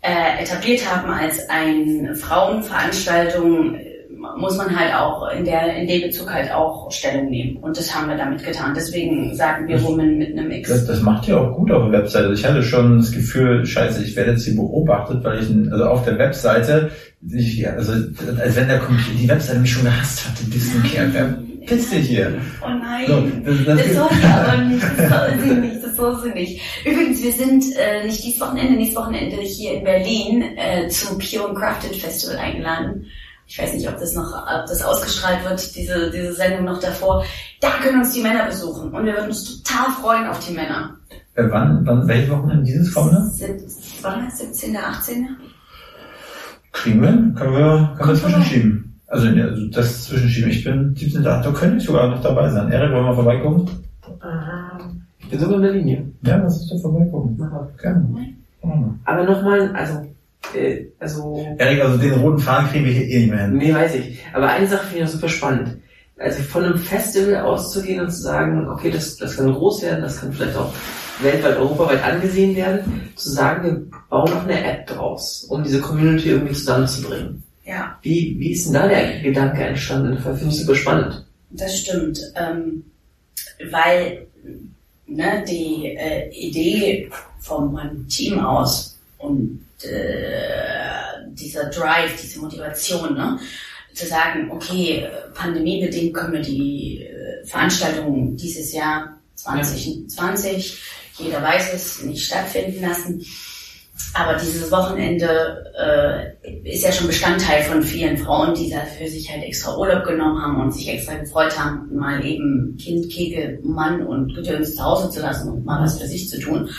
äh, 0.02 0.44
etabliert 0.44 0.86
haben 0.90 1.10
als 1.10 1.48
eine 1.50 2.16
Frauenveranstaltung, 2.16 3.80
muss 4.38 4.58
man 4.58 4.78
halt 4.78 4.94
auch 4.96 5.30
in 5.32 5.46
der 5.46 5.76
in 5.76 5.88
dem 5.88 6.02
Bezug 6.02 6.32
halt 6.32 6.52
auch 6.52 6.92
Stellung 6.92 7.30
nehmen. 7.30 7.58
Und 7.58 7.78
das 7.78 7.94
haben 7.94 8.10
wir 8.10 8.18
damit 8.18 8.44
getan. 8.44 8.74
Deswegen 8.76 9.36
sagen 9.36 9.68
wir 9.68 9.82
Women 9.84 10.18
mit 10.18 10.38
einem 10.38 10.52
X. 10.52 10.70
Das, 10.70 10.88
das 10.88 11.02
macht 11.02 11.28
ihr 11.28 11.40
auch 11.40 11.56
gut 11.56 11.72
auf 11.72 11.90
der 11.90 12.02
Webseite. 12.02 12.28
Also 12.28 12.42
ich 12.42 12.46
hatte 12.48 12.64
schon 12.64 12.98
das 12.98 13.12
Gefühl, 13.12 13.66
scheiße, 13.66 14.04
ich 14.04 14.16
werde 14.16 14.32
jetzt 14.32 14.46
hier 14.46 14.56
beobachtet, 14.56 15.24
weil 15.24 15.40
ich, 15.40 15.72
also 15.72 15.86
auf 15.86 16.06
der 16.06 16.18
Webseite, 16.18 16.92
ich, 17.30 17.58
ja, 17.58 17.72
also 17.72 17.94
als 18.40 18.56
wenn 18.56 18.68
der 18.68 18.82
die 19.20 19.28
Webseite 19.28 19.60
mich 19.60 19.72
schon 19.72 19.84
gehasst 19.84 20.28
hatte, 20.28 20.44
diesen 20.46 20.84
Kerl, 20.84 21.10
wer 21.14 21.38
pisst 21.66 21.94
dich 21.94 22.08
hier? 22.08 22.34
Oh 22.62 22.70
nein. 22.70 23.06
So, 23.08 23.24
das, 23.46 23.66
das, 23.66 23.88
Das 23.88 23.96
soll 23.96 24.10
sie 24.12 24.28
aber 24.28 24.58
nicht, 24.64 24.84
das 24.84 25.10
soll 25.10 25.40
sie 25.40 25.54
nicht, 25.54 25.84
das 25.84 25.96
soll 25.96 26.20
sie 26.22 26.30
nicht. 26.32 26.62
Übrigens, 26.86 27.24
wir 27.24 27.32
sind 27.32 27.64
äh, 27.78 28.06
nicht 28.06 28.24
dieses 28.24 28.42
Wochenende, 28.42 28.74
nächstes 28.74 28.98
Wochenende 28.98 29.38
hier 29.38 29.74
in 29.74 29.84
Berlin 29.84 30.44
äh, 30.58 30.88
zum 30.88 31.18
Pure 31.18 31.50
and 31.50 31.58
Crafted 31.58 31.96
Festival 31.96 32.38
eingeladen. 32.38 33.06
Ich 33.48 33.60
weiß 33.60 33.74
nicht, 33.74 33.88
ob 33.88 33.98
das 34.00 34.14
noch, 34.16 34.32
ob 34.34 34.66
das 34.68 34.82
ausgestrahlt 34.82 35.44
wird, 35.48 35.76
diese, 35.76 36.10
diese 36.12 36.34
Sendung 36.34 36.66
noch 36.66 36.80
davor. 36.80 37.24
Da 37.62 37.70
können 37.82 38.00
uns 38.00 38.14
die 38.14 38.22
Männer 38.22 38.46
besuchen 38.48 38.92
und 38.92 39.06
wir 39.06 39.14
würden 39.14 39.28
uns 39.30 39.62
total 39.64 39.92
freuen 40.02 40.28
auf 40.28 40.40
die 40.48 40.54
Männer. 40.54 40.96
äh, 41.36 41.44
wann, 41.50 41.86
wann, 41.86 42.08
welche 42.08 42.32
Wochenende 42.32 42.64
dieses 42.64 42.94
kommende? 42.94 43.30
Sieb- 43.32 43.62
Wann? 44.02 44.30
17., 44.30 44.76
18.? 44.76 45.28
Kriegen 46.72 47.02
wir? 47.02 47.10
Können 47.10 47.54
wir, 47.54 47.96
können 47.98 48.10
wir 48.10 48.16
zwischenschieben? 48.16 49.00
Also, 49.08 49.28
also 49.28 49.68
das 49.68 50.06
zwischenschieben. 50.06 50.50
Ich 50.50 50.64
bin 50.64 50.96
17. 50.96 51.24
Da 51.24 51.42
könnte 51.54 51.78
ich 51.78 51.84
sogar 51.84 52.08
noch 52.08 52.22
dabei 52.22 52.50
sein. 52.50 52.72
Erik, 52.72 52.92
wollen 52.92 53.06
wir 53.06 53.14
vorbeikommen? 53.14 53.70
Ich 55.20 55.30
bin 55.30 55.40
sogar 55.40 55.58
in 55.58 55.62
der 55.64 55.72
Linie. 55.74 56.06
Ja, 56.24 56.38
lass 56.38 56.62
uns 56.62 56.70
doch 56.72 56.82
vorbeikommen. 56.82 57.38
Gerne. 57.80 58.08
Aber 59.06 59.24
nochmal, 59.24 59.72
also 59.76 60.02
äh, 60.56 60.86
also 61.00 61.46
Erik, 61.58 61.82
also 61.84 61.98
den 61.98 62.14
roten 62.14 62.40
Faden 62.40 62.70
kriegen 62.70 62.86
wir 62.86 62.94
hier 62.94 63.08
eh 63.08 63.20
nicht 63.20 63.32
mehr 63.32 63.42
hin. 63.46 63.58
Nee, 63.58 63.74
weiß 63.74 63.96
ich. 63.96 64.20
Aber 64.34 64.50
eine 64.50 64.68
Sache 64.68 64.88
finde 64.88 64.98
ich 65.00 65.04
noch 65.06 65.12
super 65.12 65.30
spannend. 65.30 65.78
Also 66.18 66.44
von 66.44 66.64
einem 66.64 66.78
Festival 66.78 67.38
auszugehen 67.42 68.02
und 68.02 68.12
zu 68.12 68.22
sagen, 68.22 68.68
okay, 68.70 68.92
das, 68.92 69.18
das 69.18 69.36
kann 69.36 69.52
groß 69.52 69.82
werden, 69.82 70.02
das 70.04 70.20
kann 70.22 70.32
vielleicht 70.32 70.56
auch 70.56 70.72
weltweit, 71.22 71.58
europaweit 71.58 72.04
angesehen 72.04 72.56
werden, 72.56 73.12
zu 73.16 73.32
sagen, 73.32 73.64
wir 73.64 74.00
bauen 74.10 74.30
noch 74.32 74.44
eine 74.44 74.64
App 74.64 74.88
draus, 74.88 75.46
um 75.50 75.64
diese 75.64 75.82
Community 75.82 76.30
irgendwie 76.30 76.54
zusammenzubringen. 76.54 77.44
Ja, 77.66 77.98
Wie, 78.02 78.36
wie 78.40 78.52
ist 78.52 78.66
denn 78.68 78.74
da 78.74 78.88
der 78.88 79.22
Gedanke 79.22 79.64
entstanden? 79.64 80.16
Das 80.24 80.38
finde 80.38 80.54
ich 80.54 80.60
super 80.62 80.76
spannend. 80.76 81.26
das 81.52 81.80
stimmt. 81.80 82.20
Ähm, 82.36 82.84
weil 83.72 84.28
ne, 85.08 85.44
die 85.48 85.96
äh, 85.96 86.30
Idee 86.32 87.10
von 87.40 87.72
meinem 87.72 88.08
Team 88.08 88.40
aus 88.40 89.00
und 89.18 89.63
äh, 89.86 91.30
dieser 91.30 91.66
Drive, 91.66 92.22
diese 92.22 92.40
Motivation, 92.40 93.14
ne, 93.16 93.40
zu 93.94 94.08
sagen, 94.08 94.50
okay, 94.52 95.08
pandemiebedingt 95.34 96.14
können 96.14 96.34
wir 96.34 96.42
die 96.42 97.04
äh, 97.04 97.46
Veranstaltung 97.46 98.36
dieses 98.36 98.74
Jahr 98.74 99.20
2020, 99.36 100.82
jeder 101.18 101.42
weiß 101.42 101.74
es, 101.74 102.04
nicht 102.04 102.26
stattfinden 102.26 102.82
lassen. 102.82 103.24
Aber 104.16 104.36
dieses 104.36 104.72
Wochenende 104.72 105.64
äh, 105.78 106.70
ist 106.70 106.84
ja 106.84 106.92
schon 106.92 107.08
Bestandteil 107.08 107.64
von 107.64 107.84
vielen 107.84 108.18
Frauen, 108.18 108.56
die 108.56 108.70
dafür 108.70 109.08
sich 109.08 109.30
halt 109.32 109.44
extra 109.44 109.78
Urlaub 109.78 110.04
genommen 110.04 110.42
haben 110.42 110.62
und 110.62 110.72
sich 110.72 110.88
extra 110.90 111.16
gefreut 111.16 111.58
haben, 111.58 111.96
mal 111.96 112.24
eben 112.26 112.76
Kind, 112.80 113.12
Kegel, 113.12 113.60
Mann 113.64 114.06
und 114.06 114.34
Gedöns 114.34 114.76
zu 114.76 114.84
Hause 114.84 115.10
zu 115.12 115.22
lassen 115.22 115.52
und 115.52 115.66
mal 115.66 115.84
was 115.84 116.00
für 116.00 116.08
sich 116.08 116.28
zu 116.30 116.40
tun. 116.40 116.70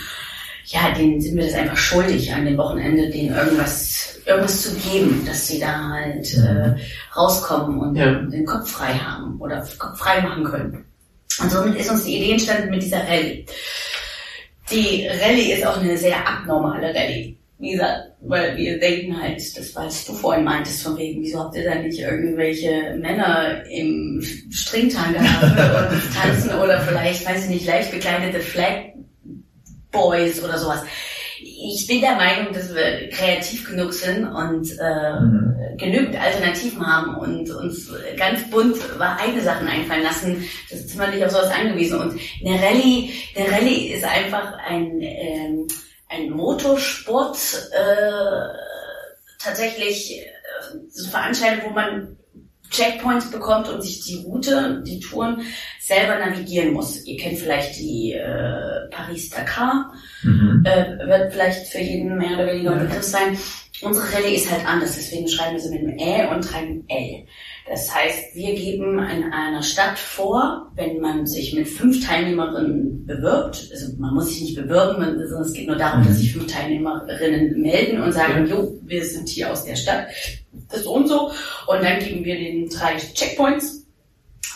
Ja, 0.67 0.91
denen 0.97 1.21
sind 1.21 1.35
wir 1.37 1.45
das 1.45 1.53
einfach 1.53 1.77
schuldig, 1.77 2.33
an 2.33 2.45
dem 2.45 2.57
Wochenende 2.57 3.09
denen 3.09 3.35
irgendwas, 3.35 4.19
irgendwas 4.25 4.61
zu 4.63 4.75
geben, 4.75 5.23
dass 5.25 5.47
sie 5.47 5.59
da 5.59 5.89
halt 5.89 6.33
äh, 6.35 6.75
rauskommen 7.15 7.79
und 7.79 7.95
Ja. 7.95 8.13
den 8.13 8.45
Kopf 8.45 8.71
frei 8.71 8.93
haben 8.93 9.39
oder 9.39 9.63
Kopf 9.77 9.99
frei 9.99 10.21
machen 10.21 10.43
können. 10.43 10.85
Und 11.41 11.51
somit 11.51 11.75
ist 11.79 11.91
uns 11.91 12.05
die 12.05 12.17
Idee 12.17 12.31
entstanden 12.31 12.69
mit 12.71 12.81
dieser 12.81 13.03
Rallye. 13.07 13.45
Die 14.71 15.07
Rallye 15.07 15.53
ist 15.53 15.65
auch 15.67 15.77
eine 15.77 15.97
sehr 15.97 16.27
abnormale 16.27 16.87
Rallye. 16.95 17.37
Wie 17.59 17.71
gesagt, 17.71 18.11
weil 18.21 18.57
wir 18.57 18.79
denken 18.79 19.21
halt, 19.21 19.37
das 19.57 19.75
was 19.75 20.05
du 20.05 20.13
vorhin 20.13 20.43
meintest, 20.43 20.83
von 20.83 20.97
wegen, 20.97 21.21
wieso 21.21 21.39
habt 21.39 21.55
ihr 21.55 21.63
da 21.63 21.75
nicht 21.75 21.99
irgendwelche 21.99 22.95
Männer 22.99 23.63
im 23.69 24.21
Stringtanga 24.49 25.19
und 25.91 26.15
tanzen 26.15 26.49
oder 26.59 26.81
vielleicht, 26.81 27.25
weiß 27.25 27.43
ich 27.45 27.49
nicht, 27.49 27.67
leicht 27.67 27.91
bekleidete 27.91 28.39
Flag 28.39 28.95
Boys 29.95 30.43
oder 30.43 30.57
sowas. 30.57 30.83
Ich 31.41 31.87
bin 31.87 32.01
der 32.01 32.15
Meinung, 32.15 32.53
dass 32.53 32.73
wir 32.73 33.09
kreativ 33.09 33.69
genug 33.69 33.93
sind 33.93 34.25
und 34.27 34.71
äh, 34.79 35.19
Mhm. 35.75 35.77
genügend 35.77 36.15
Alternativen 36.19 36.85
haben 36.85 37.15
und 37.15 37.49
uns 37.49 37.91
ganz 38.17 38.49
bunt 38.49 38.77
eigene 38.99 39.41
Sachen 39.41 39.67
einfallen 39.67 40.03
lassen. 40.03 40.49
Das 40.69 40.79
ist 40.81 40.97
man 40.97 41.11
nicht 41.11 41.23
auf 41.23 41.31
sowas 41.31 41.51
angewiesen. 41.51 41.99
Und 41.99 42.19
eine 42.45 42.61
Rallye, 42.61 43.11
eine 43.35 43.51
Rallye 43.51 43.93
ist 43.93 44.03
einfach 44.03 44.57
ein, 44.65 44.99
ähm, 45.01 45.67
ein 46.09 46.29
Motorsport, 46.29 47.37
äh, 47.71 48.57
tatsächlich 49.39 50.19
äh, 50.21 50.25
so 50.89 51.09
Veranstaltung, 51.09 51.69
wo 51.69 51.73
man 51.73 52.17
Checkpoints 52.75 53.31
bekommt 53.31 53.69
und 53.69 53.81
sich 53.81 54.01
die 54.01 54.23
Route, 54.25 54.83
die 54.85 54.99
Touren 54.99 55.41
selber 55.79 56.17
navigieren 56.19 56.73
muss. 56.73 57.05
Ihr 57.05 57.17
kennt 57.17 57.39
vielleicht 57.39 57.77
die 57.79 58.13
äh, 58.13 58.89
Paris-Dakar 58.91 59.93
Mhm. 60.23 60.63
äh, 60.65 61.07
wird 61.07 61.33
vielleicht 61.33 61.67
für 61.67 61.79
jeden 61.79 62.17
mehr 62.17 62.31
oder 62.31 62.47
weniger 62.47 62.71
ein 62.71 62.79
Begriff 62.87 63.03
sein. 63.03 63.37
Unsere 63.81 64.13
Rallye 64.13 64.35
ist 64.35 64.49
halt 64.49 64.65
anders, 64.65 64.95
deswegen 64.95 65.27
schreiben 65.27 65.55
wir 65.55 65.61
sie 65.61 65.69
mit 65.69 65.81
einem 65.81 65.97
Ä 65.99 66.33
und 66.33 66.45
schreiben 66.45 66.85
L. 66.87 67.25
Das 67.67 67.93
heißt, 67.93 68.35
wir 68.35 68.53
geben 68.55 68.99
in 68.99 69.33
einer 69.33 69.61
Stadt 69.63 69.99
vor, 69.99 70.71
wenn 70.75 71.01
man 71.01 71.25
sich 71.25 71.53
mit 71.53 71.67
fünf 71.67 72.05
Teilnehmerinnen 72.05 73.05
bewirbt, 73.05 73.69
also 73.71 73.93
man 73.97 74.13
muss 74.13 74.29
sich 74.29 74.41
nicht 74.41 74.55
bewirben, 74.55 75.03
sondern 75.27 75.41
es 75.41 75.53
geht 75.53 75.67
nur 75.67 75.75
darum, 75.75 76.05
dass 76.05 76.17
sich 76.17 76.31
fünf 76.31 76.51
Teilnehmerinnen 76.51 77.61
melden 77.61 78.01
und 78.01 78.13
sagen, 78.13 78.47
jo, 78.47 78.79
wir 78.83 79.03
sind 79.03 79.27
hier 79.27 79.51
aus 79.51 79.65
der 79.65 79.75
Stadt, 79.75 80.07
das 80.69 80.83
so 80.83 80.93
und 80.93 81.07
so. 81.07 81.31
Und 81.67 81.83
dann 81.83 81.99
geben 81.99 82.23
wir 82.23 82.35
den 82.35 82.69
drei 82.69 82.95
Checkpoints, 82.95 83.85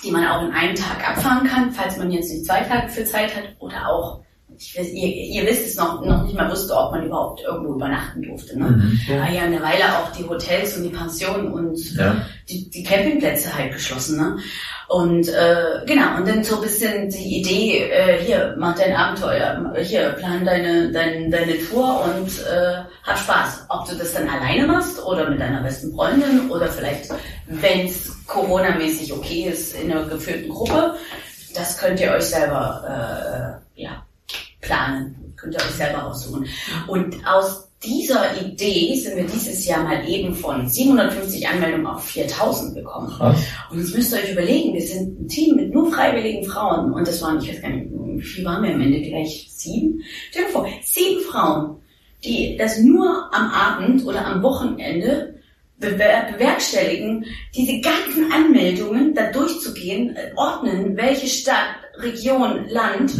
die 0.03 0.11
man 0.11 0.25
auch 0.27 0.45
in 0.45 0.51
einem 0.51 0.75
Tag 0.75 1.07
abfahren 1.07 1.45
kann, 1.45 1.71
falls 1.71 1.97
man 1.97 2.11
jetzt 2.11 2.31
nicht 2.31 2.45
zwei 2.45 2.61
Tage 2.61 2.87
für 2.87 3.03
Zeit 3.03 3.35
hat 3.35 3.55
oder 3.59 3.89
auch 3.89 4.21
ich 4.59 4.77
weiß, 4.77 4.89
ihr, 4.89 5.07
ihr 5.07 5.45
wisst 5.45 5.67
es 5.67 5.75
noch, 5.77 6.03
noch 6.03 6.23
nicht 6.23 6.35
mal 6.35 6.51
wusste, 6.51 6.75
ob 6.75 6.91
man 6.91 7.05
überhaupt 7.05 7.41
irgendwo 7.41 7.75
übernachten 7.75 8.21
durfte. 8.21 8.59
Ne? 8.59 8.65
Mhm. 8.65 8.99
Ja. 9.07 9.21
War 9.21 9.31
ja 9.31 9.41
eine 9.43 9.61
Weile 9.61 9.85
auch 9.97 10.11
die 10.11 10.27
Hotels 10.27 10.75
und 10.75 10.83
die 10.83 10.89
Pensionen 10.89 11.53
und 11.53 11.95
Ja. 11.95 12.25
die, 12.49 12.69
die 12.69 12.83
Campingplätze 12.83 13.55
halt 13.57 13.71
geschlossen. 13.71 14.17
Ne? 14.17 14.37
Und 14.89 15.29
äh, 15.29 15.85
genau, 15.85 16.17
und 16.17 16.27
dann 16.27 16.43
so 16.43 16.57
ein 16.57 16.61
bisschen 16.63 17.09
die 17.09 17.39
Idee, 17.39 17.89
äh, 17.89 18.21
hier, 18.21 18.55
mach 18.57 18.75
dein 18.77 18.93
Abenteuer, 18.93 19.73
hier, 19.81 20.09
plan 20.09 20.43
deine, 20.43 20.91
deine, 20.91 21.29
deine 21.29 21.57
Tour 21.59 22.03
und 22.03 22.27
äh, 22.27 22.83
hab 23.03 23.17
Spaß. 23.17 23.65
Ob 23.69 23.87
du 23.87 23.95
das 23.95 24.13
dann 24.13 24.27
alleine 24.27 24.67
machst 24.67 25.01
oder 25.05 25.29
mit 25.29 25.39
deiner 25.39 25.61
besten 25.63 25.93
Freundin 25.95 26.49
oder 26.49 26.67
vielleicht, 26.67 27.09
wenn 27.47 27.85
es 27.87 28.11
Corona-mäßig 28.27 29.13
okay 29.13 29.49
ist, 29.53 29.73
in 29.81 29.89
einer 29.89 30.03
geführten 30.05 30.49
Gruppe, 30.49 30.95
das 31.55 31.77
könnt 31.77 31.99
ihr 32.01 32.11
euch 32.11 32.25
selber 32.25 33.61
äh, 33.75 33.81
ja, 33.81 34.03
planen. 34.61 35.33
Könnt 35.37 35.55
ihr 35.55 35.61
euch 35.61 35.75
selber 35.75 36.05
aussuchen. 36.05 36.45
Und 36.87 37.15
aus 37.25 37.69
dieser 37.83 38.41
Idee 38.41 38.95
sind 38.95 39.15
wir 39.15 39.23
dieses 39.23 39.65
Jahr 39.65 39.83
mal 39.83 40.07
eben 40.07 40.35
von 40.35 40.67
750 40.67 41.47
Anmeldungen 41.47 41.87
auf 41.87 42.03
4000 42.03 42.75
gekommen. 42.75 43.09
Krass. 43.09 43.37
Und 43.71 43.79
jetzt 43.79 43.95
müsst 43.95 44.13
ihr 44.13 44.19
euch 44.19 44.31
überlegen, 44.31 44.73
wir 44.73 44.81
sind 44.81 45.21
ein 45.21 45.27
Team 45.27 45.55
mit 45.55 45.73
nur 45.73 45.91
freiwilligen 45.91 46.43
Frauen 46.43 46.91
und 46.91 47.07
das 47.07 47.21
waren, 47.21 47.39
ich 47.41 47.49
weiß 47.49 47.61
gar 47.61 47.69
nicht, 47.69 47.87
wie 47.89 48.21
viel 48.21 48.43
waren 48.43 48.63
wir 48.63 48.73
am 48.73 48.81
Ende, 48.81 49.01
gleich 49.01 49.47
sieben? 49.49 50.01
Stell 50.29 50.45
dir 50.45 50.49
vor, 50.49 50.67
sieben 50.83 51.21
Frauen, 51.21 51.77
die 52.23 52.57
das 52.57 52.79
nur 52.79 53.33
am 53.33 53.49
Abend 53.49 54.03
oder 54.05 54.25
am 54.25 54.43
Wochenende 54.43 55.39
bewer 55.77 56.27
bewerkstelligen, 56.33 57.25
diese 57.55 57.79
ganzen 57.79 58.29
Anmeldungen 58.33 59.13
da 59.15 59.31
durchzugehen, 59.31 60.17
ordnen, 60.35 60.97
welche 60.97 61.27
Stadt, 61.27 61.77
Region, 61.99 62.67
Land 62.69 63.13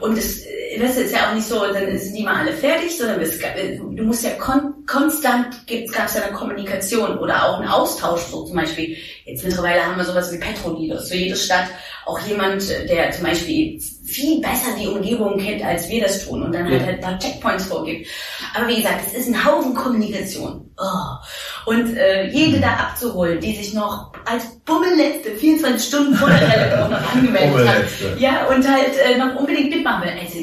und 0.00 0.16
es, 0.16 0.45
das 0.80 0.96
ist 0.96 1.12
ja 1.12 1.28
auch 1.28 1.34
nicht 1.34 1.46
so, 1.46 1.60
dann 1.60 1.98
sind 1.98 2.16
die 2.16 2.22
mal 2.22 2.36
alle 2.36 2.52
fertig, 2.52 2.96
sondern 2.96 3.20
es, 3.20 3.38
du 3.38 4.02
musst 4.02 4.24
ja 4.24 4.30
kon 4.30 4.74
konstant, 4.86 5.66
gab 5.92 6.06
es 6.06 6.14
ja 6.14 6.22
eine 6.22 6.32
Kommunikation 6.32 7.18
oder 7.18 7.44
auch 7.44 7.58
einen 7.58 7.68
Austausch, 7.68 8.22
so 8.22 8.44
zum 8.44 8.56
Beispiel, 8.56 8.96
jetzt 9.24 9.44
mittlerweile 9.44 9.84
haben 9.84 9.96
wir 9.96 10.04
sowas 10.04 10.32
wie 10.32 10.38
Petrolidos, 10.38 11.08
für 11.08 11.16
jede 11.16 11.36
Stadt 11.36 11.66
auch 12.06 12.20
jemand, 12.20 12.68
der 12.88 13.10
zum 13.10 13.24
Beispiel 13.24 13.80
viel 14.04 14.40
besser 14.40 14.68
die 14.80 14.86
Umgebung 14.86 15.36
kennt, 15.38 15.64
als 15.64 15.88
wir 15.88 16.02
das 16.02 16.24
tun 16.24 16.42
und 16.44 16.52
dann 16.54 16.64
halt, 16.64 16.80
Ja. 16.80 16.86
halt 16.86 17.02
da 17.02 17.18
Checkpoints 17.18 17.66
vorgibt. 17.66 18.08
Aber 18.54 18.68
wie 18.68 18.76
gesagt, 18.76 19.00
es 19.08 19.14
ist 19.14 19.28
ein 19.28 19.44
Haufen 19.44 19.74
Kommunikation. 19.74 20.70
Oh. 20.78 21.70
Und 21.70 21.96
äh, 21.96 22.28
jede 22.28 22.60
da 22.60 22.68
abzuholen, 22.74 23.40
die 23.40 23.56
sich 23.56 23.74
noch 23.74 24.12
als 24.24 24.44
Bummelletzte 24.64 25.30
24 25.32 25.88
Stunden 25.88 26.14
vor 26.14 26.28
der 26.28 26.42
Rallye 26.48 26.90
noch 26.90 27.14
angemeldet 27.14 27.68
hat. 27.68 28.20
Ja, 28.20 28.46
und 28.46 28.68
halt 28.68 28.92
äh, 29.04 29.18
noch 29.18 29.34
unbedingt 29.36 29.70
mitmachen 29.70 30.04
will. 30.04 30.12
Also, 30.20 30.38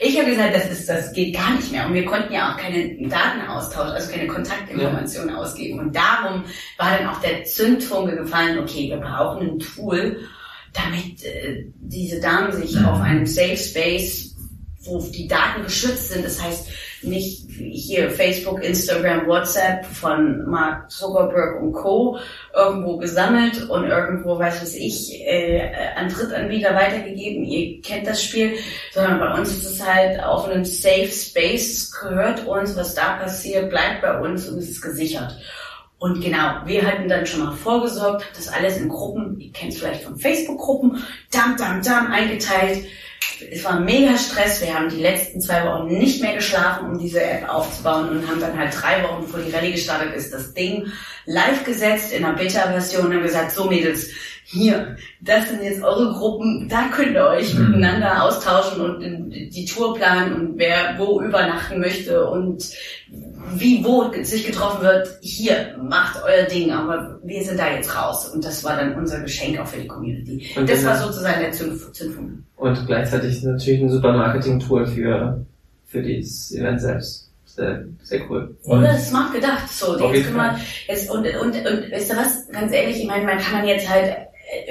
ich 0.00 0.18
habe 0.18 0.30
gesagt, 0.30 0.56
das, 0.56 0.70
ist, 0.70 0.88
das 0.88 1.12
geht 1.12 1.36
gar 1.36 1.54
nicht 1.54 1.70
mehr. 1.70 1.86
Und 1.86 1.94
wir 1.94 2.04
konnten 2.04 2.32
ja 2.32 2.52
auch 2.52 2.56
keine 2.56 2.88
Datenaustausch, 3.08 3.90
also 3.92 4.10
keine 4.10 4.26
Kontaktinformationen 4.26 5.34
ausgeben. 5.36 5.78
Und 5.78 5.94
darum 5.94 6.42
war 6.78 6.98
dann 6.98 7.08
auch 7.08 7.20
der 7.20 7.44
Zündfunke 7.44 8.16
gefallen, 8.16 8.58
okay, 8.58 8.88
wir 8.88 8.96
brauchen 8.96 9.42
ein 9.46 9.58
Tool, 9.60 10.18
damit 10.76 11.24
äh, 11.24 11.66
diese 11.80 12.20
Damen 12.20 12.52
sich 12.52 12.74
Mhm. 12.76 12.84
auf 12.86 13.00
einem 13.00 13.26
Safe 13.26 13.56
Space, 13.56 14.34
wo 14.84 15.00
die 15.00 15.26
Daten 15.26 15.64
geschützt 15.64 16.10
sind, 16.10 16.24
das 16.24 16.40
heißt 16.40 16.68
nicht 17.02 17.46
hier 17.58 18.10
Facebook, 18.10 18.62
Instagram, 18.62 19.26
WhatsApp 19.26 19.84
von 19.86 20.44
Mark 20.48 20.90
Zuckerberg 20.90 21.60
und 21.60 21.72
Co. 21.72 22.18
irgendwo 22.54 22.96
gesammelt 22.96 23.68
und 23.68 23.84
irgendwo, 23.84 24.38
weiß 24.38 24.62
was 24.62 24.74
ich, 24.74 25.12
äh, 25.26 25.68
an 25.96 26.08
Drittanbieter 26.08 26.74
weitergegeben. 26.74 27.44
Ihr 27.44 27.80
kennt 27.82 28.06
das 28.06 28.22
Spiel, 28.22 28.52
sondern 28.92 29.18
bei 29.20 29.34
uns 29.34 29.50
ist 29.50 29.66
es 29.66 29.86
halt 29.86 30.22
auf 30.22 30.48
einem 30.48 30.64
Safe 30.64 31.08
Space, 31.08 31.90
gehört 31.92 32.46
uns, 32.46 32.76
was 32.76 32.94
da 32.94 33.16
passiert, 33.18 33.70
bleibt 33.70 34.02
bei 34.02 34.18
uns 34.20 34.48
und 34.48 34.58
es 34.58 34.70
ist 34.70 34.82
gesichert. 34.82 35.36
Und 35.98 36.20
genau, 36.20 36.60
wir 36.66 36.86
hatten 36.86 37.08
dann 37.08 37.26
schon 37.26 37.44
mal 37.44 37.52
vorgesorgt, 37.52 38.26
das 38.36 38.48
alles 38.48 38.76
in 38.76 38.88
Gruppen, 38.88 39.40
ihr 39.40 39.50
kennt 39.52 39.72
es 39.72 39.78
vielleicht 39.78 40.02
von 40.02 40.18
Facebook-Gruppen, 40.18 41.02
dam, 41.30 41.56
dam, 41.56 41.82
dam, 41.82 42.12
eingeteilt. 42.12 42.86
Es 43.50 43.64
war 43.64 43.80
mega 43.80 44.16
Stress. 44.16 44.60
Wir 44.60 44.74
haben 44.74 44.88
die 44.88 45.00
letzten 45.00 45.40
zwei 45.40 45.64
Wochen 45.64 45.88
nicht 45.88 46.22
mehr 46.22 46.34
geschlafen, 46.34 46.90
um 46.90 46.98
diese 46.98 47.22
App 47.22 47.48
aufzubauen 47.48 48.10
und 48.10 48.28
haben 48.28 48.40
dann 48.40 48.58
halt 48.58 48.74
drei 48.78 49.02
Wochen, 49.02 49.22
bevor 49.22 49.40
die 49.40 49.50
Rallye 49.50 49.72
gestartet 49.72 50.14
ist, 50.14 50.32
das 50.32 50.52
Ding 50.54 50.86
live 51.24 51.64
gesetzt 51.64 52.12
in 52.12 52.24
einer 52.24 52.36
Beta-Version 52.36 53.06
und 53.06 53.14
haben 53.14 53.22
gesagt, 53.22 53.52
so 53.52 53.64
Mädels, 53.64 54.10
hier, 54.48 54.96
das 55.20 55.48
sind 55.48 55.60
jetzt 55.62 55.82
eure 55.82 56.12
Gruppen, 56.12 56.68
da 56.68 56.88
könnt 56.94 57.14
ihr 57.14 57.26
euch 57.26 57.52
Mhm. 57.54 57.66
miteinander 57.72 58.22
austauschen 58.22 58.80
und 58.80 59.00
die 59.30 59.64
Tour 59.64 59.94
planen 59.96 60.32
und 60.34 60.58
wer 60.58 60.94
wo 60.98 61.20
übernachten 61.20 61.80
möchte 61.80 62.28
und 62.30 62.64
wie 63.54 63.84
wo 63.84 64.10
sich 64.22 64.46
getroffen 64.46 64.82
wird, 64.82 65.08
hier, 65.20 65.76
macht 65.82 66.20
euer 66.24 66.44
Ding, 66.44 66.70
aber 66.70 67.18
wir 67.24 67.42
sind 67.44 67.58
da 67.58 67.72
jetzt 67.74 67.94
raus. 67.96 68.28
Und 68.28 68.44
das 68.44 68.62
war 68.64 68.76
dann 68.76 68.94
unser 68.94 69.20
Geschenk 69.20 69.58
auch 69.60 69.66
für 69.66 69.80
die 69.80 69.86
Community. 69.88 70.48
Und 70.56 70.68
das 70.68 70.78
genau- 70.80 70.90
war 70.90 70.96
sozusagen 70.98 71.40
der 71.40 71.52
Zündf- 71.52 71.92
Zündfunken. 71.92 72.44
Und 72.56 72.86
gleichzeitig 72.86 73.42
natürlich 73.42 73.80
ein 73.82 73.90
super 73.90 74.12
Marketing-Tool 74.12 74.86
für, 74.86 75.44
für 75.86 76.02
dieses 76.02 76.52
Event 76.54 76.80
selbst. 76.80 77.30
Sehr, 77.46 77.84
sehr 78.02 78.20
cool. 78.28 78.54
Und 78.64 78.80
Oder 78.80 78.98
smart 78.98 79.32
gedacht, 79.32 79.68
so, 79.72 79.96
jetzt 80.12 80.24
können 80.26 80.36
wir, 80.36 80.58
jetzt, 80.88 81.08
und, 81.10 81.20
und, 81.26 81.54
und, 81.56 81.92
weißt 81.92 82.12
du 82.12 82.16
was, 82.16 82.48
ganz 82.52 82.72
ehrlich, 82.72 83.00
ich 83.00 83.06
meine, 83.06 83.24
man 83.24 83.38
kann 83.38 83.60
man 83.60 83.66
jetzt 83.68 83.88
halt 83.88 84.14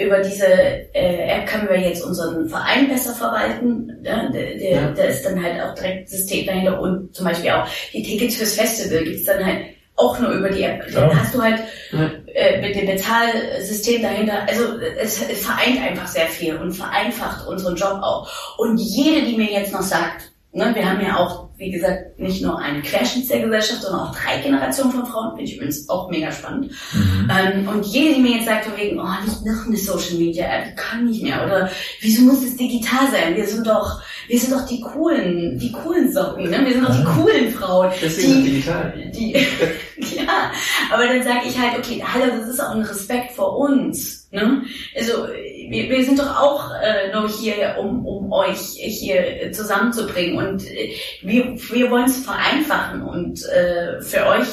über 0.04 0.20
diese 0.20 0.46
äh, 0.94 1.28
App 1.38 1.48
können 1.48 1.68
wir 1.70 1.80
jetzt 1.80 2.04
unseren 2.04 2.48
Verein 2.50 2.88
besser 2.90 3.14
verwalten. 3.14 3.92
Der, 4.04 4.30
der, 4.30 4.58
Ja. 4.72 4.92
da 4.92 5.04
ist 5.04 5.24
dann 5.26 5.42
halt 5.44 5.62
auch 5.62 5.74
direkt 5.76 6.10
System 6.10 6.46
dahinter 6.46 6.80
und 6.80 7.16
zum 7.16 7.26
Beispiel 7.26 7.52
auch 7.52 7.68
die 7.94 8.04
Tickets 8.04 8.36
fürs 8.38 8.56
Festival 8.56 9.04
gibt's 9.04 9.24
dann 9.26 9.46
halt 9.46 9.66
auch 9.98 10.20
nur 10.20 10.32
über 10.32 10.50
die 10.50 10.64
App. 10.64 10.84
Dann 10.94 11.10
Ja. 11.10 11.20
hast 11.20 11.34
du 11.34 11.42
halt 11.42 11.60
Ja. 11.92 12.12
äh, 12.34 12.62
mit 12.62 12.76
dem 12.76 12.86
Bezahlsystem 12.86 14.02
dahinter, 14.02 14.46
also 14.48 14.78
es, 15.00 15.22
es 15.30 15.46
vereint 15.46 15.82
einfach 15.82 16.08
sehr 16.08 16.28
viel 16.28 16.56
und 16.58 16.74
vereinfacht 16.74 17.48
unseren 17.48 17.76
Job 17.76 18.00
auch. 18.02 18.30
Und 18.58 18.78
jede, 18.78 19.26
die 19.26 19.38
mir 19.38 19.52
jetzt 19.52 19.72
noch 19.72 19.82
sagt, 19.82 20.32
ne, 20.52 20.72
wir 20.76 20.90
haben 20.90 21.02
ja 21.06 21.18
auch, 21.18 21.45
wie 21.58 21.72
gesagt, 21.72 22.20
nicht 22.20 22.42
nur 22.42 22.60
einen 22.60 22.84
Querschnitt 22.84 23.30
der 23.30 23.42
Gesellschaft, 23.42 23.82
sondern 23.82 24.08
auch 24.08 24.16
drei 24.16 24.42
Generationen 24.42 24.92
von 24.92 25.06
Frauen, 25.06 25.36
finde 25.36 25.44
ich 25.44 25.56
übrigens 25.56 25.88
auch 25.88 26.10
mega 26.10 26.32
spannend. 26.32 26.72
Mhm. 26.94 27.30
Ähm, 27.30 27.68
und 27.70 27.86
jede, 27.86 28.16
die 28.16 28.22
mir 28.22 28.38
jetzt 28.38 28.46
sagt, 28.46 28.66
von 28.66 28.78
wegen, 28.78 29.00
oh, 29.00 29.24
nicht 29.24 29.46
noch 29.46 29.66
eine 29.66 29.78
Social 29.78 30.18
Media 30.18 30.46
App, 30.46 30.66
die 30.70 30.76
kann 30.76 31.06
nicht 31.06 31.24
mehr, 31.24 31.44
oder 31.46 31.70
wieso 32.02 32.24
muss 32.24 32.44
es 32.44 32.58
digital 32.58 33.10
sein? 33.10 33.36
Wir 33.36 33.48
sind 33.48 33.66
doch, 33.66 34.02
wir 34.28 34.40
sind 34.40 34.54
doch 34.54 34.66
die 34.66 34.82
coolen, 34.82 35.58
die 35.58 35.72
coolen 35.72 36.12
Socken, 36.12 36.50
ne? 36.50 36.66
Wir 36.66 36.74
sind 36.74 36.84
doch 36.84 36.96
die 36.96 37.04
coolen 37.04 37.52
Frauen. 37.52 37.92
Deswegen 38.02 38.44
die, 38.44 38.52
digital. 38.52 39.12
die, 39.16 39.34
ja, 40.18 40.52
aber 40.92 41.08
dann 41.08 41.24
sage 41.24 41.48
ich 41.48 41.58
halt, 41.58 41.78
okay, 41.78 42.04
hallo, 42.06 42.26
das 42.38 42.50
ist 42.50 42.60
auch 42.60 42.72
ein 42.72 42.82
Respekt 42.82 43.32
vor 43.32 43.58
uns. 43.58 44.28
Ne? 44.32 44.64
Also 44.96 45.28
wir, 45.70 45.90
wir 45.90 46.06
sind 46.06 46.20
doch 46.20 46.40
auch 46.40 46.72
äh, 46.82 47.14
nur 47.14 47.30
hier, 47.30 47.76
um, 47.80 48.06
um 48.06 48.32
euch 48.32 48.58
hier 48.78 49.52
zusammenzubringen 49.52 50.38
und 50.38 50.64
äh, 50.70 50.92
wir, 51.22 51.56
wir 51.72 51.92
wollen 51.92 52.06
es 52.06 52.24
vereinfachen 52.24 53.02
und 53.02 53.44
äh, 53.46 54.02
für 54.02 54.26
euch 54.28 54.48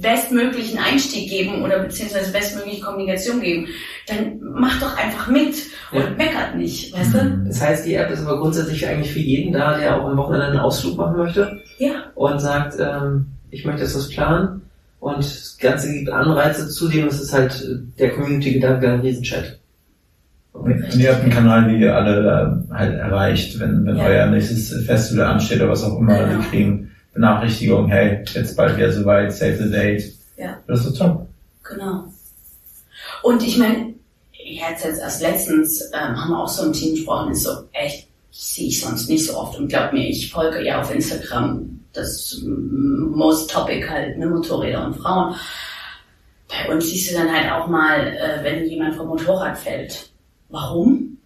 bestmöglichen 0.00 0.78
Einstieg 0.78 1.30
geben 1.30 1.62
oder 1.62 1.80
beziehungsweise 1.80 2.32
bestmögliche 2.32 2.82
Kommunikation 2.82 3.40
geben, 3.40 3.68
dann 4.08 4.40
macht 4.40 4.82
doch 4.82 4.96
einfach 4.96 5.28
mit 5.28 5.54
und 5.92 5.98
Ja. 6.00 6.10
meckert 6.10 6.56
nicht, 6.56 6.92
weißt 6.92 7.14
du? 7.14 7.44
Das 7.46 7.60
heißt, 7.60 7.86
die 7.86 7.94
App 7.94 8.10
ist 8.10 8.20
aber 8.24 8.38
grundsätzlich 8.40 8.86
eigentlich 8.86 9.12
für 9.12 9.20
jeden 9.20 9.52
da, 9.52 9.78
der 9.78 10.00
auch 10.00 10.08
am 10.08 10.16
Wochenende 10.16 10.46
einen 10.46 10.58
Ausflug 10.58 10.96
machen 10.96 11.16
möchte 11.16 11.62
Ja, 11.78 12.10
und 12.14 12.40
sagt, 12.40 12.74
ähm, 12.80 13.26
ich 13.50 13.64
möchte 13.64 13.82
jetzt 13.82 13.96
was 13.96 14.08
planen. 14.08 14.62
Und 14.98 15.18
das 15.18 15.56
Ganze 15.60 15.92
gibt 15.92 16.10
Anreize, 16.10 16.68
zudem 16.68 17.06
ist 17.08 17.20
es 17.20 17.32
halt 17.32 17.52
äh, 17.62 17.76
der 17.98 18.10
Community-Gedanke 18.10 18.88
ein 18.90 19.00
Riesenchat. 19.00 19.58
Und 20.62 20.96
ihr 20.96 21.12
habt 21.12 21.22
einen 21.22 21.32
Kanal, 21.32 21.68
wie 21.68 21.80
ihr 21.80 21.94
alle 21.94 22.64
äh, 22.70 22.74
halt 22.74 22.94
erreicht, 22.98 23.58
wenn, 23.60 23.84
wenn 23.86 23.96
Ja. 23.96 24.04
euer 24.04 24.26
nächstes 24.26 24.84
Festival 24.86 25.26
ansteht 25.26 25.60
oder 25.60 25.70
was 25.70 25.84
auch 25.84 25.98
immer. 25.98 26.18
Genau. 26.18 26.30
Wir 26.40 26.48
kriegen 26.48 26.90
Benachrichtigungen, 27.14 27.88
hey, 27.90 28.24
jetzt 28.34 28.56
bald 28.56 28.76
wieder 28.76 28.92
soweit, 28.92 29.32
save 29.32 29.56
the 29.62 29.70
date. 29.70 30.04
Ja. 30.36 30.56
Das 30.66 30.80
ist 30.80 30.96
so 30.96 31.04
top. 31.04 31.26
Genau. 31.62 32.04
Und 33.22 33.42
ich 33.42 33.58
meine, 33.58 33.94
jetzt, 34.32 34.84
jetzt 34.84 35.00
erst 35.00 35.22
letztens 35.22 35.90
ähm, 35.92 36.16
haben 36.16 36.30
wir 36.30 36.38
auch 36.42 36.48
so 36.48 36.66
ein 36.66 36.72
Team 36.72 36.94
gesprochen, 36.94 37.32
ist 37.32 37.44
so 37.44 37.50
echt, 37.72 38.08
sehe 38.30 38.68
ich 38.68 38.80
sonst 38.80 39.08
nicht 39.08 39.26
so 39.26 39.36
oft. 39.36 39.58
Und 39.58 39.68
glaub 39.68 39.92
mir, 39.92 40.08
ich 40.08 40.30
folge 40.30 40.64
ja 40.64 40.80
auf 40.80 40.94
Instagram 40.94 41.80
das 41.92 42.42
Most 42.44 43.50
Topic 43.50 43.88
halt, 43.88 44.18
ne, 44.18 44.26
Motorräder 44.26 44.84
und 44.86 44.96
Frauen. 44.96 45.34
Bei 46.48 46.72
uns 46.72 46.86
siehst 46.90 47.10
du 47.10 47.14
dann 47.16 47.32
halt 47.32 47.50
auch 47.50 47.66
mal, 47.68 48.06
äh, 48.06 48.42
wenn 48.44 48.64
jemand 48.66 48.94
vom 48.96 49.08
Motorrad 49.08 49.56
fällt. 49.58 50.10
Warum? 50.48 51.18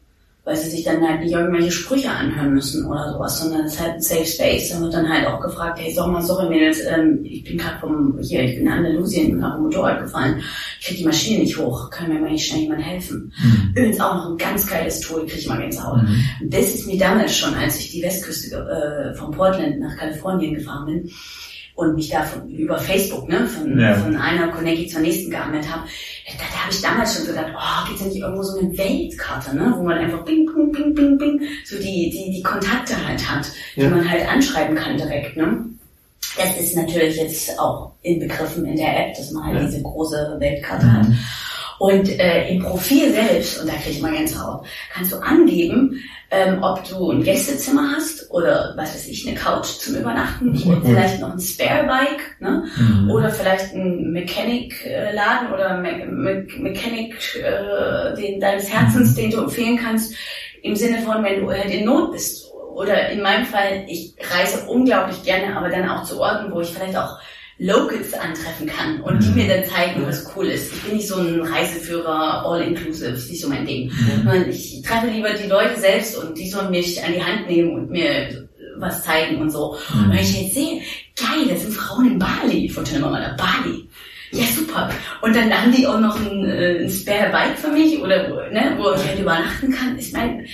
Weil 0.44 0.56
sie 0.56 0.70
sich 0.70 0.84
dann 0.84 1.06
halt 1.06 1.20
nicht 1.20 1.32
irgendwelche 1.32 1.70
Sprüche 1.70 2.10
anhören 2.10 2.54
müssen 2.54 2.86
oder 2.86 3.12
sowas, 3.12 3.38
sondern 3.38 3.66
es 3.66 3.74
ist 3.74 3.80
halt 3.80 3.92
ein 3.92 4.00
Safe 4.00 4.24
Space. 4.24 4.70
Dann 4.70 4.82
wird 4.82 4.94
dann 4.94 5.08
halt 5.08 5.26
auch 5.26 5.38
gefragt, 5.38 5.78
hey, 5.78 5.92
sag 5.92 6.06
mal, 6.06 6.22
sorry 6.22 6.48
Mädels, 6.48 6.80
ähm, 6.86 7.20
ich 7.24 7.44
bin 7.44 7.58
gerade 7.58 7.78
vom, 7.78 8.18
hier, 8.20 8.42
ich 8.42 8.56
bin 8.56 8.66
in 8.66 8.72
Andalusien, 8.72 9.30
bin 9.32 9.40
gerade 9.40 9.56
vom 9.56 9.64
Motorrad 9.64 10.00
gefallen, 10.00 10.42
ich 10.80 10.86
krieg 10.86 10.96
die 10.96 11.04
Maschine 11.04 11.40
nicht 11.40 11.58
hoch, 11.58 11.90
kann 11.90 12.08
mir 12.08 12.18
mal 12.18 12.30
nicht 12.30 12.46
schnell 12.46 12.62
jemand 12.62 12.82
helfen. 12.82 13.32
Übrigens 13.74 14.00
auch 14.00 14.14
noch 14.14 14.30
ein 14.30 14.38
ganz 14.38 14.66
geiles 14.66 15.00
Tool, 15.00 15.26
krieg 15.26 15.40
ich 15.40 15.46
mal 15.48 15.58
Gänsehaut. 15.58 16.02
Mhm. 16.02 16.24
Und 16.40 16.54
das 16.54 16.74
ist 16.74 16.86
mir 16.86 16.98
damals 16.98 17.36
schon, 17.36 17.54
als 17.54 17.78
ich 17.78 17.90
die 17.92 18.02
Westküste 18.02 18.56
äh, 18.56 19.14
von 19.14 19.30
Portland 19.30 19.78
nach 19.78 19.96
Kalifornien 19.96 20.54
gefahren 20.54 20.86
bin 20.86 21.10
und 21.80 21.94
mich 21.96 22.08
da 22.10 22.22
von, 22.22 22.48
über 22.50 22.78
Facebook, 22.78 23.28
ne, 23.28 23.46
von, 23.46 23.78
Ja. 23.78 23.94
von 23.94 24.14
einer 24.16 24.48
Connecti 24.48 24.86
zur 24.86 25.00
nächsten 25.00 25.30
geangelt 25.30 25.68
habe, 25.70 25.82
da, 26.26 26.44
da 26.52 26.60
habe 26.64 26.72
ich 26.72 26.80
damals 26.80 27.16
schon 27.16 27.26
gedacht, 27.26 27.46
oh, 27.56 27.86
gibt's 27.88 28.02
da 28.02 28.08
nicht 28.08 28.18
irgendwo 28.20 28.42
so 28.42 28.58
eine 28.58 28.76
Weltkarte, 28.78 29.56
ne, 29.56 29.72
wo 29.76 29.82
man 29.82 29.98
einfach 29.98 30.24
bing, 30.24 30.46
bing, 30.46 30.70
bing, 30.72 30.94
bing, 30.94 31.18
bing, 31.18 31.40
so 31.64 31.76
die, 31.76 32.10
die, 32.10 32.30
die 32.32 32.42
Kontakte 32.42 32.94
halt 33.06 33.28
hat, 33.30 33.46
die 33.76 33.80
Ja. 33.82 33.90
man 33.90 34.08
halt 34.08 34.28
anschreiben 34.28 34.76
kann 34.76 34.96
direkt, 34.96 35.36
ne. 35.36 35.64
Das 36.36 36.56
ist 36.58 36.76
natürlich 36.76 37.16
jetzt 37.16 37.58
auch 37.58 37.90
inbegriffen 38.02 38.64
in 38.64 38.76
der 38.76 39.00
App, 39.08 39.16
dass 39.16 39.32
man 39.32 39.44
halt 39.46 39.56
Ja. 39.58 39.64
diese 39.64 39.82
große 39.82 40.36
Weltkarte 40.38 40.92
hat. 40.92 41.06
Und 41.80 42.10
äh, 42.20 42.50
im 42.50 42.62
Profil 42.62 43.10
selbst, 43.10 43.58
und 43.58 43.66
da 43.66 43.72
kriege 43.72 43.92
ich 43.92 44.02
mal 44.02 44.12
ganz 44.12 44.38
Haut, 44.38 44.66
kannst 44.92 45.12
du 45.12 45.16
angeben, 45.16 45.98
ähm, 46.30 46.62
ob 46.62 46.86
du 46.86 47.10
ein 47.10 47.22
Gästezimmer 47.22 47.94
hast 47.96 48.30
oder 48.30 48.74
was 48.76 48.94
weiß 48.94 49.08
ich, 49.08 49.26
eine 49.26 49.34
Couch 49.34 49.64
zum 49.64 49.94
Übernachten, 49.94 50.52
mal 50.52 50.76
cool. 50.76 50.82
vielleicht 50.84 51.20
noch 51.22 51.32
ein 51.32 51.40
Spare-Bike, 51.40 52.38
ne? 52.40 52.64
Mhm. 52.76 53.10
Oder 53.10 53.30
vielleicht 53.30 53.72
ein 53.74 54.12
Mechanic-Laden 54.12 55.54
oder 55.54 55.78
Me 55.78 56.04
Me 56.04 56.46
Mechanic 56.58 57.14
äh, 57.36 58.14
den, 58.14 58.38
deines 58.40 58.70
Herzens, 58.70 59.14
den 59.14 59.30
du 59.30 59.38
empfehlen 59.38 59.78
kannst, 59.82 60.14
im 60.62 60.76
Sinne 60.76 60.98
von, 60.98 61.24
wenn 61.24 61.40
du 61.40 61.50
halt 61.50 61.70
in 61.70 61.86
Not 61.86 62.12
bist. 62.12 62.46
Oder 62.74 63.08
in 63.08 63.22
meinem 63.22 63.46
Fall, 63.46 63.86
ich 63.88 64.14
reise 64.30 64.66
unglaublich 64.68 65.22
gerne, 65.22 65.56
aber 65.56 65.70
dann 65.70 65.88
auch 65.88 66.04
zu 66.04 66.20
Orten, 66.20 66.52
wo 66.52 66.60
ich 66.60 66.68
vielleicht 66.68 66.98
auch 66.98 67.18
Locals 67.62 68.14
antreffen 68.14 68.66
kann 68.66 69.00
und 69.02 69.22
die 69.22 69.28
Mhm. 69.28 69.34
mir 69.34 69.48
dann 69.48 69.64
zeigen, 69.66 70.06
was 70.06 70.26
cool 70.34 70.46
ist. 70.46 70.72
Ich 70.72 70.80
bin 70.82 70.96
nicht 70.96 71.06
so 71.08 71.16
ein 71.16 71.40
Reiseführer, 71.42 72.44
all-inclusive, 72.46 73.10
ist 73.10 73.30
nicht 73.30 73.42
so 73.42 73.48
mein 73.50 73.66
Ding. 73.66 73.90
Mhm. 74.24 74.46
Ich 74.48 74.80
treffe 74.82 75.08
lieber 75.08 75.30
die 75.34 75.46
Leute 75.48 75.78
selbst 75.78 76.16
und 76.16 76.36
die 76.38 76.48
sollen 76.48 76.70
mich 76.70 77.02
an 77.04 77.12
die 77.12 77.22
Hand 77.22 77.48
nehmen 77.48 77.72
und 77.74 77.90
mir 77.90 78.48
was 78.78 79.02
zeigen 79.04 79.36
und 79.42 79.50
so. 79.50 79.76
Und 79.92 80.10
wenn 80.10 80.20
ich 80.20 80.40
jetzt 80.42 80.54
sehe, 80.54 80.80
geil, 81.16 81.46
das 81.50 81.62
sind 81.62 81.74
Frauen 81.74 82.12
in 82.12 82.18
Bali. 82.18 82.64
Ich 82.64 82.74
wollte 82.74 82.90
schon 82.92 83.00
immer 83.00 83.10
mal 83.10 83.20
nach 83.20 83.36
Bali. 83.36 83.86
Ja, 84.32 84.44
super. 84.46 84.88
Und 85.20 85.36
dann 85.36 85.52
haben 85.52 85.70
die 85.72 85.86
auch 85.86 86.00
noch 86.00 86.18
ein, 86.18 86.44
äh, 86.46 86.78
ein 86.84 86.88
Spare 86.90 87.30
Bike 87.30 87.58
für 87.58 87.68
mich 87.68 87.98
oder 88.00 88.30
wo, 88.30 88.36
ne, 88.54 88.74
wo 88.78 88.92
ich 88.92 89.06
halt 89.06 89.18
übernachten 89.18 89.70
kann. 89.70 89.98
Ich 89.98 90.12
meine, 90.12 90.44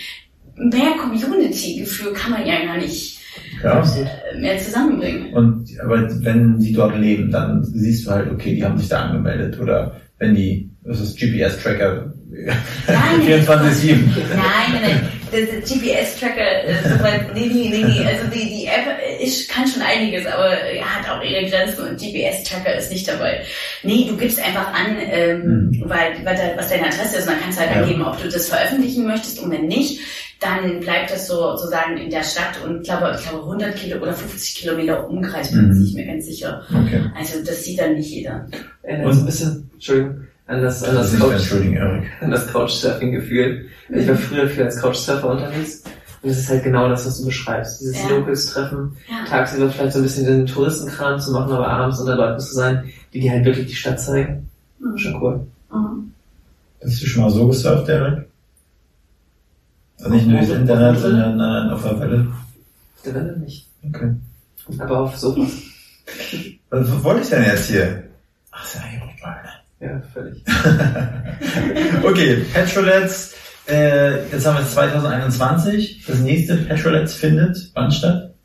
mehr 0.57 0.93
Community-Gefühl 1.01 2.13
kann 2.15 2.33
man 2.33 2.47
ja 2.47 2.65
gar 2.65 2.79
nicht 2.79 3.16
Ja. 3.63 3.81
äh, 3.81 4.39
mehr 4.41 4.59
zusammenbringen. 4.59 5.33
Und 5.33 5.69
aber 5.83 6.09
wenn 6.25 6.59
die 6.59 6.73
dort 6.73 6.99
leben, 6.99 7.31
dann 7.31 7.65
siehst 7.65 8.07
du 8.07 8.11
halt, 8.11 8.31
okay, 8.31 8.55
die 8.55 8.65
haben 8.65 8.79
sich 8.79 8.89
da 8.89 9.05
angemeldet. 9.05 9.59
Oder 9.61 9.97
wenn 10.19 10.35
die, 10.35 10.71
das 10.85 11.01
ist 11.01 11.19
GPS-Tracker 11.19 12.13
Nein, 12.29 13.21
24-7. 13.47 13.47
Nein, 13.47 14.39
nein, 14.73 14.83
nein. 14.83 15.01
Der, 15.33 15.41
der 15.47 15.61
GPS-Tracker, 15.61 16.65
äh, 16.65 16.75
nee, 17.35 17.47
nee, 17.53 17.69
nee, 17.71 17.85
nee. 17.85 18.05
Also 18.07 18.27
die, 18.33 18.49
die 18.49 18.67
App 18.67 18.99
ist, 19.21 19.49
kann 19.49 19.67
schon 19.67 19.83
einiges, 19.83 20.27
aber 20.27 20.51
ja, 20.73 20.85
hat 20.85 21.09
auch 21.11 21.23
ihre 21.23 21.49
Grenzen 21.51 21.89
und 21.89 21.99
GPS-Tracker 22.01 22.75
ist 22.77 22.93
nicht 22.93 23.09
dabei. 23.09 23.43
Nee, 23.83 24.07
du 24.09 24.17
gibst 24.17 24.39
einfach 24.39 24.73
an, 24.73 24.97
ähm, 25.11 25.83
weil, 25.87 26.25
weil 26.25 26.37
da, 26.37 26.57
was 26.57 26.69
deine 26.69 26.87
Adresse 26.87 27.17
ist, 27.17 27.27
und 27.27 27.33
dann 27.35 27.41
kannst 27.41 27.59
du 27.59 27.63
halt 27.63 27.75
Ja. 27.77 27.83
angeben, 27.83 28.03
ob 28.05 28.23
du 28.23 28.29
das 28.29 28.49
veröffentlichen 28.49 29.07
möchtest 29.07 29.41
und 29.43 29.51
wenn 29.51 29.67
nicht, 29.67 30.01
dann 30.41 30.81
bleibt 30.81 31.11
das 31.11 31.27
so 31.29 31.57
sozusagen 31.57 31.97
in 31.97 32.11
der 32.11 32.23
Stadt 32.23 32.63
und 32.65 32.83
ich 32.83 32.89
glaube, 32.89 33.17
ich 33.19 33.27
glaube 33.27 33.43
100 33.45 33.75
Kilo 33.75 34.01
oder 34.03 34.13
50 34.13 34.55
Kilometer 34.57 35.09
Umkreis, 35.09 35.51
bin 35.51 35.71
Mhm. 35.71 35.85
ich 35.85 35.95
mir 35.95 36.07
ganz 36.07 36.27
sicher. 36.27 36.63
Okay. 36.71 37.01
Also 37.19 37.43
das 37.43 37.65
sieht 37.65 37.81
dann 37.81 37.95
nicht 37.95 38.11
jeder. 38.11 38.47
Erinnert 38.83 39.07
uns 39.09 39.19
ein 39.21 39.27
bisschen, 39.27 39.71
Entschuldigung, 39.73 40.26
an 40.47 40.63
das, 40.63 40.83
an 40.85 40.95
Das 40.95 41.11
das 41.13 41.21
Couch, 41.21 41.53
an 42.21 42.31
das 42.31 42.47
Couchsurfing-Gefühl. 42.49 43.67
Ich 43.91 44.09
war 44.09 44.17
früher 44.17 44.49
viel 44.49 44.63
als 44.65 44.81
Couchsurfer 44.81 45.29
unterwegs. 45.31 45.83
Und 46.23 46.31
das 46.31 46.39
ist 46.39 46.49
halt 46.49 46.65
genau 46.65 46.89
das, 46.89 47.07
was 47.07 47.19
du 47.21 47.27
beschreibst. 47.27 47.81
Dieses 47.81 47.97
Ja. 48.03 48.09
Locals-Treffen, 48.11 48.97
Ja. 49.09 49.25
tagsüber 49.29 49.71
vielleicht 49.71 49.93
so 49.93 49.99
ein 50.01 50.03
bisschen 50.03 50.27
den 50.27 50.47
Touristenkram 50.47 51.21
zu 51.21 51.33
machen, 51.33 51.53
aber 51.53 51.69
abends 51.69 52.01
unter 52.01 52.17
Leuten 52.17 52.41
zu 52.41 52.55
sein, 52.55 52.85
die 53.13 53.21
dir 53.21 53.33
halt 53.33 53.45
wirklich 53.45 53.67
die 53.67 53.75
Stadt 53.75 54.01
zeigen. 54.01 54.49
Mhm. 54.79 54.99
Schon 54.99 55.23
cool. 55.23 55.47
Mhm. 55.73 56.13
Bist 56.83 57.03
du 57.03 57.07
schon 57.07 57.23
mal 57.23 57.31
so 57.31 57.47
gesurft, 57.49 57.89
Erik? 57.89 58.27
Also 59.99 60.11
nicht 60.11 60.27
nur 60.27 60.39
Auf- 60.41 60.47
das 60.47 60.51
auf- 60.55 60.61
Internet, 60.61 60.97
auf- 60.97 61.03
sondern 61.03 61.41
äh, 61.41 61.73
auf 61.73 61.83
der 61.83 62.01
Welle. 62.01 62.27
Der 63.05 63.15
Welle 63.15 63.37
nicht. 63.39 63.69
Okay. 63.87 64.11
Aber 64.79 65.01
auf 65.01 65.17
Sofas. 65.17 65.51
Was 66.71 67.05
wollte 67.05 67.23
ich 67.23 67.29
denn 67.31 67.45
jetzt 67.45 67.67
hier? 67.69 68.05
Ach, 68.51 68.65
ist 68.65 68.75
ja 68.75 68.81
eigentlich. 68.83 69.06
Ja, 69.81 70.03
völlig. 70.13 70.43
Okay, 72.03 72.45
Petrolets, 72.53 73.35
äh, 73.69 74.31
jetzt 74.31 74.47
haben 74.47 74.59
wir 74.59 74.67
2021. 74.67 76.05
Das 76.07 76.19
nächste 76.21 76.57
Petrolets 76.57 77.15
findet 77.15 77.71
wann 77.75 77.91
statt? 77.91 78.37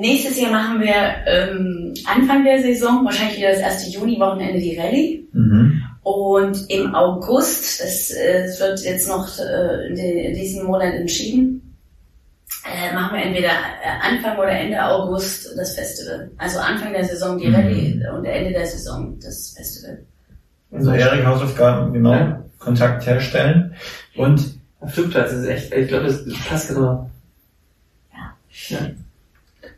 Nächstes 0.00 0.40
Jahr 0.40 0.52
machen 0.52 0.80
wir 0.80 0.94
ähm, 1.26 1.94
Anfang 2.04 2.44
der 2.44 2.62
Saison, 2.62 3.04
wahrscheinlich 3.04 3.38
wieder 3.38 3.50
das 3.50 3.60
erste 3.60 3.90
Juni-Wochenende 3.90 4.60
die 4.60 4.78
Rallye. 4.78 5.26
Mhm. 5.32 5.82
Und 6.02 6.70
im 6.70 6.94
August, 6.94 7.80
das 7.80 8.10
äh, 8.10 8.44
es 8.44 8.60
wird 8.60 8.80
jetzt 8.84 9.08
noch 9.08 9.28
äh, 9.38 9.88
in, 9.88 9.96
den, 9.96 10.18
in 10.18 10.34
diesem 10.34 10.66
Monat 10.66 10.94
entschieden, 10.94 11.67
äh, 12.74 12.94
machen 12.94 13.16
wir 13.16 13.24
entweder 13.24 13.48
äh, 13.48 14.08
Anfang 14.14 14.36
oder 14.38 14.50
Ende 14.50 14.82
August 14.84 15.48
das 15.56 15.74
Festival. 15.74 16.30
Also 16.38 16.58
Anfang 16.58 16.92
der 16.92 17.04
Saison 17.04 17.38
die 17.38 17.48
Mhm. 17.48 17.54
Rallye 17.54 18.02
und 18.16 18.24
Ende 18.24 18.52
der 18.52 18.66
Saison 18.66 19.18
das 19.22 19.54
Festival. 19.56 19.98
Also 20.72 20.90
Erik 20.92 21.24
Hausaufgaben, 21.24 21.92
genau, 21.92 22.12
Ja. 22.12 22.42
Kontakt 22.58 23.06
herstellen. 23.06 23.74
Und 24.16 24.58
Flugplatz 24.86 25.32
ist 25.32 25.46
echt, 25.46 25.72
ich 25.72 25.88
glaube, 25.88 26.06
das 26.06 26.24
passt 26.48 26.68
genau. 26.68 27.08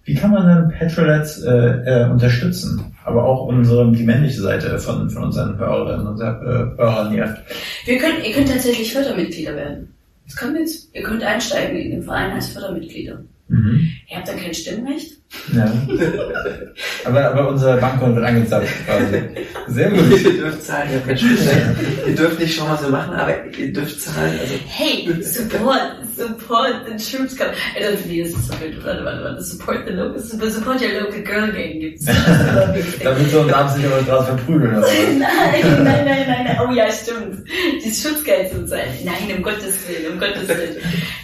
wie 0.04 0.14
kann 0.14 0.30
man 0.30 0.46
dann 0.46 0.68
Petrolets 0.70 1.42
äh, 1.42 1.50
äh, 1.50 2.10
unterstützen? 2.10 2.96
Aber 3.04 3.24
auch 3.24 3.46
unsere, 3.46 3.90
die 3.92 4.02
männliche 4.02 4.40
Seite 4.40 4.78
von, 4.78 5.08
von 5.10 5.24
unseren 5.24 5.58
Hörerinnen 5.58 6.06
und 6.06 6.20
äh, 6.20 6.76
Hörern 6.78 7.12
hier. 7.12 7.36
Wir 7.84 7.98
können, 7.98 8.24
ihr 8.24 8.34
könnt 8.34 8.48
tatsächlich 8.48 8.92
Fördermitglieder 8.92 9.54
werden. 9.54 9.94
Das 10.30 10.38
kommt 10.38 10.56
jetzt. 10.56 10.94
Ihr 10.94 11.02
könnt 11.02 11.24
einsteigen 11.24 11.76
in 11.76 11.90
den 11.90 12.02
Verein 12.04 12.30
als 12.30 12.50
Fördermitglieder. 12.50 13.24
Mhm. 13.48 13.90
Ihr 14.08 14.16
habt 14.16 14.28
dann 14.28 14.38
kein 14.38 14.54
Stimmrecht. 14.54 15.19
Ja. 15.54 15.64
aber, 17.04 17.30
aber 17.30 17.48
unser 17.48 17.76
Bankkonto 17.76 18.16
wird 18.16 18.26
angezapft 18.26 18.86
quasi. 18.86 19.22
Sehr 19.68 19.90
gut. 19.90 20.10
ihr 20.24 20.32
dürft 20.32 20.62
zahlen, 20.62 20.90
ihr 20.92 21.00
habt 21.06 22.08
ihr 22.08 22.14
dürft 22.16 22.40
nicht 22.40 22.54
schon 22.56 22.66
mal 22.66 22.76
so 22.76 22.88
machen, 22.88 23.14
aber 23.14 23.46
ihr 23.56 23.72
dürft 23.72 24.00
zahlen. 24.00 24.38
Also 24.40 24.54
Hey, 24.66 25.08
support, 25.22 25.98
support 26.16 26.74
the 26.86 26.96
troops. 26.96 27.36
Come. 27.36 27.50
I 27.76 27.82
don't 27.82 28.06
need 28.06 28.26
this. 28.26 28.50
Warte, 28.50 29.04
warte, 29.04 29.24
warte. 29.24 29.42
Support 29.42 29.86
the 29.86 29.92
local, 29.92 30.20
support 30.20 30.80
your 30.80 31.00
local 31.00 31.22
girl 31.22 31.52
gang 31.52 31.78
gibt's. 31.80 32.06
Damit 32.06 33.32
wir 33.32 33.40
uns 33.40 33.52
abends 33.52 33.76
nicht 33.76 33.86
auf 33.86 33.98
der 33.98 34.04
Straße 34.04 34.26
verprügeln. 34.26 34.76
Was? 34.76 34.90
Nein, 34.90 35.18
nein, 35.20 35.84
nein, 35.84 36.04
nein, 36.06 36.44
nein. 36.44 36.58
Oh 36.60 36.72
ja, 36.72 36.90
stimmt. 36.90 37.44
Die 37.84 37.90
Schutzgeld 37.90 38.50
zu 38.50 38.66
sein. 38.66 38.88
Nein, 39.04 39.36
um 39.36 39.42
Gottes 39.44 39.78
Willen, 39.88 40.12
um 40.12 40.18
Gottes 40.18 40.48
Willen. 40.48 40.76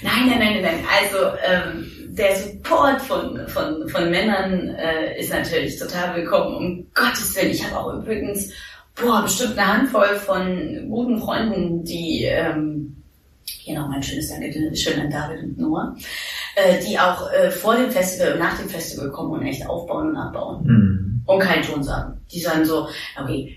Nein, 0.02 0.28
nein, 0.28 0.38
nein, 0.38 0.52
nein, 0.54 0.62
nein. 0.62 0.84
Also, 1.00 1.36
ähm, 1.44 1.90
der 2.16 2.34
Support 2.36 3.02
von, 3.02 3.46
von, 3.48 3.88
von 3.88 3.95
Männern 4.04 4.68
äh, 4.76 5.18
ist 5.18 5.32
natürlich 5.32 5.78
total 5.78 6.16
willkommen. 6.16 6.56
Um 6.56 6.86
Gottes 6.94 7.34
Willen. 7.36 7.50
Ich 7.50 7.64
habe 7.64 7.78
auch 7.78 7.94
übrigens, 7.94 8.52
boah, 8.94 9.22
bestimmt 9.22 9.58
eine 9.58 9.66
Handvoll 9.78 10.16
von 10.16 10.88
guten 10.88 11.18
Freunden, 11.20 11.84
die, 11.84 12.24
ähm, 12.24 13.02
hier 13.44 13.78
noch 13.78 13.88
mein 13.88 14.02
schönes 14.02 14.28
Dankeschön 14.28 15.00
an 15.00 15.10
David 15.10 15.42
und 15.42 15.58
Noah, 15.58 15.96
äh, 16.56 16.78
die 16.84 16.98
auch 16.98 17.30
äh, 17.32 17.50
vor 17.50 17.76
dem 17.76 17.90
Festival 17.90 18.34
und 18.34 18.38
nach 18.38 18.58
dem 18.58 18.68
Festival 18.68 19.10
kommen 19.10 19.32
und 19.40 19.46
echt 19.46 19.66
aufbauen 19.68 20.10
und 20.10 20.16
abbauen 20.16 20.64
Mhm. 20.64 21.22
und 21.26 21.38
keinen 21.40 21.62
Ton 21.64 21.82
sagen. 21.82 22.20
Die 22.32 22.40
sagen 22.40 22.64
so, 22.64 22.88
okay, 23.20 23.56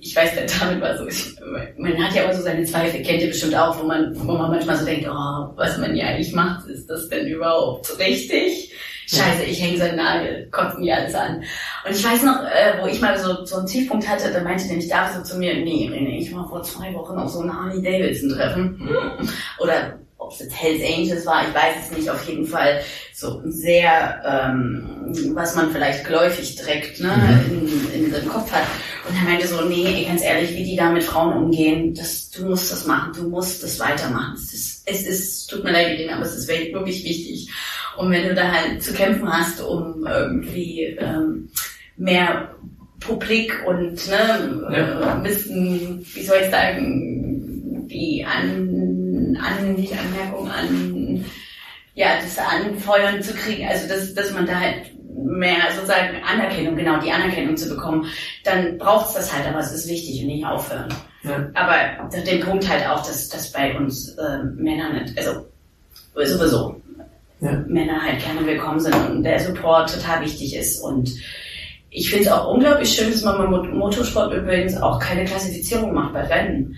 ich 0.00 0.14
weiß, 0.14 0.34
der 0.34 0.46
David 0.46 0.80
war 0.82 0.96
so, 0.98 1.06
ich, 1.06 1.34
man 1.78 1.96
hat 2.04 2.14
ja 2.14 2.24
immer 2.24 2.34
so 2.34 2.42
seine 2.42 2.64
Zweifel, 2.64 3.02
kennt 3.02 3.22
ihr 3.22 3.28
bestimmt 3.28 3.56
auch, 3.56 3.80
wo 3.80 3.86
man, 3.86 4.12
wo 4.16 4.32
man 4.32 4.50
manchmal 4.50 4.76
so 4.76 4.84
denkt, 4.84 5.06
oh, 5.08 5.52
was 5.56 5.78
man 5.78 5.94
hier 5.94 6.06
eigentlich 6.06 6.32
macht, 6.34 6.68
ist 6.68 6.88
das 6.90 7.08
denn 7.08 7.26
überhaupt 7.26 7.98
richtig? 7.98 8.72
Scheiße, 9.10 9.44
ich 9.44 9.62
hänge 9.62 9.78
seinen 9.78 9.96
Nagel, 9.96 10.48
kotzt 10.50 10.78
mir 10.78 10.94
alles 10.94 11.14
an. 11.14 11.42
Und 11.86 11.96
ich 11.96 12.04
weiß 12.04 12.22
noch, 12.24 12.42
äh, 12.44 12.74
wo 12.80 12.86
ich 12.86 13.00
mal 13.00 13.18
so, 13.18 13.42
so 13.46 13.56
einen 13.56 13.66
Tiefpunkt 13.66 14.06
hatte, 14.06 14.30
da 14.30 14.42
meinte 14.42 14.66
nämlich 14.66 14.88
David 14.88 15.16
so 15.16 15.22
zu 15.22 15.38
mir, 15.38 15.54
nee, 15.54 15.88
René, 15.90 16.18
ich 16.18 16.34
war 16.34 16.46
vor 16.46 16.62
zwei 16.62 16.92
Wochen 16.92 17.16
auf 17.16 17.30
so 17.30 17.40
einem 17.40 17.58
Harley 17.58 17.82
Davidson 17.82 18.28
Treffen. 18.28 18.86
Oder 19.60 19.98
ob 20.18 20.32
es 20.32 20.40
jetzt 20.40 20.60
Hells 20.60 20.82
Angels 20.82 21.24
war, 21.24 21.48
ich 21.48 21.54
weiß 21.54 21.74
es 21.86 21.96
nicht, 21.96 22.10
auf 22.10 22.28
jeden 22.28 22.46
Fall 22.46 22.82
so 23.14 23.40
sehr, 23.46 24.20
ähm, 24.26 25.14
was 25.34 25.54
man 25.54 25.70
vielleicht 25.70 26.04
geläufig 26.04 26.56
direkt 26.56 27.00
ne, 27.00 27.44
in, 27.48 28.04
in 28.04 28.12
den 28.12 28.28
Kopf 28.28 28.52
hat. 28.52 28.66
Und 29.08 29.16
er 29.16 29.22
meinte 29.22 29.46
so, 29.46 29.62
nee, 29.62 30.04
ganz 30.04 30.22
ehrlich, 30.22 30.50
wie 30.50 30.64
die 30.64 30.76
da 30.76 30.90
mit 30.90 31.02
Frauen 31.02 31.32
umgehen, 31.32 31.94
das, 31.94 32.28
du 32.30 32.44
musst 32.44 32.70
das 32.70 32.86
machen, 32.86 33.12
du 33.14 33.28
musst 33.28 33.62
das 33.62 33.80
weitermachen. 33.80 34.34
Es 34.34 34.52
ist, 34.52 34.82
es 34.84 35.06
ist 35.06 35.46
tut 35.48 35.64
mir 35.64 35.72
leid, 35.72 35.98
aber 36.10 36.26
es 36.26 36.34
ist 36.34 36.48
wirklich 36.48 37.04
wichtig. 37.04 37.48
Und 37.98 38.12
wenn 38.12 38.28
du 38.28 38.34
da 38.34 38.52
halt 38.52 38.82
zu 38.82 38.92
kämpfen 38.92 39.28
hast, 39.28 39.60
um 39.60 40.06
irgendwie 40.06 40.96
ähm, 41.00 41.50
mehr 41.96 42.54
Publik 43.00 43.52
und 43.66 43.94
ne, 44.08 44.68
Ja. 44.70 45.00
äh, 45.00 45.04
ein 45.14 45.22
bisschen, 45.24 46.06
wie 46.14 46.22
soll 46.22 46.38
ich 46.44 46.50
sagen, 46.50 47.86
die 47.88 48.24
an, 48.24 49.36
an 49.40 49.74
nicht 49.74 49.92
Anmerkung 49.92 50.48
an 50.48 51.24
ja, 51.94 52.20
das 52.22 52.38
Anfeuern 52.38 53.20
zu 53.20 53.34
kriegen, 53.34 53.66
also 53.66 53.88
dass, 53.88 54.14
dass 54.14 54.32
man 54.32 54.46
da 54.46 54.60
halt 54.60 54.92
mehr 55.16 55.56
sozusagen 55.74 56.22
Anerkennung, 56.22 56.76
genau, 56.76 57.00
die 57.00 57.10
Anerkennung 57.10 57.56
zu 57.56 57.68
bekommen, 57.68 58.06
dann 58.44 58.78
braucht's 58.78 59.14
das 59.14 59.34
halt, 59.34 59.48
aber 59.48 59.58
es 59.58 59.72
ist 59.72 59.88
wichtig 59.88 60.20
und 60.22 60.28
nicht 60.28 60.46
aufhören. 60.46 60.94
Ja. 61.24 61.50
Aber 61.54 62.08
den 62.20 62.40
Punkt 62.40 62.68
halt 62.68 62.86
auch, 62.86 63.04
dass, 63.04 63.28
dass 63.28 63.50
bei 63.50 63.76
uns 63.76 64.16
Männer 64.54 64.92
nicht, 64.92 65.18
also 65.18 65.48
sowieso 66.14 66.80
Ja. 67.40 67.52
Männer 67.68 68.02
halt 68.02 68.20
gerne 68.22 68.44
willkommen 68.46 68.80
sind 68.80 68.94
und 69.10 69.22
der 69.22 69.38
Support 69.38 69.94
total 69.94 70.22
wichtig 70.24 70.56
ist 70.56 70.80
und 70.82 71.10
ich 71.90 72.10
finde 72.10 72.26
es 72.26 72.30
auch 72.32 72.52
unglaublich 72.52 72.90
schön, 72.90 73.10
dass 73.10 73.22
man 73.22 73.38
beim 73.38 73.50
Mot- 73.50 73.72
Motorsport 73.72 74.34
übrigens 74.34 74.76
auch 74.76 74.98
keine 74.98 75.24
Klassifizierung 75.24 75.94
macht 75.94 76.12
bei 76.12 76.22
Rennen. 76.22 76.76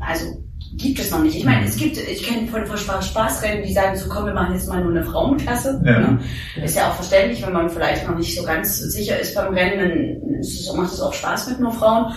Also 0.00 0.42
gibt 0.76 0.98
es 0.98 1.10
noch 1.10 1.22
nicht. 1.22 1.36
Ich 1.36 1.44
meine, 1.44 1.64
es 1.66 1.76
gibt, 1.76 1.96
ich 1.96 2.22
kenne 2.22 2.46
von, 2.48 2.66
von 2.66 2.76
Spaß, 2.76 3.08
Spaßrennen, 3.08 3.62
die 3.64 3.72
sagen 3.72 3.96
so, 3.96 4.08
komm, 4.08 4.26
wir 4.26 4.34
machen 4.34 4.54
jetzt 4.54 4.68
mal 4.68 4.82
nur 4.82 4.90
eine 4.90 5.04
Frauenklasse. 5.04 5.80
Ja. 5.84 6.00
Ne? 6.00 6.20
Ist 6.62 6.76
ja 6.76 6.90
auch 6.90 6.94
verständlich, 6.96 7.44
wenn 7.46 7.52
man 7.52 7.70
vielleicht 7.70 8.06
noch 8.06 8.16
nicht 8.16 8.36
so 8.36 8.42
ganz 8.44 8.78
sicher 8.78 9.18
ist 9.18 9.34
beim 9.34 9.54
Rennen, 9.54 10.18
dann 10.28 10.40
es, 10.40 10.70
macht 10.74 10.92
es 10.92 11.00
auch 11.00 11.14
Spaß 11.14 11.48
mit 11.50 11.60
nur 11.60 11.72
Frauen. 11.72 12.12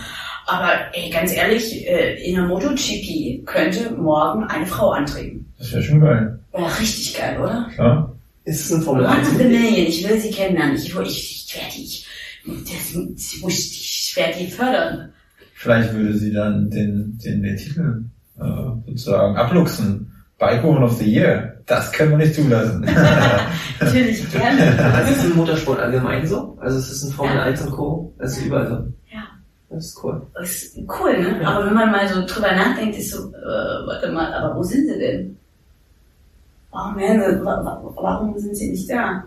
Aber 0.46 0.72
ey, 0.92 1.10
ganz 1.10 1.34
ehrlich, 1.34 1.88
äh, 1.88 2.22
in 2.28 2.36
der 2.36 2.46
MotoGP 2.46 3.46
könnte 3.46 3.92
morgen 3.92 4.44
eine 4.44 4.66
Frau 4.66 4.90
antreten. 4.92 5.53
Das 5.64 5.72
wäre 5.72 5.84
schon 5.84 6.02
geil. 6.02 6.40
Wäre 6.52 6.80
richtig 6.80 7.18
geil, 7.18 7.40
oder? 7.40 7.70
Klar. 7.74 8.14
Ist 8.44 8.66
es 8.66 8.74
ein 8.74 8.82
Formel 8.82 9.06
1? 9.06 9.30
One 9.30 9.40
in 9.40 9.46
a 9.46 9.50
million. 9.50 9.88
Ich 9.88 10.08
will 10.08 10.20
sie 10.20 10.30
kennenlernen. 10.30 10.76
Ich, 10.76 10.94
ich, 10.94 11.48
ich 11.48 11.56
werde 11.56 11.74
die, 11.74 11.84
ich, 11.84 12.06
das, 12.46 13.48
ich, 13.48 14.10
ich 14.10 14.14
werde 14.18 14.40
die 14.40 14.52
fördern. 14.52 15.14
Vielleicht 15.54 15.94
würde 15.94 16.18
sie 16.18 16.34
dann 16.34 16.70
den, 16.70 17.18
den, 17.24 17.42
den 17.42 17.56
Titel 17.56 18.04
äh, 18.42 18.44
sozusagen 18.88 19.38
abluchsen. 19.38 20.12
Bikewoman 20.38 20.84
of 20.84 20.98
the 20.98 21.10
Year. 21.10 21.62
Das 21.66 21.94
können 21.94 22.12
wir 22.12 22.18
nicht 22.18 22.36
zulassen. 22.36 22.82
Natürlich 23.80 24.30
gerne. 24.34 24.78
Also 24.84 25.12
ist 25.14 25.18
es 25.20 25.32
im 25.32 25.38
Motorsport 25.38 25.80
allgemein 25.80 26.28
so? 26.28 26.58
Also 26.60 26.78
es 26.78 26.92
ist 26.92 27.04
ein 27.04 27.14
Formel 27.14 27.40
1 27.40 27.62
und 27.62 27.72
Co. 27.72 28.14
Das 28.18 28.38
ist 28.38 28.46
überall 28.46 28.68
so. 28.68 28.74
Ja. 29.16 29.24
Das 29.70 29.86
ist 29.86 30.04
cool. 30.04 30.28
Das 30.34 30.50
ist 30.50 30.78
cool, 31.00 31.18
ne? 31.22 31.42
Ja. 31.42 31.48
Aber 31.48 31.68
wenn 31.68 31.74
man 31.74 31.90
mal 31.90 32.06
so 32.10 32.26
drüber 32.26 32.52
nachdenkt, 32.52 32.98
ist 32.98 33.12
so, 33.12 33.30
äh, 33.30 33.88
warte 33.88 34.12
mal, 34.12 34.34
aber 34.34 34.58
wo 34.58 34.64
sind 34.64 34.86
sie 34.90 35.00
denn? 35.00 35.38
Warum, 36.74 36.98
werden 36.98 37.22
sie, 37.40 37.46
wa- 37.46 37.64
wa- 37.64 37.94
warum 37.96 38.38
sind 38.38 38.56
sie 38.58 38.72
nicht 38.72 38.90
da? 38.90 39.24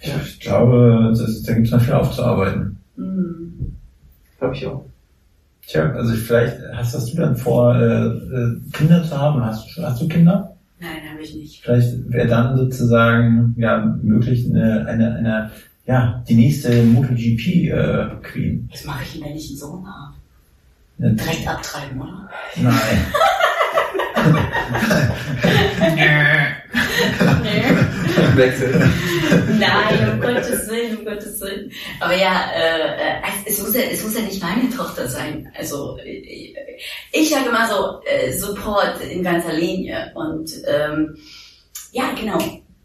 ich 0.00 0.40
glaube, 0.40 1.12
das, 1.16 1.42
da 1.42 1.54
gibt 1.54 1.66
es 1.66 1.72
noch 1.72 1.80
viel 1.80 1.94
aufzuarbeiten. 1.94 2.78
Hm. 2.96 3.74
Glaube 4.38 4.54
ich 4.54 4.66
auch. 4.66 4.84
Tja, 5.66 5.90
also 5.92 6.12
vielleicht 6.14 6.58
hast, 6.74 6.94
hast 6.94 7.12
du 7.12 7.16
dann 7.16 7.36
vor, 7.36 7.74
äh, 7.74 8.06
äh, 8.06 8.60
Kinder 8.72 9.02
zu 9.02 9.18
haben. 9.18 9.42
Hast 9.44 9.66
hast 9.82 10.00
du 10.02 10.08
Kinder? 10.08 10.54
Nein, 10.78 10.90
habe 11.10 11.22
ich 11.22 11.34
nicht. 11.34 11.62
Vielleicht 11.62 12.10
wäre 12.12 12.28
dann 12.28 12.56
sozusagen 12.56 13.54
ja 13.56 13.96
möglich 14.02 14.46
eine, 14.50 14.86
eine, 14.86 15.14
eine 15.14 15.50
ja 15.86 16.22
die 16.28 16.34
nächste 16.34 16.82
MotoGP 16.82 17.46
äh, 17.70 18.06
Queen. 18.22 18.68
Was 18.72 18.84
mache 18.84 19.04
ich 19.04 19.12
denn, 19.14 19.22
wenn 19.24 19.36
ich 19.36 19.48
einen 19.48 19.58
Sohn 19.58 19.86
habe? 19.86 20.14
Direkt 20.98 21.48
abtreiben, 21.48 22.00
oder? 22.00 22.28
Nein. 22.56 23.06
Wechsel. 28.36 28.70
Nein, 29.58 30.12
um 30.12 30.20
Gottes 30.20 30.68
Willen, 30.68 30.98
um 30.98 31.04
Gottes 31.04 31.40
Willen. 31.40 31.70
Aber 32.00 32.16
ja, 32.16 32.50
äh, 32.54 33.18
äh, 33.18 33.22
es, 33.46 33.60
muss 33.60 33.74
ja, 33.74 33.82
es 33.90 34.02
muss 34.02 34.14
ja 34.14 34.22
nicht 34.22 34.42
meine 34.42 34.70
Tochter 34.70 35.08
sein. 35.08 35.50
Also 35.56 35.98
ich, 36.04 36.54
ich 37.12 37.30
sage 37.30 37.48
immer 37.48 37.68
so, 37.68 38.00
äh, 38.06 38.32
Support 38.32 39.00
in 39.10 39.22
ganzer 39.22 39.52
Linie. 39.52 40.12
Und 40.14 40.50
ähm, 40.66 41.16
ja, 41.92 42.12
genau. 42.18 42.38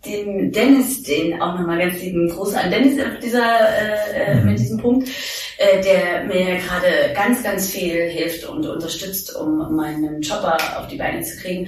Dem 0.06 0.50
Dennis, 0.54 1.04
den 1.04 1.42
auch 1.42 1.60
nochmal 1.60 1.78
ganz 1.78 2.02
lieben 2.02 2.30
Gruß 2.30 2.54
an 2.54 2.72
Dennis 2.72 2.98
dieser, 3.22 3.44
äh, 3.44 4.32
äh, 4.32 4.42
mit 4.46 4.58
diesem 4.58 4.78
Punkt, 4.78 5.10
äh, 5.58 5.82
der 5.82 6.24
mir 6.24 6.58
gerade 6.60 7.14
ganz, 7.14 7.44
ganz 7.44 7.70
viel 7.70 8.08
hilft 8.08 8.46
und 8.46 8.66
unterstützt, 8.66 9.36
um 9.36 9.76
meinen 9.76 10.22
Chopper 10.22 10.58
auf 10.80 10.88
die 10.88 10.96
Beine 10.96 11.22
zu 11.22 11.36
kriegen. 11.42 11.68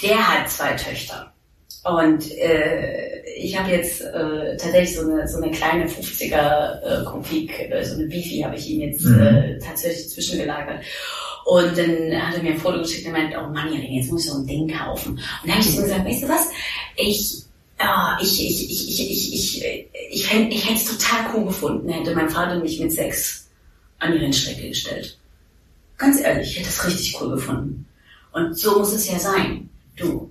Der 0.00 0.16
hat 0.16 0.48
zwei 0.48 0.72
Töchter. 0.76 1.30
Und 1.84 2.30
äh, 2.38 3.22
ich 3.36 3.56
habe 3.58 3.70
jetzt 3.70 4.00
äh, 4.02 4.56
tatsächlich 4.56 4.96
so 4.96 5.02
eine, 5.02 5.26
so 5.28 5.36
eine 5.40 5.50
kleine 5.52 5.86
50er 5.86 6.82
äh, 6.82 7.04
Kopik, 7.04 7.70
äh, 7.70 7.84
so 7.84 7.94
eine 7.94 8.06
Beefy 8.06 8.40
habe 8.40 8.56
ich 8.56 8.68
ihm 8.68 8.80
jetzt 8.80 9.04
Mhm. 9.04 9.20
äh, 9.22 9.58
tatsächlich 9.58 10.10
zwischengelagert. 10.10 10.82
Und 11.46 11.78
dann 11.78 12.20
hat 12.26 12.36
er 12.36 12.42
mir 12.42 12.50
ein 12.52 12.58
Foto 12.58 12.80
geschickt 12.80 13.06
und 13.06 13.12
meint, 13.12 13.34
oh 13.38 13.48
Mann, 13.52 13.72
jetzt 13.72 14.10
muss 14.10 14.24
ich 14.24 14.30
so 14.30 14.38
ein 14.38 14.46
Ding 14.46 14.68
kaufen. 14.68 15.12
Und 15.12 15.20
dann 15.44 15.52
habe 15.52 15.62
ich 15.62 15.74
ihm 15.76 15.82
gesagt, 15.82 16.04
weißt 16.04 16.22
du 16.24 16.28
was, 16.28 16.48
ich, 16.96 17.42
ja, 17.80 18.18
ich, 18.20 18.44
ich, 18.44 18.70
ich, 18.70 19.00
ich, 19.00 19.10
ich, 19.32 19.32
ich, 19.62 19.86
ich, 20.10 20.26
fänd- 20.26 20.50
ich 20.52 20.64
hätte 20.68 20.74
es 20.74 20.84
total 20.98 21.26
cool 21.34 21.46
gefunden, 21.46 21.88
hätte 21.88 22.14
mein 22.14 22.28
Vater 22.28 22.58
mich 22.58 22.78
mit 22.80 22.92
sechs 22.92 23.48
an 24.00 24.12
die 24.12 24.18
Rennstrecke 24.18 24.68
gestellt. 24.68 25.16
Ganz 25.96 26.20
ehrlich, 26.20 26.50
ich 26.50 26.58
hätte 26.58 26.68
es 26.68 26.86
richtig 26.86 27.16
cool 27.20 27.30
gefunden. 27.30 27.86
Und 28.32 28.58
so 28.58 28.78
muss 28.78 28.92
es 28.92 29.08
ja 29.10 29.18
sein. 29.18 29.68
Du, 29.96 30.30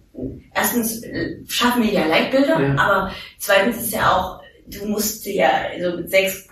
erstens 0.57 1.03
äh, 1.03 1.38
schaffen 1.47 1.84
wir 1.84 1.91
ja 1.91 2.05
Leitbilder, 2.07 2.59
Ja. 2.59 2.75
aber 2.77 3.11
zweitens 3.38 3.77
ist 3.84 3.93
ja 3.93 4.11
auch, 4.11 4.41
du 4.67 4.85
musst 4.85 5.25
ja, 5.25 5.49
also 5.73 5.97
mit 5.97 6.09
sechs 6.09 6.47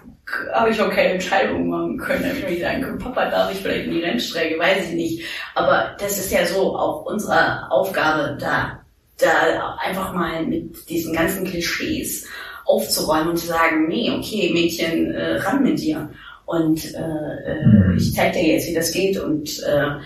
habe 0.54 0.72
ich 0.72 0.78
noch 0.80 0.90
keine 0.90 1.14
Entscheidung 1.14 1.70
machen 1.70 1.98
können. 2.00 2.24
Da 2.24 2.30
habe 2.30 2.40
ich 2.40 2.50
mir 2.50 2.60
sagen 2.66 2.82
können, 2.82 2.98
Papa, 2.98 3.30
darf 3.30 3.52
ich 3.54 3.60
vielleicht 3.60 3.86
in 3.86 3.92
die 3.92 4.02
Rennstrecke? 4.02 4.58
Weiß 4.58 4.88
ich 4.90 4.94
nicht. 4.96 5.24
Aber 5.54 5.96
das 6.00 6.18
ist 6.18 6.32
ja 6.32 6.46
so 6.48 6.76
auch 6.76 7.06
unsere 7.06 7.70
Aufgabe, 7.72 8.36
da, 8.40 8.80
da 9.20 9.76
einfach 9.86 10.14
mal 10.14 10.44
mit 10.46 10.90
diesen 10.90 11.14
ganzen 11.14 11.46
Klischees 11.46 12.26
aufzuräumen 12.66 13.30
und 13.30 13.38
zu 13.38 13.46
sagen, 13.48 13.88
nee, 13.88 14.10
okay, 14.10 14.50
Mädchen, 14.52 15.14
äh, 15.14 15.36
ran 15.38 15.62
mit 15.62 15.80
dir. 15.80 16.10
Und 16.46 16.94
äh, 16.96 16.98
äh, 16.98 17.66
Mhm. 17.66 17.98
ich 17.98 18.14
zeig 18.16 18.34
dir 18.34 18.44
jetzt, 18.44 18.68
wie 18.68 18.74
das 18.74 18.92
geht 18.92 19.20
und 19.20 19.62
äh, 19.64 19.86
und 19.86 20.02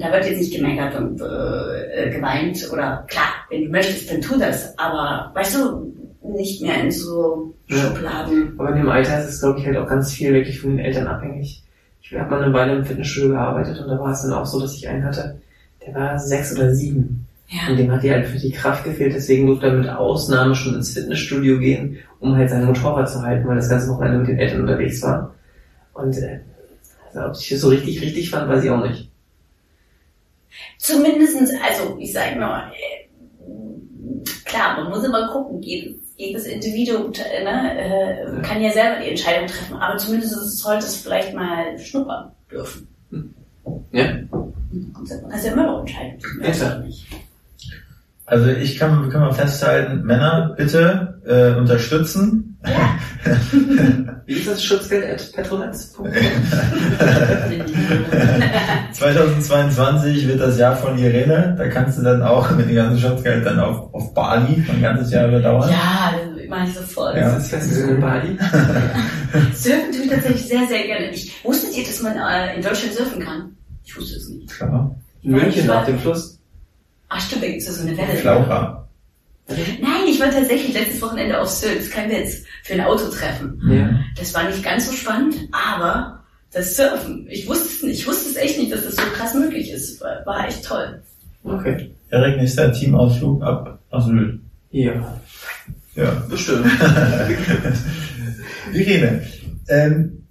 da 0.00 0.12
wird 0.12 0.26
jetzt 0.26 0.40
nicht 0.40 0.56
gemeckert 0.56 0.96
und 0.96 1.20
äh, 1.20 2.06
äh, 2.06 2.10
geweint 2.10 2.68
oder 2.72 3.04
klar, 3.08 3.28
wenn 3.50 3.64
du 3.64 3.70
möchtest, 3.70 4.10
dann 4.10 4.20
tu 4.20 4.38
das. 4.38 4.76
Aber 4.78 5.30
weißt 5.34 5.56
du, 5.56 5.92
nicht 6.22 6.62
mehr 6.62 6.82
in 6.82 6.90
so 6.90 7.54
Ja. 7.68 7.76
Schubladen. 7.76 8.54
Aber 8.58 8.70
in 8.70 8.76
dem 8.76 8.88
Alter 8.88 9.20
ist 9.20 9.28
es, 9.30 9.40
glaube 9.40 9.58
ich, 9.60 9.66
halt 9.66 9.76
auch 9.76 9.88
ganz 9.88 10.12
viel 10.12 10.32
wirklich 10.32 10.60
von 10.60 10.70
den 10.70 10.80
Eltern 10.84 11.06
abhängig. 11.06 11.62
Ich 12.02 12.14
habe 12.18 12.30
mal 12.30 12.42
eine 12.42 12.52
Weile 12.54 12.76
im 12.76 12.84
Fitnessstudio 12.84 13.30
gearbeitet 13.30 13.80
und 13.80 13.88
da 13.88 13.98
war 13.98 14.12
es 14.12 14.22
dann 14.22 14.32
auch 14.32 14.46
so, 14.46 14.60
dass 14.60 14.74
ich 14.74 14.88
einen 14.88 15.04
hatte, 15.04 15.40
der 15.86 15.94
war 15.94 16.18
sechs 16.18 16.54
oder 16.56 16.74
sieben. 16.74 17.26
Ja. 17.48 17.70
Und 17.70 17.78
dem 17.78 17.90
hat 17.90 18.02
die 18.02 18.10
halt 18.10 18.26
für 18.26 18.38
die 18.38 18.50
Kraft 18.50 18.84
gefehlt, 18.84 19.14
deswegen 19.14 19.46
durfte 19.46 19.66
er 19.66 19.72
mit 19.72 19.88
Ausnahme 19.88 20.54
schon 20.54 20.74
ins 20.74 20.92
Fitnessstudio 20.92 21.58
gehen, 21.58 21.96
um 22.20 22.36
halt 22.36 22.50
sein 22.50 22.64
Motorrad 22.64 23.08
zu 23.08 23.22
halten, 23.22 23.46
weil 23.48 23.56
das 23.56 23.68
ganze 23.70 23.88
Wochenende 23.88 24.18
mit 24.18 24.28
den 24.28 24.38
Eltern 24.38 24.60
unterwegs 24.62 25.02
war. 25.02 25.34
Und 25.94 26.16
äh, 26.18 26.40
also, 27.12 27.28
ob 27.28 27.36
ich 27.40 27.48
das 27.48 27.60
so 27.60 27.68
richtig, 27.68 28.00
richtig 28.02 28.30
fand, 28.30 28.48
weiß 28.48 28.64
ich 28.64 28.70
auch 28.70 28.82
nicht. 28.86 29.07
Zumindestens, 30.78 31.50
also 31.62 31.96
ich 31.98 32.12
sag 32.12 32.36
mal, 32.38 32.72
äh, 32.72 33.08
klar, 34.44 34.82
man 34.82 34.90
muss 34.90 35.04
immer 35.04 35.28
gucken, 35.28 35.62
jedes, 35.62 35.96
jedes 36.16 36.46
Individuum 36.46 37.12
äh, 37.12 37.44
ne, 37.44 37.78
äh, 37.78 38.42
kann 38.42 38.62
ja 38.62 38.70
selber 38.72 39.00
die 39.00 39.10
Entscheidung 39.10 39.46
treffen, 39.46 39.76
aber 39.76 39.96
zumindest 39.98 40.58
sollte 40.58 40.86
es 40.86 40.96
vielleicht 40.96 41.34
mal 41.34 41.78
schnuppern 41.78 42.32
dürfen. 42.50 42.88
Ja. 43.92 44.04
Dann 44.04 44.52
kannst 45.30 45.44
du 45.44 45.48
ja 45.48 45.52
immer 45.52 45.66
noch 45.66 45.80
entscheiden. 45.80 46.18
Ja, 46.42 46.50
klar. 46.50 46.78
nicht. 46.80 47.06
Also 48.26 48.50
ich 48.50 48.78
kann, 48.78 49.08
kann 49.08 49.22
mal 49.22 49.32
festhalten, 49.32 50.04
Männer, 50.04 50.54
bitte 50.56 51.20
äh, 51.24 51.58
unterstützen. 51.58 52.58
Wie 54.26 54.32
ist 54.32 54.46
das 54.48 54.62
Schutzgeld 54.62 55.04
at 55.04 55.32
petroletz.com? 55.32 56.06
2022 58.92 60.28
wird 60.28 60.40
das 60.40 60.58
Jahr 60.58 60.76
von 60.76 60.98
Irene. 60.98 61.54
Da 61.58 61.68
kannst 61.68 61.98
du 61.98 62.02
dann 62.02 62.22
auch 62.22 62.50
mit 62.52 62.68
dem 62.68 62.76
ganzen 62.76 63.00
Schutzgeld 63.00 63.44
dann 63.44 63.58
auf, 63.60 63.92
auf 63.92 64.14
Bali 64.14 64.64
ein 64.68 64.82
ganzes 64.82 65.12
Jahr 65.12 65.28
überdauern. 65.28 65.70
Ja, 65.70 66.14
das 66.36 66.48
mache 66.48 66.68
ich 66.68 66.74
sofort. 66.74 67.16
Ja. 67.16 67.34
Das 67.34 67.44
ist 67.44 67.50
Festival 67.50 67.88
in 67.94 68.00
Bali. 68.00 68.38
Surfen 69.54 69.92
tue 69.92 70.02
ich 70.04 70.10
tatsächlich 70.10 70.46
sehr, 70.46 70.66
sehr 70.68 70.86
gerne. 70.86 71.10
Ich, 71.10 71.44
wusstet 71.44 71.76
ihr, 71.76 71.84
dass 71.84 72.02
man 72.02 72.16
äh, 72.16 72.56
in 72.56 72.62
Deutschland 72.62 72.94
surfen 72.94 73.20
kann? 73.20 73.56
Ich 73.84 73.96
wusste 73.96 74.16
es 74.16 74.28
nicht. 74.28 74.48
Klar. 74.50 74.94
In 75.22 75.32
München 75.32 75.70
auf 75.70 75.84
dem 75.86 75.98
Fluss. 75.98 76.38
Ach 77.08 77.20
stimmt, 77.20 77.42
da 77.42 77.48
gibt 77.48 77.62
es 77.62 77.74
so 77.74 77.86
eine 77.86 77.96
Welle. 77.96 78.18
Flaucher. 78.18 78.87
Nein, 79.48 80.06
ich 80.06 80.20
war 80.20 80.30
tatsächlich 80.30 80.74
letztes 80.74 81.00
Wochenende 81.00 81.40
auf 81.40 81.48
Sylt, 81.48 81.80
ist 81.80 81.92
kein 81.92 82.10
Witz, 82.10 82.42
für 82.64 82.74
ein 82.74 82.82
Autotreffen. 82.82 83.60
Ja. 83.70 83.98
Das 84.18 84.34
war 84.34 84.44
nicht 84.44 84.62
ganz 84.62 84.86
so 84.90 84.92
spannend, 84.92 85.36
aber 85.52 86.22
das 86.52 86.76
Surfen, 86.76 87.26
ich 87.30 87.48
wusste 87.48 87.68
es 87.68 87.82
nicht, 87.82 88.00
ich 88.00 88.06
wusste 88.06 88.30
es 88.30 88.36
echt 88.36 88.58
nicht, 88.58 88.72
dass 88.72 88.84
es 88.84 88.96
so 88.96 89.02
krass 89.14 89.34
möglich 89.34 89.70
ist. 89.70 90.00
War, 90.00 90.24
war 90.26 90.46
echt 90.46 90.64
toll. 90.64 91.00
Okay. 91.44 91.90
Erik, 92.10 92.36
nächster 92.36 92.72
Teamausflug 92.72 93.42
ab 93.42 93.78
nach 93.90 94.04
Sylt. 94.04 94.40
Ja, 94.70 95.18
Ja. 95.94 96.10
bestimmt. 96.28 96.66
Irene, 98.74 99.22
ähm, 99.68 100.24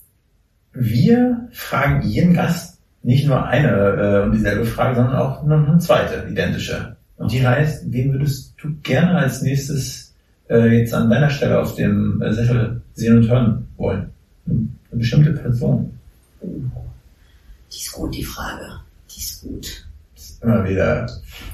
wir 0.74 1.48
fragen 1.54 2.08
jeden 2.08 2.36
Gast 2.36 2.78
nicht 3.02 3.26
nur 3.26 3.44
eine 3.46 3.70
äh, 3.70 4.24
und 4.26 4.34
dieselbe 4.34 4.66
Frage, 4.66 4.96
sondern 4.96 5.16
auch 5.16 5.44
noch 5.44 5.68
eine 5.68 5.80
zweite, 5.80 6.28
identische. 6.30 6.97
Und 7.18 7.32
die 7.32 7.46
heißt, 7.46 7.92
wen 7.92 8.14
würdest 8.14 8.54
du 8.62 8.74
gerne 8.84 9.18
als 9.18 9.42
nächstes 9.42 10.14
äh, 10.50 10.80
jetzt 10.80 10.94
an 10.94 11.10
deiner 11.10 11.30
Stelle 11.30 11.60
auf 11.60 11.76
dem 11.76 12.22
äh, 12.22 12.34
Sessel 12.34 12.82
sehen 12.94 13.18
und 13.18 13.30
hören 13.30 13.68
wollen? 13.78 14.12
Eine 14.46 14.70
bestimmte 14.92 15.34
Person. 15.34 15.98
Die 16.42 17.78
ist 17.78 17.92
gut, 17.92 18.16
die 18.16 18.24
Frage. 18.24 18.80
Die 19.10 19.20
ist 19.20 19.42
gut. 19.42 19.88
Das 20.16 20.30
ist 20.30 20.44
immer 20.44 20.68
wieder, 20.68 21.10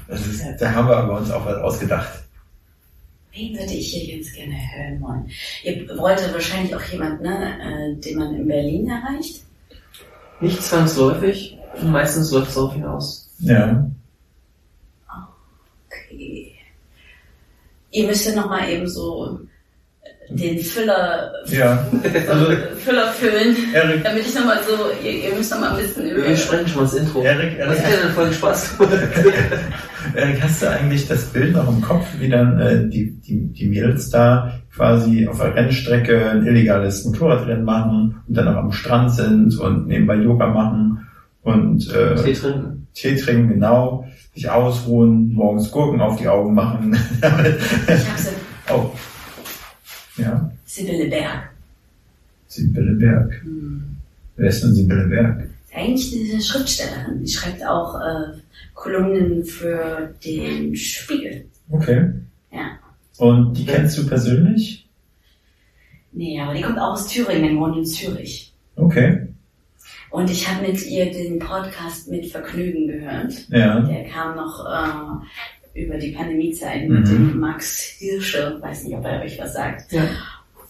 das 0.08 0.26
ist, 0.26 0.42
da 0.58 0.72
haben 0.72 0.88
wir 0.88 0.96
aber 0.96 1.18
uns 1.18 1.30
auch 1.30 1.44
was 1.44 1.56
ausgedacht. 1.56 2.24
Wen 3.32 3.58
würde 3.58 3.72
ich 3.72 3.92
hier 3.92 4.16
jetzt 4.16 4.32
gerne 4.32 4.54
hören 4.54 5.00
wollen? 5.00 5.30
Ihr 5.64 5.88
wollt 5.98 6.32
wahrscheinlich 6.32 6.74
auch 6.74 6.84
jemand, 6.84 7.20
ne, 7.20 7.58
äh, 7.60 8.00
den 8.00 8.18
man 8.18 8.34
in 8.34 8.46
Berlin 8.46 8.88
erreicht. 8.88 9.42
Nicht 10.40 10.62
zwangsläufig. 10.62 11.58
Meistens 11.82 12.30
läuft 12.30 12.48
es 12.48 12.54
darauf 12.54 12.74
hinaus. 12.74 13.28
Ja. 13.40 13.90
Okay. 16.14 16.52
Ihr 17.90 18.06
müsst 18.06 18.26
ja 18.26 18.34
nochmal 18.34 18.68
eben 18.70 18.88
so 18.88 19.40
den 20.30 20.58
Füller, 20.60 21.32
Ja. 21.48 21.86
Also, 22.28 22.46
Füller 22.78 23.08
füllen, 23.12 23.56
Erik, 23.74 24.02
damit 24.04 24.26
ich 24.26 24.34
nochmal 24.34 24.58
so, 24.66 25.06
ihr, 25.06 25.28
ihr 25.28 25.34
müsst 25.36 25.52
nochmal 25.52 25.70
ein 25.70 25.76
bisschen 25.76 26.10
über... 26.10 26.26
Wir 26.26 26.36
sprechen 26.36 26.66
schon 26.66 26.76
mal 26.76 26.82
das 26.84 26.94
Intro. 26.94 27.22
Erik, 27.22 27.58
Was 27.58 27.78
Erik, 27.78 27.84
hat 27.84 27.92
dir 27.92 28.02
denn 28.02 28.14
voll 28.14 28.32
Spaß? 28.32 28.76
Erik, 30.14 30.42
hast 30.42 30.62
du 30.62 30.70
eigentlich 30.70 31.06
das 31.08 31.24
Bild 31.26 31.52
noch 31.52 31.68
im 31.68 31.80
Kopf, 31.82 32.06
wie 32.18 32.28
dann 32.28 32.58
äh, 32.58 32.88
die, 32.88 33.12
die, 33.20 33.52
die 33.52 33.66
Mädels 33.66 34.10
da 34.10 34.60
quasi 34.74 35.26
auf 35.28 35.38
der 35.38 35.54
Rennstrecke 35.54 36.30
ein 36.30 36.46
illegales 36.46 37.04
Motorradrennen 37.04 37.64
machen 37.64 38.22
und 38.26 38.34
dann 38.34 38.48
auch 38.48 38.56
am 38.56 38.72
Strand 38.72 39.12
sind 39.12 39.58
und 39.58 39.86
nebenbei 39.86 40.16
Yoga 40.16 40.48
machen 40.48 41.06
und 41.42 41.88
äh, 41.94 42.14
Tee 42.16 42.32
trinken. 42.32 42.83
Tee 42.94 43.16
trinken, 43.16 43.48
genau, 43.48 44.06
sich 44.34 44.48
ausruhen, 44.48 45.32
morgens 45.32 45.70
Gurken 45.70 46.00
auf 46.00 46.18
die 46.18 46.28
Augen 46.28 46.54
machen. 46.54 46.96
Ich 47.16 47.24
hab 47.24 48.18
sie, 48.18 48.30
oh. 48.72 48.90
Ja, 50.16 50.50
Sibylle 50.64 51.08
Berg. 51.08 51.50
Sibylle 52.46 52.92
Berg. 52.94 53.42
Hm. 53.42 53.96
Wer 54.36 54.48
ist 54.48 54.62
denn 54.62 54.74
Sibylle 54.74 55.06
Berg? 55.08 55.48
Eigentlich 55.74 56.10
diese 56.10 56.40
Schriftstellerin. 56.40 57.20
Die 57.20 57.30
schreibt 57.30 57.66
auch 57.66 57.96
äh, 58.00 58.38
Kolumnen 58.74 59.44
für 59.44 60.14
den 60.24 60.74
Spiegel. 60.76 61.46
Okay. 61.70 62.10
Ja. 62.52 62.78
Und 63.18 63.58
die 63.58 63.66
kennst 63.66 63.98
du 63.98 64.06
persönlich? 64.06 64.88
Nee, 66.12 66.40
aber 66.40 66.54
die 66.54 66.62
kommt 66.62 66.78
auch 66.78 66.92
aus 66.92 67.08
Thüringen, 67.08 67.58
wohnt 67.58 67.76
in 67.76 67.84
Zürich. 67.84 68.52
Okay. 68.76 69.28
Und 70.14 70.30
ich 70.30 70.48
habe 70.48 70.66
mit 70.68 70.86
ihr 70.86 71.10
den 71.10 71.40
Podcast 71.40 72.08
mit 72.08 72.26
Vergnügen 72.26 72.86
gehört. 72.86 73.32
Ja. 73.48 73.80
Der 73.80 74.04
kam 74.04 74.36
noch 74.36 74.64
äh, 74.64 75.82
über 75.82 75.96
die 75.98 76.12
Pandemiezeit 76.12 76.88
Mhm. 76.88 76.94
mit 76.94 77.08
dem 77.08 77.40
Max 77.40 77.96
Hirsche. 77.98 78.58
Weiß 78.60 78.84
nicht, 78.84 78.96
ob 78.96 79.04
er 79.04 79.22
euch 79.22 79.36
was 79.40 79.54
sagt. 79.54 79.90
Ja. 79.92 80.02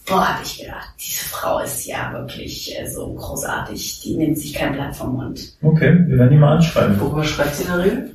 Boah, 0.07 0.35
hab 0.35 0.43
ich 0.43 0.59
gedacht, 0.59 0.89
diese 0.99 1.25
Frau 1.25 1.59
ist 1.59 1.85
ja 1.85 2.11
wirklich 2.13 2.75
äh, 2.79 2.87
so 2.87 3.13
großartig. 3.13 4.01
Die 4.03 4.15
nimmt 4.17 4.37
sich 4.39 4.53
kein 4.53 4.73
Blatt 4.73 4.95
vom 4.95 5.13
Mund. 5.13 5.55
Okay, 5.61 5.95
wir 6.07 6.17
werden 6.17 6.31
die 6.31 6.37
mal 6.37 6.55
anschreiben. 6.57 6.99
Worüber 6.99 7.23
schreibt 7.23 7.55
sie 7.55 7.63
in 7.63 7.69
der 7.69 7.79
Regel? 7.85 8.11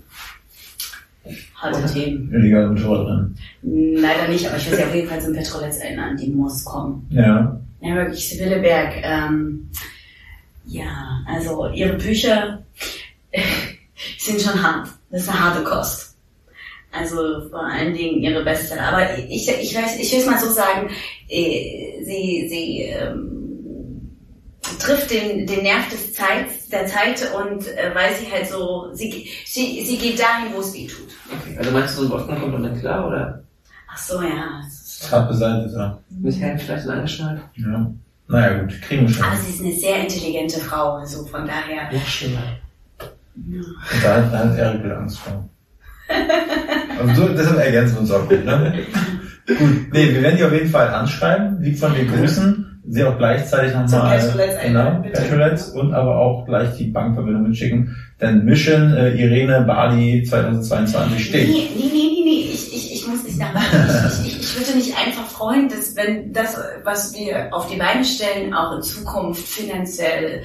Harte? 1.54 1.92
Themen. 1.92 2.32
Illegale 2.34 2.70
Motorradrennen. 2.70 3.36
Leider 3.62 4.26
nicht, 4.28 4.46
aber 4.48 4.56
ich 4.56 4.68
will 4.68 4.78
sie 4.78 4.84
auf 4.84 4.94
jeden 4.94 5.08
Fall 5.08 5.20
zum 5.20 5.34
Petrolets 5.34 5.76
erinnern. 5.78 6.16
Die 6.16 6.28
muss 6.28 6.64
kommen. 6.64 7.06
Ja. 7.10 7.60
Ja, 7.82 7.94
wirklich, 7.94 8.28
Sibylle 8.30 8.60
Berg. 8.60 8.94
Ähm, 9.02 9.68
ja, 10.66 11.20
also 11.26 11.68
ihre 11.68 11.94
Bücher 11.96 12.62
sind 14.18 14.40
schon 14.40 14.62
hart. 14.62 14.88
Das 15.10 15.22
ist 15.22 15.28
eine 15.28 15.40
harte 15.40 15.64
Kost. 15.64 16.16
Also 16.92 17.48
vor 17.50 17.64
allen 17.64 17.94
Dingen 17.94 18.20
ihre 18.22 18.42
Bestseller. 18.44 18.82
Aber 18.88 19.18
ich, 19.18 19.48
ich 19.48 19.74
weiß, 19.76 19.98
ich 20.00 20.12
will 20.12 20.20
es 20.20 20.26
mal 20.26 20.40
so 20.40 20.50
sagen, 20.50 20.90
äh, 21.28 22.02
sie, 22.04 22.48
sie 22.48 22.82
ähm, 22.82 24.10
trifft 24.80 25.10
den, 25.10 25.46
den 25.46 25.62
Nerv 25.62 25.88
des 25.88 26.12
Zeit, 26.12 26.46
der 26.72 26.86
Zeit 26.86 27.22
und 27.34 27.66
äh, 27.76 27.94
weil 27.94 28.14
sie 28.16 28.30
halt 28.30 28.48
so, 28.48 28.88
sie, 28.92 29.28
sie, 29.46 29.84
sie 29.84 29.98
geht 29.98 30.18
dahin, 30.18 30.52
wo 30.52 30.60
es 30.60 30.74
weh 30.74 30.86
tut. 30.88 31.08
Okay. 31.30 31.56
Also 31.58 31.70
meinst 31.70 31.96
du, 31.98 32.02
so 32.02 32.06
ein 32.16 32.20
Wodka 32.20 32.34
kommt 32.36 32.54
damit 32.54 32.80
klar, 32.80 33.06
oder? 33.06 33.42
Ach 33.88 33.98
so, 33.98 34.20
ja. 34.22 34.60
das 34.64 34.72
ist- 34.74 35.08
Gerade 35.10 35.28
beseitigt, 35.28 35.74
ja. 35.76 35.98
Mit 36.10 36.36
Helm 36.40 36.58
vielleicht 36.58 36.86
und 36.86 36.92
angeschnallt. 36.92 37.40
ja. 37.56 37.92
Naja, 38.30 38.60
gut, 38.60 38.80
kriegen 38.82 39.08
wir 39.08 39.14
schon. 39.14 39.24
Aber 39.24 39.36
sie 39.36 39.50
ist 39.50 39.60
eine 39.60 39.72
sehr 39.72 40.02
intelligente 40.02 40.60
Frau, 40.60 40.94
also 40.94 41.24
von 41.26 41.46
daher. 41.46 41.92
Noch 41.92 42.06
schlimmer. 42.06 42.42
Und 43.36 44.04
da 44.04 44.16
hat, 44.16 44.32
da 44.32 44.38
hat 44.38 44.58
Erik 44.58 44.84
wieder 44.84 44.98
Angst 44.98 45.18
vor. 45.18 45.48
Und 47.02 47.14
so, 47.16 47.28
deshalb 47.28 47.58
ergänzen 47.58 47.94
wir 47.94 48.00
uns 48.00 48.10
auch 48.10 48.28
gut, 48.28 48.44
ne? 48.44 48.84
Gut, 49.46 49.92
nee, 49.92 50.14
wir 50.14 50.22
werden 50.22 50.36
die 50.36 50.44
auf 50.44 50.52
jeden 50.52 50.68
Fall 50.68 50.88
anschreiben, 50.88 51.60
lieb 51.60 51.76
von 51.78 51.92
dir 51.94 52.04
grüßen, 52.04 52.82
sie 52.88 53.04
auch 53.04 53.18
gleichzeitig 53.18 53.74
nochmal, 53.74 54.20
genau. 54.62 55.02
Petrolets 55.02 55.70
und 55.70 55.92
aber 55.92 56.16
auch 56.16 56.46
gleich 56.46 56.76
die 56.76 56.84
Bankverbindung 56.84 57.44
mitschicken, 57.44 57.96
denn 58.20 58.44
Mission 58.44 58.92
äh, 58.94 59.10
Irene 59.10 59.64
Bali 59.66 60.22
2022 60.22 61.24
steht. 61.24 61.48
Nee, 61.48 61.68
nee, 61.76 61.84
nee, 61.84 61.90
nee, 61.92 62.22
nee. 62.24 62.50
Ich, 62.52 62.74
ich, 62.74 62.94
ich 62.94 63.06
muss 63.08 63.24
nicht 63.24 63.38
nach 63.38 63.52
Bali. 63.52 63.66
Ich, 64.50 64.58
würde 64.66 64.78
mich 64.78 64.96
einfach 64.96 65.26
freuen, 65.26 65.68
dass 65.68 65.94
wenn 65.96 66.32
das, 66.32 66.58
was 66.84 67.12
wir 67.14 67.48
auf 67.52 67.68
die 67.70 67.76
Beine 67.76 68.04
stellen, 68.04 68.52
auch 68.54 68.76
in 68.76 68.82
Zukunft 68.82 69.46
finanziell, 69.46 70.42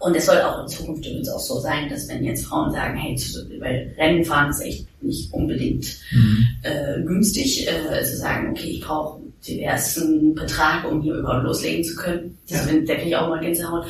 Und 0.00 0.14
es 0.16 0.26
soll 0.26 0.38
auch 0.42 0.62
in 0.62 0.68
Zukunft 0.68 1.06
übrigens 1.06 1.28
auch 1.30 1.40
so 1.40 1.60
sein, 1.60 1.88
dass 1.88 2.06
wenn 2.08 2.24
jetzt 2.24 2.44
Frauen 2.44 2.72
sagen, 2.72 2.94
hey, 2.98 3.16
zu- 3.16 3.48
weil 3.58 3.94
Rennen 3.96 4.24
fahren 4.24 4.50
ist 4.50 4.60
echt 4.60 4.86
nicht 5.02 5.32
unbedingt 5.32 5.86
Mhm. 6.12 6.46
äh, 6.62 7.00
günstig, 7.06 7.66
äh, 7.66 8.04
zu 8.04 8.16
sagen, 8.18 8.50
okay, 8.50 8.68
ich 8.68 8.80
brauche 8.82 9.20
den 9.48 9.60
ersten 9.60 10.34
Betrag, 10.34 10.90
um 10.90 11.00
hier 11.02 11.14
überhaupt 11.14 11.44
loslegen 11.44 11.84
zu 11.84 11.94
können. 11.96 12.36
Das, 12.50 12.66
ja. 12.66 12.72
Da 12.86 12.94
kriege 12.96 13.08
ich 13.08 13.16
auch 13.16 13.28
mal 13.28 13.40
Gänsehaut. 13.40 13.86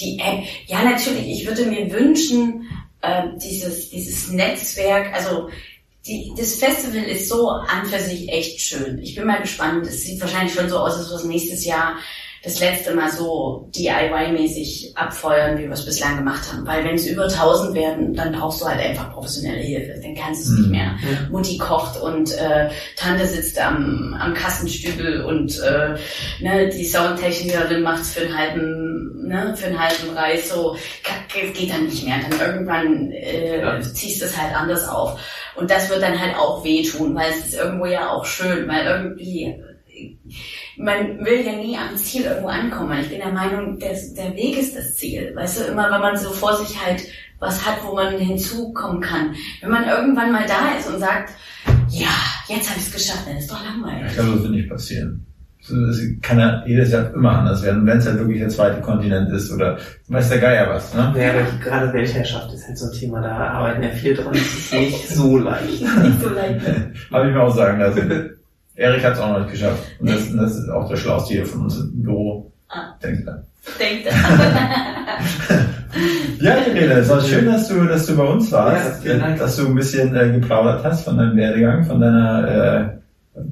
Die 0.00 0.18
App, 0.18 0.44
ja 0.66 0.82
natürlich, 0.82 1.26
ich 1.26 1.46
würde 1.46 1.66
mir 1.66 1.90
wünschen, 1.92 2.66
äh, 3.02 3.22
dieses, 3.36 3.90
dieses 3.90 4.30
Netzwerk, 4.30 5.12
also 5.14 5.48
die, 6.06 6.32
das 6.36 6.54
Festival 6.56 7.02
ist 7.04 7.28
so 7.28 7.50
an 7.50 7.86
für 7.86 7.98
sich 8.00 8.28
echt 8.28 8.60
schön. 8.60 8.98
Ich 9.02 9.14
bin 9.14 9.26
mal 9.26 9.40
gespannt. 9.40 9.86
Es 9.86 10.02
sieht 10.02 10.20
wahrscheinlich 10.20 10.54
schon 10.54 10.68
so 10.68 10.78
aus, 10.78 10.96
als 10.96 11.10
es 11.10 11.24
nächstes 11.24 11.64
Jahr 11.64 11.96
das 12.42 12.58
letzte 12.58 12.94
Mal 12.94 13.10
so 13.10 13.70
DIY-mäßig 13.76 14.92
abfeuern, 14.96 15.58
wie 15.58 15.64
wir 15.64 15.72
es 15.72 15.84
bislang 15.84 16.16
gemacht 16.16 16.50
haben. 16.50 16.66
Weil 16.66 16.84
wenn 16.84 16.94
es 16.94 17.06
über 17.06 17.24
1000 17.24 17.74
werden, 17.74 18.14
dann 18.14 18.32
brauchst 18.32 18.62
du 18.62 18.66
halt 18.66 18.80
einfach 18.80 19.12
professionelle 19.12 19.60
Hilfe. 19.60 20.00
Dann 20.02 20.14
kannst 20.14 20.48
du 20.48 20.52
es 20.52 20.58
nicht 20.58 20.66
Mhm. 20.66 20.72
mehr. 20.72 20.96
Mutti 21.30 21.58
kocht 21.58 22.00
und 22.00 22.32
äh, 22.38 22.70
Tante 22.96 23.26
sitzt 23.26 23.58
am, 23.60 24.16
am 24.18 24.32
Kassenstübel 24.32 25.22
und 25.24 25.58
äh, 25.60 25.96
ne, 26.42 26.68
die 26.70 26.84
Soundtechnikerin 26.86 27.82
macht's 27.82 28.14
für 28.14 28.20
einen 28.24 28.36
halben, 28.38 29.26
ne, 29.28 29.54
für 29.56 29.66
einen 29.66 29.78
halben 29.78 30.16
Reis. 30.16 30.48
So 30.48 30.76
Ka- 31.02 31.14
geht 31.54 31.70
dann 31.70 31.84
nicht 31.86 32.04
mehr. 32.04 32.16
Dann 32.30 32.40
irgendwann 32.40 33.12
äh, 33.12 33.60
Ja. 33.60 33.80
ziehst 33.80 34.20
du 34.22 34.24
es 34.26 34.40
halt 34.40 34.54
anders 34.56 34.88
auf. 34.88 35.20
Und 35.56 35.70
das 35.70 35.90
wird 35.90 36.02
dann 36.02 36.18
halt 36.18 36.34
auch 36.36 36.64
wehtun, 36.64 37.14
weil 37.14 37.30
es 37.32 37.48
ist 37.48 37.54
irgendwo 37.54 37.84
ja 37.86 38.08
auch 38.10 38.24
schön, 38.24 38.66
weil 38.66 38.86
irgendwie 38.86 39.62
man 40.82 41.18
will 41.24 41.40
ja 41.44 41.52
nie 41.52 41.76
am 41.76 41.96
Ziel 41.96 42.24
irgendwo 42.24 42.48
ankommen. 42.48 42.98
Ich 43.00 43.08
bin 43.10 43.18
der 43.18 43.32
Meinung, 43.32 43.78
der, 43.78 43.90
der 44.16 44.34
Weg 44.34 44.58
ist 44.58 44.76
das 44.76 44.94
Ziel. 44.94 45.32
Weißt 45.34 45.60
du, 45.60 45.64
immer 45.72 45.90
wenn 45.90 46.00
man 46.00 46.16
so 46.16 46.30
vor 46.30 46.56
sich 46.56 46.76
halt 46.84 47.02
was 47.38 47.64
hat, 47.66 47.76
wo 47.84 47.94
man 47.94 48.18
hinzukommen 48.18 49.00
kann. 49.00 49.34
Wenn 49.62 49.70
man 49.70 49.88
irgendwann 49.88 50.30
mal 50.32 50.44
da 50.46 50.76
ist 50.78 50.88
und 50.88 50.98
sagt, 51.00 51.30
ja, 51.88 52.08
jetzt 52.48 52.68
habe 52.70 52.78
ich 52.78 52.86
es 52.86 52.92
geschafft, 52.92 53.26
dann 53.26 53.36
ist 53.38 53.50
doch 53.50 53.62
langweilig. 53.64 54.08
Ich 54.10 54.14
glaube, 54.14 54.32
das 54.32 54.42
wird 54.42 54.52
nicht 54.52 54.68
passieren. 54.68 55.26
Es 55.62 56.00
kann 56.22 56.38
ja 56.38 56.64
jedes 56.66 56.90
Jahr 56.90 57.12
immer 57.14 57.38
anders 57.38 57.62
werden, 57.62 57.86
wenn 57.86 57.98
es 57.98 58.06
halt 58.06 58.18
wirklich 58.18 58.38
der 58.40 58.48
zweite 58.48 58.80
Kontinent 58.80 59.30
ist 59.30 59.50
oder 59.52 59.78
weiß 60.08 60.30
der 60.30 60.38
Geier 60.38 60.70
was. 60.70 60.94
Ne? 60.94 61.14
Ja, 61.18 61.30
aber 61.32 61.42
die- 61.42 61.58
gerade 61.62 61.92
Weltherrschaft 61.92 62.52
ist 62.54 62.66
halt 62.66 62.78
so 62.78 62.86
ein 62.86 62.92
Thema, 62.98 63.20
da 63.20 63.30
arbeiten 63.36 63.82
ja 63.82 63.90
viel 63.90 64.14
dran. 64.14 64.32
Das 64.32 64.40
ist 64.42 64.72
nicht 64.72 65.08
so 65.10 65.36
leicht. 65.36 65.68
Nicht 66.02 66.20
so 66.22 66.28
leicht. 66.30 66.60
Habe 67.12 67.28
ich 67.28 67.34
mir 67.34 67.42
auch 67.42 67.54
sagen 67.54 67.78
lassen. 67.78 68.29
Erik 68.80 69.04
hat 69.04 69.12
es 69.12 69.20
auch 69.20 69.28
noch 69.28 69.40
nicht 69.40 69.50
geschafft. 69.52 69.82
Und 69.98 70.08
das, 70.08 70.34
das 70.34 70.56
ist 70.56 70.70
auch 70.70 70.88
der 70.88 70.96
Schlauste 70.96 71.34
hier 71.34 71.44
von 71.44 71.60
uns 71.62 71.78
im 71.78 72.02
Büro. 72.02 72.50
Ah. 72.68 72.94
Denkt 73.02 73.28
er. 73.28 73.44
Denkt 73.78 74.06
Ja, 76.40 76.54
Irene, 76.66 76.94
es 76.94 77.08
war 77.10 77.20
schön, 77.20 77.44
dass 77.44 77.68
du, 77.68 77.84
dass 77.84 78.06
du 78.06 78.16
bei 78.16 78.24
uns 78.24 78.50
warst, 78.50 79.04
Ja, 79.04 79.18
Dank. 79.18 79.38
dass 79.38 79.56
du 79.56 79.66
ein 79.66 79.74
bisschen 79.74 80.16
äh, 80.16 80.30
geplaudert 80.32 80.82
hast 80.82 81.04
von 81.04 81.18
deinem 81.18 81.36
Werdegang, 81.36 81.84
von 81.84 82.00
deiner 82.00 82.48
äh, 82.48 82.88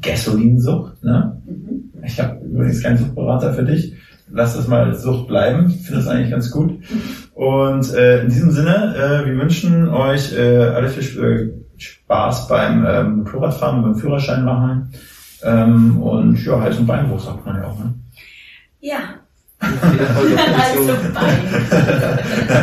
Gasolinsucht. 0.01 1.05
Ne? 1.05 1.39
Mhm. 1.45 1.93
Ich 2.07 2.19
habe 2.19 2.39
übrigens 2.47 2.83
keinen 2.83 2.97
Suchtberater 2.97 3.53
für 3.53 3.65
dich. 3.65 3.93
Lass 4.31 4.57
das 4.57 4.67
mal 4.67 4.95
Sucht 4.95 5.29
bleiben. 5.29 5.67
Ich 5.69 5.83
finde 5.87 6.01
das 6.01 6.09
eigentlich 6.09 6.31
ganz 6.31 6.51
gut. 6.51 6.73
Und 7.35 7.93
äh, 7.95 8.23
in 8.23 8.31
diesem 8.31 8.51
Sinne, 8.51 8.95
äh, 8.97 9.27
wir 9.27 9.39
wünschen 9.39 9.89
euch 9.89 10.33
äh, 10.35 10.57
alle 10.57 10.89
viel 10.89 11.23
äh, 11.23 11.51
Spaß 11.79 12.49
beim 12.49 12.85
ähm, 12.87 13.17
Motorradfahren, 13.19 13.83
beim 13.83 13.95
Führerschein 13.97 14.43
machen. 14.45 14.91
Ähm, 15.43 16.01
und 16.02 16.44
ja, 16.44 16.60
Hals- 16.60 16.78
und 16.78 16.86
Beinbruch 16.86 17.20
sagt 17.20 17.44
man 17.47 17.56
ja 17.56 17.69
auch. 17.69 17.78
Ne? 17.78 17.94
Ja. 18.81 18.98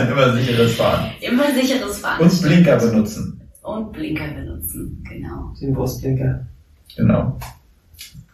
Immer 0.10 0.34
sicheres 0.34 0.76
Fahren. 0.76 1.12
Immer 1.20 1.52
sicheres 1.54 2.00
Fahren. 2.00 2.22
Und 2.22 2.42
Blinker 2.42 2.78
benutzen. 2.78 3.42
Und 3.64 3.92
Blinker 3.92 4.28
benutzen, 4.34 5.04
genau. 5.10 5.54
Den 5.60 5.74
Brustblinker. 5.74 6.46
Genau. 6.96 7.38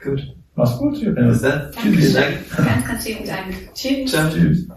Gut. 0.04 0.36
Mach's 0.56 0.78
gut, 0.78 1.02
dann. 1.06 1.34
Vielen 1.34 2.14
Dank. 2.14 2.58
Ganz, 2.58 2.86
ganz 2.86 3.04
vielen 3.04 3.26
Dank. 3.26 3.74
Tschüss. 3.74 4.12
Ciao. 4.12 4.30
Tschüss. 4.30 4.68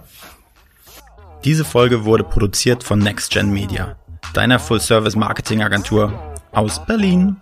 Diese 1.45 1.65
Folge 1.65 2.05
wurde 2.05 2.25
produziert 2.25 2.85
von 2.85 3.01
NextGen 3.01 3.53
Media, 3.53 3.97
deiner 4.33 4.59
Full-Service-Marketing-Agentur 4.59 6.13
aus 6.53 6.87
Berlin. 6.87 7.37